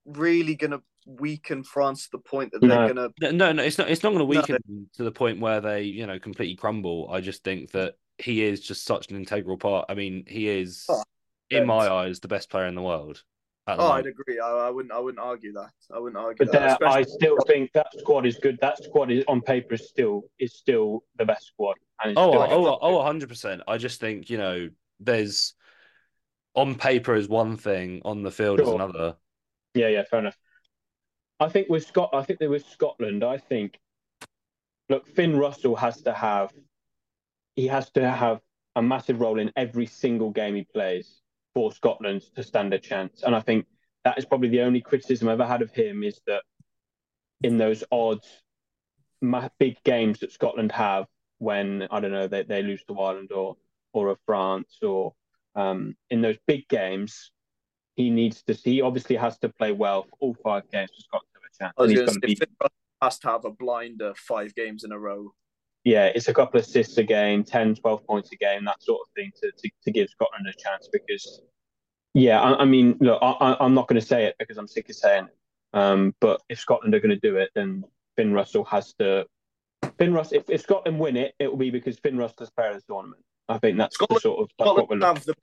really 0.05 0.55
gonna 0.55 0.81
weaken 1.07 1.62
France 1.62 2.05
to 2.05 2.11
the 2.12 2.19
point 2.19 2.53
that 2.53 2.61
they're 2.61 2.69
No. 2.69 2.89
gonna? 2.89 3.09
No, 3.21 3.31
no, 3.31 3.53
no, 3.53 3.62
it's 3.62 3.79
not. 3.79 3.89
It's 3.91 4.03
not 4.03 4.11
going 4.12 4.27
to 4.27 4.33
No. 4.35 4.41
weaken 4.41 4.59
them 4.67 4.91
to 4.95 5.05
the 5.05 5.12
point 5.12 5.41
where 5.41 5.61
they, 5.61 5.83
you 5.83 6.07
know, 6.07 6.19
completely 6.19 6.57
crumble. 6.57 7.09
I 7.11 7.21
just 7.21 7.45
think 7.45 7.71
that 7.73 7.95
he 8.19 8.43
is 8.43 8.61
just 8.61 8.85
such 8.85 9.11
an 9.11 9.17
integral 9.17 9.57
part. 9.59 9.87
I 9.89 9.95
mean, 9.95 10.25
he 10.27 10.49
is, 10.49 10.87
Oh, 10.89 11.03
in 11.51 11.67
my 11.67 11.87
eyes, 11.89 12.19
the 12.21 12.29
best 12.29 12.51
player 12.51 12.67
in 12.67 12.75
the 12.75 12.83
world. 12.83 13.23
the 13.67 13.75
Oh, 13.75 13.77
moment. 13.89 14.07
I'd 14.07 14.11
agree. 14.11 14.39
I, 14.39 14.49
I 14.49 14.71
wouldn't. 14.71 14.93
I 14.93 14.99
wouldn't 15.01 15.21
argue 15.23 15.53
that. 15.55 15.73
I 15.93 15.99
wouldn't 15.99 16.17
argue 16.25 16.45
But 16.47 16.53
that. 16.53 16.59
there, 16.61 16.69
especially- 16.89 17.01
I 17.01 17.03
still 17.03 17.37
think 17.49 17.73
that 17.73 17.89
squad 17.99 18.25
is 18.25 18.39
good. 18.39 18.59
That 18.61 18.83
squad 18.83 19.11
is 19.11 19.25
on 19.27 19.41
paper 19.43 19.75
is 19.75 19.89
still 19.89 20.23
is 20.39 20.55
still 20.55 21.03
the 21.17 21.25
best 21.25 21.47
squad. 21.49 21.75
And 22.01 22.12
it's 22.12 22.19
Oh, 22.21 22.31
still 22.47 22.67
oh, 22.69 22.79
oh, 22.81 22.99
100%. 23.03 23.62
I 23.67 23.77
just 23.77 23.99
think, 24.01 24.31
you 24.31 24.39
know, 24.39 24.69
there's 25.01 25.56
on 26.57 26.75
paper 26.75 27.15
is 27.15 27.29
one 27.29 27.57
thing, 27.57 28.01
on 28.05 28.23
the 28.23 28.31
field 28.31 28.61
is 28.61 28.69
another. 28.69 29.17
Yeah, 29.75 29.89
yeah, 29.89 30.05
fair 30.11 30.21
enough. 30.21 30.37
I 31.39 31.49
think 31.51 31.69
with 31.69 31.87
Scot, 31.87 32.11
I 32.15 32.23
think 32.23 32.39
that 32.41 32.49
with 32.49 32.67
Scotland, 32.67 33.23
I 33.23 33.37
think, 33.37 33.79
look, 34.89 35.07
Finn 35.07 35.37
Russell 35.37 35.77
has 35.77 36.01
to 36.03 36.15
have, 36.15 36.51
he 37.55 37.67
has 37.67 37.91
to 37.91 38.11
have 38.11 38.41
a 38.75 38.83
massive 38.83 39.21
role 39.21 39.39
in 39.39 39.53
every 39.55 39.87
single 39.87 40.31
game 40.31 40.55
he 40.55 40.65
plays 40.65 41.21
for 41.55 41.71
Scotland 41.73 42.23
to 42.35 42.43
stand 42.43 42.73
a 42.73 42.79
chance. 42.79 43.23
And 43.23 43.37
I 43.37 43.41
think 43.41 43.67
that 44.05 44.19
is 44.19 44.25
probably 44.25 44.49
the 44.49 44.63
only 44.63 44.81
criticism 44.81 45.29
I've 45.29 45.41
ever 45.41 45.47
had 45.47 45.63
of 45.63 45.71
him 45.71 46.03
is 46.03 46.21
that 46.27 46.43
in 47.43 47.59
those 47.59 47.85
odd, 47.93 48.21
big 49.59 49.83
games 49.85 50.21
that 50.21 50.33
Scotland 50.33 50.73
have 50.73 51.07
when 51.39 51.87
I 51.91 52.01
don't 52.01 52.13
know 52.13 52.29
they, 52.29 52.45
they 52.45 52.63
lose 52.63 52.83
to 52.85 52.99
Ireland 52.99 53.33
or 53.33 53.57
or 53.93 54.11
a 54.11 54.17
France 54.27 54.79
or 54.83 55.15
um, 55.57 55.97
in 56.11 56.21
those 56.21 56.37
big 56.47 56.69
games, 56.69 57.33
he 57.97 58.11
needs 58.11 58.43
to. 58.43 58.55
He 58.55 58.83
obviously 58.83 59.17
has 59.17 59.39
to 59.39 59.49
play 59.49 59.73
well 59.73 60.05
for 60.05 60.17
all 60.21 60.37
five 60.45 60.71
games 60.71 60.91
for 60.95 61.03
Scotland 61.03 61.31
to 61.35 61.41
have 61.41 61.45
a 61.45 61.65
chance. 61.65 61.75
I 61.79 61.83
was 61.83 61.93
gonna 61.95 62.13
say, 62.13 62.35
be, 62.35 62.69
has 63.03 63.19
to 63.21 63.29
have 63.29 63.45
a 63.45 63.51
blinder 63.51 64.13
five 64.17 64.55
games 64.55 64.85
in 64.85 64.93
a 64.93 64.99
row. 64.99 65.33
yeah, 65.85 66.07
it's 66.07 66.29
a 66.29 66.35
couple 66.35 66.61
of 66.61 66.67
assists 66.67 66.97
a 66.99 67.03
game, 67.03 67.45
10, 67.45 67.77
12 67.77 68.07
points 68.07 68.31
a 68.33 68.37
game, 68.37 68.65
that 68.65 68.83
sort 68.83 69.01
of 69.03 69.09
thing 69.15 69.33
to 69.43 69.51
to, 69.51 69.71
to 69.85 69.91
give 69.91 70.09
Scotland 70.11 70.47
a 70.47 70.63
chance 70.63 70.89
because. 70.93 71.43
Yeah, 72.15 72.41
I, 72.41 72.63
I 72.63 72.65
mean, 72.65 72.97
look, 73.01 73.19
I, 73.21 73.59
I'm 73.61 73.75
not 73.75 73.89
going 73.89 74.01
to 74.01 74.07
say 74.07 74.25
it 74.25 74.37
because 74.39 74.57
I'm 74.57 74.67
sick 74.67 74.89
of 74.89 74.95
saying 74.97 75.25
it. 75.27 75.79
Um, 75.79 76.15
but 76.19 76.41
if 76.49 76.59
Scotland 76.59 76.95
are 76.95 77.01
going 77.01 77.11
to 77.11 77.21
do 77.21 77.37
it, 77.37 77.51
then 77.55 77.85
Finn 78.17 78.33
Russell 78.33 78.65
has 78.65 78.95
to. 78.95 79.27
Finn 79.99 80.15
Russell, 80.15 80.39
if, 80.39 80.49
if 80.49 80.63
Scotland 80.63 80.99
win 80.99 81.19
it, 81.19 81.35
it 81.39 81.51
will 81.51 81.59
be 81.59 81.71
because 81.71 81.99
Finn 81.99 82.17
Russell 82.17 82.37
Russell's 82.39 82.51
player 82.57 82.71
of 82.71 82.77
the 82.77 82.83
tournament. 82.89 83.23
I 83.49 83.59
think 83.59 83.79
that's 83.79 83.95
Scotland- 83.95 84.17
the 84.19 84.21
sort 84.21 84.41
of 84.41 84.49
that's 84.59 84.67
what 84.67 84.77
we're 84.89 84.99
Scotland 84.99 85.01
looking. 85.03 85.17
have 85.17 85.25
the 85.25 85.35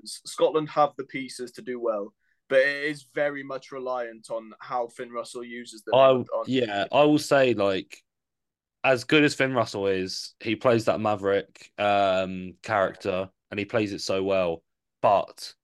pieces. 0.00 0.20
Scotland 0.26 0.68
have 0.70 0.92
the 0.96 1.04
pieces 1.04 1.52
to 1.52 1.62
do 1.62 1.80
well, 1.80 2.14
but 2.48 2.58
it 2.60 2.84
is 2.84 3.06
very 3.14 3.42
much 3.42 3.72
reliant 3.72 4.30
on 4.30 4.52
how 4.60 4.88
Finn 4.88 5.10
Russell 5.10 5.44
uses 5.44 5.82
them. 5.82 5.94
I 5.94 6.08
on- 6.10 6.26
yeah, 6.46 6.86
I 6.92 7.04
will 7.04 7.18
say 7.18 7.54
like 7.54 8.02
as 8.84 9.02
good 9.04 9.24
as 9.24 9.34
Finn 9.34 9.54
Russell 9.54 9.88
is, 9.88 10.34
he 10.40 10.54
plays 10.54 10.84
that 10.84 11.00
maverick 11.00 11.72
um 11.78 12.54
character 12.62 13.28
and 13.50 13.58
he 13.58 13.64
plays 13.64 13.92
it 13.92 14.00
so 14.00 14.22
well. 14.22 14.62
But 15.02 15.54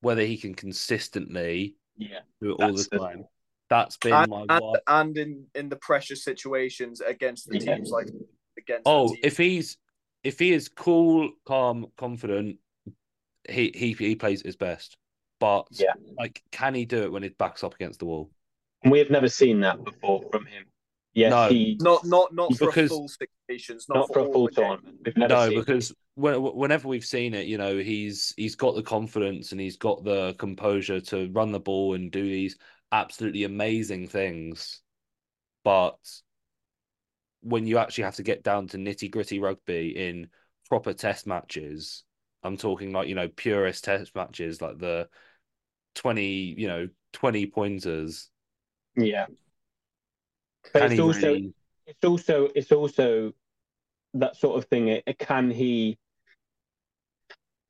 whether 0.00 0.22
he 0.22 0.36
can 0.36 0.54
consistently 0.54 1.76
Yeah, 1.96 2.20
do 2.40 2.50
it 2.52 2.62
all 2.62 2.72
That's 2.72 2.88
the 2.88 2.98
the- 2.98 3.04
time, 3.04 3.24
that's 3.68 3.96
been 3.98 4.12
and, 4.12 4.30
my 4.30 4.46
and, 4.48 4.76
and 4.86 5.18
in 5.18 5.46
in 5.54 5.68
the 5.68 5.76
pressure 5.76 6.16
situations 6.16 7.00
against 7.00 7.48
the 7.48 7.58
Yeah. 7.58 7.76
teams 7.76 7.90
like 7.90 8.08
against. 8.58 8.82
Oh, 8.86 9.08
the 9.08 9.14
team. 9.16 9.20
if 9.24 9.36
he's 9.36 9.76
if 10.22 10.38
he 10.38 10.52
is 10.52 10.68
cool, 10.68 11.30
calm, 11.46 11.86
confident, 11.96 12.58
he 13.48 13.72
he 13.74 13.92
he 13.92 14.16
plays 14.16 14.42
his 14.42 14.56
best. 14.56 14.96
But 15.38 15.66
Yeah. 15.72 15.94
like, 16.18 16.42
can 16.52 16.74
he 16.74 16.84
do 16.84 17.02
it 17.04 17.12
when 17.12 17.22
his 17.22 17.32
back's 17.38 17.64
up 17.64 17.74
against 17.74 17.98
the 18.00 18.06
wall? 18.06 18.30
we 18.86 18.98
have 18.98 19.10
never 19.10 19.28
seen 19.28 19.60
that 19.60 19.84
before 19.84 20.22
from 20.30 20.46
him. 20.46 20.64
Yes, 21.12 21.30
No. 21.30 21.48
he 21.48 21.76
not 21.80 22.04
not 22.06 22.34
not 22.34 22.54
for 22.56 22.66
Because- 22.66 22.90
a 22.90 22.94
full 22.94 23.08
six 23.08 23.30
nations, 23.48 23.86
not, 23.88 23.96
not 23.98 24.12
for 24.12 24.20
a 24.20 24.32
full 24.32 24.46
the 24.46 24.52
tournament. 24.52 25.16
No, 25.16 25.50
because 25.50 25.92
when, 26.14 26.40
whenever 26.42 26.88
we've 26.88 27.04
seen 27.04 27.34
it, 27.34 27.46
you 27.46 27.58
know, 27.58 27.76
he's 27.78 28.32
he's 28.36 28.54
got 28.54 28.74
the 28.76 28.82
confidence 28.82 29.52
and 29.52 29.60
he's 29.60 29.76
got 29.76 30.04
the 30.04 30.34
composure 30.38 31.00
to 31.00 31.30
run 31.32 31.52
the 31.52 31.60
ball 31.60 31.94
and 31.94 32.10
do 32.10 32.22
these 32.22 32.56
absolutely 32.92 33.44
amazing 33.44 34.06
things. 34.08 34.82
But 35.64 35.98
when 37.42 37.66
you 37.66 37.78
actually 37.78 38.04
have 38.04 38.16
to 38.16 38.22
get 38.22 38.42
down 38.42 38.68
to 38.68 38.76
nitty 38.78 39.10
gritty 39.10 39.38
rugby 39.38 39.96
in 39.96 40.28
proper 40.68 40.92
test 40.92 41.26
matches, 41.26 42.04
I'm 42.42 42.56
talking 42.56 42.92
like 42.92 43.08
you 43.08 43.14
know 43.14 43.28
purest 43.28 43.84
test 43.84 44.14
matches, 44.14 44.60
like 44.62 44.78
the 44.78 45.08
twenty, 45.94 46.54
you 46.56 46.68
know, 46.68 46.88
twenty 47.12 47.46
pointers. 47.46 48.30
Yeah, 48.96 49.26
but 50.72 50.82
Can 50.82 50.92
it's 50.92 51.00
also 51.00 51.26
really? 51.32 51.54
it's 51.86 52.04
also 52.04 52.48
it's 52.54 52.72
also 52.72 53.32
that 54.14 54.36
sort 54.36 54.58
of 54.58 54.68
thing. 54.68 54.88
It, 54.88 55.18
can 55.18 55.50
he 55.50 55.98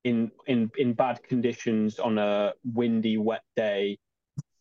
in 0.04 0.30
in 0.46 0.70
in 0.76 0.94
bad 0.94 1.22
conditions 1.22 1.98
on 1.98 2.18
a 2.18 2.52
windy, 2.64 3.18
wet 3.18 3.42
day 3.56 3.98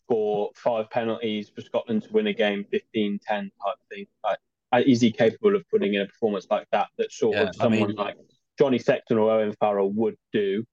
for 0.07 0.51
five 0.55 0.89
penalties 0.89 1.49
for 1.49 1.61
Scotland 1.61 2.03
to 2.03 2.11
win 2.11 2.27
a 2.27 2.33
game 2.33 2.65
15-10 2.73 3.19
type 3.27 3.51
thing? 3.91 4.07
Like, 4.23 4.39
Uh, 4.71 4.81
is 4.85 5.01
he 5.01 5.11
capable 5.11 5.55
of 5.55 5.63
putting 5.69 5.93
in 5.95 6.01
a 6.01 6.05
performance 6.05 6.47
like 6.49 6.67
that? 6.71 6.87
That 6.97 7.11
sort 7.11 7.35
Yeah, 7.35 7.43
of 7.43 7.49
I 7.49 7.63
someone 7.63 7.87
mean- 7.89 7.95
like 7.95 8.17
Johnny 8.57 8.77
Sexton 8.79 9.17
or 9.17 9.31
Owen 9.31 9.53
Farrell 9.59 9.91
would 9.93 10.17
do. 10.33 10.63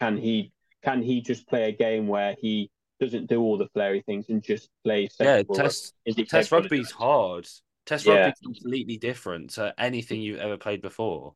Can 0.00 0.16
he? 0.16 0.52
Can 0.84 1.02
he 1.02 1.20
just 1.20 1.46
play 1.48 1.68
a 1.68 1.72
game 1.72 2.06
where 2.08 2.34
he 2.40 2.70
doesn't 2.98 3.26
do 3.28 3.40
all 3.40 3.58
the 3.58 3.68
flary 3.68 4.02
things 4.02 4.26
and 4.28 4.42
just 4.42 4.68
play 4.84 5.08
Yeah, 5.20 5.36
rugby? 5.36 5.54
test 5.54 5.94
Is 6.04 6.16
test 6.16 6.30
capable 6.30 6.58
of 6.58 6.64
rugby's 6.64 6.90
hard. 6.90 7.48
Test 7.84 8.06
Yeah. 8.06 8.26
rugby's 8.26 8.38
completely 8.42 8.96
different 8.96 9.50
to 9.50 9.74
anything 9.78 10.20
you've 10.22 10.38
ever 10.40 10.56
played 10.56 10.82
before. 10.82 11.34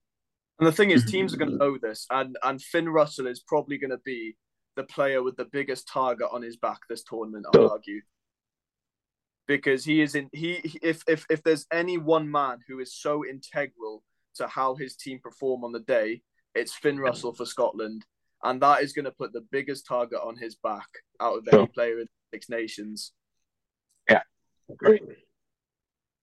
And 0.58 0.66
the 0.66 0.72
thing 0.72 0.90
is, 0.90 1.04
teams 1.10 1.34
are 1.34 1.36
going 1.36 1.50
to 1.50 1.56
know 1.58 1.76
this, 1.78 2.06
and 2.10 2.36
and 2.42 2.62
Finn 2.62 2.88
Russell 2.88 3.26
is 3.26 3.40
probably 3.40 3.78
going 3.78 3.90
to 3.90 3.98
be 4.04 4.36
the 4.76 4.84
player 4.84 5.22
with 5.22 5.36
the 5.36 5.44
biggest 5.46 5.88
target 5.88 6.28
on 6.32 6.42
his 6.42 6.56
back 6.56 6.80
this 6.88 7.02
tournament. 7.02 7.46
I'll 7.52 7.70
argue, 7.70 8.00
because 9.46 9.84
he 9.84 10.00
is 10.00 10.14
in 10.14 10.28
he 10.32 10.60
if 10.82 11.02
if 11.06 11.26
if 11.30 11.42
there's 11.42 11.66
any 11.72 11.98
one 11.98 12.30
man 12.30 12.58
who 12.68 12.80
is 12.80 12.94
so 12.94 13.24
integral 13.24 14.02
to 14.34 14.46
how 14.46 14.74
his 14.74 14.96
team 14.96 15.18
perform 15.22 15.64
on 15.64 15.72
the 15.72 15.80
day, 15.80 16.22
it's 16.54 16.74
Finn 16.74 16.98
Russell 16.98 17.34
for 17.34 17.46
Scotland, 17.46 18.04
and 18.42 18.60
that 18.60 18.82
is 18.82 18.92
going 18.92 19.04
to 19.06 19.10
put 19.10 19.32
the 19.32 19.46
biggest 19.50 19.86
target 19.86 20.18
on 20.22 20.36
his 20.36 20.56
back 20.56 20.88
out 21.20 21.38
of 21.38 21.44
Sure. 21.48 21.60
any 21.60 21.68
player 21.68 22.00
in 22.00 22.06
Six 22.32 22.48
Nations. 22.48 23.12
Yeah, 24.08 24.22
great. 24.76 25.02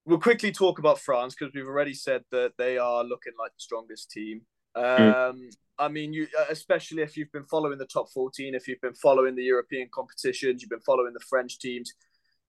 We'll 0.06 0.20
quickly 0.20 0.52
talk 0.52 0.80
about 0.80 1.00
France 1.00 1.34
because 1.34 1.54
we've 1.54 1.66
already 1.66 1.94
said 1.94 2.24
that 2.32 2.54
they 2.58 2.78
are 2.78 3.04
looking 3.04 3.34
like 3.40 3.52
the 3.52 3.62
strongest 3.62 4.12
team. 4.12 4.41
Mm. 4.76 5.30
Um, 5.30 5.50
I 5.80 5.88
mean, 5.88 6.14
you 6.14 6.28
especially 6.50 7.02
if 7.02 7.16
you've 7.18 7.32
been 7.32 7.45
following 7.45 7.78
the 7.78 7.86
top 7.86 8.12
fourteen, 8.12 8.54
if 8.54 8.68
you've 8.68 8.82
been 8.82 8.94
following 8.95 9.36
the 9.36 9.44
European 9.44 9.88
competitions, 9.94 10.62
you've 10.62 10.70
been 10.70 10.80
following 10.82 11.14
the 11.14 11.20
French 11.22 11.58
teams. 11.58 11.94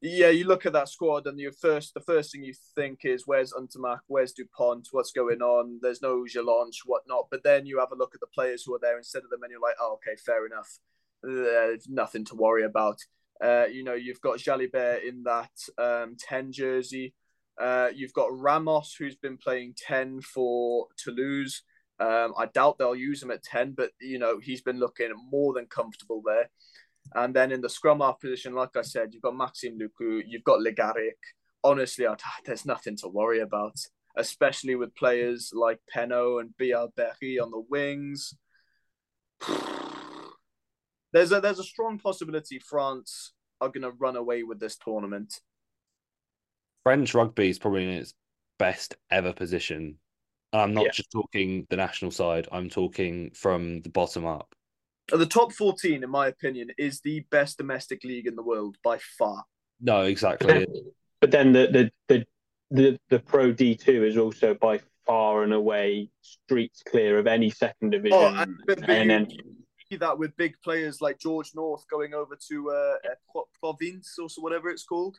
Yeah, 0.07 0.29
you 0.29 0.45
look 0.45 0.67
at 0.67 0.75
that 0.75 0.91
squad, 0.91 1.27
and 1.27 1.41
your 1.41 1.53
first 1.53 1.95
the 1.95 2.01
first 2.01 2.31
thing 2.31 2.45
you 2.45 2.53
think 2.75 3.07
is 3.07 3.27
where's 3.27 3.55
Ntamack, 3.55 4.01
where's 4.07 4.35
Dupont, 4.35 4.87
what's 4.91 5.13
going 5.13 5.41
on? 5.41 5.79
There's 5.81 6.03
no 6.03 6.25
Jelonch, 6.25 6.81
whatnot. 6.85 7.29
But 7.31 7.43
then 7.43 7.65
you 7.65 7.79
have 7.79 7.91
a 7.91 7.97
look 7.97 8.15
at 8.15 8.21
the 8.21 8.27
players 8.27 8.65
who 8.65 8.75
are 8.75 8.79
there 8.79 8.99
instead 8.99 9.25
of 9.25 9.31
them, 9.31 9.43
and 9.43 9.51
you're 9.51 9.63
like, 9.63 9.77
oh, 9.81 9.95
okay, 9.95 10.15
fair 10.17 10.45
enough. 10.45 10.69
There's 11.23 11.89
nothing 11.89 12.27
to 12.27 12.35
worry 12.35 12.65
about. 12.65 12.99
Uh, 13.43 13.65
you 13.65 13.83
know, 13.83 13.95
you've 13.95 14.21
got 14.21 14.37
Jalibert 14.41 15.09
in 15.09 15.23
that 15.23 15.51
um, 15.79 16.17
10 16.19 16.53
jersey. 16.53 17.15
Uh, 17.59 17.89
you've 17.95 18.13
got 18.13 18.29
Ramos, 18.31 18.95
who's 18.99 19.17
been 19.17 19.39
playing 19.39 19.73
10 19.79 20.21
for 20.21 20.89
Toulouse. 20.99 21.63
Um, 21.99 22.35
I 22.37 22.45
doubt 22.53 22.77
they'll 22.77 22.95
use 22.95 23.23
him 23.23 23.31
at 23.31 23.43
10, 23.43 23.73
but, 23.73 23.93
you 24.03 24.19
know, 24.19 24.39
he's 24.39 24.61
been 24.61 24.79
looking 24.79 25.13
more 25.31 25.55
than 25.55 25.65
comfortable 25.65 26.21
there. 26.27 26.51
And 27.15 27.35
then 27.35 27.53
in 27.53 27.61
the 27.61 27.69
scrum 27.69 28.01
half 28.01 28.21
position, 28.21 28.55
like 28.55 28.77
I 28.77 28.83
said, 28.83 29.11
you've 29.13 29.23
got 29.23 29.37
Maxime 29.37 29.79
Lucu, 29.79 30.23
you've 30.27 30.45
got 30.45 30.61
Le 30.61 30.73
Garrec. 30.73 31.19
Honestly, 31.63 32.07
I'd, 32.07 32.21
there's 32.45 32.67
nothing 32.67 32.97
to 32.99 33.09
worry 33.09 33.41
about, 33.41 33.77
especially 34.17 34.75
with 34.75 34.95
players 34.95 35.51
like 35.55 35.81
Penaud 35.95 36.41
and 36.41 36.57
Bielle-Biarrey 36.57 37.39
on 37.43 37.51
the 37.51 37.63
wings. 37.69 38.35
There's 41.13 41.31
a 41.31 41.41
there's 41.41 41.61
a 41.61 41.65
strong 41.65 41.97
possibility 42.01 42.59
France 42.59 43.35
are 43.61 43.69
going 43.69 43.83
to 43.83 43.93
run 43.93 44.17
away 44.17 44.43
with 44.43 44.59
this 44.59 44.77
tournament. 44.77 45.33
French 46.83 47.15
rugby 47.15 47.49
is 47.51 47.61
probably 47.61 47.85
in 47.85 47.91
its 47.91 48.15
best 48.59 48.97
ever 49.13 49.33
position. 49.33 49.99
And 50.53 50.61
I'm 50.63 50.75
not 50.75 50.87
Yeah. 50.87 50.91
just 50.91 51.13
talking 51.13 51.69
the 51.71 51.77
national 51.77 52.11
side, 52.11 52.49
I'm 52.51 52.69
talking 52.69 53.31
from 53.31 53.81
the 53.83 53.91
bottom 53.91 54.27
up. 54.27 54.55
The 55.09 55.27
top 55.27 55.53
14, 55.53 56.03
in 56.03 56.11
my 56.11 56.29
opinion, 56.29 56.71
is 56.79 57.01
the 57.01 57.25
best 57.31 57.59
domestic 57.59 58.05
league 58.05 58.27
in 58.27 58.37
the 58.37 58.43
world 58.43 58.77
by 58.83 58.99
far. 59.19 59.45
No, 59.81 60.03
exactly. 60.03 60.67
But 61.21 61.31
then 61.31 61.53
the 61.53 61.69
the 61.69 61.91
the 62.09 62.27
the, 62.71 62.99
the 63.09 63.19
Pro 63.19 63.51
D 63.51 63.77
two 63.77 64.05
is 64.05 64.19
also 64.19 64.53
by 64.53 64.81
far 65.07 65.43
and 65.43 65.55
away 65.55 66.11
streets 66.21 66.83
clear 66.87 67.19
of 67.19 67.27
any 67.27 67.49
second 67.49 67.91
division. 67.91 68.19
Oh, 68.19 68.27
and, 68.27 68.55
but, 68.67 68.81
but 68.81 68.91
and 68.91 69.09
then 69.09 69.29
that 69.99 70.19
with 70.19 70.37
big 70.37 70.55
players 70.63 71.01
like 71.01 71.19
George 71.19 71.53
North 71.55 71.85
going 71.89 72.15
over 72.15 72.37
to 72.49 72.71
uh, 72.71 73.43
Provence 73.61 74.19
or 74.21 74.29
so 74.29 74.43
whatever 74.43 74.69
it's 74.69 74.85
called. 74.85 75.19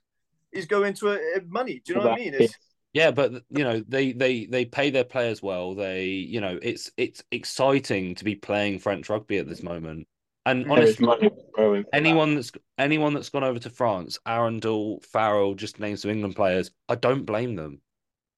He's 0.54 0.66
going 0.66 0.94
to 0.96 1.10
uh, 1.10 1.18
money. 1.48 1.82
Do 1.84 1.94
you 1.94 2.00
know 2.00 2.06
what 2.06 2.20
I 2.20 2.24
mean? 2.24 2.34
It's, 2.34 2.54
Yeah, 2.96 3.12
but 3.12 3.34
you 3.52 3.64
know 3.66 3.82
they 3.88 4.14
they 4.14 4.46
they 4.48 4.66
pay 4.66 4.90
their 4.90 5.04
players 5.04 5.44
well. 5.44 5.76
They 5.76 6.06
you 6.06 6.42
know 6.42 6.58
it's 6.64 6.92
it's 6.98 7.24
exciting 7.32 8.16
to 8.16 8.24
be 8.24 8.36
playing 8.36 8.80
French 8.80 9.10
rugby 9.10 9.38
at 9.38 9.48
this 9.50 9.62
moment. 9.62 10.08
And 10.46 10.66
There 10.66 10.72
there 10.74 10.88
is 10.88 10.98
honestly, 10.98 11.06
money 11.06 11.30
growing. 11.54 11.84
that. 11.84 11.90
anyone 11.94 12.36
that's 12.36 12.52
anyone 12.78 13.14
that's 13.14 13.30
gone 13.30 13.44
over 13.44 13.60
to 13.60 13.70
France, 13.70 14.20
Arundell, 14.28 15.04
Farrell, 15.06 15.56
just 15.56 15.80
names 15.80 16.04
some 16.04 16.12
England 16.12 16.38
players, 16.38 16.72
I 16.90 16.96
don't 16.96 17.26
blame 17.26 17.56
them. 17.56 17.82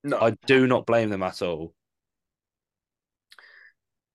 no, 0.04 0.18
I 0.20 0.32
do 0.48 0.68
not 0.68 0.88
blame 0.88 1.10
them 1.12 1.24
at 1.24 1.42
all. 1.44 1.74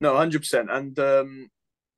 No, 0.00 0.16
hundred 0.16 0.40
percent. 0.40 0.70
And 0.70 0.98
um, 0.98 1.50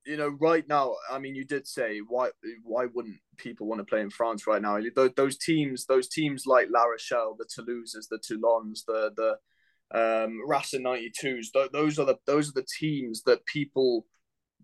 you 0.07 0.17
know, 0.17 0.29
right 0.41 0.67
now, 0.69 0.95
I 1.11 1.19
mean, 1.19 1.35
you 1.35 1.45
did 1.45 1.67
say 1.67 1.99
why 1.99 2.31
why 2.63 2.87
wouldn't 2.87 3.17
people 3.39 3.67
want 3.67 3.81
to 3.81 3.85
play 3.85 4.01
in 4.01 4.11
France 4.11 4.47
right 4.47 4.61
now? 4.61 4.79
Those, 5.17 5.39
teams, 5.39 5.87
those 5.87 6.09
teams 6.09 6.47
like 6.47 6.69
La 6.71 6.85
Rochelle, 6.85 7.37
the 7.39 7.47
Toulouses, 7.47 8.09
the 8.11 8.19
Toulons, 8.19 8.85
the 8.87 9.13
the 9.17 9.37
um, 10.25 10.41
Racing 10.47 10.83
92s. 10.83 11.47
Th- 11.53 11.71
those 11.73 11.99
are 11.99 12.07
the 12.07 12.17
those 12.27 12.49
are 12.49 12.55
the 12.55 12.67
teams 12.79 13.23
that 13.23 13.45
people 13.47 14.07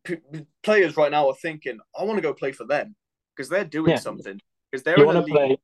p- 0.04 0.18
players 0.62 0.96
right 0.96 1.10
now 1.10 1.28
are 1.28 1.34
thinking, 1.34 1.78
I 1.98 2.04
want 2.04 2.18
to 2.18 2.22
go 2.22 2.34
play 2.34 2.52
for 2.52 2.64
them 2.64 2.94
because 3.34 3.48
they're 3.48 3.64
doing 3.64 3.92
Yeah. 3.92 3.98
something. 3.98 4.40
Because 4.70 4.84
they're 4.84 4.98
you 4.98 5.06
want 5.06 5.24
to 5.24 5.32
play 5.32 5.58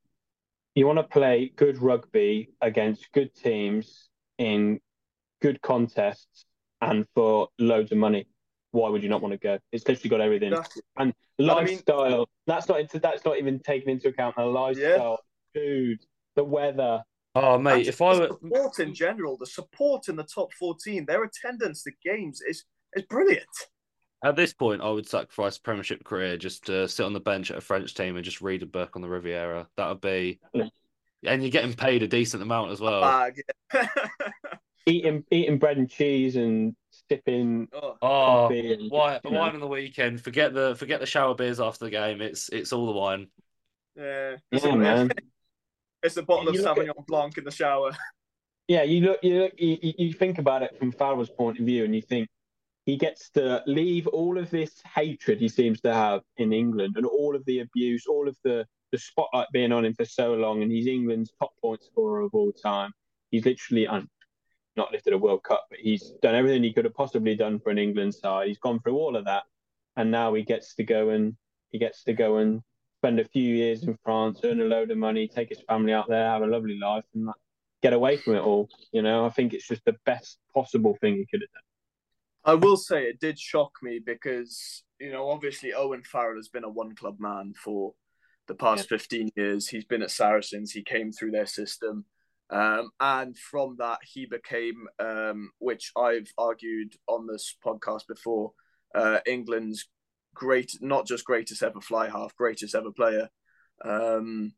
you 0.74 0.86
want 0.86 0.98
to 0.98 1.04
play 1.04 1.52
good 1.56 1.80
rugby 1.80 2.50
against 2.60 3.10
good 3.12 3.34
teams 3.34 4.08
in 4.38 4.80
good 5.40 5.60
contests 5.62 6.44
and 6.82 7.06
for 7.14 7.48
loads 7.58 7.92
of 7.92 7.98
money 7.98 8.26
why 8.76 8.88
would 8.88 9.02
you 9.02 9.08
not 9.08 9.22
want 9.22 9.32
to 9.32 9.38
go 9.38 9.58
it's 9.72 9.86
literally 9.88 10.10
got 10.10 10.20
everything 10.20 10.52
Exactly. 10.52 10.82
and 10.98 11.12
I 11.38 11.42
mean- 11.42 11.46
lifestyle 11.46 12.28
that's 12.46 12.68
not 12.68 12.80
into 12.80 12.98
that's 12.98 13.24
not 13.24 13.38
even 13.38 13.58
taken 13.60 13.88
into 13.90 14.08
account 14.08 14.36
the 14.36 14.44
lifestyle 14.44 15.18
food 15.54 15.98
the 16.36 16.44
weather 16.44 17.02
Oh 17.38 17.58
mate, 17.58 17.80
And 17.80 17.86
if 17.88 18.00
I 18.00 18.14
the 18.14 18.20
were 18.20 18.28
support 18.28 18.78
in 18.78 18.94
general, 18.94 19.36
the 19.36 19.44
support 19.46 20.08
in 20.08 20.16
the 20.16 20.22
top 20.24 20.54
14, 20.54 21.04
their 21.04 21.22
attendance 21.22 21.82
to 21.82 21.90
games 22.02 22.40
is 22.40 22.64
is 22.96 23.02
brilliant. 23.10 23.46
at 24.24 24.36
this 24.36 24.54
point, 24.54 24.80
I 24.80 24.88
would 24.88 25.06
sacrifice 25.06 25.58
a 25.58 25.60
Premiership 25.60 26.02
career 26.02 26.38
just 26.38 26.64
to 26.64 26.88
sit 26.88 27.04
on 27.04 27.12
the 27.12 27.20
bench 27.20 27.50
at 27.50 27.58
a 27.58 27.60
French 27.60 27.92
team 27.94 28.16
and 28.16 28.24
just 28.24 28.40
read 28.40 28.62
a 28.62 28.66
book 28.66 28.96
on 28.96 29.02
the 29.02 29.08
Riviera. 29.10 29.68
That 29.76 29.88
would 29.90 30.00
be, 30.00 30.40
and 30.54 31.42
you're 31.42 31.50
getting 31.50 31.74
paid 31.74 32.02
a 32.02 32.08
decent 32.08 32.42
amount 32.42 32.70
as 32.72 32.80
well. 32.80 33.02
Bag. 33.02 33.42
eating 34.86 35.24
eating 35.30 35.58
bread 35.58 35.76
and 35.76 35.90
cheese 35.90 36.36
and 36.36 36.74
sipping 37.08 37.68
oh, 37.72 37.96
oh, 38.00 38.08
coffee 38.48 38.72
and 38.72 38.90
wine, 38.90 39.20
you 39.24 39.30
know. 39.30 39.40
wine 39.40 39.54
on 39.54 39.60
the 39.60 39.66
weekend. 39.66 40.20
Forget 40.22 40.54
the 40.54 40.74
forget 40.76 41.00
the 41.00 41.06
shower 41.06 41.34
beers 41.34 41.60
after 41.60 41.84
the 41.84 41.90
game. 41.90 42.20
It's 42.22 42.48
it's 42.48 42.72
all 42.72 42.86
the 42.86 42.92
wine. 42.92 43.28
yeah. 43.96 44.36
It's, 44.52 44.64
yeah 44.64 44.72
a, 44.72 44.76
man 44.76 45.10
it's 46.02 46.16
a 46.16 46.22
bottle 46.22 46.48
of 46.48 46.54
You 46.54 46.62
look 46.62 46.78
at- 46.78 46.86
Sauvignon 46.86 47.06
Blanc 47.06 47.36
in 47.38 47.44
the 47.44 47.50
shower. 47.50 47.92
Yeah, 48.68 48.82
you 48.82 49.00
look, 49.02 49.20
you 49.22 49.42
look, 49.42 49.52
you, 49.58 49.78
you- 49.80 49.94
you 49.96 50.12
think 50.12 50.38
about 50.38 50.64
it 50.64 50.76
from 50.76 50.90
Farrell's 50.90 51.30
point 51.30 51.60
of 51.60 51.66
view, 51.66 51.84
and 51.84 51.94
you 51.94 52.02
think 52.02 52.28
he 52.84 52.96
gets 52.96 53.30
to 53.30 53.62
leave 53.68 54.08
all 54.08 54.36
of 54.38 54.50
this 54.50 54.82
hatred 54.92 55.38
he 55.38 55.48
seems 55.48 55.80
to 55.82 55.94
have 55.94 56.22
in 56.38 56.52
England, 56.52 56.94
and 56.96 57.06
all 57.06 57.36
of 57.36 57.44
the 57.44 57.60
abuse, 57.60 58.06
all 58.08 58.26
of 58.26 58.36
the 58.42 58.66
the 58.90 58.98
spotlight 58.98 59.46
being 59.52 59.70
on 59.70 59.84
him 59.84 59.94
for 59.94 60.04
so 60.04 60.34
long, 60.34 60.62
and 60.64 60.72
he's 60.72 60.88
England's 60.88 61.30
top 61.38 61.52
point 61.62 61.84
scorer 61.84 62.22
of 62.22 62.30
all 62.34 62.50
time. 62.50 62.90
He's 63.30 63.44
literally 63.44 63.86
un, 63.86 64.08
not 64.76 64.92
lifted 64.92 65.12
a 65.12 65.18
World 65.18 65.42
Cup, 65.42 65.66
but 65.70 65.78
he's 65.78 66.12
done 66.22 66.34
everything 66.34 66.62
he 66.62 66.72
could 66.72 66.84
have 66.84 66.94
possibly 66.94 67.34
done 67.34 67.58
for 67.58 67.70
an 67.70 67.78
England 67.78 68.14
side. 68.14 68.48
He's 68.48 68.58
gone 68.58 68.80
through 68.80 68.96
all 68.96 69.16
of 69.16 69.24
that, 69.24 69.44
and 69.96 70.10
now 70.10 70.34
he 70.34 70.42
gets 70.42 70.74
to 70.76 70.84
go 70.84 71.10
and 71.10 71.36
he 71.70 71.78
gets 71.78 72.04
to 72.04 72.12
go 72.12 72.38
and 72.38 72.62
spend 73.00 73.20
a 73.20 73.24
few 73.24 73.54
years 73.54 73.82
in 73.84 73.98
France, 74.02 74.40
earn 74.44 74.60
a 74.60 74.64
load 74.64 74.90
of 74.90 74.98
money, 74.98 75.28
take 75.28 75.48
his 75.48 75.62
family 75.68 75.92
out 75.92 76.08
there, 76.08 76.28
have 76.28 76.42
a 76.42 76.46
lovely 76.46 76.78
life, 76.78 77.04
and 77.14 77.28
get 77.82 77.92
away 77.92 78.16
from 78.16 78.36
it 78.36 78.40
all. 78.40 78.68
You 78.92 79.02
know, 79.02 79.26
I 79.26 79.30
think 79.30 79.52
it's 79.52 79.68
just 79.68 79.84
the 79.84 79.96
best 80.04 80.38
possible 80.54 80.96
thing 81.00 81.16
he 81.16 81.26
could 81.26 81.42
have 81.42 81.52
done. 81.52 81.62
I 82.44 82.54
will 82.54 82.76
say 82.76 83.04
it 83.04 83.20
did 83.20 83.38
shock 83.38 83.72
me 83.82 83.98
because, 83.98 84.84
you 85.00 85.10
know, 85.10 85.28
obviously 85.28 85.74
Owen 85.74 86.02
Farrell 86.04 86.36
has 86.36 86.48
been 86.48 86.64
a 86.64 86.68
one 86.68 86.94
club 86.94 87.16
man 87.18 87.54
for 87.54 87.94
the 88.46 88.54
past 88.54 88.88
15 88.88 89.30
years. 89.34 89.68
He's 89.68 89.84
been 89.84 90.02
at 90.02 90.12
Saracens, 90.12 90.70
he 90.70 90.82
came 90.82 91.12
through 91.12 91.32
their 91.32 91.46
system. 91.46 92.04
Um, 92.50 92.90
and 93.00 93.36
from 93.36 93.76
that, 93.78 93.98
he 94.02 94.26
became, 94.26 94.86
um, 94.98 95.50
which 95.58 95.90
I've 95.96 96.30
argued 96.38 96.94
on 97.08 97.26
this 97.26 97.56
podcast 97.64 98.06
before, 98.08 98.52
uh, 98.94 99.18
England's 99.26 99.88
great, 100.34 100.72
not 100.80 101.06
just 101.06 101.24
greatest 101.24 101.62
ever 101.62 101.80
fly 101.80 102.08
half, 102.08 102.36
greatest 102.36 102.74
ever 102.74 102.92
player. 102.92 103.28
Um, 103.84 104.52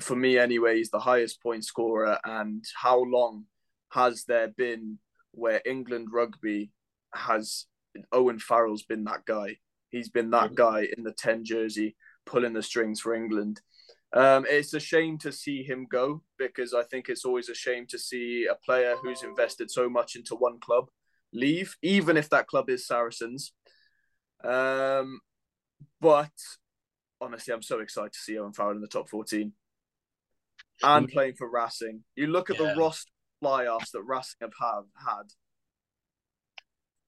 for 0.00 0.16
me, 0.16 0.38
anyway, 0.38 0.76
he's 0.76 0.90
the 0.90 1.00
highest 1.00 1.42
point 1.42 1.64
scorer. 1.64 2.18
And 2.24 2.64
how 2.80 3.02
long 3.02 3.44
has 3.90 4.24
there 4.24 4.48
been 4.48 4.98
where 5.32 5.62
England 5.64 6.08
rugby 6.12 6.72
has 7.14 7.66
Owen 8.12 8.38
Farrell's 8.38 8.82
been 8.82 9.04
that 9.04 9.24
guy? 9.24 9.56
He's 9.90 10.08
been 10.08 10.30
that 10.30 10.54
guy 10.54 10.88
in 10.96 11.04
the 11.04 11.12
10 11.12 11.44
jersey 11.44 11.96
pulling 12.24 12.52
the 12.52 12.62
strings 12.62 13.00
for 13.00 13.14
England. 13.14 13.60
Um, 14.14 14.44
it's 14.48 14.74
a 14.74 14.80
shame 14.80 15.16
to 15.18 15.32
see 15.32 15.62
him 15.62 15.86
go 15.90 16.22
because 16.38 16.74
I 16.74 16.82
think 16.82 17.08
it's 17.08 17.24
always 17.24 17.48
a 17.48 17.54
shame 17.54 17.86
to 17.88 17.98
see 17.98 18.46
a 18.50 18.54
player 18.54 18.94
who's 19.02 19.22
invested 19.22 19.70
so 19.70 19.88
much 19.88 20.16
into 20.16 20.34
one 20.34 20.60
club 20.60 20.88
leave, 21.32 21.76
even 21.80 22.18
if 22.18 22.28
that 22.30 22.46
club 22.46 22.68
is 22.68 22.86
Saracens. 22.86 23.52
Um, 24.44 25.20
but 26.00 26.30
honestly, 27.22 27.54
I'm 27.54 27.62
so 27.62 27.80
excited 27.80 28.12
to 28.12 28.18
see 28.18 28.38
Owen 28.38 28.52
Farrell 28.52 28.72
in 28.72 28.82
the 28.82 28.86
top 28.86 29.08
14 29.08 29.52
and 30.82 31.08
playing 31.08 31.34
for 31.34 31.50
Racing. 31.50 32.04
You 32.14 32.26
look 32.26 32.50
at 32.50 32.58
Yeah. 32.58 32.74
the 32.74 32.80
roster 32.80 33.10
fly-offs 33.40 33.92
that 33.92 34.02
Racing 34.02 34.38
have 34.42 34.52
have 34.60 34.84
had. 35.06 35.32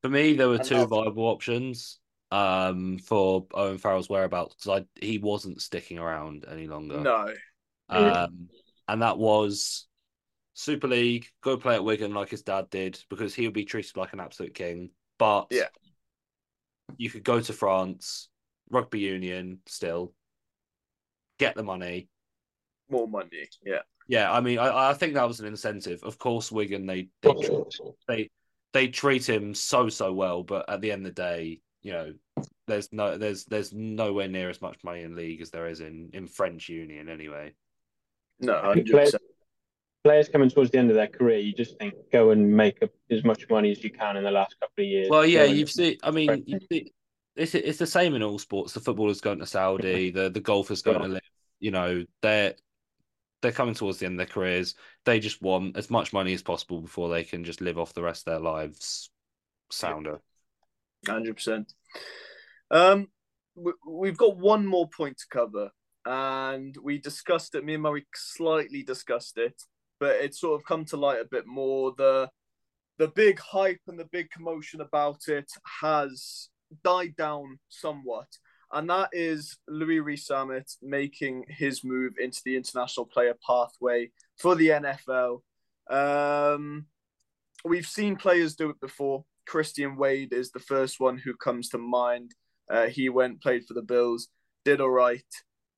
For 0.02 0.08
me, 0.08 0.34
there 0.34 0.48
were 0.48 0.56
And 0.56 0.64
two 0.64 0.86
viable 0.86 1.24
options 1.24 2.00
um, 2.34 2.98
for 2.98 3.46
Owen 3.54 3.78
Farrell's 3.78 4.08
whereabouts 4.08 4.56
because 4.56 4.82
he 5.00 5.18
wasn't 5.18 5.62
sticking 5.62 5.98
around 5.98 6.44
any 6.50 6.66
longer. 6.66 7.00
No, 7.00 7.32
Um, 7.88 8.48
and 8.88 9.02
that 9.02 9.18
was 9.18 9.86
Super 10.54 10.88
League, 10.88 11.26
go 11.42 11.56
play 11.56 11.76
at 11.76 11.84
Wigan 11.84 12.12
like 12.12 12.30
his 12.30 12.42
dad 12.42 12.70
did 12.70 12.98
because 13.08 13.34
he'll 13.34 13.52
be 13.52 13.64
treated 13.64 13.96
like 13.96 14.12
an 14.12 14.20
absolute 14.20 14.54
king. 14.54 14.90
But 15.16 15.46
Yeah. 15.50 15.68
you 16.96 17.08
could 17.08 17.22
go 17.22 17.40
to 17.40 17.52
France, 17.52 18.28
rugby 18.68 18.98
union 18.98 19.60
still, 19.66 20.12
get 21.38 21.54
the 21.54 21.62
money. 21.62 22.08
More 22.90 23.06
money. 23.06 23.48
Yeah. 23.64 23.82
Yeah, 24.08 24.30
I 24.30 24.40
mean, 24.40 24.58
I, 24.58 24.90
I 24.90 24.94
think 24.94 25.14
that 25.14 25.28
was 25.28 25.40
an 25.40 25.46
incentive. 25.46 26.02
Of 26.02 26.18
course, 26.18 26.50
Wigan 26.52 26.84
they 26.84 27.08
they 27.22 27.34
they 28.06 28.30
they 28.72 28.88
treat 28.88 29.26
him 29.26 29.54
so 29.54 29.88
so 29.88 30.12
well, 30.12 30.42
but 30.42 30.68
at 30.68 30.80
the 30.80 30.92
end 30.92 31.06
of 31.06 31.14
the 31.14 31.22
day, 31.22 31.60
you 31.80 31.92
know, 31.92 32.12
there's 32.66 32.92
no 32.92 33.18
there's 33.18 33.44
there's 33.44 33.72
nowhere 33.72 34.28
near 34.28 34.50
as 34.50 34.60
much 34.60 34.76
money 34.84 35.02
in 35.02 35.16
league 35.16 35.40
as 35.40 35.50
there 35.50 35.66
is 35.66 35.80
in 35.80 36.10
in 36.12 36.26
French 36.26 36.68
Union 36.68 37.08
anyway. 37.08 37.52
No, 38.40 38.54
I 38.54 38.74
think 38.74 38.88
hundred 38.88 38.90
players, 38.90 39.14
players 40.04 40.28
coming 40.28 40.50
towards 40.50 40.70
the 40.70 40.78
end 40.78 40.90
of 40.90 40.96
their 40.96 41.06
career, 41.06 41.38
you 41.38 41.52
just 41.52 41.78
think 41.78 41.94
go 42.12 42.30
and 42.30 42.54
make 42.54 42.82
up 42.82 42.90
as 43.10 43.24
much 43.24 43.48
money 43.48 43.70
as 43.70 43.82
you 43.82 43.90
can 43.90 44.16
in 44.16 44.24
the 44.24 44.30
last 44.30 44.54
couple 44.60 44.84
of 44.84 44.86
years. 44.86 45.08
Well, 45.10 45.26
yeah, 45.26 45.44
you've 45.44 45.70
seen. 45.70 45.96
I 46.02 46.10
mean, 46.10 46.44
you 46.46 46.58
see, 46.70 46.92
it's 47.36 47.54
it's 47.54 47.78
the 47.78 47.86
same 47.86 48.14
in 48.14 48.22
all 48.22 48.38
sports. 48.38 48.74
The 48.74 48.80
footballers 48.80 49.20
going 49.20 49.38
to 49.38 49.46
Saudi, 49.46 50.10
the 50.10 50.30
the 50.30 50.40
golfers 50.40 50.82
going 50.82 51.02
to 51.02 51.08
LIV. 51.08 51.22
You 51.60 51.70
know, 51.70 52.04
they're 52.22 52.54
they're 53.42 53.52
coming 53.52 53.74
towards 53.74 53.98
the 53.98 54.06
end 54.06 54.14
of 54.14 54.26
their 54.26 54.34
careers. 54.34 54.74
They 55.04 55.20
just 55.20 55.42
want 55.42 55.76
as 55.76 55.90
much 55.90 56.12
money 56.12 56.32
as 56.34 56.42
possible 56.42 56.80
before 56.80 57.08
they 57.08 57.24
can 57.24 57.44
just 57.44 57.60
live 57.60 57.78
off 57.78 57.94
the 57.94 58.02
rest 58.02 58.26
of 58.26 58.32
their 58.32 58.40
lives. 58.40 59.10
Sounder. 59.70 60.20
Hundred 61.06 61.36
percent. 61.36 61.72
Um, 62.70 63.08
we, 63.54 63.72
we've 63.86 64.16
got 64.16 64.36
one 64.36 64.66
more 64.66 64.88
point 64.88 65.18
to 65.18 65.26
cover, 65.30 65.70
and 66.04 66.76
we 66.82 66.98
discussed 66.98 67.54
it. 67.54 67.64
Me 67.64 67.74
and 67.74 67.82
Murray 67.82 68.06
slightly 68.14 68.82
discussed 68.82 69.38
it, 69.38 69.60
but 70.00 70.16
it's 70.16 70.40
sort 70.40 70.60
of 70.60 70.66
come 70.66 70.84
to 70.86 70.96
light 70.96 71.20
a 71.20 71.28
bit 71.30 71.46
more. 71.46 71.94
The 71.96 72.30
the 72.98 73.08
big 73.08 73.40
hype 73.40 73.80
and 73.88 73.98
the 73.98 74.08
big 74.12 74.30
commotion 74.30 74.80
about 74.80 75.28
it 75.28 75.50
has 75.80 76.48
died 76.82 77.16
down 77.16 77.58
somewhat, 77.68 78.28
and 78.72 78.88
that 78.90 79.10
is 79.12 79.58
Louis 79.68 80.00
Rees-Zammit 80.00 80.76
making 80.82 81.44
his 81.48 81.84
move 81.84 82.14
into 82.20 82.40
the 82.44 82.56
international 82.56 83.06
player 83.06 83.34
pathway 83.46 84.10
for 84.38 84.54
the 84.54 84.68
NFL. 84.68 85.42
Um, 85.90 86.86
we've 87.64 87.86
seen 87.86 88.16
players 88.16 88.54
do 88.54 88.70
it 88.70 88.80
before. 88.80 89.24
Christian 89.46 89.96
Wade 89.96 90.32
is 90.32 90.50
the 90.50 90.60
first 90.60 91.00
one 91.00 91.18
who 91.18 91.34
comes 91.36 91.68
to 91.70 91.78
mind. 91.78 92.32
Uh, 92.70 92.86
he 92.86 93.08
went, 93.08 93.42
played 93.42 93.64
for 93.66 93.74
the 93.74 93.82
Bills, 93.82 94.28
did 94.64 94.80
all 94.80 94.90
right. 94.90 95.22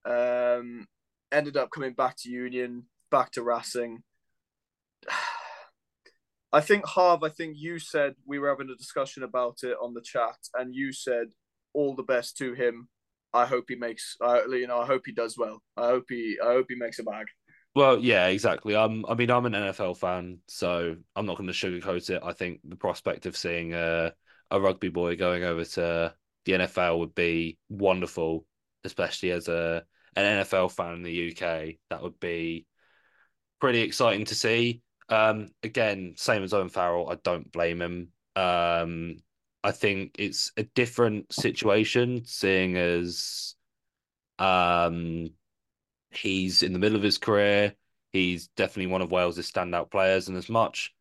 Um, 0.05 0.87
ended 1.33 1.57
up 1.57 1.71
coming 1.71 1.95
back 1.95 2.17
to 2.19 2.31
Union, 2.31 2.85
back 3.11 3.33
to 3.33 3.43
Racing. 3.43 4.03
I 6.53 6.61
think 6.61 6.87
Harv, 6.87 7.23
I 7.23 7.29
think 7.29 7.57
you 7.59 7.79
said 7.79 8.15
we 8.25 8.39
were 8.39 8.49
having 8.49 8.71
a 8.71 8.77
discussion 8.77 9.25
about 9.25 9.59
it 9.63 9.77
on 9.83 9.95
the 9.95 10.01
chat, 10.01 10.37
and 10.55 10.75
you 10.75 10.93
said 10.93 11.27
all 11.75 11.95
the 11.95 12.03
best 12.03 12.37
to 12.39 12.55
him. 12.55 12.89
I 13.35 13.45
hope 13.45 13.67
he 13.69 13.75
makes, 13.75 14.17
uh, 14.25 14.47
you 14.49 14.67
know, 14.67 14.79
I 14.79 14.87
hope 14.87 15.03
he 15.05 15.13
does 15.13 15.37
well. 15.37 15.61
I 15.77 15.89
hope 15.89 16.05
he, 16.09 16.39
I 16.43 16.47
hope 16.47 16.67
he 16.69 16.77
makes 16.77 16.99
a 16.99 17.03
bag. 17.03 17.27
Well, 17.75 17.99
yeah, 17.99 18.29
exactly. 18.29 18.75
I'm. 18.75 19.05
I 19.07 19.13
mean, 19.13 19.31
I'm 19.31 19.45
an 19.45 19.53
NFL 19.53 19.99
fan, 19.99 20.39
so 20.49 20.97
I'm 21.15 21.27
not 21.27 21.37
going 21.37 21.49
to 21.49 21.53
sugarcoat 21.53 22.09
it. 22.09 22.23
I 22.25 22.33
think 22.33 22.61
the 22.65 22.77
prospect 22.77 23.27
of 23.27 23.37
seeing 23.37 23.75
a 23.75 24.15
a 24.51 24.59
rugby 24.59 24.89
boy 24.89 25.17
going 25.17 25.45
over 25.45 25.63
to 25.63 26.15
the 26.47 26.53
NFL 26.53 27.01
would 27.01 27.15
be 27.15 27.59
wonderful, 27.69 28.47
especially 28.85 29.33
as 29.33 29.49
a 29.49 29.85
an 30.15 30.39
NFL 30.39 30.73
fan 30.73 30.95
in 30.95 31.03
the 31.03 31.31
UK. 31.33 31.75
That 31.91 32.03
would 32.03 32.19
be 32.19 32.67
pretty 33.61 33.81
exciting 33.81 34.25
to 34.27 34.35
see. 34.35 34.81
Um, 35.09 35.51
again, 35.63 36.15
same 36.17 36.43
as 36.43 36.55
Owen 36.55 36.71
Farrell, 36.71 37.11
I 37.11 37.17
don't 37.17 37.53
blame 37.53 37.83
him. 37.83 38.09
Um, 38.35 39.17
I 39.63 39.73
think 39.73 40.17
it's 40.19 40.53
a 40.57 40.63
different 40.63 41.33
situation, 41.33 42.25
seeing 42.25 42.77
as 42.77 43.55
um 44.39 45.31
he's 46.11 46.63
in 46.63 46.73
the 46.73 46.79
middle 46.79 46.97
of 46.97 47.03
his 47.03 47.19
career. 47.19 47.75
He's 48.13 48.49
definitely 48.49 48.93
one 48.93 49.03
of 49.03 49.11
Wales' 49.11 49.39
standout 49.51 49.91
players, 49.91 50.29
and 50.29 50.37
as 50.37 50.49
much 50.49 50.95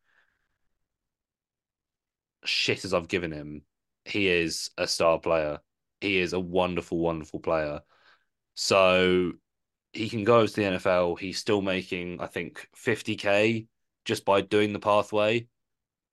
shit 2.44 2.86
as 2.86 2.94
I've 2.94 3.08
given 3.08 3.32
him, 3.32 3.62
he 4.06 4.30
is 4.30 4.70
a 4.78 4.88
star 4.88 5.20
player. 5.20 5.60
He 6.02 6.18
is 6.20 6.34
a 6.34 6.40
wonderful, 6.40 7.00
wonderful 7.00 7.40
player. 7.40 7.82
So 8.56 9.34
he 9.94 10.10
can 10.10 10.24
go 10.24 10.46
to 10.46 10.54
the 10.54 10.64
NFL. 10.64 11.20
He's 11.20 11.40
still 11.40 11.62
making, 11.62 12.22
I 12.22 12.28
think, 12.28 12.68
50k 12.76 13.68
just 14.06 14.26
by 14.26 14.42
doing 14.42 14.74
the 14.74 14.80
pathway. 14.80 15.48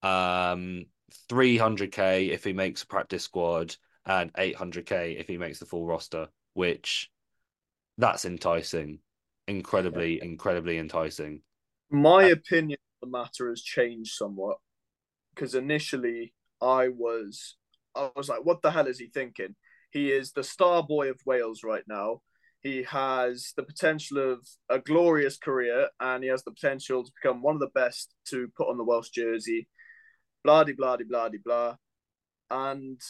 Um, 0.03 0.87
300k 1.29 2.31
if 2.31 2.45
he 2.45 2.53
makes 2.53 2.83
a 2.83 2.87
practice 2.87 3.25
squad, 3.25 3.77
and 4.07 4.33
800k 4.35 5.19
if 5.19 5.29
he 5.29 5.39
makes 5.39 5.59
the 5.59 5.67
full 5.67 5.87
roster, 5.87 6.29
which 6.55 7.11
that's 7.99 8.25
enticing. 8.25 9.01
Incredibly, 9.49 10.23
incredibly 10.23 10.79
enticing. 10.79 11.43
my 11.91 12.25
opinion 12.25 12.79
on 13.03 13.11
the 13.11 13.19
matter 13.19 13.49
has 13.51 13.63
changed 13.63 14.15
somewhat 14.15 14.59
because 15.35 15.55
initially 15.55 16.35
I 16.61 16.89
was 16.89 17.57
I 17.95 18.11
was 18.17 18.29
like, 18.29 18.45
what 18.45 18.63
the 18.63 18.71
hell 18.71 18.87
is 18.87 18.99
he 18.99 19.07
thinking? 19.07 19.55
He 19.91 20.11
is 20.11 20.33
the 20.33 20.45
star 20.45 20.83
boy 20.83 21.11
of 21.11 21.21
Wales 21.27 21.63
right 21.63 21.85
now. 21.87 22.23
He 22.63 22.85
has 22.85 23.53
the 23.57 23.63
potential 23.63 24.19
of 24.19 24.47
a 24.71 24.79
glorious 24.79 25.37
career 25.37 25.89
and 26.01 26.23
he 26.23 26.31
has 26.31 26.45
the 26.45 26.53
potential 26.53 27.05
to 27.05 27.13
become 27.21 27.43
one 27.43 27.55
of 27.55 27.61
the 27.61 27.71
best 27.75 28.15
to 28.29 28.49
put 28.57 28.69
on 28.69 28.79
the 28.79 28.85
Welsh 28.85 29.11
jersey. 29.11 29.69
Blah 30.45 30.65
de 30.65 30.73
blah 30.73 30.97
de 30.97 31.05
blah 31.05 31.29
de 31.29 31.39
blah. 31.45 31.75
And 32.51 33.01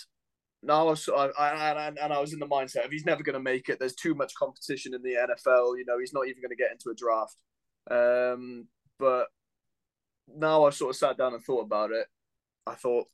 now 0.62 0.80
I, 0.86 0.90
was, 0.90 1.08
I, 1.08 1.26
I 1.38 1.88
and, 1.88 1.98
I 2.12 2.20
was 2.20 2.32
in 2.32 2.38
the 2.38 2.46
mindset 2.46 2.84
of 2.84 2.90
he's 2.92 3.04
never 3.04 3.22
going 3.22 3.34
to 3.34 3.40
make 3.40 3.68
it. 3.68 3.78
There's 3.78 3.94
too 3.94 4.14
much 4.14 4.34
competition 4.34 4.94
in 4.94 5.02
the 5.02 5.14
NFL. 5.14 5.76
You 5.76 5.84
know, 5.86 5.98
he's 5.98 6.14
not 6.14 6.28
even 6.28 6.40
going 6.40 6.50
to 6.50 6.56
get 6.56 6.72
into 6.72 6.90
a 6.90 6.94
draft. 6.94 7.36
Um, 7.90 8.68
but 8.98 9.26
now 10.28 10.64
I've 10.64 10.74
sort 10.74 10.90
of 10.90 10.96
sat 10.96 11.18
down 11.18 11.34
and 11.34 11.42
thought 11.42 11.64
about 11.64 11.90
it. 11.90 12.06
I 12.66 12.74
thought, 12.74 13.06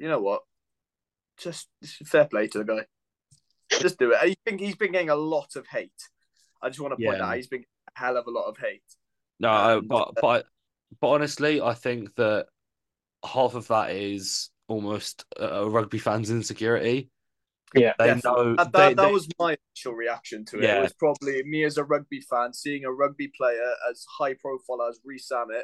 you 0.00 0.08
know 0.08 0.20
what? 0.20 0.42
Just 1.38 1.68
fair 2.06 2.26
play 2.26 2.46
to 2.48 2.58
the 2.58 2.64
guy. 2.64 2.84
Just 3.80 3.98
do 3.98 4.12
it. 4.12 4.18
He's 4.26 4.36
been 4.44 4.58
he's 4.58 4.76
been 4.76 4.92
getting 4.92 5.10
a 5.10 5.16
lot 5.16 5.56
of 5.56 5.66
hate. 5.66 5.90
I 6.62 6.68
just 6.68 6.80
want 6.80 6.92
to 6.98 7.04
point 7.04 7.18
Yeah. 7.18 7.26
out 7.26 7.36
he's 7.36 7.46
been 7.48 7.64
a 7.94 7.98
hell 7.98 8.16
of 8.16 8.26
a 8.26 8.30
lot 8.30 8.44
of 8.48 8.56
hate. 8.58 8.82
No, 9.40 9.78
And, 9.78 9.88
but 9.88 10.08
uh, 10.08 10.12
but 10.20 10.46
but 11.00 11.08
honestly, 11.08 11.60
I 11.60 11.74
think 11.74 12.14
that 12.16 12.46
half 13.24 13.54
of 13.54 13.66
that 13.68 13.90
is 13.90 14.50
almost 14.68 15.24
a 15.38 15.46
a 15.62 15.68
rugby 15.68 15.98
fan's 15.98 16.30
insecurity. 16.30 17.10
Yeah. 17.74 17.94
They 17.98 18.08
Definitely. 18.08 18.44
know 18.44 18.56
That, 18.56 18.72
they, 18.72 18.78
that, 18.90 18.96
that 18.96 19.06
they- 19.06 19.12
was 19.12 19.28
my 19.38 19.56
initial 19.74 19.94
reaction 19.94 20.44
to 20.46 20.58
it. 20.58 20.64
Yeah. 20.64 20.78
It 20.78 20.82
was 20.82 20.92
probably 20.92 21.42
me 21.44 21.64
as 21.64 21.78
a 21.78 21.84
rugby 21.84 22.20
fan 22.20 22.52
seeing 22.52 22.84
a 22.84 22.92
rugby 22.92 23.28
player 23.34 23.72
as 23.90 24.04
high 24.18 24.34
profile 24.34 24.86
as 24.88 25.00
Rees-Zammit 25.04 25.62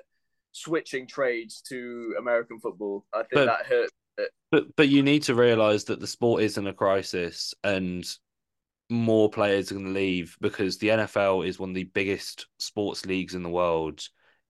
switching 0.53 1.07
trades 1.07 1.61
to 1.69 2.15
American 2.19 2.59
football. 2.61 3.05
I 3.12 3.19
think 3.19 3.28
But- 3.35 3.45
that 3.47 3.66
hurt. 3.66 3.90
But 4.51 4.77
but 4.77 4.89
you 4.89 5.03
need 5.03 5.24
to 5.24 5.35
realize 5.35 5.85
that 5.85 6.01
the 6.01 6.07
sport 6.07 6.43
is 6.43 6.59
in 6.59 6.66
a 6.66 6.73
crisis 6.73 7.55
and 7.62 8.05
more 8.90 9.28
players 9.31 9.70
are 9.70 9.74
going 9.74 9.86
to 9.86 9.93
leave 9.93 10.36
because 10.40 10.78
the 10.78 10.90
NFL 10.90 11.47
is 11.47 11.59
one 11.59 11.70
of 11.70 11.74
the 11.74 11.85
biggest 11.85 12.47
sports 12.59 13.05
leagues 13.05 13.35
in 13.35 13.43
the 13.43 13.51
world. 13.51 14.03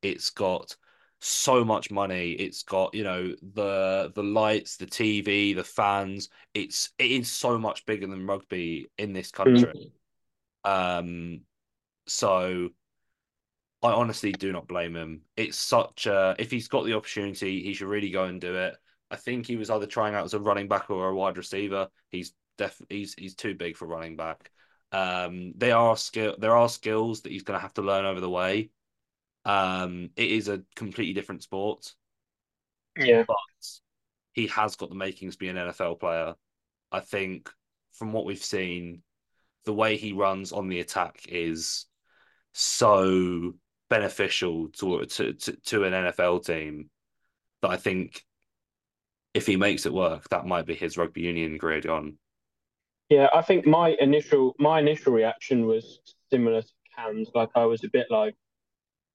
It's 0.02 0.30
got 0.30 0.76
so 1.20 1.64
much 1.64 1.90
money. 1.90 2.32
It's 2.32 2.62
got, 2.62 2.94
you 2.94 3.02
know, 3.02 3.34
the 3.54 4.12
the 4.14 4.22
lights, 4.22 4.76
the 4.76 4.86
TV, 4.86 5.54
the 5.54 5.64
fans. 5.64 6.28
It's 6.54 6.90
it 6.98 7.10
is 7.10 7.30
so 7.30 7.58
much 7.58 7.84
bigger 7.86 8.06
than 8.06 8.26
rugby 8.26 8.90
in 8.96 9.12
this 9.12 9.30
country. 9.32 9.92
Um 10.64 11.40
so 12.06 12.70
I 13.82 13.92
honestly 13.92 14.32
do 14.32 14.52
not 14.52 14.68
blame 14.68 14.96
him. 14.96 15.22
It's 15.36 15.56
such 15.56 16.06
a 16.06 16.36
if 16.38 16.50
he's 16.50 16.68
got 16.68 16.84
the 16.84 16.94
opportunity, 16.94 17.62
he 17.62 17.74
should 17.74 17.88
really 17.88 18.10
go 18.10 18.24
and 18.24 18.40
do 18.40 18.54
it. 18.54 18.76
I 19.10 19.16
think 19.16 19.46
he 19.46 19.56
was 19.56 19.70
either 19.70 19.86
trying 19.86 20.14
out 20.14 20.24
as 20.24 20.34
a 20.34 20.40
running 20.40 20.68
back 20.68 20.90
or 20.90 21.08
a 21.08 21.14
wide 21.14 21.36
receiver. 21.36 21.88
He's 22.10 22.32
def 22.58 22.80
he's 22.88 23.14
he's 23.14 23.34
too 23.34 23.54
big 23.54 23.76
for 23.76 23.86
running 23.86 24.16
back. 24.16 24.50
Um, 24.92 25.52
there 25.56 25.76
are 25.76 25.96
skill 25.96 26.36
there 26.38 26.56
are 26.56 26.68
skills 26.68 27.22
that 27.22 27.32
he's 27.32 27.42
going 27.42 27.58
to 27.58 27.62
have 27.62 27.74
to 27.74 27.82
learn 27.82 28.04
over 28.04 28.20
the 28.20 28.30
way. 28.30 28.70
Um, 29.44 30.10
it 30.16 30.30
is 30.30 30.48
a 30.48 30.62
completely 30.76 31.14
different 31.14 31.42
sport, 31.42 31.94
Yeah. 32.96 33.24
but 33.26 33.36
he 34.32 34.46
has 34.48 34.76
got 34.76 34.88
the 34.88 34.94
makings 34.94 35.34
to 35.34 35.38
be 35.38 35.48
an 35.48 35.56
NFL 35.56 35.96
player. 36.00 36.34
I 36.92 37.00
think 37.00 37.50
from 37.92 38.12
what 38.12 38.24
we've 38.24 38.42
seen, 38.42 39.02
the 39.64 39.72
way 39.72 39.96
he 39.96 40.12
runs 40.12 40.52
on 40.52 40.68
the 40.68 40.80
attack 40.80 41.20
is 41.28 41.86
so 42.52 43.54
beneficial 43.90 44.68
to 44.68 45.04
to 45.06 45.32
to, 45.34 45.52
to 45.56 45.84
an 45.84 45.92
NFL 45.92 46.44
team 46.44 46.90
that 47.62 47.70
I 47.70 47.76
think 47.76 48.24
if 49.34 49.46
he 49.46 49.56
makes 49.56 49.86
it 49.86 49.92
work, 49.92 50.28
that 50.30 50.46
might 50.46 50.66
be 50.66 50.74
his 50.74 50.96
rugby 50.96 51.22
union 51.22 51.58
career 51.58 51.80
gone. 51.80 52.18
Yeah, 53.08 53.28
I 53.34 53.42
think 53.42 53.66
my 53.66 53.96
initial 54.00 54.54
my 54.58 54.80
initial 54.80 55.12
reaction 55.12 55.66
was 55.66 56.00
similar 56.30 56.62
to 56.62 56.68
Cam's. 56.94 57.30
Like 57.34 57.50
I 57.54 57.64
was 57.64 57.82
a 57.84 57.88
bit 57.88 58.06
like, 58.10 58.34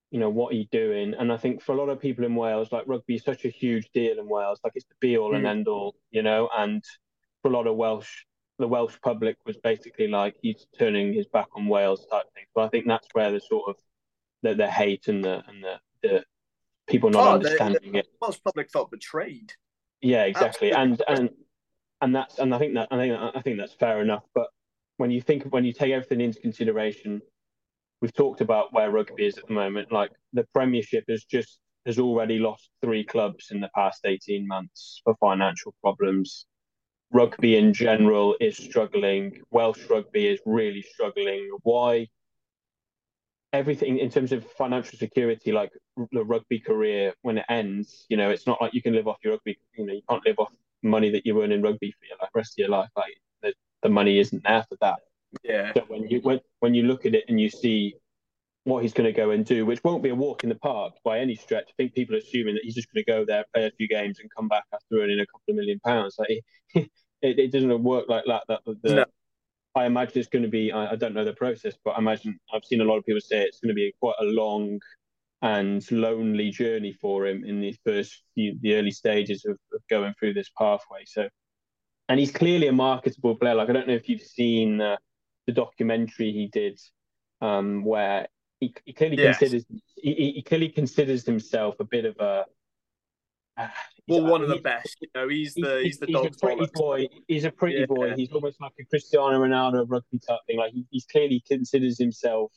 you 0.09 0.19
know, 0.19 0.29
what 0.29 0.53
he's 0.53 0.67
doing. 0.71 1.13
And 1.13 1.31
I 1.31 1.37
think 1.37 1.61
for 1.61 1.73
a 1.73 1.77
lot 1.77 1.89
of 1.89 1.99
people 1.99 2.25
in 2.25 2.35
Wales, 2.35 2.71
like 2.71 2.85
rugby 2.87 3.15
is 3.15 3.23
such 3.23 3.45
a 3.45 3.49
huge 3.49 3.89
deal 3.93 4.19
in 4.19 4.27
Wales, 4.27 4.59
like 4.63 4.73
it's 4.75 4.85
the 4.85 4.95
be 4.99 5.17
all 5.17 5.31
mm. 5.31 5.37
and 5.37 5.47
end 5.47 5.67
all, 5.67 5.95
you 6.09 6.23
know. 6.23 6.49
And 6.57 6.83
for 7.41 7.49
a 7.49 7.53
lot 7.53 7.67
of 7.67 7.75
Welsh, 7.75 8.23
the 8.57 8.67
Welsh 8.67 8.95
public 9.03 9.37
was 9.45 9.57
basically 9.57 10.07
like 10.07 10.35
he's 10.41 10.65
turning 10.79 11.13
his 11.13 11.27
back 11.27 11.47
on 11.55 11.67
Wales 11.67 12.07
type 12.09 12.25
thing. 12.33 12.45
But 12.55 12.65
I 12.65 12.69
think 12.69 12.87
that's 12.87 13.07
where 13.13 13.31
the 13.31 13.41
sort 13.41 13.69
of 13.69 13.75
the, 14.41 14.55
the 14.55 14.69
hate 14.69 15.07
and 15.07 15.23
the 15.23 15.43
and 15.47 15.63
the, 15.63 15.79
the 16.01 16.23
people 16.87 17.11
not 17.11 17.27
oh, 17.27 17.33
understanding 17.33 17.91
the, 17.91 17.91
the 17.91 17.99
it. 17.99 18.07
Welsh 18.19 18.39
public 18.43 18.71
felt 18.71 18.89
betrayed. 18.89 19.53
Yeah, 20.03 20.25
exactly. 20.25 20.73
Absolutely. 20.73 21.05
And 21.07 21.19
and 21.19 21.29
and 22.01 22.15
that's 22.15 22.37
and 22.37 22.53
I 22.53 22.59
think 22.59 22.75
that 22.75 22.89
I 22.91 22.97
think 22.97 23.17
I 23.35 23.41
think 23.41 23.57
that's 23.57 23.73
fair 23.73 24.01
enough. 24.01 24.23
But 24.35 24.47
when 24.97 25.09
you 25.09 25.21
think 25.21 25.45
when 25.45 25.65
you 25.65 25.73
take 25.73 25.93
everything 25.93 26.21
into 26.21 26.39
consideration, 26.41 27.21
we've 28.01 28.13
talked 28.13 28.41
about 28.41 28.73
where 28.73 28.91
rugby 28.91 29.25
is 29.25 29.37
at 29.37 29.47
the 29.47 29.53
moment. 29.53 29.91
Like 29.91 30.11
the 30.33 30.45
Premiership 30.53 31.05
has 31.09 31.23
just 31.23 31.59
has 31.85 31.99
already 31.99 32.39
lost 32.39 32.69
three 32.81 33.05
clubs 33.05 33.47
in 33.51 33.61
the 33.61 33.69
past 33.73 34.01
eighteen 34.05 34.45
months 34.47 35.01
for 35.05 35.15
financial 35.21 35.73
problems. 35.81 36.45
Rugby 37.11 37.55
in 37.57 37.73
general 37.73 38.35
is 38.41 38.57
struggling. 38.57 39.41
Welsh 39.51 39.87
rugby 39.89 40.27
is 40.27 40.39
really 40.45 40.81
struggling. 40.81 41.49
Why? 41.61 42.07
Everything 43.53 43.99
in 43.99 44.09
terms 44.09 44.31
of 44.31 44.45
financial 44.53 44.97
security, 44.97 45.51
like 45.51 45.71
the 46.11 46.23
rugby 46.25 46.59
career, 46.59 47.13
when 47.21 47.37
it 47.37 47.45
ends, 47.49 48.05
you 48.09 48.17
know, 48.17 48.29
it's 48.31 48.47
not 48.47 48.59
like 48.61 48.73
you 48.73 48.81
can 48.81 48.93
live 48.93 49.07
off 49.07 49.17
your 49.23 49.33
rugby. 49.33 49.57
You 49.77 49.85
know, 49.85 49.93
you 49.93 50.01
can't 50.09 50.25
live 50.25 50.39
off 50.39 50.51
money 50.81 51.11
that 51.11 51.25
you 51.25 51.41
earn 51.41 51.51
in 51.51 51.61
rugby 51.61 51.91
for 51.91 52.05
your 52.05 52.17
like, 52.19 52.29
rest 52.33 52.53
of 52.53 52.57
your 52.57 52.69
life. 52.69 52.89
Like 52.95 53.13
the, 53.41 53.53
the 53.83 53.89
money 53.89 54.19
isn't 54.19 54.43
there 54.43 54.65
for 54.67 54.77
that. 54.81 54.97
Yeah. 55.43 55.71
So 55.73 55.83
when 55.87 56.07
you 56.09 56.19
when 56.21 56.39
when 56.59 56.73
you 56.73 56.83
look 56.83 57.05
at 57.05 57.15
it 57.15 57.25
and 57.27 57.39
you 57.39 57.49
see 57.49 57.95
what 58.65 58.81
he's 58.81 58.93
going 58.93 59.05
to 59.05 59.13
go 59.13 59.31
and 59.31 59.45
do, 59.45 59.65
which 59.65 59.83
won't 59.83 60.03
be 60.03 60.09
a 60.09 60.15
walk 60.15 60.43
in 60.43 60.49
the 60.49 60.55
park 60.55 60.93
by 61.03 61.19
any 61.19 61.35
stretch. 61.35 61.65
I 61.69 61.73
think 61.77 61.93
people 61.93 62.15
are 62.15 62.19
assuming 62.19 62.55
that 62.55 62.63
he's 62.63 62.75
just 62.75 62.87
going 62.93 63.03
to 63.03 63.11
go 63.11 63.25
there, 63.25 63.43
play 63.53 63.65
a 63.65 63.71
few 63.71 63.87
games, 63.87 64.19
and 64.19 64.29
come 64.35 64.47
back 64.47 64.63
after 64.73 65.01
earning 65.01 65.19
a 65.19 65.25
couple 65.25 65.43
of 65.49 65.55
million 65.55 65.79
pounds. 65.81 66.15
Like 66.17 66.29
it, 66.75 66.89
it 67.21 67.51
doesn't 67.51 67.83
work 67.83 68.05
like 68.07 68.23
that. 68.27 68.43
That 68.47 68.61
the, 68.65 68.95
no. 68.95 69.05
I 69.75 69.85
imagine 69.85 70.19
it's 70.19 70.29
going 70.29 70.43
to 70.43 70.49
be. 70.49 70.71
I, 70.71 70.91
I, 70.91 70.95
don't 70.95 71.13
know 71.13 71.25
the 71.25 71.33
process, 71.33 71.73
but 71.83 71.91
I 71.91 71.97
imagine 71.97 72.39
I've 72.53 72.63
seen 72.63 72.81
a 72.81 72.83
lot 72.83 72.97
of 72.97 73.05
people 73.05 73.21
say 73.21 73.41
it's 73.41 73.59
going 73.59 73.69
to 73.69 73.75
be 73.75 73.93
quite 73.99 74.15
a 74.19 74.25
long 74.25 74.79
and 75.41 75.83
lonely 75.91 76.51
journey 76.51 76.93
for 76.93 77.25
him 77.25 77.43
in 77.43 77.59
the 77.59 77.75
first 77.83 78.23
few, 78.33 78.57
the 78.61 78.75
early 78.75 78.91
stages 78.91 79.45
of, 79.45 79.57
of 79.73 79.81
going 79.89 80.13
through 80.17 80.33
this 80.33 80.49
pathway. 80.57 81.03
So, 81.05 81.27
and 82.07 82.19
he's 82.19 82.31
clearly 82.31 82.67
a 82.67 82.73
marketable 82.73 83.35
player. 83.35 83.55
Like 83.55 83.69
I 83.69 83.73
don't 83.73 83.87
know 83.87 83.95
if 83.95 84.07
you've 84.07 84.21
seen 84.21 84.79
uh, 84.79 84.97
the 85.47 85.53
documentary 85.53 86.31
he 86.31 86.49
did, 86.51 86.79
um, 87.41 87.83
where 87.83 88.27
he, 88.59 88.73
he 88.85 88.93
clearly 88.93 89.17
yes. 89.17 89.37
considers 89.37 89.65
he, 89.97 90.33
he, 90.35 90.41
clearly 90.43 90.69
considers 90.69 91.25
himself 91.25 91.75
a 91.79 91.83
bit 91.83 92.05
of 92.05 92.15
a 92.19 92.45
well, 94.07 94.25
one 94.25 94.41
of 94.41 94.49
the 94.49 94.59
best. 94.59 94.97
You 95.01 95.07
know, 95.15 95.27
he's 95.27 95.53
the 95.53 95.81
he's, 95.83 95.97
he's 95.97 95.99
the 95.99 96.07
he's 96.07 96.35
a 96.35 96.39
pretty 96.39 96.67
boy. 96.73 97.07
He's 97.27 97.45
a 97.45 97.51
pretty 97.51 97.79
yeah. 97.79 97.85
boy. 97.85 98.13
He's 98.15 98.31
almost 98.31 98.59
like 98.61 98.73
a 98.79 98.85
Cristiano 98.85 99.39
Ronaldo 99.39 99.85
rugby 99.87 100.19
type 100.19 100.39
thing. 100.47 100.57
Like 100.57 100.73
he, 100.73 100.85
he's 100.89 101.05
clearly 101.05 101.43
considers 101.47 101.97
himself 101.97 102.51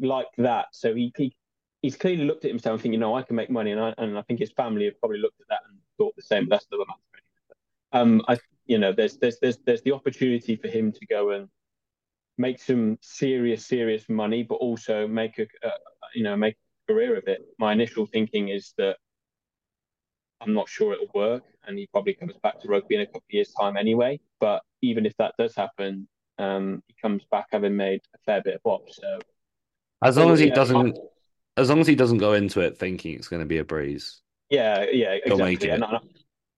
like 0.00 0.28
that. 0.38 0.66
So 0.72 0.94
he, 0.94 1.12
he 1.16 1.34
he's 1.82 1.96
clearly 1.96 2.24
looked 2.24 2.44
at 2.44 2.50
himself 2.50 2.74
and 2.74 2.82
thinking, 2.82 2.94
you 2.94 3.00
know, 3.00 3.16
I 3.16 3.22
can 3.22 3.36
make 3.36 3.50
money, 3.50 3.72
and 3.72 3.80
I 3.80 3.94
and 3.98 4.18
I 4.18 4.22
think 4.22 4.40
his 4.40 4.52
family 4.52 4.84
have 4.86 4.98
probably 5.00 5.18
looked 5.18 5.40
at 5.40 5.48
that 5.48 5.60
and 5.68 5.78
thought 5.98 6.14
the 6.16 6.22
same. 6.22 6.48
But 6.48 6.56
that's 6.56 6.66
another 6.70 6.88
matter. 6.88 7.00
Um, 7.92 8.22
I 8.28 8.38
you 8.66 8.78
know, 8.78 8.92
there's 8.92 9.16
there's 9.18 9.38
there's 9.40 9.58
there's 9.66 9.82
the 9.82 9.92
opportunity 9.92 10.56
for 10.56 10.68
him 10.68 10.92
to 10.92 11.06
go 11.06 11.30
and 11.30 11.48
make 12.38 12.60
some 12.60 12.98
serious, 13.00 13.66
serious 13.66 14.08
money, 14.08 14.42
but 14.42 14.56
also 14.56 15.06
make 15.06 15.38
a, 15.38 15.46
a 15.66 15.70
you 16.14 16.22
know 16.22 16.36
make 16.36 16.54
a 16.54 16.92
career 16.92 17.16
of 17.16 17.24
it. 17.26 17.42
My 17.58 17.72
initial 17.72 18.06
thinking 18.06 18.48
is 18.48 18.74
that 18.78 18.96
I'm 20.42 20.52
not 20.52 20.68
sure 20.68 20.92
it'll 20.92 21.10
work, 21.14 21.44
and 21.66 21.78
he 21.78 21.86
probably 21.86 22.14
comes 22.14 22.34
back 22.42 22.60
to 22.60 22.68
rugby 22.68 22.96
in 22.96 23.02
a 23.02 23.06
couple 23.06 23.20
of 23.20 23.34
years' 23.34 23.52
time 23.52 23.76
anyway. 23.76 24.20
But 24.40 24.62
even 24.82 25.06
if 25.06 25.16
that 25.18 25.34
does 25.38 25.54
happen, 25.54 26.08
um, 26.38 26.82
he 26.88 26.94
comes 27.00 27.22
back 27.30 27.46
having 27.52 27.76
made 27.76 28.00
a 28.14 28.18
fair 28.26 28.42
bit 28.42 28.54
of 28.54 28.60
op. 28.64 28.90
So 28.90 29.18
as 30.02 30.16
long 30.16 30.32
as 30.32 30.40
he 30.40 30.50
doesn't, 30.50 30.98
as 31.56 31.68
long 31.68 31.80
as 31.80 31.86
he 31.86 31.94
doesn't 31.94 32.18
go 32.18 32.32
into 32.32 32.60
it 32.60 32.78
thinking 32.78 33.14
it's 33.14 33.28
going 33.28 33.40
to 33.40 33.46
be 33.46 33.58
a 33.58 33.64
breeze. 33.64 34.20
Yeah, 34.50 34.84
yeah, 34.90 35.16
exactly. 35.24 35.70
And 35.70 35.84
I, 35.84 35.98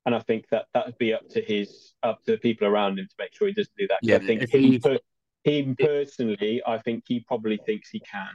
and 0.06 0.14
I 0.14 0.20
think 0.20 0.46
that 0.50 0.66
that 0.74 0.86
would 0.86 0.98
be 0.98 1.14
up 1.14 1.28
to 1.30 1.40
his, 1.40 1.92
up 2.02 2.22
to 2.24 2.32
the 2.32 2.38
people 2.38 2.66
around 2.66 2.98
him 2.98 3.06
to 3.06 3.14
make 3.18 3.34
sure 3.34 3.46
he 3.46 3.54
doesn't 3.54 3.76
do 3.76 3.86
that. 3.88 3.98
Yeah, 4.02 4.16
I 4.16 4.18
think 4.20 4.48
he, 4.50 4.80
him 5.44 5.76
personally, 5.78 6.62
I 6.66 6.78
think 6.78 7.04
he 7.06 7.20
probably 7.20 7.58
thinks 7.64 7.90
he 7.90 8.00
can. 8.00 8.28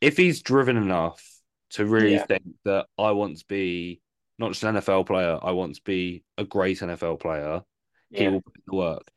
If 0.00 0.16
he's 0.16 0.42
driven 0.42 0.76
enough 0.76 1.22
to 1.70 1.86
really 1.86 2.14
yeah. 2.14 2.26
think 2.26 2.42
that 2.64 2.86
I 2.98 3.12
want 3.12 3.38
to 3.38 3.44
be 3.48 4.00
not 4.40 4.52
just 4.52 4.64
an 4.64 4.74
NFL 4.74 5.06
player, 5.06 5.38
I 5.40 5.52
want 5.52 5.74
to 5.76 5.82
be 5.82 6.24
a 6.38 6.44
great 6.44 6.80
NFL 6.80 7.20
player, 7.20 7.60
yeah. 8.10 8.20
he 8.20 8.28
will 8.28 8.40
put 8.40 8.54
the 8.66 8.74
work. 8.74 9.10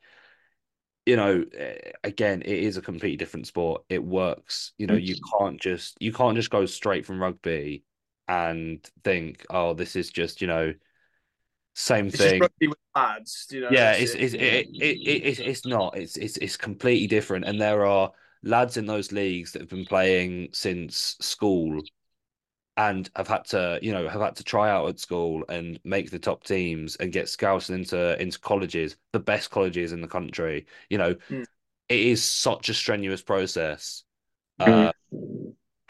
You 1.05 1.15
know, 1.15 1.45
eh, 1.57 1.91
again, 2.03 2.41
it 2.41 2.59
is 2.59 2.77
a 2.77 2.81
completely 2.81 3.17
different 3.17 3.47
sport. 3.47 3.83
It 3.89 4.03
works. 4.03 4.73
You 4.77 4.87
know, 4.87 4.95
you 4.95 5.15
can't 5.39 5.59
just 5.59 5.97
you 5.99 6.11
can't 6.11 6.35
just 6.35 6.49
go 6.49 6.65
straight 6.65 7.05
from 7.05 7.21
rugby 7.21 7.83
and 8.27 8.85
think, 9.03 9.45
oh, 9.49 9.73
this 9.73 9.95
is 9.95 10.09
just 10.09 10.41
you 10.41 10.47
know 10.47 10.73
same 11.73 12.09
thing. 12.09 12.43
it's 12.43 12.53
thing. 12.59 12.69
with 12.69 12.79
lads, 12.95 13.47
you 13.49 13.61
know. 13.61 13.69
Yeah, 13.71 13.93
it's 13.93 14.13
it's 14.13 14.33
it, 14.33 14.43
it, 14.43 14.67
it, 14.81 15.39
it, 15.39 15.39
it's 15.39 15.65
not. 15.65 15.97
It's 15.97 16.17
it's 16.17 16.37
it's 16.37 16.57
completely 16.57 17.07
different, 17.07 17.45
and 17.45 17.59
there 17.59 17.85
are 17.85 18.11
lads 18.43 18.75
in 18.75 18.85
those 18.85 19.13
leagues 19.13 19.53
that 19.53 19.61
have 19.61 19.69
been 19.69 19.85
playing 19.85 20.49
since 20.51 21.15
school 21.21 21.81
and 22.77 23.09
have 23.15 23.27
had 23.27 23.45
to 23.45 23.77
you 23.81 23.91
know 23.91 24.07
have 24.07 24.21
had 24.21 24.35
to 24.35 24.43
try 24.43 24.69
out 24.69 24.89
at 24.89 24.99
school 24.99 25.43
and 25.49 25.79
make 25.83 26.09
the 26.09 26.19
top 26.19 26.43
teams 26.43 26.95
and 26.95 27.11
get 27.11 27.29
scouted 27.29 27.75
into 27.75 28.19
into 28.21 28.39
colleges 28.39 28.95
the 29.11 29.19
best 29.19 29.51
colleges 29.51 29.91
in 29.91 30.01
the 30.01 30.07
country 30.07 30.65
you 30.89 30.97
know 30.97 31.13
mm. 31.29 31.45
it 31.89 31.99
is 31.99 32.23
such 32.23 32.69
a 32.69 32.73
strenuous 32.73 33.21
process 33.21 34.03
mm. 34.59 34.87
uh, 34.87 34.91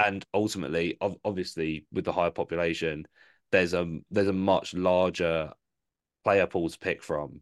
and 0.05 0.25
ultimately 0.33 0.97
obviously 1.23 1.85
with 1.93 2.03
the 2.03 2.11
higher 2.11 2.31
population 2.31 3.05
there's 3.53 3.73
a 3.73 3.99
there's 4.11 4.27
a 4.27 4.33
much 4.33 4.73
larger 4.73 5.53
player 6.23 6.47
pool 6.47 6.69
to 6.69 6.77
pick 6.79 7.01
from. 7.01 7.41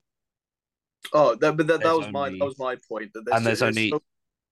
Oh, 1.14 1.36
that, 1.36 1.58
but 1.58 1.68
that, 1.68 1.82
that 1.82 1.98
was 1.98 2.06
only, 2.08 2.12
my 2.12 2.30
that 2.30 2.46
was 2.46 2.60
my 2.60 2.76
point. 2.88 3.12
That 3.14 3.26
there's, 3.26 3.38
and 3.38 3.46
there's 3.46 3.62
only 3.64 3.90
so 3.90 4.02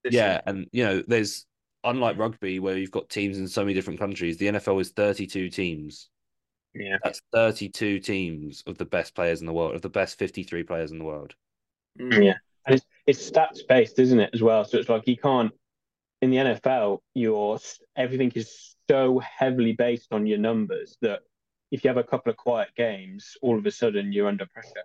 yeah, 0.09 0.41
and 0.45 0.67
you 0.71 0.83
know, 0.85 1.03
there's 1.05 1.45
unlike 1.83 2.17
rugby 2.17 2.59
where 2.59 2.77
you've 2.77 2.91
got 2.91 3.09
teams 3.09 3.37
in 3.37 3.47
so 3.47 3.61
many 3.61 3.73
different 3.73 3.99
countries. 3.99 4.37
The 4.37 4.47
NFL 4.47 4.81
is 4.81 4.89
32 4.91 5.49
teams. 5.49 6.09
Yeah, 6.73 6.97
that's 7.03 7.21
32 7.33 7.99
teams 7.99 8.63
of 8.67 8.77
the 8.77 8.85
best 8.85 9.15
players 9.15 9.39
in 9.39 9.47
the 9.47 9.53
world, 9.53 9.75
of 9.75 9.81
the 9.81 9.89
best 9.89 10.19
53 10.19 10.63
players 10.63 10.91
in 10.91 10.99
the 10.99 11.05
world. 11.05 11.33
Mm. 11.99 12.25
Yeah, 12.25 12.35
and 12.65 12.75
it's 12.75 12.85
it's 13.07 13.29
stats 13.29 13.67
based, 13.67 13.97
isn't 13.97 14.19
it, 14.19 14.29
as 14.33 14.41
well? 14.41 14.63
So 14.65 14.77
it's 14.77 14.89
like 14.89 15.07
you 15.07 15.17
can't 15.17 15.51
in 16.21 16.31
the 16.31 16.37
NFL, 16.37 16.99
your 17.13 17.59
everything 17.95 18.31
is 18.35 18.75
so 18.89 19.19
heavily 19.19 19.73
based 19.73 20.11
on 20.11 20.25
your 20.25 20.37
numbers 20.37 20.97
that 21.01 21.21
if 21.71 21.83
you 21.83 21.89
have 21.89 21.97
a 21.97 22.03
couple 22.03 22.29
of 22.29 22.37
quiet 22.37 22.69
games, 22.75 23.37
all 23.41 23.57
of 23.57 23.65
a 23.65 23.71
sudden 23.71 24.11
you're 24.11 24.27
under 24.27 24.45
pressure, 24.45 24.83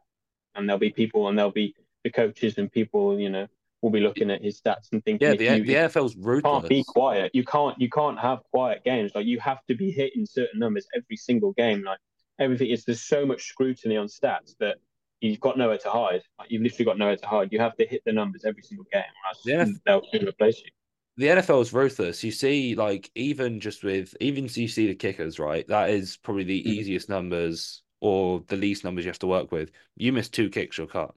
and 0.55 0.69
there'll 0.69 0.79
be 0.79 0.91
people, 0.91 1.29
and 1.29 1.37
there'll 1.37 1.51
be 1.51 1.75
the 2.05 2.11
coaches 2.11 2.59
and 2.59 2.71
people, 2.71 3.19
you 3.19 3.31
know, 3.31 3.47
will 3.85 3.91
be 3.91 4.01
looking 4.01 4.31
at 4.31 4.43
his 4.43 4.59
stats 4.59 4.91
and 4.93 5.05
thinking, 5.05 5.29
yeah, 5.29 5.35
the, 5.37 5.59
you, 5.59 5.65
the 5.67 5.75
NFL's 5.75 6.17
ruthless. 6.17 6.61
Can't 6.63 6.69
be 6.71 6.83
quiet. 6.89 7.31
You 7.35 7.45
can't 7.45 7.79
you 7.79 7.91
can't 7.91 8.19
have 8.19 8.41
quiet 8.51 8.83
games. 8.83 9.13
Like 9.15 9.27
you 9.27 9.39
have 9.41 9.59
to 9.69 9.75
be 9.75 9.91
hitting 9.91 10.25
certain 10.25 10.59
numbers 10.59 10.87
every 10.97 11.17
single 11.17 11.53
game. 11.53 11.83
Like 11.85 11.99
everything 12.39 12.71
is 12.71 12.87
there's 12.87 13.03
so 13.03 13.27
much 13.27 13.43
scrutiny 13.43 13.99
on 13.99 14.07
stats 14.07 14.57
that 14.59 14.79
you've 15.21 15.39
got 15.39 15.59
nowhere 15.59 15.77
to 15.77 15.91
hide. 15.91 16.23
Like, 16.39 16.51
you've 16.51 16.63
literally 16.63 16.87
got 16.87 16.97
nowhere 16.97 17.17
to 17.17 17.27
hide. 17.27 17.53
You 17.53 17.61
have 17.61 17.77
to 17.77 17.87
hit 17.87 18.01
the 18.07 18.13
numbers 18.13 18.47
every 18.47 18.63
single 18.63 18.87
game. 18.91 19.03
Yeah, 19.45 19.67
they'll 19.85 20.03
replace 20.27 20.63
you 20.65 20.71
the 21.17 21.27
NFL 21.27 21.63
is 21.63 21.73
ruthless. 21.73 22.25
You 22.25 22.33
see, 22.33 22.75
like 22.75 23.11
even 23.15 23.61
just 23.61 23.85
with 23.85 24.17
even 24.21 24.49
so 24.49 24.63
you 24.63 24.69
see 24.69 24.89
the 24.89 24.95
kickers, 24.95 25.39
right? 25.39 25.67
That 25.69 25.91
is 25.91 26.17
probably 26.17 26.45
the 26.45 26.63
mm. 26.63 26.67
easiest 26.67 27.09
numbers 27.09 27.83
or 28.01 28.43
the 28.49 28.57
least 28.57 28.83
numbers 28.83 29.05
you 29.05 29.11
have 29.11 29.19
to 29.21 29.27
work 29.27 29.53
with. 29.53 29.71
You 29.95 30.13
miss 30.13 30.29
two 30.29 30.51
kicks, 30.51 30.79
you're 30.79 30.87
cut. 30.87 31.15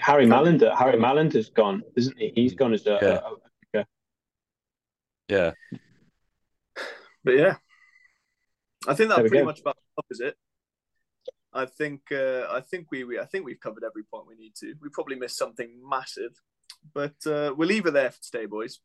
Harry 0.00 0.26
Mallinder, 0.26 0.76
Harry 0.76 0.98
Mallinder's 0.98 1.50
gone, 1.50 1.82
isn't 1.96 2.18
he? 2.18 2.32
He's 2.34 2.54
gone 2.54 2.72
as 2.74 2.86
a, 2.86 2.98
yeah. 3.00 3.20
A, 3.74 3.78
a, 3.78 3.86
yeah. 5.28 5.52
But 7.22 7.36
yeah, 7.36 7.56
I 8.86 8.94
think 8.94 9.08
that 9.08 9.20
pretty 9.20 9.38
go. 9.38 9.44
much 9.44 9.60
about 9.60 9.78
covers 9.96 10.20
it. 10.20 10.36
I 11.52 11.66
think 11.66 12.02
uh, 12.12 12.46
I 12.50 12.60
think 12.60 12.88
we, 12.90 13.04
we 13.04 13.18
I 13.18 13.24
think 13.24 13.46
we've 13.46 13.60
covered 13.60 13.84
every 13.84 14.02
point 14.02 14.26
we 14.26 14.34
need 14.34 14.54
to. 14.56 14.74
We 14.82 14.88
probably 14.90 15.16
missed 15.16 15.38
something 15.38 15.80
massive, 15.88 16.32
but 16.92 17.14
uh, 17.26 17.54
we'll 17.56 17.68
leave 17.68 17.86
it 17.86 17.92
there 17.92 18.10
for 18.10 18.20
today, 18.20 18.46
boys. 18.46 18.80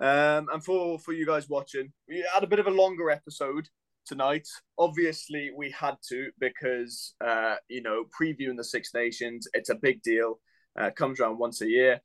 Um, 0.00 0.48
and 0.52 0.64
for 0.64 0.98
for 0.98 1.12
you 1.12 1.26
guys 1.26 1.48
watching, 1.48 1.92
we 2.08 2.24
had 2.32 2.42
a 2.42 2.48
bit 2.48 2.58
of 2.58 2.66
a 2.66 2.70
longer 2.70 3.10
episode 3.10 3.68
tonight. 4.06 4.46
Obviously, 4.78 5.50
we 5.56 5.70
had 5.70 5.96
to 6.08 6.30
because 6.38 7.14
uh, 7.24 7.56
you 7.68 7.82
know 7.82 8.04
previewing 8.20 8.56
the 8.56 8.64
Six 8.64 8.94
Nations. 8.94 9.48
It's 9.54 9.70
a 9.70 9.74
big 9.74 10.02
deal. 10.02 10.40
Uh, 10.78 10.90
comes 10.90 11.20
around 11.20 11.38
once 11.38 11.60
a 11.62 11.68
year. 11.68 12.00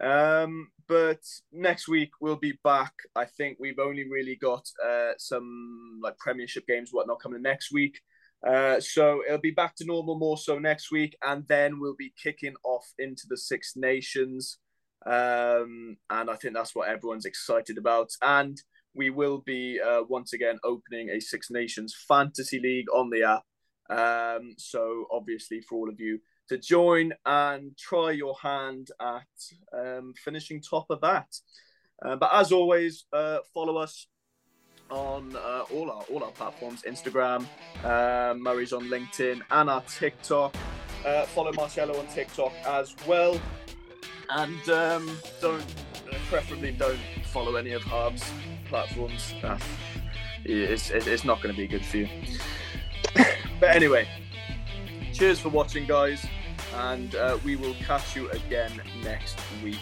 Um, 0.00 0.68
but 0.88 1.20
next 1.52 1.88
week 1.88 2.10
we'll 2.20 2.36
be 2.36 2.58
back. 2.62 2.92
I 3.14 3.24
think 3.24 3.58
we've 3.58 3.78
only 3.78 4.08
really 4.08 4.36
got 4.36 4.66
uh, 4.84 5.12
some 5.18 6.00
like 6.02 6.18
Premiership 6.18 6.66
games, 6.66 6.90
whatnot, 6.92 7.20
coming 7.20 7.42
next 7.42 7.72
week. 7.72 7.98
Uh, 8.46 8.78
so 8.78 9.22
it'll 9.26 9.38
be 9.38 9.50
back 9.50 9.74
to 9.76 9.86
normal 9.86 10.18
more 10.18 10.36
so 10.36 10.58
next 10.58 10.92
week, 10.92 11.16
and 11.22 11.44
then 11.48 11.80
we'll 11.80 11.96
be 11.98 12.12
kicking 12.22 12.54
off 12.64 12.86
into 12.98 13.24
the 13.28 13.36
Six 13.36 13.72
Nations. 13.76 14.58
Um, 15.04 15.96
and 16.10 16.30
I 16.30 16.36
think 16.36 16.54
that's 16.54 16.74
what 16.74 16.88
everyone's 16.88 17.26
excited 17.26 17.78
about. 17.78 18.10
And 18.22 18.60
we 18.96 19.10
will 19.10 19.38
be 19.38 19.78
uh, 19.80 20.02
once 20.08 20.32
again 20.32 20.58
opening 20.64 21.10
a 21.10 21.20
Six 21.20 21.50
Nations 21.50 21.94
Fantasy 22.08 22.58
League 22.58 22.86
on 22.92 23.10
the 23.10 23.22
app. 23.22 23.44
Um, 23.88 24.54
so 24.58 25.06
obviously, 25.12 25.60
for 25.60 25.76
all 25.76 25.88
of 25.88 26.00
you 26.00 26.18
to 26.48 26.58
join 26.58 27.12
and 27.24 27.76
try 27.76 28.12
your 28.12 28.34
hand 28.40 28.88
at 29.00 29.26
um, 29.72 30.14
finishing 30.16 30.60
top 30.60 30.86
of 30.90 31.00
that. 31.02 31.28
Uh, 32.04 32.16
but 32.16 32.30
as 32.32 32.52
always, 32.52 33.04
uh, 33.12 33.38
follow 33.54 33.76
us 33.76 34.06
on 34.90 35.34
uh, 35.36 35.64
all 35.72 35.90
our 35.90 36.02
all 36.12 36.24
our 36.24 36.30
platforms: 36.32 36.82
Instagram, 36.82 37.46
uh, 37.84 38.34
Murray's 38.34 38.72
on 38.72 38.84
LinkedIn, 38.84 39.40
and 39.50 39.70
our 39.70 39.82
TikTok. 39.82 40.54
Uh, 41.04 41.24
follow 41.26 41.52
Marcello 41.52 41.98
on 41.98 42.06
TikTok 42.08 42.52
as 42.66 42.94
well, 43.06 43.40
and 44.30 44.68
um, 44.68 45.18
don't 45.40 45.64
preferably 46.28 46.72
don't 46.72 46.98
follow 47.24 47.56
any 47.56 47.72
of 47.72 47.82
Harv's 47.82 48.24
platforms. 48.68 49.34
it's, 50.44 50.90
it's 50.90 51.24
not 51.24 51.42
going 51.42 51.54
to 51.54 51.60
be 51.60 51.66
good 51.66 51.84
for 51.84 51.98
you. 51.98 52.08
but 53.60 53.70
anyway, 53.70 54.06
cheers 55.12 55.40
for 55.40 55.48
watching, 55.48 55.86
guys, 55.86 56.26
and 56.74 57.14
uh, 57.14 57.38
we 57.44 57.56
will 57.56 57.74
catch 57.74 58.14
you 58.14 58.30
again 58.30 58.80
next 59.02 59.38
week. 59.62 59.78